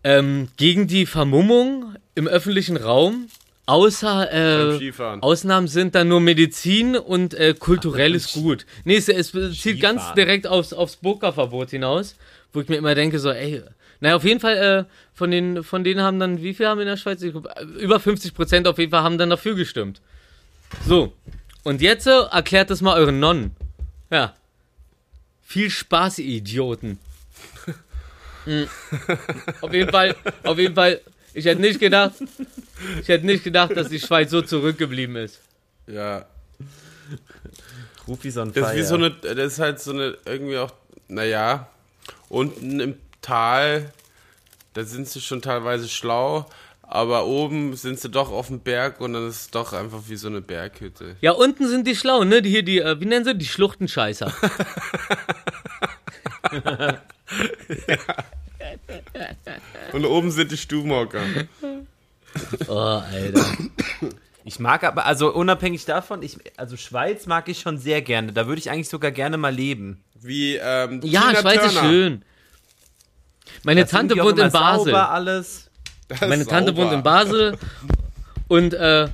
Ähm, 0.04 0.48
gegen 0.58 0.88
die 0.88 1.06
Vermummung 1.06 1.96
im 2.16 2.28
öffentlichen 2.28 2.78
Raum. 2.78 3.28
Außer 3.68 4.80
äh. 4.80 4.92
Ausnahmen 5.20 5.68
sind 5.68 5.94
dann 5.94 6.08
nur 6.08 6.22
Medizin 6.22 6.96
und 6.96 7.34
äh, 7.34 7.54
kulturelles 7.54 8.32
Gut. 8.32 8.66
Nee, 8.86 8.96
es, 8.96 9.10
es 9.10 9.34
zielt 9.60 9.82
ganz 9.82 10.14
direkt 10.14 10.48
aufs, 10.48 10.72
aufs 10.72 10.96
Burka-Verbot 10.96 11.72
hinaus, 11.72 12.16
wo 12.54 12.62
ich 12.62 12.70
mir 12.70 12.78
immer 12.78 12.96
denke, 12.96 13.20
so, 13.20 13.30
ey, 13.30 13.62
naja, 14.00 14.16
auf 14.16 14.24
jeden 14.24 14.40
Fall, 14.40 14.58
äh, 14.58 14.86
von, 15.14 15.32
den, 15.32 15.66
von 15.66 15.84
denen 15.84 16.02
haben 16.02 16.18
dann, 16.18 16.42
wie 16.42 16.54
viel 16.54 16.66
haben 16.66 16.80
in 16.80 16.88
der 16.88 16.96
Schweiz? 16.96 17.22
Ich 17.22 17.36
äh, 17.36 17.64
Über 17.80 18.00
50 18.00 18.34
Prozent 18.34 18.68
auf 18.70 18.78
jeden 18.78 18.92
Fall 18.92 19.04
haben 19.04 19.18
dann 19.18 19.30
dafür 19.30 19.56
gestimmt. 19.56 20.00
So, 20.86 21.14
und 21.64 21.82
jetzt 21.82 22.08
äh, 22.08 22.22
erklärt 22.32 22.70
das 22.70 22.82
mal 22.82 22.98
euren 22.98 23.20
Nonnen. 23.20 23.54
Ja. 24.10 24.34
Viel 25.44 25.70
Spaß, 25.70 26.20
ihr 26.20 26.38
Idioten. 26.38 27.00
Mm. 28.46 28.64
Auf 29.62 29.74
jeden 29.74 29.92
Fall, 29.92 30.16
auf 30.44 30.58
jeden 30.58 30.74
Fall, 30.74 31.02
ich 31.38 31.46
hätte 31.46 31.62
nicht 31.62 31.80
gedacht, 31.80 32.14
ich 33.00 33.08
hätte 33.08 33.26
nicht 33.26 33.44
gedacht, 33.44 33.78
dass 33.78 33.90
die 33.90 34.00
Schweiz 34.00 34.32
so 34.32 34.42
zurückgeblieben 34.42 35.16
ist. 35.18 35.40
Ja. 35.86 36.26
Rufi 38.08 38.34
on 38.40 38.52
Das 38.54 38.72
ist 38.72 38.76
wie 38.76 38.84
so 38.84 38.96
eine, 38.96 39.12
das 39.12 39.54
ist 39.54 39.60
halt 39.60 39.80
so 39.80 39.92
eine, 39.92 40.18
irgendwie 40.26 40.58
auch, 40.58 40.74
naja, 41.08 41.70
unten 42.30 42.80
im 42.80 42.96
Tal, 43.22 43.92
da 44.74 44.84
sind 44.84 45.08
sie 45.08 45.22
schon 45.22 45.44
teilweise 45.44 45.88
schlau, 45.88 46.50
aber 46.82 47.28
oben 47.28 47.76
sind 47.76 48.00
sie 48.00 48.10
doch 48.10 48.32
auf 48.32 48.48
dem 48.48 48.62
Berg 48.62 49.00
und 49.00 49.14
dann 49.14 49.28
ist 49.28 49.42
es 49.42 49.52
doch 49.52 49.74
einfach 49.74 50.02
wie 50.08 50.16
so 50.16 50.30
eine 50.30 50.42
Berghütte. 50.42 51.18
Ja, 51.22 51.34
unten 51.34 51.68
sind 51.68 51.86
die 51.86 51.96
schlau, 51.96 52.24
ne? 52.24 52.42
Die 52.42 52.50
hier, 52.50 52.64
die, 52.64 52.80
äh, 52.80 53.00
wie 53.00 53.06
nennen 53.06 53.26
sie? 53.26 53.36
Die 53.36 53.46
Schluchtenscheißer. 53.46 54.34
Und 59.94 60.06
oben 60.06 60.32
sind 60.32 60.52
die 60.52 60.58
Stubenhocker. 60.58 61.22
Oh, 62.68 62.74
Alter. 62.76 63.46
Ich 64.44 64.60
mag 64.60 64.84
aber, 64.84 65.06
also 65.06 65.34
unabhängig 65.34 65.86
davon, 65.86 66.22
ich, 66.24 66.38
also 66.58 66.78
Schweiz 66.78 67.26
mag 67.26 67.50
ich 67.50 67.60
schon 67.60 67.78
sehr 67.78 68.02
gerne. 68.02 68.32
Da 68.32 68.48
würde 68.48 68.60
ich 68.60 68.70
eigentlich 68.70 68.90
sogar 68.90 69.12
gerne 69.12 69.38
mal 69.38 69.54
leben. 69.54 70.04
Wie, 70.16 70.56
ähm, 70.56 71.02
Ja, 71.04 71.22
Tina 71.30 71.36
Schweiz 71.42 71.66
ist 71.66 71.74
Turner. 71.74 71.90
schön. 71.90 72.26
Meine 73.64 73.82
Das 73.82 73.92
Tante 73.92 74.16
wohnt 74.18 74.40
in 74.40 74.52
Basel. 74.52 74.86
Sauber 74.86 75.10
alles. 75.12 75.70
Das 76.08 76.22
Meine 76.22 76.36
ist 76.44 76.50
Tante 76.50 76.72
sauber. 76.72 76.84
wohnt 76.84 76.94
in 76.94 77.04
Basel. 77.04 77.58
Und 78.48 78.74
äh, 78.74 79.10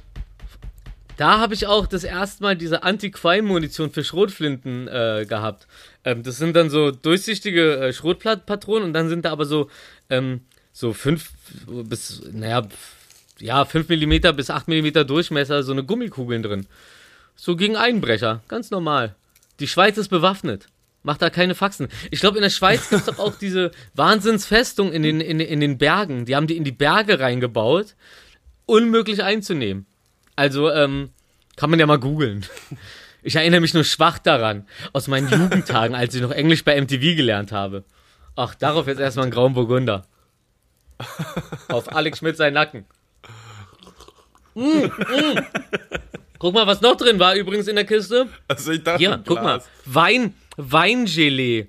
da 1.18 1.40
habe 1.40 1.54
ich 1.54 1.68
auch 1.68 1.88
das 1.88 2.04
erste 2.04 2.44
Mal 2.44 2.56
diese 2.56 2.84
Anti-Crime-Munition 2.84 3.92
für 3.92 4.04
Schrotflinten 4.04 4.88
äh, 4.88 5.26
gehabt. 5.28 5.68
Ähm, 6.04 6.24
das 6.24 6.38
sind 6.38 6.56
dann 6.56 6.70
so 6.70 6.92
durchsichtige 6.92 7.78
äh, 7.78 7.94
Schrotpatronen 7.94 8.84
und 8.84 8.94
dann 8.94 9.10
sind 9.10 9.26
da 9.26 9.32
aber 9.32 9.46
so, 9.46 9.70
ähm, 10.10 10.42
so 10.72 10.94
fünf 10.94 11.32
bis, 11.68 12.22
naja, 12.32 12.68
ja, 13.40 13.66
5 13.66 13.90
mm 13.90 14.36
bis 14.36 14.50
8 14.50 14.68
mm 14.68 15.06
Durchmesser, 15.06 15.64
so 15.64 15.72
eine 15.72 15.84
Gummikugeln 15.84 16.44
drin. 16.44 16.68
So 17.36 17.56
gegen 17.56 17.76
Einbrecher, 17.76 18.42
ganz 18.48 18.72
normal. 18.72 19.16
Die 19.60 19.68
Schweiz 19.68 19.98
ist 19.98 20.10
bewaffnet. 20.10 20.68
Macht 21.04 21.22
da 21.22 21.30
keine 21.30 21.54
Faxen. 21.54 21.90
Ich 22.12 22.22
glaube, 22.22 22.38
in 22.38 22.44
der 22.44 22.50
Schweiz 22.50 22.90
gibt 22.90 23.02
es 23.02 23.06
doch 23.08 23.20
auch 23.20 23.36
diese 23.36 23.72
Wahnsinnsfestung 23.96 24.94
in 24.94 25.04
den, 25.04 25.20
in, 25.20 25.40
in 25.42 25.60
den 25.60 25.78
Bergen. 25.78 26.26
Die 26.26 26.36
haben 26.36 26.48
die 26.48 26.56
in 26.56 26.64
die 26.64 26.72
Berge 26.72 27.20
reingebaut. 27.20 27.96
Unmöglich 28.66 29.22
einzunehmen. 29.22 29.86
Also, 30.36 30.72
ähm, 30.72 31.10
kann 31.56 31.70
man 31.70 31.80
ja 31.80 31.86
mal 31.86 32.00
googeln. 32.00 32.46
Ich 33.26 33.36
erinnere 33.36 33.62
mich 33.62 33.74
nur 33.74 33.84
schwach 33.86 34.18
daran, 34.20 34.68
aus 34.92 35.08
meinen 35.08 35.30
Jugendtagen, 35.30 35.96
als 35.96 36.14
ich 36.14 36.22
noch 36.22 36.32
Englisch 36.32 36.66
bei 36.66 36.80
MTV 36.80 37.16
gelernt 37.16 37.52
habe. 37.54 37.84
Ach, 38.36 38.54
darauf 38.56 38.88
jetzt 38.88 39.00
erstmal 39.00 39.28
ein 39.28 39.32
Grauen 39.32 39.54
Burgunder. 39.54 40.06
Auf 41.70 41.96
Alex 41.96 42.18
Schmidt 42.20 42.36
seinen 42.36 42.56
Nacken. 42.56 42.86
Mm, 44.56 44.62
mm. 44.62 45.40
Guck 46.38 46.54
mal, 46.54 46.68
was 46.68 46.82
noch 46.82 46.98
drin 46.98 47.20
war 47.20 47.36
übrigens 47.36 47.68
in 47.68 47.76
der 47.76 47.86
Kiste. 47.86 48.28
Also 48.48 48.72
ich 48.72 48.84
dachte, 48.84 49.00
Hier, 49.00 49.24
guck 49.26 49.42
mal. 49.42 49.62
Wein, 49.86 50.34
Weingelee. 50.58 51.68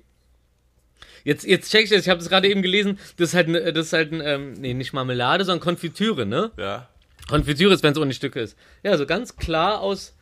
Jetzt, 1.23 1.45
jetzt 1.45 1.71
check 1.71 1.85
ich 1.85 1.89
das, 1.89 2.01
ich 2.01 2.09
habe 2.09 2.19
es 2.19 2.29
gerade 2.29 2.47
eben 2.49 2.61
gelesen, 2.61 2.99
das 3.17 3.29
ist 3.29 3.33
halt, 3.33 3.47
ne- 3.47 3.73
das 3.73 3.87
ist 3.87 3.93
halt 3.93 4.11
ein, 4.11 4.21
ähm, 4.21 4.53
nee, 4.53 4.73
nicht 4.73 4.93
Marmelade, 4.93 5.43
sondern 5.45 5.61
Konfitüre, 5.63 6.25
ne? 6.25 6.51
Ja. 6.57 6.87
Konfitüre 7.27 7.73
ist, 7.73 7.83
wenn 7.83 7.93
es 7.93 7.97
ohne 7.97 8.13
Stücke 8.13 8.39
ist. 8.39 8.57
Ja, 8.83 8.97
so 8.97 9.05
ganz 9.05 9.35
klar 9.35 9.81
aus, 9.81 10.13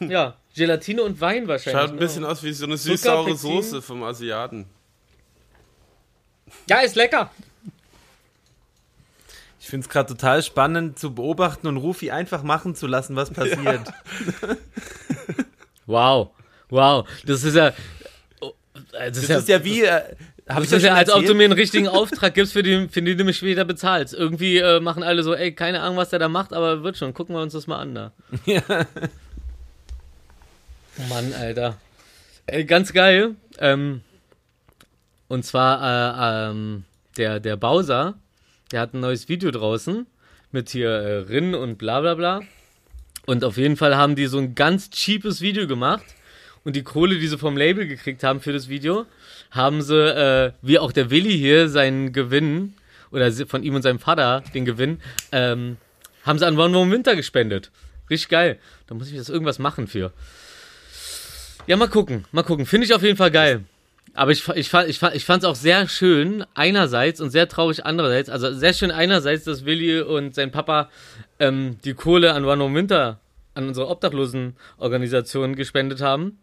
ja, 0.00 0.36
Gelatine 0.54 1.02
und 1.02 1.20
Wein 1.20 1.48
wahrscheinlich. 1.48 1.82
Schaut 1.82 1.90
ein 1.90 1.98
bisschen 1.98 2.22
ne? 2.22 2.28
aus 2.28 2.42
wie 2.42 2.52
so 2.52 2.66
eine 2.66 2.76
süß-saure. 2.76 3.36
Soße 3.36 3.82
vom 3.82 4.02
Asiaten. 4.02 4.66
Ja, 6.68 6.80
ist 6.80 6.96
lecker. 6.96 7.30
Ich 9.60 9.68
finde 9.68 9.86
es 9.86 9.90
gerade 9.90 10.08
total 10.08 10.42
spannend 10.42 10.98
zu 10.98 11.14
beobachten 11.14 11.68
und 11.68 11.76
Rufi 11.76 12.10
einfach 12.10 12.42
machen 12.42 12.74
zu 12.74 12.86
lassen, 12.86 13.16
was 13.16 13.30
passiert. 13.30 13.82
Wow, 15.86 16.30
wow, 16.68 17.06
das 17.26 17.42
ist 17.42 17.56
ja, 17.56 17.72
oh, 18.40 18.52
das 18.92 19.18
ist 19.18 19.24
Das 19.24 19.28
ja, 19.28 19.38
ist 19.38 19.48
ja 19.48 19.64
wie, 19.64 19.82
habe 20.48 20.64
ich 20.64 20.70
das 20.70 20.82
ja, 20.82 20.94
als 20.94 21.10
ob 21.10 21.24
du 21.24 21.34
mir 21.34 21.44
einen 21.44 21.52
richtigen 21.52 21.88
Auftrag 21.88 22.34
gibst, 22.34 22.52
für 22.52 22.62
den, 22.62 22.88
für 22.88 23.00
den 23.00 23.16
du 23.16 23.24
mich 23.24 23.36
später 23.36 23.64
bezahlst. 23.64 24.12
Irgendwie 24.12 24.58
äh, 24.58 24.80
machen 24.80 25.02
alle 25.02 25.22
so, 25.22 25.34
ey, 25.34 25.52
keine 25.52 25.80
Ahnung, 25.80 25.96
was 25.96 26.10
der 26.10 26.18
da 26.18 26.28
macht, 26.28 26.52
aber 26.52 26.82
wird 26.82 26.96
schon. 26.96 27.14
Gucken 27.14 27.34
wir 27.34 27.42
uns 27.42 27.52
das 27.52 27.66
mal 27.66 27.78
an 27.78 27.94
da. 27.94 28.12
Ja. 28.44 28.62
Mann, 31.08 31.32
Alter. 31.32 31.78
Ey, 32.46 32.64
ganz 32.64 32.92
geil. 32.92 33.36
Ähm, 33.58 34.02
und 35.28 35.44
zwar, 35.44 35.80
äh, 35.80 36.50
ähm, 36.50 36.84
der, 37.16 37.40
der 37.40 37.56
Bowser, 37.56 38.14
der 38.72 38.80
hat 38.80 38.94
ein 38.94 39.00
neues 39.00 39.28
Video 39.28 39.50
draußen 39.50 40.06
mit 40.50 40.70
hier 40.70 40.90
äh, 40.90 41.18
Rinnen 41.18 41.54
und 41.54 41.78
bla 41.78 42.00
bla 42.00 42.14
bla. 42.14 42.40
Und 43.26 43.44
auf 43.44 43.56
jeden 43.56 43.76
Fall 43.76 43.96
haben 43.96 44.16
die 44.16 44.26
so 44.26 44.38
ein 44.38 44.54
ganz 44.54 44.90
cheapes 44.90 45.40
Video 45.40 45.66
gemacht. 45.66 46.04
Und 46.64 46.76
die 46.76 46.82
Kohle, 46.82 47.18
die 47.18 47.26
sie 47.26 47.38
vom 47.38 47.56
Label 47.56 47.86
gekriegt 47.86 48.22
haben 48.22 48.40
für 48.40 48.52
das 48.52 48.68
Video, 48.68 49.06
haben 49.52 49.82
sie, 49.82 49.96
äh, 49.96 50.52
wie 50.60 50.78
auch 50.78 50.92
der 50.92 51.10
Willi 51.10 51.38
hier, 51.38 51.68
seinen 51.68 52.12
Gewinn, 52.12 52.74
oder 53.10 53.30
von 53.46 53.62
ihm 53.62 53.74
und 53.74 53.82
seinem 53.82 53.98
Vater 53.98 54.42
den 54.54 54.64
Gewinn, 54.64 55.00
ähm, 55.30 55.76
haben 56.24 56.38
sie 56.38 56.46
an 56.46 56.58
One 56.58 56.70
More 56.70 56.90
Winter 56.90 57.14
gespendet. 57.14 57.70
Richtig 58.10 58.28
geil. 58.28 58.58
Da 58.86 58.94
muss 58.94 59.08
ich 59.08 59.14
jetzt 59.14 59.28
irgendwas 59.28 59.58
machen 59.58 59.86
für. 59.86 60.12
Ja, 61.66 61.76
mal 61.76 61.88
gucken, 61.88 62.24
mal 62.32 62.42
gucken. 62.42 62.66
Finde 62.66 62.86
ich 62.86 62.94
auf 62.94 63.02
jeden 63.02 63.16
Fall 63.16 63.30
geil. 63.30 63.64
Aber 64.14 64.30
ich, 64.30 64.46
ich, 64.48 64.72
ich, 64.72 65.02
ich 65.02 65.24
fand 65.24 65.42
es 65.42 65.44
auch 65.44 65.54
sehr 65.54 65.88
schön, 65.88 66.44
einerseits 66.54 67.20
und 67.20 67.30
sehr 67.30 67.48
traurig 67.48 67.86
andererseits. 67.86 68.28
Also 68.28 68.52
sehr 68.52 68.74
schön 68.74 68.90
einerseits, 68.90 69.44
dass 69.44 69.64
Willi 69.64 70.00
und 70.00 70.34
sein 70.34 70.50
Papa 70.50 70.90
ähm, 71.38 71.78
die 71.84 71.94
Kohle 71.94 72.34
an 72.34 72.44
One 72.44 72.62
Home 72.62 72.76
Winter, 72.76 73.20
an 73.54 73.68
unsere 73.68 73.88
Obdachlosenorganisation 73.88 75.56
gespendet 75.56 76.00
haben. 76.00 76.38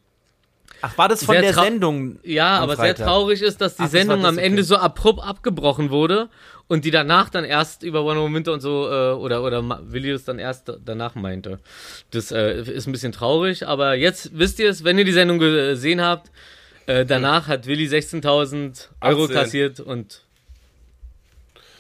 Ach, 0.82 0.98
war 0.98 1.10
das 1.10 1.24
von 1.24 1.34
Sehr 1.34 1.42
der 1.42 1.54
Sendung? 1.54 2.20
Ja, 2.24 2.60
aber 2.60 2.76
Freitag? 2.76 2.98
sehr 2.98 3.06
traurig 3.06 3.42
ist, 3.42 3.60
dass 3.60 3.76
die 3.76 3.84
Ach, 3.84 3.90
Sendung 3.90 4.22
das, 4.22 4.30
am 4.30 4.38
Ende 4.38 4.62
okay. 4.62 4.68
so 4.68 4.78
abrupt 4.78 5.22
abgebrochen 5.22 5.90
wurde 5.90 6.30
und 6.68 6.86
die 6.86 6.92
danach 6.92 7.30
dann 7.30 7.44
erst 7.44 7.84
über 7.84 8.04
One 8.06 8.20
Home 8.20 8.36
Winter 8.36 8.54
und 8.54 8.62
so, 8.62 8.88
äh, 8.88 9.12
oder, 9.14 9.44
oder 9.44 9.62
Willi 9.92 10.12
es 10.12 10.24
dann 10.24 10.40
erst 10.40 10.72
danach 10.86 11.16
meinte. 11.16 11.60
Das 12.12 12.32
äh, 12.32 12.62
ist 12.62 12.88
ein 12.88 12.92
bisschen 12.92 13.12
traurig, 13.12 13.68
aber 13.68 13.96
jetzt 13.96 14.38
wisst 14.38 14.60
ihr 14.60 14.70
es, 14.70 14.84
wenn 14.84 14.98
ihr 14.98 15.04
die 15.04 15.12
Sendung 15.12 15.40
gesehen 15.40 16.02
habt, 16.02 16.32
äh, 16.86 17.06
danach 17.06 17.48
hat 17.48 17.66
Willi 17.66 17.88
16.000 17.88 18.88
Euro 19.02 19.24
18. 19.24 19.36
kassiert 19.36 19.80
und 19.80 20.24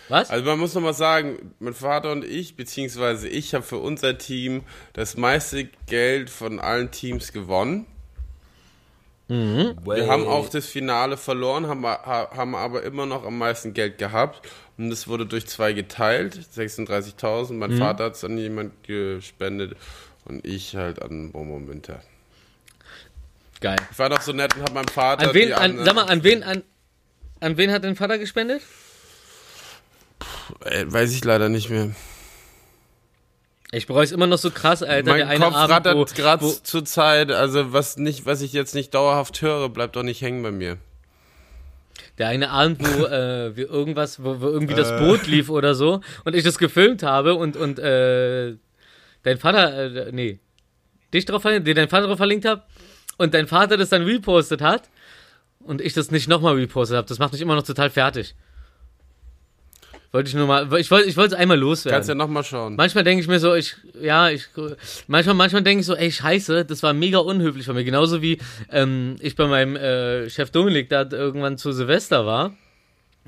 Was? 0.10 0.30
Also 0.30 0.44
man 0.44 0.60
muss 0.60 0.74
nochmal 0.74 0.94
sagen, 0.94 1.54
mein 1.60 1.74
Vater 1.74 2.12
und 2.12 2.26
ich, 2.26 2.56
beziehungsweise 2.56 3.30
ich 3.30 3.54
habe 3.54 3.64
für 3.64 3.78
unser 3.78 4.18
Team 4.18 4.64
das 4.94 5.18
meiste 5.18 5.70
Geld 5.86 6.30
von 6.30 6.60
allen 6.60 6.92
Teams 6.92 7.32
gewonnen. 7.32 7.86
Wir 9.30 10.08
haben 10.08 10.28
auch 10.28 10.50
das 10.50 10.66
Finale 10.66 11.16
verloren, 11.18 11.68
haben, 11.68 11.86
ha- 11.86 12.30
haben 12.36 12.56
aber 12.56 12.84
immer 12.84 13.06
noch 13.06 13.24
am 13.26 13.38
meisten 13.38 13.74
Geld 13.74 13.98
gehabt. 14.00 14.48
Und 14.78 14.92
es 14.92 15.08
wurde 15.08 15.26
durch 15.26 15.46
zwei 15.48 15.74
geteilt, 15.74 16.40
36.000. 16.56 17.54
Mein 17.54 17.72
Vater 17.78 18.06
hat 18.06 18.16
es 18.16 18.24
an 18.24 18.38
jemand 18.38 18.84
gespendet 18.84 19.76
und 20.26 20.46
ich 20.46 20.76
halt 20.76 21.02
an 21.02 21.32
Momo 21.32 21.62
Winter. 21.68 22.02
Geil. 23.62 23.76
Ich 23.92 24.00
war 24.00 24.10
noch 24.10 24.22
so 24.22 24.32
nett 24.32 24.56
und 24.56 24.62
habe 24.64 24.74
meinem 24.74 24.88
Vater 24.88 25.28
An 25.30 25.34
wen, 25.36 25.54
an, 25.54 25.86
sag 25.86 25.94
mal, 25.96 26.06
an 26.06 26.24
wen, 26.24 26.44
an, 26.44 26.64
an 27.42 27.58
wen 27.58 27.72
hat 27.72 27.84
dein 27.84 27.96
Vater 27.98 28.18
gespendet? 28.18 28.62
Äh, 30.66 30.86
weiß 30.88 31.12
ich 31.12 31.24
leider 31.24 31.50
nicht 31.50 31.70
mehr. 31.70 31.92
Ich 33.72 33.86
bereue 33.86 34.04
es 34.04 34.12
immer 34.12 34.26
noch 34.26 34.38
so 34.38 34.50
krass, 34.50 34.82
Alter. 34.82 35.04
der 35.04 35.14
mein 35.14 35.28
eine 35.28 35.46
Kopf 35.46 35.56
Abend, 35.56 35.74
rattert 35.74 36.16
gerade 36.16 36.64
zur 36.64 36.86
Zeit. 36.86 37.32
Also 37.32 37.72
was 37.72 37.98
nicht, 37.98 38.26
was 38.26 38.42
ich 38.42 38.52
jetzt 38.54 38.74
nicht 38.74 38.94
dauerhaft 38.94 39.42
höre, 39.42 39.70
bleibt 39.70 39.96
doch 39.96 40.04
nicht 40.04 40.22
hängen 40.22 40.42
bei 40.42 40.52
mir. 40.52 40.78
Der 42.18 42.28
eine 42.30 42.50
Abend, 42.50 42.80
wo 42.82 43.06
äh, 43.06 43.56
wir 43.56 43.70
irgendwas, 43.70 44.24
wo, 44.24 44.42
wo 44.42 44.48
irgendwie 44.48 44.74
das 44.74 44.92
Äh. 44.92 45.00
Boot 45.00 45.28
lief 45.28 45.50
oder 45.50 45.76
so 45.76 46.02
und 46.26 46.36
ich 46.36 46.44
das 46.44 46.58
gefilmt 46.58 47.04
habe 47.04 47.36
und, 47.36 47.56
und 47.56 47.78
äh, 47.78 48.56
dein 49.24 49.38
Vater, 49.38 50.08
äh, 50.08 50.12
nee, 50.12 50.40
dich 51.14 51.26
drauf 51.26 51.44
verlinkt, 51.44 51.68
dir 51.68 51.76
dein 51.76 51.90
Vater 51.90 52.08
drauf 52.08 52.18
verlinkt 52.18 52.46
habe 52.46 52.64
und 53.18 53.36
dein 53.36 53.48
Vater 53.48 53.78
das 53.78 53.90
dann 53.90 54.02
repostet 54.02 54.62
hat 54.62 54.90
und 55.60 55.80
ich 55.80 55.94
das 55.94 56.10
nicht 56.10 56.28
nochmal 56.28 56.56
repostet 56.56 56.98
habe. 56.98 57.08
Das 57.08 57.20
macht 57.20 57.34
mich 57.34 57.42
immer 57.42 57.56
noch 57.56 57.64
total 57.64 57.92
fertig. 57.92 58.36
Wollte 60.12 60.30
ich 60.30 60.36
nur 60.36 60.48
mal, 60.48 60.68
ich 60.80 60.90
wollte 60.90 61.08
ich 61.08 61.18
wollte 61.18 61.36
es 61.36 61.40
einmal 61.40 61.60
loswerden. 61.60 61.98
Kannst 61.98 62.10
ja 62.10 62.16
nochmal 62.16 62.44
schauen. 62.44 62.76
Manchmal 62.76 63.04
denke 63.04 63.22
ich 63.22 63.28
mir 63.28 63.40
so, 63.40 63.54
ich, 63.54 63.76
ja, 64.02 64.30
ich, 64.30 64.48
manchmal, 65.06 65.36
manchmal 65.36 65.62
denke 65.62 65.82
ich 65.82 65.86
so, 65.86 65.96
ey, 65.96 66.12
scheiße, 66.12 66.66
das 66.66 66.82
war 66.82 66.94
mega 66.94 67.20
unhöflich 67.20 67.66
von 67.66 67.76
mir. 67.76 67.84
Genauso 67.84 68.22
wie 68.24 68.40
ähm, 68.72 69.18
ich 69.20 69.36
bei 69.36 69.46
meinem 69.46 69.76
äh, 69.76 70.28
Chef 70.30 70.50
Dominik 70.50 70.90
da 70.90 71.08
irgendwann 71.12 71.60
zu 71.60 71.72
Silvester 71.74 72.26
war, 72.26 72.56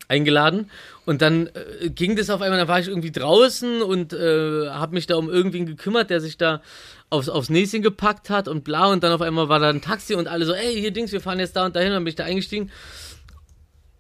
eingeladen. 0.07 0.71
Und 1.05 1.21
dann 1.21 1.51
äh, 1.82 1.89
ging 1.89 2.15
das 2.15 2.32
auf 2.32 2.41
einmal, 2.41 2.57
dann 2.57 2.67
war 2.67 2.79
ich 2.79 2.88
irgendwie 2.88 3.11
draußen 3.11 3.84
und 3.84 4.13
äh, 4.13 4.69
habe 4.69 4.95
mich 4.95 5.05
da 5.05 5.17
um 5.17 5.29
irgendwen 5.29 5.67
gekümmert, 5.67 6.09
der 6.09 6.19
sich 6.19 6.38
da 6.38 6.63
aufs, 7.11 7.29
aufs 7.29 7.49
Näschen 7.49 7.84
gepackt 7.84 8.32
hat 8.32 8.47
und 8.47 8.63
bla. 8.63 8.88
Und 8.88 9.03
dann 9.03 9.11
auf 9.11 9.21
einmal 9.21 9.49
war 9.49 9.59
da 9.59 9.69
ein 9.69 9.82
Taxi 9.82 10.15
und 10.15 10.27
alle 10.27 10.45
so, 10.45 10.53
ey, 10.53 10.79
hier 10.79 10.91
Dings, 10.91 11.11
wir 11.11 11.21
fahren 11.21 11.39
jetzt 11.39 11.55
da 11.55 11.65
und 11.65 11.75
dahin. 11.75 11.89
Und 11.89 11.95
dann 11.97 12.03
bin 12.05 12.09
ich 12.09 12.15
da 12.15 12.23
eingestiegen. 12.23 12.71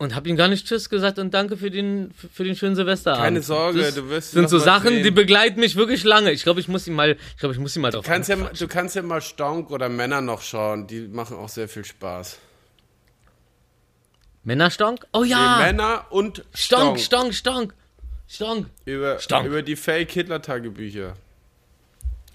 Und 0.01 0.15
hab 0.15 0.25
ihm 0.25 0.35
gar 0.35 0.47
nicht 0.47 0.65
Tschüss 0.65 0.89
gesagt 0.89 1.19
und 1.19 1.31
danke 1.31 1.57
für 1.57 1.69
den, 1.69 2.11
für, 2.11 2.27
für 2.27 2.43
den 2.43 2.55
schönen 2.55 2.75
Silvesterabend. 2.75 3.23
Keine 3.23 3.41
Sorge, 3.43 3.81
das 3.81 3.93
du 3.93 4.09
wirst 4.09 4.33
ihn 4.33 4.39
sind 4.39 4.49
so 4.49 4.57
Sachen, 4.57 4.89
sehen. 4.89 5.03
die 5.03 5.11
begleiten 5.11 5.59
mich 5.59 5.75
wirklich 5.75 6.03
lange. 6.03 6.31
Ich 6.31 6.41
glaube, 6.41 6.59
ich 6.59 6.67
muss 6.67 6.87
ihn 6.87 6.95
mal, 6.95 7.11
ich 7.11 7.37
glaube, 7.37 7.53
ich 7.53 7.59
muss 7.59 7.75
ihn 7.75 7.83
mal 7.83 7.91
drauf 7.91 8.03
Du 8.03 8.09
kannst, 8.09 8.27
ja, 8.27 8.35
du 8.35 8.67
kannst 8.67 8.95
ja 8.95 9.03
mal 9.03 9.21
Stonk 9.21 9.69
oder 9.69 9.89
Männer 9.89 10.21
noch 10.21 10.41
schauen, 10.41 10.87
die 10.87 11.01
machen 11.01 11.37
auch 11.37 11.49
sehr 11.49 11.69
viel 11.69 11.85
Spaß. 11.85 12.39
Männerstonk? 14.43 15.05
Oh 15.13 15.23
ja! 15.23 15.59
Nee, 15.59 15.65
Männer 15.65 16.07
und 16.09 16.45
Stonk, 16.55 16.99
Stonk. 16.99 17.35
Stonk, 17.35 17.35
Stonk. 17.35 17.73
Stonk. 18.27 18.67
Über, 18.85 19.19
Stonk. 19.19 19.45
über 19.45 19.61
die 19.61 19.75
Fake-Hitler-Tagebücher, 19.75 21.13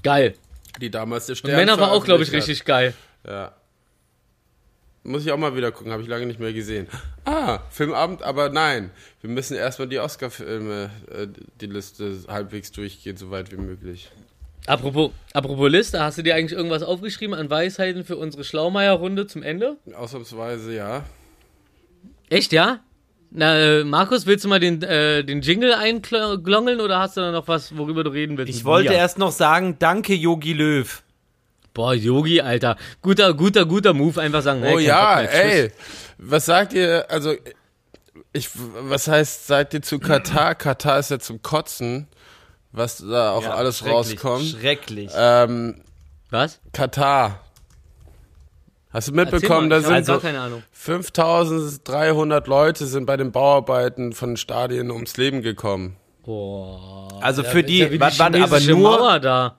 Geil. 0.05 0.37
die 0.81 0.93
damals 0.93 1.27
der 1.27 1.35
Stern 1.35 1.57
Männer 1.57 1.81
war 1.81 1.91
auch, 1.91 2.05
glaube 2.05 2.23
ich, 2.23 2.31
richtig 2.31 2.65
geil. 2.65 2.95
Ja. 3.27 3.56
Muss 5.07 5.25
ich 5.25 5.31
auch 5.31 5.39
mal 5.39 5.55
wieder 5.55 5.71
gucken, 5.71 5.93
habe 5.93 6.03
ich 6.03 6.09
lange 6.09 6.27
nicht 6.27 6.41
mehr 6.41 6.53
gesehen. 6.53 6.89
Ah, 7.25 7.61
Filmabend, 7.71 8.23
aber 8.23 8.49
nein. 8.49 8.91
Wir 9.21 9.31
müssen 9.31 9.57
erstmal 9.57 9.87
die 9.87 10.01
Oscar-Filme, 10.01 10.91
äh, 11.09 11.29
die 11.61 11.67
Liste 11.67 12.19
halbwegs 12.27 12.73
durchgehen, 12.73 13.17
so 13.17 13.31
weit 13.31 13.53
wie 13.53 13.57
möglich. 13.57 14.11
Apropos, 14.67 15.13
apropos 15.33 15.71
Liste, 15.71 16.01
hast 16.03 16.19
du 16.19 16.23
dir 16.23 16.35
eigentlich 16.35 16.59
irgendwas 16.59 16.83
aufgeschrieben 16.83 17.37
an 17.37 17.49
Weisheiten 17.49 18.05
für 18.05 18.17
unsere 18.17 18.43
Schlaumeier-Runde 18.43 19.29
zum 19.29 19.45
Ende? 19.45 19.77
Ausnahmsweise, 19.97 20.75
ja. 20.75 21.05
Echt, 22.29 22.53
ja? 22.53 22.81
Na, 23.31 23.57
äh, 23.59 23.85
Markus, 23.85 24.27
willst 24.27 24.45
du 24.45 24.49
mal 24.49 24.59
den, 24.59 24.83
äh, 24.83 25.23
den 25.23 25.41
Jingle 25.41 25.73
einglongeln 25.73 26.81
oder 26.81 26.99
hast 26.99 27.17
du 27.17 27.21
da 27.21 27.31
noch 27.31 27.47
was, 27.47 27.77
worüber 27.77 28.03
du 28.03 28.11
reden 28.11 28.39
willst? 28.39 28.53
Ich 28.53 28.65
wollte 28.65 28.91
mir? 28.91 28.97
erst 28.97 29.19
noch 29.19 29.33
sagen, 29.33 29.77
danke 29.79 30.15
Yogi 30.15 30.53
Löw. 30.53 31.03
Boah, 31.77 31.93
Yogi, 31.93 32.41
Alter. 32.41 32.77
Guter, 33.03 33.35
guter, 33.35 33.67
guter 33.67 33.93
Move. 33.93 34.19
Einfach 34.19 34.41
sagen, 34.41 34.63
hey, 34.63 34.75
Oh 34.75 34.79
ja, 34.79 35.21
ey. 35.21 35.71
Was 36.17 36.47
sagt 36.47 36.73
ihr, 36.73 37.05
also, 37.11 37.35
ich, 38.33 38.49
was 38.55 39.09
heißt, 39.09 39.47
seid 39.47 39.75
ihr 39.75 39.83
zu 39.83 39.99
Katar? 39.99 40.55
Katar 40.55 40.99
ist 40.99 41.11
ja 41.11 41.19
zum 41.19 41.43
Kotzen, 41.43 42.09
was 42.73 42.97
da 43.07 43.33
auch 43.33 43.43
Ja, 43.43 43.55
alles 43.57 43.77
schrecklich, 43.81 43.95
rauskommt. 44.25 44.47
Schrecklich. 44.59 45.11
Ähm, 45.15 45.83
Was? 46.31 46.61
Katar. 46.73 47.41
Hast 48.89 49.09
du 49.09 49.13
mitbekommen, 49.13 49.69
mal, 49.69 49.83
da 49.83 49.87
sind 49.87 50.07
so 50.07 50.19
keine 50.19 50.41
Ahnung. 50.41 50.63
5300 50.73 52.47
Leute 52.47 52.87
sind 52.87 53.05
bei 53.05 53.19
den 53.19 53.33
Bauarbeiten 53.33 54.15
von 54.15 54.39
Stadien 54.39 54.91
ums 54.91 55.19
Leben 55.19 55.43
gekommen. 55.43 55.97
Boah. 56.25 57.09
Also 57.21 57.43
Ja, 57.43 57.51
für 57.51 57.63
die- 57.63 57.81
ja 57.81 58.01
warte, 58.01 58.19
warte, 58.19 58.43
aber 58.43 58.61
nur- 58.61 58.99
Mauer 58.99 59.21
da. 59.21 59.59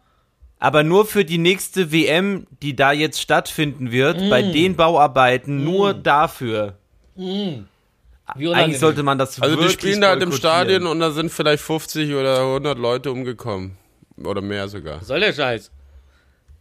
Aber 0.59 0.83
nur 0.83 1.05
für 1.05 1.23
die 1.23 1.37
nächste 1.37 1.91
WM, 1.91 2.47
die 2.63 2.75
da 2.75 2.91
jetzt 2.91 3.21
stattfinden 3.21 3.91
wird, 3.91 4.17
bei 4.29 4.41
Mm. 4.43 4.51
den 4.53 4.75
Bauarbeiten, 4.75 5.63
nur 5.63 5.93
dafür. 5.93 6.77
Wie 7.15 8.53
Eigentlich 8.53 8.79
sollte 8.79 9.03
man 9.03 9.17
das 9.17 9.41
Also 9.41 9.55
die 9.55 9.69
spielen 9.69 10.01
da 10.01 10.09
halt 10.09 10.23
im. 10.23 10.31
Stadion 10.31 10.87
und 10.87 10.99
da 10.99 11.11
sind 11.11 11.31
vielleicht 11.31 11.63
50 11.63 12.13
oder 12.13 12.39
100 12.41 12.77
Leute 12.77 13.11
umgekommen. 13.11 13.77
Oder 14.23 14.41
mehr 14.41 14.67
sogar. 14.67 14.99
Was 14.99 15.07
soll 15.07 15.19
der 15.19 15.33
Scheiß? 15.33 15.71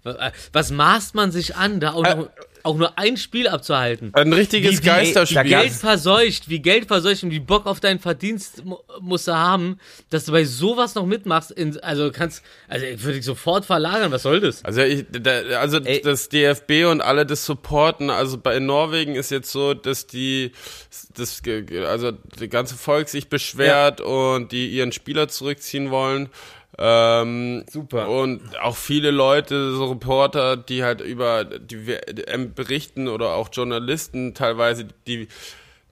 Was, 0.02 0.16
äh, 0.16 0.30
was 0.52 0.70
maßt 0.70 1.14
man 1.14 1.32
sich 1.32 1.56
an, 1.56 1.80
da 1.80 1.92
auch, 1.94 2.02
noch, 2.02 2.28
auch 2.66 2.76
nur 2.76 2.98
ein 2.98 3.16
Spiel 3.16 3.48
abzuhalten? 3.48 4.10
Ein 4.14 4.32
richtiges 4.32 4.72
Wie- 4.78 4.82
wie- 4.82 4.86
Geisterspiel. 4.86 5.36
da 5.36 5.42
Geld 5.62 5.72
verseucht, 5.72 6.48
wie 6.48 6.58
Geld 6.60 6.86
verseucht 6.86 7.22
und 7.22 7.30
wie 7.30 7.40
Bock 7.40 7.66
auf 7.66 7.80
deinen 7.80 7.98
Verdienst 8.00 8.64
mu 8.64 8.76
musst 9.00 9.28
du 9.28 9.34
haben, 9.34 9.78
dass 10.10 10.24
du 10.26 10.32
bei 10.32 10.44
sowas 10.44 10.94
noch 10.94 11.06
mitmachst. 11.06 11.50
In, 11.50 11.78
also 11.80 12.10
kannst, 12.12 12.42
also 12.68 12.84
ich 12.86 13.02
würde 13.02 13.16
dich 13.16 13.24
sofort 13.24 13.64
verlagern, 13.64 14.10
was 14.12 14.22
soll 14.22 14.40
das? 14.40 14.64
Also, 14.64 14.82
ich, 14.82 15.04
da, 15.10 15.30
also 15.60 15.78
Ey. 15.78 16.00
das 16.02 16.28
DFB 16.28 16.86
und 16.90 17.00
alle 17.00 17.24
das 17.26 17.44
supporten. 17.44 18.10
Also 18.10 18.38
bei 18.38 18.56
in 18.56 18.66
Norwegen 18.66 19.14
ist 19.14 19.30
jetzt 19.30 19.50
so, 19.52 19.74
dass 19.74 20.06
die, 20.06 20.52
das, 21.14 21.42
also 21.86 22.12
das 22.12 22.48
ganze 22.50 22.74
Volk 22.74 23.08
sich 23.08 23.28
beschwert 23.28 24.00
und 24.00 24.50
die 24.52 24.68
ihren 24.70 24.92
Spieler 24.92 25.28
zurückziehen 25.28 25.90
wollen. 25.90 26.28
Ähm, 26.78 27.64
Super. 27.70 28.08
Und 28.10 28.58
auch 28.60 28.76
viele 28.76 29.10
Leute, 29.10 29.72
so 29.74 29.86
Reporter, 29.86 30.56
die 30.56 30.84
halt 30.84 31.00
über 31.00 31.44
die 31.44 31.86
WM 31.86 32.52
berichten 32.54 33.08
oder 33.08 33.34
auch 33.34 33.48
Journalisten 33.52 34.34
teilweise, 34.34 34.86
die 35.06 35.28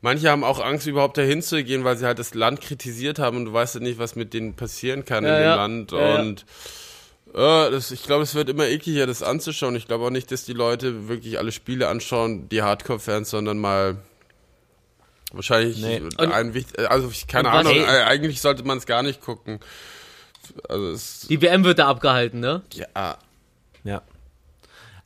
Manche 0.02 0.28
haben 0.30 0.44
auch 0.44 0.62
Angst, 0.62 0.86
überhaupt 0.86 1.16
dahin 1.16 1.40
zu 1.40 1.64
gehen, 1.64 1.82
weil 1.84 1.96
sie 1.96 2.04
halt 2.04 2.18
das 2.18 2.34
Land 2.34 2.60
kritisiert 2.60 3.18
haben 3.18 3.38
und 3.38 3.44
du 3.46 3.52
weißt 3.54 3.76
ja 3.76 3.80
nicht, 3.80 3.98
was 3.98 4.16
mit 4.16 4.34
denen 4.34 4.52
passieren 4.52 5.06
kann 5.06 5.24
Ja, 5.24 5.30
in 5.30 5.40
dem 5.40 5.44
ja. 5.46 5.54
Land. 5.56 5.92
Ja, 5.92 6.20
und 6.20 6.44
äh, 7.32 7.70
das, 7.70 7.90
ich 7.90 8.02
glaube, 8.02 8.22
es 8.22 8.34
wird 8.34 8.50
immer 8.50 8.66
ekliger, 8.68 9.06
das 9.06 9.22
anzuschauen. 9.22 9.74
Ich 9.76 9.86
glaube 9.86 10.04
auch 10.04 10.10
nicht, 10.10 10.30
dass 10.30 10.44
die 10.44 10.52
Leute 10.52 11.08
wirklich 11.08 11.38
alle 11.38 11.52
Spiele 11.52 11.88
anschauen, 11.88 12.50
die 12.50 12.60
Hardcore-Fans, 12.60 13.30
sondern 13.30 13.58
mal 13.58 13.96
wahrscheinlich 15.32 15.78
Nee. 15.78 16.02
ein 16.18 16.52
wichtig, 16.52 16.78
also 16.90 17.08
ich, 17.10 17.26
keine 17.26 17.48
was- 17.48 17.60
Ahnung, 17.66 17.72
Ey. 17.74 17.82
äh, 17.82 18.02
eigentlich 18.02 18.42
sollte 18.42 18.62
man 18.64 18.76
es 18.78 18.84
gar 18.86 19.02
nicht 19.02 19.22
gucken. 19.22 19.58
Also 20.68 20.90
es, 20.90 21.26
Die 21.28 21.40
WM 21.42 21.64
wird 21.64 21.78
da 21.78 21.88
abgehalten, 21.88 22.40
ne? 22.40 22.62
ja, 22.74 23.16
Ja. 23.84 24.02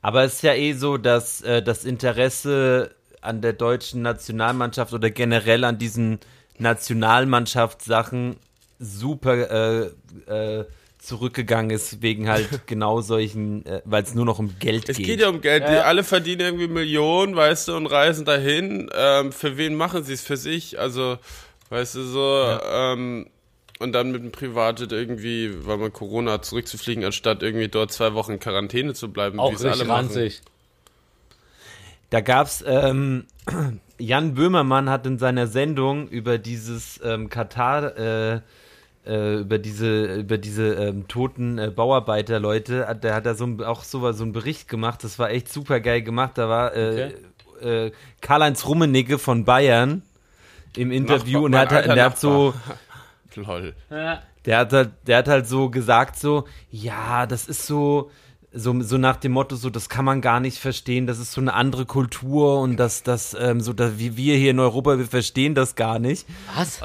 Aber 0.00 0.22
es 0.24 0.34
ist 0.34 0.42
ja 0.42 0.54
eh 0.54 0.72
so, 0.74 0.96
dass 0.96 1.40
äh, 1.42 1.62
das 1.62 1.84
Interesse 1.84 2.94
an 3.20 3.40
der 3.42 3.52
deutschen 3.52 4.02
Nationalmannschaft 4.02 4.92
oder 4.92 5.10
generell 5.10 5.64
an 5.64 5.76
diesen 5.78 6.20
Nationalmannschaftssachen 6.58 8.36
super 8.78 9.90
äh, 10.28 10.60
äh, 10.60 10.64
zurückgegangen 10.98 11.70
ist, 11.70 12.02
wegen 12.02 12.28
halt 12.28 12.48
genau 12.66 13.00
solchen, 13.00 13.64
äh, 13.66 13.82
weil 13.84 14.02
es 14.02 14.14
nur 14.14 14.24
noch 14.24 14.38
um 14.38 14.58
Geld 14.58 14.88
Es 14.88 14.96
geht. 14.96 15.06
geht 15.06 15.20
ja 15.20 15.28
um 15.28 15.40
Geld. 15.40 15.62
Ja, 15.62 15.68
Die 15.68 15.74
ja. 15.76 15.82
alle 15.82 16.04
verdienen 16.04 16.40
irgendwie 16.42 16.68
Millionen, 16.68 17.34
weißt 17.34 17.68
du, 17.68 17.76
und 17.76 17.86
reisen 17.86 18.24
dahin. 18.24 18.90
Ähm, 18.94 19.32
für 19.32 19.56
wen 19.56 19.74
machen 19.74 20.04
sie 20.04 20.12
es? 20.12 20.22
Für 20.22 20.36
sich? 20.36 20.78
Also, 20.78 21.18
weißt 21.70 21.96
du, 21.96 22.02
so, 22.02 22.58
ähm, 22.70 23.28
und 23.78 23.92
dann 23.92 24.10
mit 24.12 24.22
dem 24.22 24.32
Privatjet 24.32 24.92
irgendwie, 24.92 25.66
weil 25.66 25.76
man 25.78 25.92
Corona 25.92 26.32
hat, 26.32 26.44
zurückzufliegen, 26.44 27.04
anstatt 27.04 27.42
irgendwie 27.42 27.68
dort 27.68 27.92
zwei 27.92 28.14
Wochen 28.14 28.32
in 28.32 28.40
Quarantäne 28.40 28.94
zu 28.94 29.10
bleiben, 29.12 29.38
Auch 29.38 29.50
wie 29.50 29.54
es 29.54 29.60
alle 29.62 29.72
richtig 29.72 29.88
machen. 29.88 30.06
ranzig. 30.06 30.40
Da 32.10 32.20
gab's 32.20 32.64
ähm, 32.66 33.26
Jan 33.98 34.34
Böhmermann 34.34 34.88
hat 34.88 35.06
in 35.06 35.18
seiner 35.18 35.46
Sendung 35.46 36.08
über 36.08 36.38
dieses 36.38 37.00
ähm, 37.04 37.28
Katar, 37.28 37.96
äh, 37.98 38.40
äh, 39.06 39.40
über 39.40 39.58
diese, 39.58 40.14
über 40.16 40.38
diese 40.38 40.74
ähm, 40.74 41.08
toten 41.08 41.58
äh, 41.58 41.70
Bauarbeiterleute, 41.74 42.86
hat- 42.88 43.04
der 43.04 43.14
hat 43.14 43.26
da 43.26 43.34
so 43.34 43.44
ein, 43.44 43.62
auch 43.62 43.84
so, 43.84 44.10
so 44.12 44.22
einen 44.22 44.32
Bericht 44.32 44.68
gemacht. 44.68 45.04
Das 45.04 45.18
war 45.18 45.30
echt 45.30 45.52
super 45.52 45.80
geil 45.80 46.02
gemacht. 46.02 46.32
Da 46.36 46.48
war 46.48 46.74
äh, 46.74 47.12
äh, 47.62 47.92
Karl-Heinz 48.20 48.66
Rummenigge 48.66 49.18
von 49.18 49.44
Bayern 49.44 50.02
im 50.76 50.90
Interview 50.92 51.40
Nachbar- 51.40 51.44
und 51.44 51.56
hat, 51.56 51.72
alter 51.72 51.94
der 51.94 52.04
hat 52.04 52.18
so 52.20 52.54
Lol. 53.44 53.74
Ja. 53.90 54.22
Der 54.44 54.58
hat 54.58 54.72
halt, 54.72 54.90
der 55.06 55.18
hat 55.18 55.28
halt 55.28 55.46
so 55.46 55.70
gesagt, 55.70 56.16
so, 56.16 56.46
ja, 56.70 57.26
das 57.26 57.48
ist 57.48 57.66
so, 57.66 58.10
so, 58.52 58.80
so 58.80 58.96
nach 58.96 59.16
dem 59.16 59.32
Motto, 59.32 59.56
so, 59.56 59.68
das 59.68 59.90
kann 59.90 60.06
man 60.06 60.22
gar 60.22 60.40
nicht 60.40 60.58
verstehen, 60.58 61.06
das 61.06 61.18
ist 61.18 61.32
so 61.32 61.40
eine 61.40 61.52
andere 61.52 61.84
Kultur 61.84 62.60
und 62.60 62.78
das, 62.78 63.02
das, 63.02 63.36
ähm, 63.38 63.60
so, 63.60 63.74
da, 63.74 63.98
wie 63.98 64.16
wir 64.16 64.36
hier 64.36 64.52
in 64.52 64.58
Europa, 64.58 64.98
wir 64.98 65.04
verstehen 65.04 65.54
das 65.54 65.74
gar 65.74 65.98
nicht. 65.98 66.26
Was? 66.56 66.80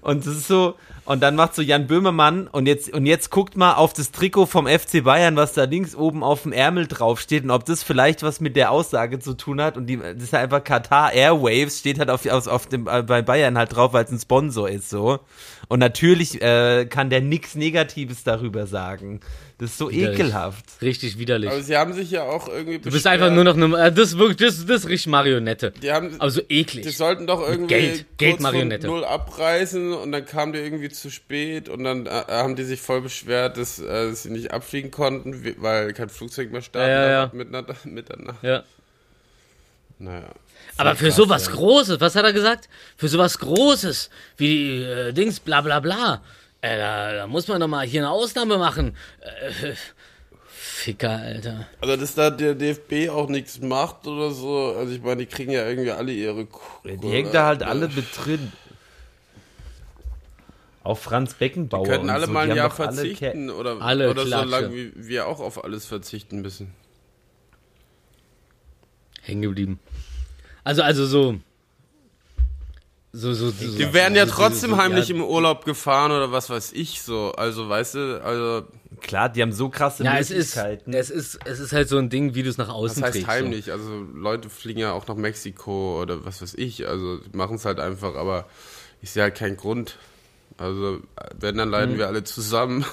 Und 0.00 0.26
das 0.26 0.36
ist 0.36 0.48
so, 0.48 0.74
und 1.04 1.22
dann 1.22 1.36
macht 1.36 1.54
so 1.54 1.62
Jan 1.62 1.86
Böhmermann 1.86 2.48
und 2.48 2.66
jetzt, 2.66 2.92
und 2.92 3.06
jetzt 3.06 3.30
guckt 3.30 3.56
mal 3.56 3.74
auf 3.74 3.92
das 3.92 4.10
Trikot 4.10 4.46
vom 4.46 4.66
FC 4.66 5.04
Bayern, 5.04 5.36
was 5.36 5.52
da 5.52 5.62
links 5.64 5.94
oben 5.94 6.24
auf 6.24 6.42
dem 6.42 6.52
Ärmel 6.52 6.88
draufsteht 6.88 7.44
und 7.44 7.52
ob 7.52 7.64
das 7.64 7.84
vielleicht 7.84 8.24
was 8.24 8.40
mit 8.40 8.56
der 8.56 8.72
Aussage 8.72 9.20
zu 9.20 9.34
tun 9.34 9.60
hat 9.60 9.76
und 9.76 9.86
die, 9.86 9.96
das 9.96 10.24
ist 10.24 10.32
halt 10.32 10.44
einfach 10.44 10.64
Qatar 10.64 11.12
Airwaves, 11.12 11.78
steht 11.78 12.00
halt 12.00 12.10
auf, 12.10 12.26
auf, 12.26 12.48
auf 12.48 12.66
dem, 12.66 12.88
äh, 12.88 13.02
bei 13.04 13.22
Bayern 13.22 13.56
halt 13.56 13.76
drauf, 13.76 13.92
weil 13.92 14.04
es 14.04 14.10
ein 14.10 14.18
Sponsor 14.18 14.68
ist, 14.68 14.90
so. 14.90 15.20
Und 15.68 15.78
natürlich 15.78 16.42
äh, 16.42 16.86
kann 16.86 17.10
der 17.10 17.20
nichts 17.20 17.54
Negatives 17.54 18.24
darüber 18.24 18.66
sagen. 18.66 19.20
Das 19.62 19.70
ist 19.70 19.78
so 19.78 19.90
Widerlich. 19.92 20.18
ekelhaft. 20.18 20.64
Richtig 20.82 21.18
widerlich. 21.18 21.48
Aber 21.48 21.62
sie 21.62 21.76
haben 21.76 21.92
sich 21.92 22.10
ja 22.10 22.24
auch 22.24 22.48
irgendwie 22.48 22.80
du 22.80 22.90
bist 22.90 23.06
einfach 23.06 23.30
nur 23.30 23.44
noch 23.44 23.54
eine. 23.56 23.66
äh, 23.76 23.92
Das 23.92 24.08
ist 24.08 24.18
wirklich, 24.18 24.36
das, 24.38 24.66
das 24.66 24.80
ist 24.80 24.88
richtig 24.88 25.06
Marionette. 25.06 25.70
Die 25.80 25.92
haben, 25.92 26.16
Aber 26.18 26.30
so 26.32 26.40
die 26.40 26.58
eklig. 26.58 26.96
sollten 26.96 27.28
doch 27.28 27.40
irgendwie 27.40 27.68
Geld, 27.68 27.92
kurz 27.98 28.06
Geldmarionette. 28.18 28.88
vor 28.88 28.96
null 28.96 29.04
abreißen 29.04 29.92
und 29.92 30.10
dann 30.10 30.26
kam 30.26 30.52
die 30.52 30.58
irgendwie 30.58 30.88
zu 30.88 31.10
spät 31.12 31.68
und 31.68 31.84
dann 31.84 32.06
äh, 32.06 32.10
haben 32.28 32.56
die 32.56 32.64
sich 32.64 32.80
voll 32.80 33.02
beschwert, 33.02 33.56
dass, 33.56 33.78
äh, 33.78 33.84
dass 34.10 34.24
sie 34.24 34.30
nicht 34.30 34.50
abfliegen 34.50 34.90
konnten, 34.90 35.54
weil 35.62 35.92
kein 35.92 36.08
Flugzeug 36.08 36.50
mehr 36.50 36.62
starten 36.62 36.90
Ja, 36.90 37.04
ja, 37.06 37.10
ja. 37.12 37.30
Miteinander, 37.32 37.76
miteinander. 37.84 38.34
Ja. 38.42 38.64
Naja. 40.00 40.28
Aber 40.76 40.96
für 40.96 41.06
krass, 41.06 41.16
sowas 41.16 41.46
ja. 41.46 41.52
Großes, 41.52 42.00
was 42.00 42.16
hat 42.16 42.24
er 42.24 42.32
gesagt? 42.32 42.68
Für 42.96 43.06
sowas 43.06 43.38
Großes, 43.38 44.10
wie 44.38 44.82
äh, 44.82 45.12
Dings, 45.12 45.38
bla 45.38 45.60
bla 45.60 45.78
bla. 45.78 46.20
Äh, 46.62 46.78
da, 46.78 47.12
da 47.12 47.26
muss 47.26 47.48
man 47.48 47.60
doch 47.60 47.68
mal 47.68 47.84
hier 47.84 48.02
eine 48.02 48.10
Ausnahme 48.10 48.56
machen. 48.56 48.96
Äh, 49.20 49.72
Ficker, 50.46 51.10
Alter. 51.10 51.66
Also, 51.80 51.96
dass 51.96 52.14
da 52.14 52.30
der 52.30 52.54
DFB 52.54 53.10
auch 53.10 53.28
nichts 53.28 53.60
macht 53.60 54.06
oder 54.06 54.30
so, 54.30 54.74
also 54.76 54.92
ich 54.92 55.02
meine, 55.02 55.16
die 55.18 55.26
kriegen 55.26 55.50
ja 55.50 55.68
irgendwie 55.68 55.90
alle 55.90 56.12
ihre 56.12 56.46
Die 56.84 57.08
hängen 57.08 57.32
da 57.32 57.46
halt 57.46 57.62
alle 57.64 57.88
mit 57.88 58.06
drin. 58.16 58.52
Auch 60.84 60.98
Franz 60.98 61.34
Beckenbauer. 61.34 61.84
Die 61.84 61.90
könnten 61.90 62.06
und 62.06 62.10
alle 62.10 62.26
so, 62.26 62.32
mal 62.32 62.46
die 62.46 62.52
ein 62.52 62.56
Jahr 62.56 62.68
doch 62.68 62.78
alle 62.78 62.94
verzichten 62.96 63.50
oder, 63.50 63.80
Alle 63.80 64.10
oder 64.10 64.24
so 64.24 64.44
lange 64.44 64.72
wie 64.72 64.92
wir 64.94 65.26
auch 65.26 65.40
auf 65.40 65.62
alles 65.64 65.86
verzichten 65.86 66.42
müssen. 66.42 66.74
Hängen 69.20 69.42
geblieben. 69.42 69.80
Also, 70.64 70.82
also 70.82 71.06
so. 71.06 71.38
So, 73.14 73.34
so, 73.34 73.50
so 73.50 73.76
Die 73.76 73.92
werden 73.92 74.14
ja 74.16 74.24
so- 74.26 74.32
so- 74.32 74.36
trotzdem 74.38 74.70
so- 74.70 74.76
heimlich 74.78 75.08
ja, 75.08 75.14
im 75.16 75.22
Urlaub 75.22 75.64
gefahren 75.66 76.12
oder 76.12 76.32
was 76.32 76.48
weiß 76.48 76.72
ich 76.72 77.02
so. 77.02 77.32
Also, 77.32 77.68
weißt 77.68 77.94
du, 77.96 78.22
also, 78.24 78.66
Klar, 79.02 79.28
die 79.28 79.42
haben 79.42 79.52
so 79.52 79.68
krasse 79.68 80.04
Ja, 80.04 80.16
es 80.16 80.30
ist, 80.30 80.54
Möglichkeiten. 80.56 80.92
es 80.94 81.10
ist, 81.10 81.38
es 81.44 81.58
ist 81.60 81.72
halt 81.72 81.88
so 81.88 81.98
ein 81.98 82.08
Ding, 82.08 82.34
wie 82.34 82.42
du 82.42 82.48
es 82.48 82.56
nach 82.56 82.68
was 82.68 82.74
außen 82.74 83.02
heißt 83.02 83.12
trägst. 83.14 83.28
heimlich? 83.28 83.72
Also, 83.72 84.06
Leute 84.14 84.48
fliegen 84.48 84.78
ja 84.80 84.92
auch 84.92 85.06
nach 85.08 85.16
Mexiko 85.16 86.00
oder 86.00 86.24
was 86.24 86.40
weiß 86.40 86.54
ich. 86.54 86.86
Also, 86.88 87.18
machen 87.32 87.56
es 87.56 87.64
halt 87.64 87.80
einfach, 87.80 88.14
aber 88.14 88.46
ich 89.02 89.10
sehe 89.10 89.24
halt 89.24 89.34
keinen 89.34 89.56
Grund. 89.56 89.98
Also, 90.56 91.00
wenn, 91.38 91.56
dann 91.58 91.68
Mhm. 91.68 91.72
leiden 91.72 91.98
wir 91.98 92.06
alle 92.06 92.24
zusammen. 92.24 92.84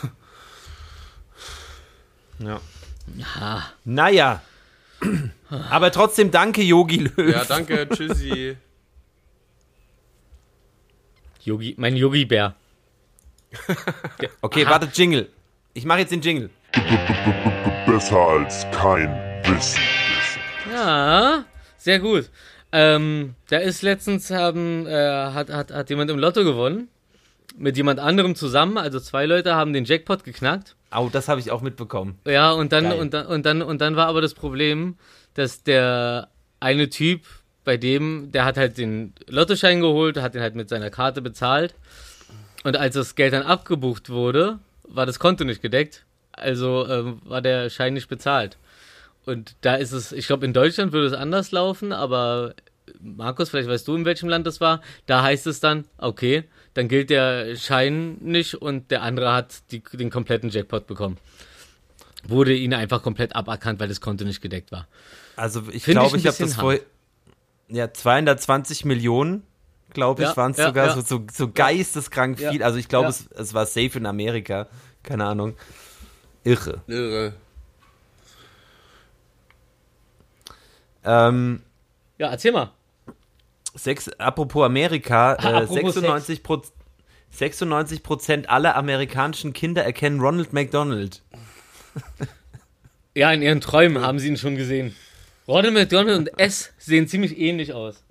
ja. 2.39 2.59
So. 2.59 3.21
Ja. 3.39 3.71
Naja. 3.85 4.41
Aber 5.69 5.91
trotzdem 5.91 6.31
danke, 6.31 6.61
Yogi 6.61 6.97
Löw. 6.97 7.31
Ja, 7.31 7.45
danke, 7.45 7.87
tschüssi. 7.89 8.57
Yogi, 11.43 11.75
mein 11.77 11.95
Yogi-Bär. 11.95 12.55
Okay, 14.41 14.65
Aha. 14.65 14.71
warte, 14.71 14.89
Jingle. 14.93 15.27
Ich 15.73 15.85
mache 15.85 15.99
jetzt 15.99 16.11
den 16.11 16.21
Jingle. 16.21 16.49
Besser 17.85 18.17
als 18.19 18.65
kein 18.71 19.09
Wissen. 19.45 19.81
Ja, 20.71 21.45
sehr 21.77 21.99
gut. 21.99 22.29
Ähm, 22.71 23.33
da 23.49 23.57
ist 23.57 23.81
letztens 23.81 24.29
haben, 24.29 24.85
äh, 24.85 24.91
hat, 24.93 25.49
hat, 25.49 25.71
hat 25.71 25.89
jemand 25.89 26.11
im 26.11 26.19
Lotto 26.19 26.43
gewonnen. 26.43 26.89
Mit 27.57 27.75
jemand 27.77 27.99
anderem 27.99 28.35
zusammen, 28.35 28.77
also 28.77 28.99
zwei 28.99 29.25
Leute 29.25 29.55
haben 29.55 29.73
den 29.73 29.83
Jackpot 29.85 30.23
geknackt. 30.23 30.75
Au, 30.91 31.09
das 31.09 31.27
habe 31.27 31.39
ich 31.41 31.51
auch 31.51 31.61
mitbekommen. 31.61 32.19
Ja, 32.25 32.51
und 32.51 32.71
dann, 32.71 32.85
Geil. 32.85 32.99
und 32.99 33.13
dann, 33.13 33.25
und 33.25 33.45
dann, 33.45 33.61
und 33.63 33.81
dann 33.81 33.95
war 33.95 34.07
aber 34.07 34.21
das 34.21 34.33
Problem, 34.33 34.95
dass 35.33 35.63
der 35.63 36.29
eine 36.59 36.89
Typ, 36.89 37.21
bei 37.63 37.77
dem, 37.77 38.31
der 38.31 38.45
hat 38.45 38.57
halt 38.57 38.77
den 38.77 39.13
Lottoschein 39.27 39.81
geholt, 39.81 40.17
hat 40.17 40.35
den 40.35 40.41
halt 40.41 40.55
mit 40.55 40.69
seiner 40.69 40.89
Karte 40.89 41.21
bezahlt. 41.21 41.75
Und 42.63 42.77
als 42.77 42.95
das 42.95 43.15
Geld 43.15 43.33
dann 43.33 43.43
abgebucht 43.43 44.09
wurde, 44.09 44.59
war 44.83 45.05
das 45.05 45.19
Konto 45.19 45.43
nicht 45.43 45.61
gedeckt. 45.61 46.05
Also 46.31 46.87
ähm, 46.87 47.21
war 47.23 47.41
der 47.41 47.69
Schein 47.69 47.93
nicht 47.93 48.09
bezahlt. 48.09 48.57
Und 49.25 49.55
da 49.61 49.75
ist 49.75 49.91
es, 49.91 50.11
ich 50.11 50.27
glaube, 50.27 50.45
in 50.45 50.53
Deutschland 50.53 50.91
würde 50.91 51.07
es 51.07 51.13
anders 51.13 51.51
laufen, 51.51 51.91
aber 51.91 52.55
Markus, 52.99 53.49
vielleicht 53.49 53.69
weißt 53.69 53.87
du, 53.87 53.95
in 53.95 54.05
welchem 54.05 54.29
Land 54.29 54.47
das 54.47 54.59
war. 54.61 54.81
Da 55.05 55.21
heißt 55.21 55.47
es 55.47 55.59
dann, 55.59 55.85
okay, 55.97 56.45
dann 56.73 56.87
gilt 56.87 57.09
der 57.09 57.55
Schein 57.55 58.17
nicht 58.21 58.55
und 58.55 58.91
der 58.91 59.03
andere 59.03 59.33
hat 59.33 59.71
die, 59.71 59.83
den 59.93 60.09
kompletten 60.09 60.49
Jackpot 60.49 60.87
bekommen. 60.87 61.17
Wurde 62.23 62.53
ihnen 62.53 62.73
einfach 62.73 63.01
komplett 63.01 63.35
aberkannt, 63.35 63.79
weil 63.79 63.87
das 63.87 64.01
Konto 64.01 64.25
nicht 64.25 64.41
gedeckt 64.41 64.71
war. 64.71 64.87
Also 65.35 65.63
ich 65.71 65.83
Find 65.83 65.99
glaube, 65.99 66.17
ich 66.17 66.25
ich, 66.25 66.27
habe 66.27 66.37
das 66.37 66.55
vorher. 66.55 66.81
Ja, 67.69 67.93
220 67.93 68.85
Millionen, 68.85 69.43
glaube 69.91 70.23
ich, 70.23 70.29
Ja, 70.29 70.37
waren 70.37 70.51
es 70.51 70.57
ja, 70.57 70.67
sogar 70.67 70.87
ja. 70.87 70.93
so, 70.95 71.01
so, 71.01 71.25
so 71.31 71.51
geisteskrank 71.51 72.39
viel. 72.39 72.63
Also 72.63 72.77
ich 72.77 72.87
glaube, 72.87 73.09
es, 73.09 73.27
es 73.27 73.53
war 73.53 73.65
safe 73.65 73.97
in 73.97 74.05
Amerika. 74.05 74.67
Keine 75.03 75.25
Ahnung. 75.25 75.55
Irre. 76.43 76.81
Irre. 76.87 77.33
Ähm, 81.03 81.61
Ja, 82.17 82.29
erzähl 82.29 82.51
mal. 82.51 82.71
sechs, 83.75 84.09
apropos 84.17 84.65
Amerika, 84.65 85.33
äh, 85.35 85.63
Apropos 85.63 85.75
96 85.93 86.43
Prozent. 86.43 86.73
96 87.31 88.01
Prozent 88.01 88.49
aller 88.49 88.75
amerikanischen 88.75 89.53
Kinder 89.53 89.83
erkennen 89.83 90.19
Ronald 90.19 90.51
McDonald. 90.51 91.21
Ja, 93.13 93.31
in 93.31 93.43
ihren 93.43 93.61
Träumen 93.61 94.01
haben 94.01 94.17
sie 94.17 94.29
ihn 94.29 94.37
schon 94.37 94.55
gesehen. 94.55 94.95
Ronald 95.49 95.73
McDonald 95.73 96.17
und 96.19 96.39
S 96.39 96.71
sehen 96.77 97.07
ziemlich 97.07 97.37
ähnlich 97.39 97.73
aus. 97.73 98.03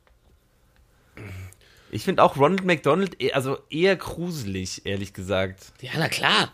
Ich 1.91 2.05
finde 2.05 2.23
auch 2.23 2.37
Ronald 2.37 2.65
McDonald 2.65 3.23
e- 3.23 3.33
also 3.33 3.59
eher 3.71 3.95
gruselig, 3.97 4.85
ehrlich 4.85 5.15
gesagt. 5.15 5.73
Ja, 5.81 5.93
na 5.97 6.09
klar. 6.09 6.53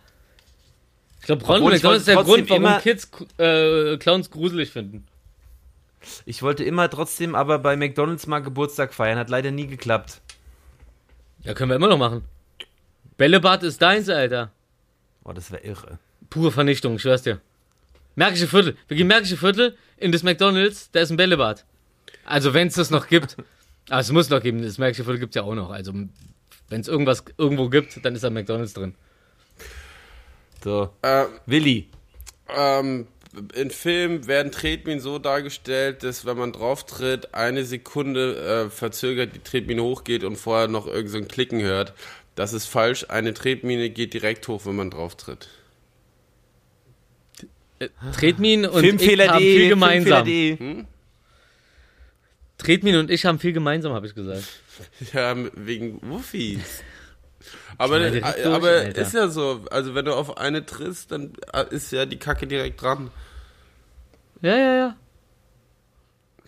Ich 1.21 1.27
glaube, 1.27 1.45
Ronald 1.47 1.73
McDonald 1.73 2.01
ist 2.01 2.09
der 2.09 2.23
Grund, 2.23 2.51
warum 2.51 2.79
Kids 2.83 3.11
äh, 3.39 3.97
Clowns 3.97 4.31
gruselig 4.31 4.71
finden. 4.71 5.07
Ich 6.27 6.43
wollte 6.43 6.63
immer 6.65 6.91
trotzdem 6.91 7.35
aber 7.35 7.59
bei 7.59 7.77
McDonalds 7.77 8.27
mal 8.27 8.41
Geburtstag 8.41 8.93
feiern, 8.93 9.19
hat 9.19 9.31
leider 9.31 9.51
nie 9.51 9.67
geklappt. 9.67 10.21
Ja, 11.45 11.55
können 11.55 11.71
wir 11.71 11.77
immer 11.77 11.89
noch 11.89 11.99
machen. 11.99 12.25
Bällebad 13.17 13.63
ist 13.63 13.81
deins, 13.81 14.11
Alter. 14.11 14.53
Boah, 15.23 15.33
das 15.33 15.51
wäre 15.51 15.63
irre. 15.63 15.99
Pure 16.29 16.53
Vernichtung, 16.53 16.97
ich 16.97 17.03
schwör's 17.03 17.23
dir. 17.23 17.41
Märkische 18.17 18.47
Viertel. 18.47 18.77
Wir 18.87 18.97
gehen 18.99 19.07
Märkische 19.07 19.37
Viertel 19.39 19.77
in 19.97 20.13
das 20.13 20.23
McDonalds, 20.23 20.91
da 20.93 21.01
ist 21.01 21.11
ein 21.11 21.17
Bällebad. 21.17 21.65
Also, 22.25 22.55
wenn 22.55 22.69
es 22.69 22.75
das 22.75 22.91
noch 22.91 23.09
gibt. 23.09 23.37
Aber 23.91 24.01
es 24.01 24.11
muss 24.11 24.31
noch 24.31 24.43
geben, 24.43 24.63
das 24.63 24.79
Märkische 24.79 25.05
Viertel 25.05 25.21
gibt's 25.21 25.37
ja 25.37 25.43
auch 25.43 25.55
noch. 25.55 25.71
Also, 25.71 25.93
wenn 25.93 26.81
es 26.81 26.89
irgendwas 26.89 27.25
irgendwo 27.37 27.69
gibt, 27.69 28.05
dann 28.05 28.15
ist 28.15 28.25
da 28.25 28.31
McDonalds 28.31 28.73
drin. 28.73 28.95
So, 30.63 30.91
Äh, 31.03 31.27
Willi. 31.47 31.89
ähm, 32.49 33.07
in 33.55 33.71
Filmen 33.71 34.27
werden 34.27 34.53
Tretminen 34.53 35.01
so 35.01 35.19
dargestellt, 35.19 36.03
dass 36.05 36.25
wenn 36.25 36.39
man 36.39 36.53
drauf 36.53 36.87
tritt, 36.87 37.35
eine 37.35 37.65
Sekunde 37.65 38.67
äh, 38.67 38.71
verzögert 38.71 39.35
die 39.35 39.41
Tretmine 39.41 39.83
hochgeht 39.83 40.25
und 40.25 40.37
vorher 40.37 40.69
noch 40.69 40.87
irgend 40.87 41.11
so 41.11 41.19
ein 41.19 41.29
Klicken 41.29 41.61
hört. 41.61 41.93
Das 42.37 42.53
ist 42.53 42.67
falsch. 42.67 43.07
Eine 43.09 43.35
Tretmine 43.35 43.91
geht 43.91 44.15
direkt 44.15 44.47
hoch, 44.49 44.65
wenn 44.67 44.77
man 44.77 44.91
drauf 44.91 45.17
tritt. 45.17 45.49
Tretmin 48.17 48.67
und 48.67 48.85
ich 48.85 49.19
haben 49.29 49.39
viel 49.39 49.69
gemeinsam. 49.69 50.25
Filmfehler.de. 50.27 50.85
Tretmin 52.59 52.97
und 52.97 53.11
ich 53.11 53.25
haben 53.27 53.39
viel 53.39 53.53
gemeinsam, 53.53 53.93
habe 53.93 54.07
ich 54.07 54.15
gesagt. 54.15 54.45
Ja, 55.13 55.35
wegen 55.55 56.01
Wuffis. 56.03 56.83
Aber, 57.79 57.99
durch, 57.99 58.25
aber 58.47 58.69
Alter. 58.69 59.03
ist 59.03 59.15
ja 59.15 59.29
so. 59.29 59.65
Also 59.71 59.95
wenn 59.97 60.05
du 60.05 60.15
auf 60.15 60.39
eine 60.39 60.65
trittst, 60.65 61.11
dann 61.11 61.33
ist 61.71 61.91
ja 61.91 62.07
die 62.07 62.19
Kacke 62.19 62.47
direkt 62.47 62.81
dran. 62.81 63.11
Ja, 64.41 64.57
ja, 64.57 64.77
ja. 64.77 64.97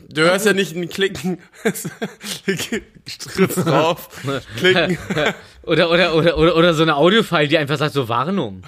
Du 0.08 0.22
hörst 0.22 0.46
ja 0.46 0.52
nicht 0.52 0.76
ein 0.76 0.88
Klicken. 0.88 1.38
Trittst 2.44 3.56
drauf, 3.66 4.08
klicken, 4.56 4.98
Oder, 5.62 5.90
oder, 5.90 6.14
oder, 6.14 6.38
oder, 6.38 6.54
oder 6.56 6.74
so 6.74 6.82
eine 6.82 6.94
Audiofile, 6.96 7.48
die 7.48 7.58
einfach 7.58 7.76
sagt 7.76 7.92
so 7.94 8.08
Warnung. 8.08 8.62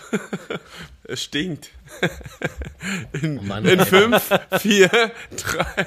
es 1.04 1.22
stinkt. 1.22 1.70
Oh 3.22 3.42
Mann, 3.42 3.64
In 3.64 3.80
fünf, 3.80 4.30
vier, 4.60 4.88
drei. 5.36 5.86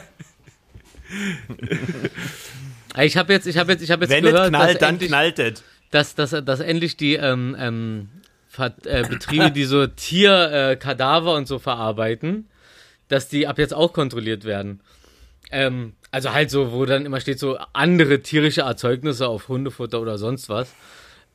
Ich 3.04 3.18
habe 3.18 3.34
jetzt, 3.34 3.48
ich 3.48 3.58
habe 3.58 3.72
jetzt, 3.72 3.82
ich 3.82 3.92
habe 3.92 4.04
jetzt 4.04 4.12
Wenn 4.12 4.26
es 4.26 4.32
gehört, 4.32 4.50
knallt, 4.50 4.74
dass 4.76 4.80
dann 4.80 4.90
endlich, 4.96 5.10
knallt 5.10 5.40
es. 5.40 5.64
dass, 5.92 6.16
dass, 6.16 6.32
dass 6.32 6.60
endlich 6.60 6.98
die 6.98 7.16
ähm, 7.16 7.56
ähm, 7.58 8.10
Ver 8.48 8.74
äh, 8.86 9.04
Betriebe, 9.08 9.52
die 9.52 9.64
so 9.64 9.88
Tierkadaver 9.88 11.34
äh, 11.34 11.38
und 11.38 11.48
so 11.48 11.60
verarbeiten, 11.60 12.48
dass 13.08 13.30
die 13.30 13.48
ab 13.48 13.58
jetzt 13.58 13.74
auch 13.74 13.94
kontrolliert 13.94 14.44
werden. 14.44 14.82
Ähm, 15.52 15.94
also 16.12 16.32
halt 16.34 16.50
so, 16.50 16.72
wo 16.72 16.86
dann 16.86 17.06
immer 17.06 17.20
steht 17.20 17.40
so 17.40 17.58
andere 17.74 18.22
tierische 18.22 18.62
Erzeugnisse 18.62 19.28
auf 19.28 19.48
Hundefutter 19.48 20.02
oder 20.02 20.18
sonst 20.18 20.50
was. 20.50 20.74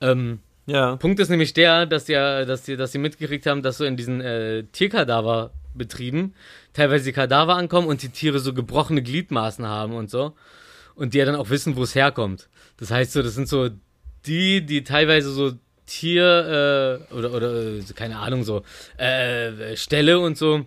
Ähm, 0.01 0.41
Ja. 0.67 0.97
Punkt 0.97 1.21
ist 1.21 1.29
nämlich 1.29 1.55
der, 1.55 1.87
dass 1.87 2.07
die, 2.07 2.15
dass 2.15 2.63
die, 2.63 2.77
dass 2.77 2.91
die 2.93 2.99
mitgekriegt 2.99 3.47
haben, 3.47 3.63
dass 3.63 3.79
so 3.79 3.85
in 3.85 3.97
diesen 3.97 4.21
äh, 4.21 4.65
Tierkadaverbetrieben 4.73 6.35
teilweise 6.73 7.05
die 7.05 7.13
Kadaver 7.13 7.57
ankommen 7.57 7.87
und 7.89 8.03
die 8.03 8.09
Tiere 8.09 8.39
so 8.41 8.53
gebrochene 8.53 9.03
Gliedmaßen 9.03 9.67
haben 9.67 9.95
und 9.95 10.11
so. 10.11 10.35
Und 10.95 11.15
die 11.15 11.19
ja 11.19 11.25
dann 11.25 11.37
auch 11.37 11.51
wissen, 11.51 11.77
wo 11.77 11.83
es 11.85 11.95
herkommt. 11.95 12.49
Das 12.79 12.91
heißt 12.91 13.13
so, 13.13 13.23
das 13.23 13.35
sind 13.35 13.49
so 13.49 13.69
die, 14.27 14.65
die 14.67 14.83
teilweise 14.83 15.31
so 15.31 15.53
Tier 15.87 16.99
äh, 17.11 17.15
oder, 17.15 17.33
oder 17.33 17.77
äh, 17.77 17.83
keine 17.95 18.19
Ahnung, 18.19 18.43
so 18.43 18.63
äh, 18.97 19.77
Ställe 19.77 20.19
und 20.19 20.37
so, 20.37 20.67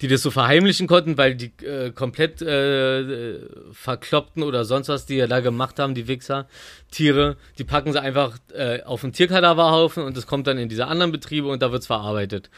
die 0.00 0.08
das 0.08 0.22
so 0.22 0.30
verheimlichen 0.30 0.86
konnten, 0.86 1.16
weil 1.16 1.34
die 1.34 1.52
äh, 1.64 1.90
komplett 1.90 2.42
äh, 2.42 3.38
verkloppten 3.72 4.42
oder 4.42 4.64
sonst 4.64 4.88
was, 4.88 5.06
die 5.06 5.16
ja 5.16 5.26
da 5.26 5.40
gemacht 5.40 5.78
haben, 5.78 5.94
die 5.94 6.08
Wichser, 6.08 6.46
Tiere, 6.90 7.36
die 7.58 7.64
packen 7.64 7.92
sie 7.92 8.00
einfach 8.00 8.36
äh, 8.52 8.82
auf 8.82 9.04
einen 9.04 9.12
Tierkadaverhaufen 9.12 10.02
und 10.02 10.16
das 10.16 10.26
kommt 10.26 10.46
dann 10.46 10.58
in 10.58 10.68
diese 10.68 10.86
anderen 10.86 11.12
Betriebe 11.12 11.48
und 11.48 11.62
da 11.62 11.72
wird's 11.72 11.86
verarbeitet. 11.86 12.50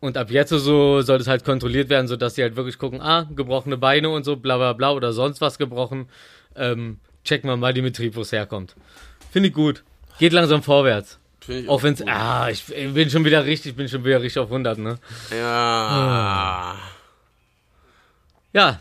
Und 0.00 0.16
ab 0.16 0.30
jetzt 0.30 0.50
so 0.50 1.00
soll 1.02 1.18
das 1.18 1.28
halt 1.28 1.44
kontrolliert 1.44 1.88
werden, 1.88 2.08
sodass 2.08 2.34
die 2.34 2.42
halt 2.42 2.56
wirklich 2.56 2.78
gucken, 2.78 3.00
ah, 3.00 3.28
gebrochene 3.34 3.76
Beine 3.76 4.10
und 4.10 4.24
so, 4.24 4.36
bla 4.36 4.56
bla 4.56 4.72
bla 4.72 4.92
oder 4.92 5.12
sonst 5.12 5.40
was 5.40 5.58
gebrochen. 5.58 6.08
Ähm, 6.56 6.98
checken 7.24 7.48
wir 7.48 7.56
mal 7.56 7.72
den 7.72 7.84
Betrieb, 7.84 8.16
wo 8.16 8.22
es 8.22 8.32
herkommt. 8.32 8.74
Finde 9.30 9.50
ich 9.50 9.54
gut. 9.54 9.84
Geht 10.18 10.32
langsam 10.32 10.62
vorwärts. 10.62 11.20
Ich 11.48 11.68
Auch 11.68 11.82
wenn's, 11.82 11.98
gut. 12.00 12.08
ah, 12.08 12.48
ich 12.50 12.64
bin 12.66 13.10
schon 13.10 13.24
wieder 13.24 13.44
richtig, 13.44 13.74
bin 13.76 13.88
schon 13.88 14.04
wieder 14.04 14.20
richtig 14.22 14.40
auf 14.40 14.48
100, 14.48 14.78
ne? 14.78 14.98
Ja. 15.30 16.76
Ja. 18.52 18.80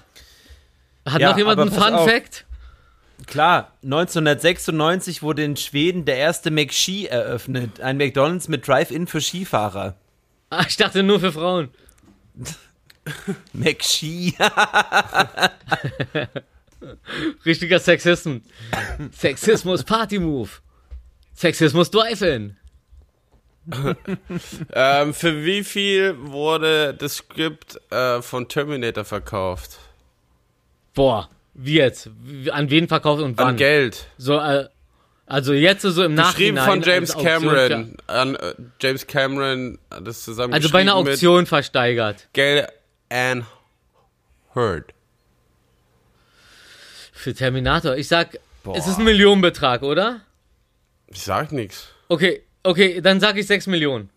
Hat 1.06 1.22
Ja, 1.22 1.32
noch 1.32 1.38
jemand 1.38 1.60
einen 1.60 1.72
Fun 1.72 1.94
auf. 1.94 2.10
Fact? 2.10 2.46
Klar, 3.28 3.72
1996 3.84 5.22
wurde 5.24 5.44
in 5.44 5.56
Schweden 5.56 6.06
der 6.06 6.18
erste 6.18 6.52
McSki 6.52 7.06
eröffnet. 7.08 7.80
Ein 7.82 7.98
McDonalds 7.98 8.48
mit 8.48 8.68
Drive-In 8.68 9.08
für 9.08 9.22
Skifahrer. 9.22 9.96
Ah, 10.50 10.66
ich 10.68 10.76
dachte 10.78 11.02
nur 11.04 11.20
für 11.20 11.32
Frauen. 11.32 11.70
McSki. 13.54 14.36
Richtiger 17.46 17.80
Sexismus. 17.80 18.42
Sexismus 19.14 19.84
Party 19.84 20.20
Move. 20.20 20.50
Sexismus 21.36 21.92
Drive-In. 21.92 22.58
Ähm, 24.74 25.14
für 25.14 25.46
wie 25.46 25.64
viel 25.64 26.16
wurde 26.18 26.96
das 26.96 27.18
Skript 27.18 27.80
äh, 27.92 28.22
von 28.22 28.48
Terminator 28.48 29.06
verkauft? 29.06 29.78
Boah, 30.96 31.30
wie 31.54 31.76
jetzt? 31.76 32.10
An 32.52 32.70
wen 32.70 32.88
verkauft 32.88 33.22
und 33.22 33.38
wann? 33.38 33.50
An 33.50 33.58
Geld. 33.58 34.08
So, 34.18 34.40
äh, 34.40 34.68
also 35.28 35.54
jetzt 35.54 35.84
so 35.84 36.04
im 36.04 36.16
Geschrieben 36.16 36.56
Nachhinein. 36.56 36.66
von 36.66 36.82
James 36.82 37.14
Cameron. 37.16 37.98
An 38.08 38.36
äh, 38.36 38.54
James 38.82 39.06
Cameron 39.08 39.78
das 40.04 40.24
zusammen 40.24 40.54
Also 40.54 40.70
bei 40.70 40.80
einer 40.80 40.94
geschrieben 40.94 41.10
Auktion 41.12 41.46
versteigert. 41.46 42.28
Gail 42.34 42.68
Ann 43.10 43.46
Hurd. 44.56 44.94
Für 47.14 47.34
Terminator. 47.34 47.96
Ich 47.96 48.08
sag, 48.08 48.40
es 48.74 48.88
ist 48.88 48.98
ein 48.98 49.04
Millionenbetrag, 49.06 49.84
oder? 49.84 50.22
Ich 51.14 51.24
sag 51.24 51.52
nix. 51.52 51.90
Okay, 52.10 52.44
okay, 52.64 53.02
dann 53.02 53.20
sag 53.20 53.38
ich 53.38 53.48
6 53.48 53.68
Millionen. 53.68 54.10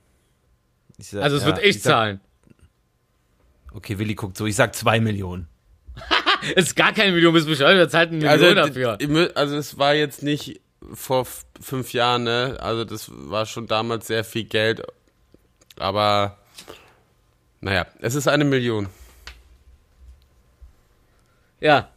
Ich 0.99 1.09
sag- 1.09 1.23
Also 1.23 1.37
es 1.37 1.43
ja, 1.43 1.49
wird 1.49 1.59
ich 1.59 1.77
ich 1.77 1.83
sag- 1.83 1.91
zahlen. 1.93 2.21
Okay, 3.73 3.99
Willi 3.99 4.15
guckt 4.15 4.37
so. 4.37 4.47
Ich 4.47 4.55
sag 4.57 4.75
2 4.75 5.01
Millionen. 5.01 5.49
Es 6.55 6.67
ist 6.69 6.77
gar 6.77 6.93
keine 6.93 7.13
Million, 7.13 7.33
bist 7.35 7.47
bescheuert, 7.49 7.77
wir 7.77 7.89
zahlen 7.89 8.15
eine 8.21 8.29
Also, 8.31 8.47
Million 8.47 8.73
d- 8.73 8.97
dafür. 8.97 9.37
also 9.37 9.57
es 9.57 9.79
war 9.79 9.95
jetzt 9.95 10.23
nicht 10.23 10.61
vor 10.93 11.27
fünf 11.61 11.93
Jahren, 11.93 12.25
ne? 12.25 12.57
Also 12.61 12.85
das 12.85 13.11
war 13.13 13.47
schon 13.47 13.67
damals 13.67 14.07
sehr 14.07 14.23
viel 14.25 14.45
Geld. 14.45 14.83
Aber 15.79 16.39
naja, 17.61 17.87
es 18.01 18.15
ist 18.15 18.29
eine 18.29 18.45
Million. 18.45 18.89
Ja. 21.61 21.89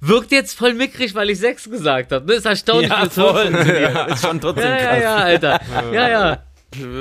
Wirkt 0.00 0.32
jetzt 0.32 0.56
voll 0.58 0.74
mickrig, 0.74 1.14
weil 1.14 1.30
ich 1.30 1.38
6 1.38 1.70
gesagt 1.70 2.12
habe. 2.12 2.26
Das 2.26 2.38
ist 2.38 2.46
erstaunlich, 2.46 2.90
es 2.90 3.14
so 3.14 3.28
funktioniert. 3.34 4.08
Ist 4.10 4.22
schon 4.24 4.40
trotzdem 4.40 4.64
Ja, 4.64 4.76
krass. 4.76 4.96
ja, 4.98 5.00
ja, 5.02 5.16
Alter. 5.16 5.60
Ja, 5.92 6.08
ja. 6.08 6.42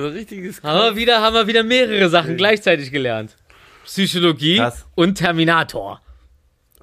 Richtiges 0.10 0.62
Haben 0.64 0.80
wir 0.80 0.96
wieder, 0.98 1.22
haben 1.22 1.34
wir 1.34 1.48
wieder 1.48 1.64
mehrere 1.64 2.10
Sachen 2.10 2.36
gleichzeitig 2.38 2.92
gelernt. 2.92 3.36
Psychologie 3.86 4.58
Krass. 4.58 4.86
und 4.96 5.16
Terminator. 5.16 6.02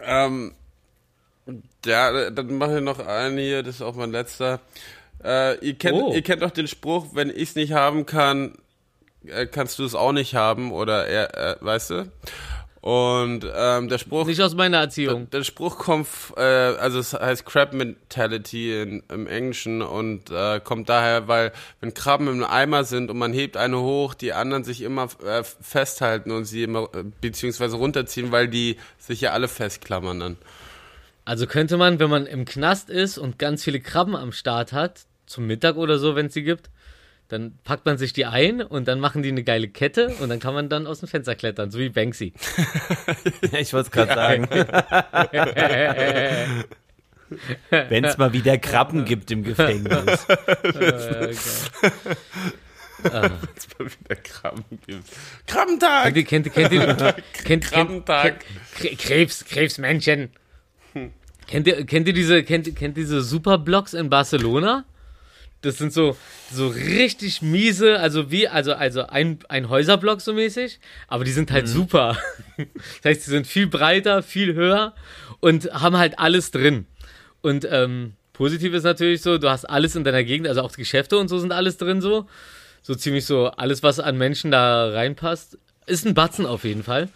Ähm, 0.02 0.55
ja, 1.85 2.31
dann 2.31 2.59
mache 2.59 2.78
ich 2.78 2.82
noch 2.82 2.98
einen 2.98 3.39
hier, 3.39 3.62
das 3.62 3.77
ist 3.77 3.82
auch 3.82 3.94
mein 3.94 4.10
letzter. 4.10 4.60
Äh, 5.24 5.59
ihr, 5.66 5.74
kennt, 5.74 5.97
Oh. 5.97 6.12
ihr 6.15 6.23
kennt 6.23 6.43
doch 6.43 6.51
den 6.51 6.66
Spruch, 6.69 7.06
wenn 7.12 7.31
ich 7.31 7.51
es 7.51 7.55
nicht 7.56 7.73
haben 7.73 8.06
kann, 8.06 8.55
äh, 9.27 9.47
kannst 9.47 9.78
du 9.78 9.85
es 9.85 9.94
auch 9.94 10.12
nicht 10.12 10.35
haben, 10.35 10.73
oder 10.73 11.06
er, 11.06 11.36
äh, 11.36 11.56
weißt 11.60 11.90
du? 11.90 12.12
Und 12.80 13.44
ähm, 13.55 13.88
der 13.88 13.98
Spruch, 13.98 14.26
Nicht 14.26 14.40
aus 14.40 14.55
meiner 14.55 14.78
Erziehung. 14.78 15.28
der 15.30 15.42
Spruch 15.42 15.78
kommt, 15.78 16.06
äh, 16.36 16.40
also 16.40 17.00
es 17.00 17.12
heißt 17.12 17.44
Crab 17.44 17.72
Mentality 17.72 18.80
in, 18.82 19.02
im 19.09 19.26
Englischen 19.26 19.82
und 19.82 20.30
äh, 20.30 20.60
kommt 20.60 20.88
daher, 20.88 21.26
weil 21.26 21.52
wenn 21.80 21.92
Krabben 21.92 22.28
im 22.28 22.44
Eimer 22.44 22.84
sind 22.84 23.10
und 23.10 23.18
man 23.18 23.32
hebt 23.32 23.56
eine 23.56 23.80
hoch, 23.80 24.14
die 24.14 24.32
anderen 24.32 24.62
sich 24.62 24.82
immer 24.82 25.09
äh, 25.24 25.42
festhalten 25.42 26.30
und 26.30 26.44
sie 26.44 26.62
immer 26.62 26.88
äh, 26.94 27.02
beziehungsweise 27.20 27.76
runterziehen, 27.76 28.30
weil 28.30 28.46
die 28.46 28.76
sich 28.98 29.20
ja 29.22 29.32
alle 29.32 29.48
festklammern 29.48 30.20
dann. 30.20 30.36
Also 31.24 31.46
könnte 31.46 31.76
man, 31.76 31.98
wenn 31.98 32.09
man 32.09 32.26
im 32.26 32.44
Knast 32.44 32.90
ist 32.90 33.18
und 33.18 33.38
ganz 33.38 33.64
viele 33.64 33.80
Krabben 33.80 34.14
am 34.14 34.30
Start 34.32 34.72
hat, 34.72 35.02
zum 35.26 35.46
Mittag 35.46 35.76
oder 35.76 35.98
so, 35.98 36.14
wenn 36.14 36.26
es 36.26 36.34
sie 36.34 36.42
gibt, 36.42 36.70
dann 37.28 37.59
packt 37.62 37.84
man 37.84 37.98
sich 37.98 38.14
die 38.14 38.24
ein 38.24 38.62
und 38.62 38.88
dann 38.88 39.00
machen 39.00 39.22
die 39.22 39.28
eine 39.28 39.44
geile 39.44 39.68
Kette 39.68 40.14
und 40.20 40.30
dann 40.30 40.40
kann 40.40 40.55
man 40.55 40.70
dann 40.70 40.86
aus 40.86 41.00
dem 41.00 41.09
Fenster 41.09 41.34
klettern, 41.34 41.70
so 41.70 41.78
wie 41.78 41.90
Banksy. 41.90 42.32
Ich 43.52 43.72
wollte 43.72 43.86
es 43.86 43.90
gerade 43.90 44.14
sagen. 44.14 44.48
Wenn 47.70 48.05
es 48.05 48.16
mal 48.16 48.32
wieder 48.32 48.56
Krabben 48.56 49.05
gibt 49.05 49.30
im 49.30 49.44
Gefängnis. 49.44 50.26
Mal 53.02 53.30
wieder 53.78 54.16
Krabben 54.16 54.64
gibt. 54.86 55.05
Krabbentag! 55.46 56.14
Kennt 56.26 56.46
ihr, 56.46 56.52
kennt 56.52 56.72
ihr, 56.72 57.14
kennt 57.44 57.64
Krabbentag. 57.64 58.44
kennt, 58.80 58.98
Krebs, 58.98 59.44
Krebsmännchen. 59.44 60.30
Kennt 61.46 61.66
ihr, 61.66 61.84
kennt 61.86 62.09
ihr 62.09 62.14
diese, 62.14 62.42
kennt, 62.42 62.74
kennt 62.74 62.96
ihr 62.96 63.05
diese 63.05 63.22
Superblocks 63.22 63.94
in 63.94 64.10
Barcelona? 64.10 64.84
Das 65.60 65.76
sind 65.76 65.93
so, 65.93 66.16
so 66.52 66.68
richtig 66.68 67.43
miese, 67.43 67.98
also 67.98 68.30
wie, 68.30 68.47
also, 68.47 68.74
also 68.74 69.06
ein, 69.06 69.40
ein 69.48 69.68
Häuserblock 69.68 70.20
so 70.20 70.32
mäßig, 70.32 70.78
aber 71.09 71.24
die 71.24 71.32
sind 71.32 71.51
halt 71.51 71.68
super. 71.68 72.16
Das 72.56 73.05
heißt, 73.05 73.26
die 73.26 73.30
sind 73.30 73.47
viel 73.47 73.66
breiter, 73.66 74.22
viel 74.22 74.55
höher 74.55 74.94
und 75.40 75.72
haben 75.72 75.97
halt 75.97 76.18
alles 76.18 76.51
drin. 76.51 76.86
Und 77.40 77.66
ähm, 77.70 78.14
positiv 78.32 78.72
ist 78.74 78.85
natürlich 78.85 79.22
so, 79.22 79.39
du 79.39 79.51
hast 79.51 79.64
alles 79.64 79.97
in 79.97 80.05
deiner 80.05 80.24
Gegend, 80.24 80.48
also 80.48 80.62
auch 80.62 80.70
die 80.70 80.78
Geschäfte 80.78 81.18
und 81.18 81.28
so 81.28 81.39
sind 81.39 81.52
alles 81.52 81.76
drin 81.76 82.01
so. 82.01 82.26
So 82.82 82.94
ziemlich 82.94 83.26
so 83.26 83.48
alles, 83.48 83.82
was 83.82 84.01
an 84.01 84.16
Menschen 84.16 84.51
da 84.51 84.90
reinpasst. 84.90 85.59
Ist 85.86 86.06
ein 86.06 86.14
Batzen 86.14 86.47
auf 86.47 86.64
jeden 86.64 86.82
Fall. 86.82 87.09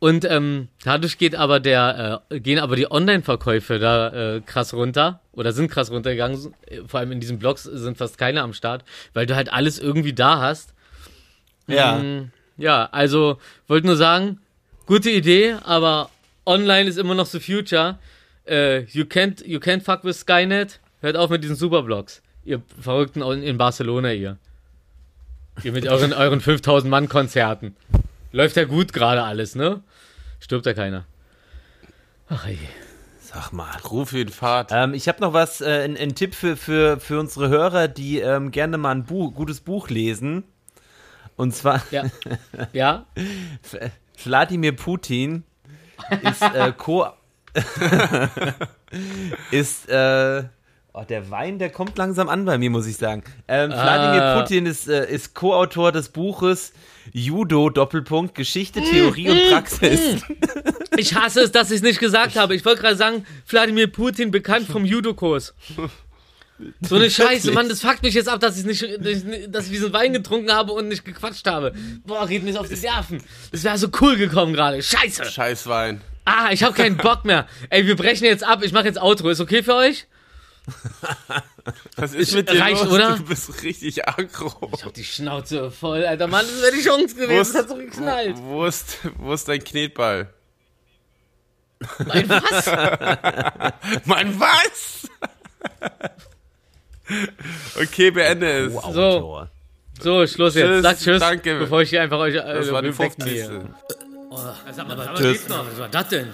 Und 0.00 0.24
ähm, 0.24 0.68
dadurch 0.84 1.18
geht 1.18 1.34
aber 1.34 1.58
der, 1.58 2.22
äh, 2.30 2.38
gehen 2.40 2.60
aber 2.60 2.76
die 2.76 2.90
Online-Verkäufe 2.90 3.78
da 3.80 4.36
äh, 4.36 4.40
krass 4.40 4.72
runter 4.72 5.20
oder 5.32 5.52
sind 5.52 5.70
krass 5.70 5.90
runtergegangen. 5.90 6.54
Vor 6.86 7.00
allem 7.00 7.12
in 7.12 7.20
diesen 7.20 7.38
Blogs 7.40 7.64
sind 7.64 7.98
fast 7.98 8.16
keine 8.16 8.42
am 8.42 8.52
Start, 8.52 8.84
weil 9.12 9.26
du 9.26 9.34
halt 9.34 9.52
alles 9.52 9.78
irgendwie 9.78 10.12
da 10.12 10.40
hast. 10.40 10.72
Ja. 11.66 11.98
Mm, 11.98 12.30
Ja, 12.56 12.88
also 12.92 13.38
wollte 13.66 13.86
nur 13.86 13.96
sagen, 13.96 14.40
gute 14.86 15.10
Idee, 15.10 15.56
aber 15.64 16.10
online 16.46 16.88
ist 16.88 16.98
immer 16.98 17.14
noch 17.14 17.26
the 17.26 17.40
future. 17.40 17.98
Äh, 18.46 18.80
you 18.92 19.04
can't, 19.04 19.44
you 19.46 19.58
can't 19.58 19.82
fuck 19.82 20.04
with 20.04 20.20
Skynet. 20.20 20.80
Hört 21.00 21.16
auf 21.16 21.30
mit 21.30 21.42
diesen 21.42 21.56
Superblocks. 21.56 22.22
Ihr 22.44 22.62
Verrückten 22.80 23.22
in 23.22 23.42
in 23.42 23.58
Barcelona, 23.58 24.12
ihr. 24.12 24.38
Ihr 25.62 25.72
mit 25.72 25.86
euren, 25.88 26.12
euren 26.12 26.40
5000 26.40 26.90
Mann 26.90 27.08
Konzerten. 27.08 27.76
Läuft 28.32 28.56
ja 28.56 28.64
gut 28.64 28.92
gerade 28.92 29.22
alles, 29.22 29.54
ne? 29.54 29.82
Stirbt 30.40 30.66
ja 30.66 30.74
keiner. 30.74 31.04
Ach 32.28 32.46
ey. 32.46 32.58
Sag 33.20 33.52
mal. 33.52 33.76
Ruf 33.90 34.12
in 34.14 34.28
Fahrt. 34.28 34.70
Ähm, 34.72 34.94
ich 34.94 35.06
habe 35.08 35.20
noch 35.20 35.32
was, 35.32 35.60
äh, 35.60 35.84
ein, 35.84 35.96
ein 35.96 36.14
Tipp 36.14 36.34
für, 36.34 36.56
für, 36.56 36.98
für 36.98 37.20
unsere 37.20 37.48
Hörer, 37.48 37.88
die 37.88 38.20
ähm, 38.20 38.50
gerne 38.50 38.78
mal 38.78 38.92
ein 38.92 39.04
Buch, 39.04 39.34
gutes 39.34 39.60
Buch 39.60 39.90
lesen. 39.90 40.44
Und 41.36 41.54
zwar 41.54 41.82
Ja. 41.90 42.04
Ja? 42.72 43.06
Wladimir 44.24 44.74
Putin 44.74 45.44
ist 46.22 46.42
äh, 46.42 46.72
Co 46.76 47.06
ist 49.50 49.88
äh, 49.88 50.44
Oh, 50.94 51.04
der 51.08 51.30
Wein, 51.30 51.58
der 51.58 51.70
kommt 51.70 51.96
langsam 51.96 52.28
an 52.28 52.44
bei 52.44 52.58
mir, 52.58 52.70
muss 52.70 52.86
ich 52.86 52.96
sagen. 52.96 53.22
Ähm, 53.46 53.70
Wladimir 53.70 54.40
Putin 54.40 54.66
ist, 54.66 54.88
äh, 54.88 55.08
ist 55.08 55.34
Co-Autor 55.34 55.92
des 55.92 56.08
Buches 56.08 56.72
Judo, 57.12 57.70
Doppelpunkt, 57.70 58.34
Geschichte, 58.34 58.82
Theorie 58.82 59.30
und 59.30 59.48
Praxis. 59.50 60.22
Ich 60.96 61.14
hasse 61.14 61.42
es, 61.42 61.52
dass 61.52 61.70
ich 61.70 61.76
es 61.76 61.82
nicht 61.82 62.00
gesagt 62.00 62.36
habe. 62.36 62.54
Ich 62.54 62.64
wollte 62.64 62.82
gerade 62.82 62.96
sagen, 62.96 63.24
Wladimir 63.46 63.86
Putin, 63.86 64.30
bekannt 64.30 64.66
vom 64.66 64.84
Judokurs. 64.84 65.54
So 66.80 66.96
eine 66.96 67.08
Scheiße, 67.08 67.52
Mann, 67.52 67.68
das 67.68 67.82
fuckt 67.82 68.02
mich 68.02 68.14
jetzt 68.14 68.28
ab, 68.28 68.40
dass 68.40 68.58
ich 68.58 68.64
nicht, 68.64 68.82
dass 69.48 69.66
ich 69.66 69.70
diesen 69.70 69.92
Wein 69.92 70.12
getrunken 70.12 70.52
habe 70.52 70.72
und 70.72 70.88
nicht 70.88 71.04
gequatscht 71.04 71.46
habe. 71.46 71.72
Boah, 72.04 72.28
red 72.28 72.42
nicht 72.42 72.58
auf 72.58 72.68
die 72.68 72.74
Nerven. 72.74 73.22
Das 73.52 73.62
wäre 73.62 73.78
so 73.78 73.88
cool 74.00 74.16
gekommen 74.16 74.52
gerade. 74.54 74.82
Scheiße. 74.82 75.24
Scheißwein. 75.24 76.00
Ah, 76.24 76.50
ich 76.50 76.64
habe 76.64 76.74
keinen 76.74 76.96
Bock 76.96 77.24
mehr. 77.24 77.46
Ey, 77.70 77.86
wir 77.86 77.96
brechen 77.96 78.24
jetzt 78.24 78.44
ab. 78.44 78.62
Ich 78.62 78.72
mache 78.72 78.86
jetzt 78.86 79.00
Outro. 79.00 79.30
Ist 79.30 79.40
okay 79.40 79.62
für 79.62 79.76
euch? 79.76 80.06
Was 81.96 82.14
ist 82.14 82.34
mit 82.34 82.48
dir 82.50 82.60
reicht, 82.60 82.84
los? 82.84 82.92
oder? 82.92 83.16
Du 83.16 83.24
bist 83.24 83.62
richtig 83.62 84.06
aggro. 84.08 84.70
Ich 84.74 84.84
hab 84.84 84.94
die 84.94 85.04
Schnauze 85.04 85.70
voll, 85.70 86.04
Alter. 86.04 86.26
Mann, 86.26 86.46
das 86.46 86.62
wäre 86.62 86.72
die 86.72 86.82
Chance 86.82 87.14
Wo 87.16 87.20
gewesen. 87.20 87.40
ist, 87.40 87.54
Das 87.54 87.62
hat 87.62 87.68
so 87.68 87.76
geknallt. 87.76 88.36
wo, 88.38 88.42
wo, 88.54 88.66
ist, 88.66 88.98
wo 89.18 89.32
ist 89.32 89.48
dein 89.48 89.62
Knetball? 89.64 90.32
Mein 92.06 92.28
was? 92.28 92.66
Mann, 94.06 94.40
was? 94.40 95.08
okay, 97.80 98.10
beende 98.10 98.66
es. 98.66 98.72
Co-Autor. 98.74 99.48
So, 100.00 100.26
Schluss 100.26 100.54
jetzt. 100.54 100.66
Tschüss, 100.68 100.82
Sagt 100.82 101.00
Tschüss, 101.02 101.20
danke. 101.20 101.58
bevor 101.58 101.82
ich 101.82 101.90
hier 101.90 102.02
einfach 102.02 102.18
euch 102.18 102.34
äh, 102.34 102.54
Das 102.54 102.70
war 102.72 102.82
die 102.82 102.96
wegmähe. 102.96 103.48
50. 103.48 103.70
Sag 104.74 104.88
mal, 104.88 104.98
was, 104.98 105.18
geht's 105.20 105.48
noch? 105.48 105.66
Was 105.66 105.78
war 105.78 105.88
das 105.88 106.08
denn? 106.08 106.28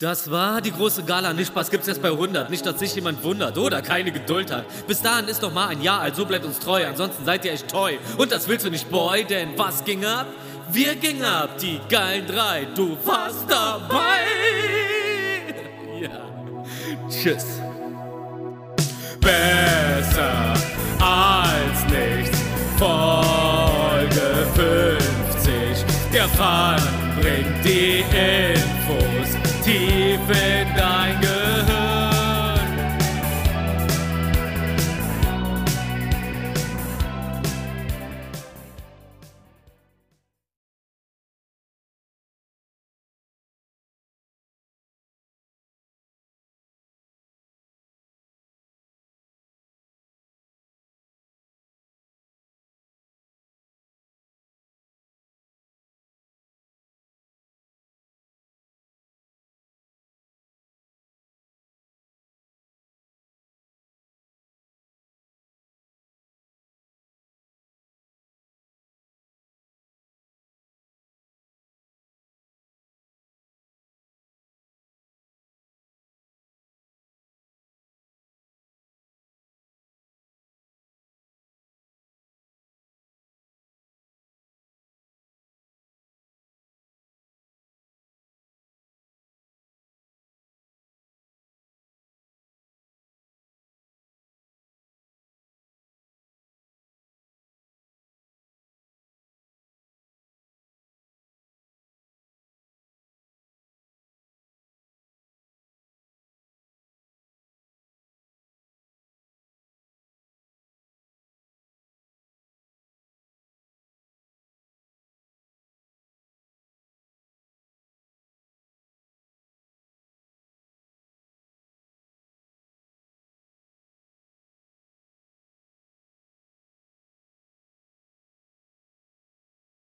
Das 0.00 0.28
war 0.28 0.60
die 0.60 0.72
große 0.72 1.04
Gala. 1.04 1.32
Nicht 1.32 1.48
Spaß 1.48 1.70
gibt's 1.70 1.86
jetzt 1.86 2.02
bei 2.02 2.10
100. 2.10 2.50
Nicht, 2.50 2.66
dass 2.66 2.80
sich 2.80 2.94
jemand 2.96 3.22
wundert 3.22 3.56
oder 3.56 3.80
keine 3.80 4.10
Geduld 4.10 4.50
hat. 4.50 4.64
Bis 4.88 5.00
dahin 5.00 5.28
ist 5.28 5.40
noch 5.40 5.52
mal 5.52 5.68
ein 5.68 5.80
Jahr 5.82 6.00
alt, 6.00 6.16
so 6.16 6.26
bleibt 6.26 6.44
uns 6.44 6.58
treu. 6.58 6.84
Ansonsten 6.84 7.24
seid 7.24 7.44
ihr 7.44 7.52
echt 7.52 7.68
toll. 7.68 7.98
Und 8.18 8.32
das 8.32 8.48
willst 8.48 8.66
du 8.66 8.70
nicht, 8.70 8.90
Boy, 8.90 9.24
denn 9.24 9.56
was 9.56 9.84
ging 9.84 10.04
ab? 10.04 10.26
Wir 10.72 10.96
gingen 10.96 11.24
ab, 11.24 11.58
die 11.58 11.80
geilen 11.88 12.26
drei. 12.26 12.66
Du 12.74 12.98
warst 13.04 13.48
dabei. 13.48 14.24
Ja. 16.00 16.10
Tschüss. 17.08 17.60
Besser 19.20 20.54
als 20.98 21.84
nichts. 21.86 22.38
Folge 22.76 24.46
50. 24.56 25.84
Der 26.12 26.28
Fun 26.30 26.82
bringt 27.20 27.64
die 27.64 28.00
Infos 28.00 28.73
tiefe 29.64 30.73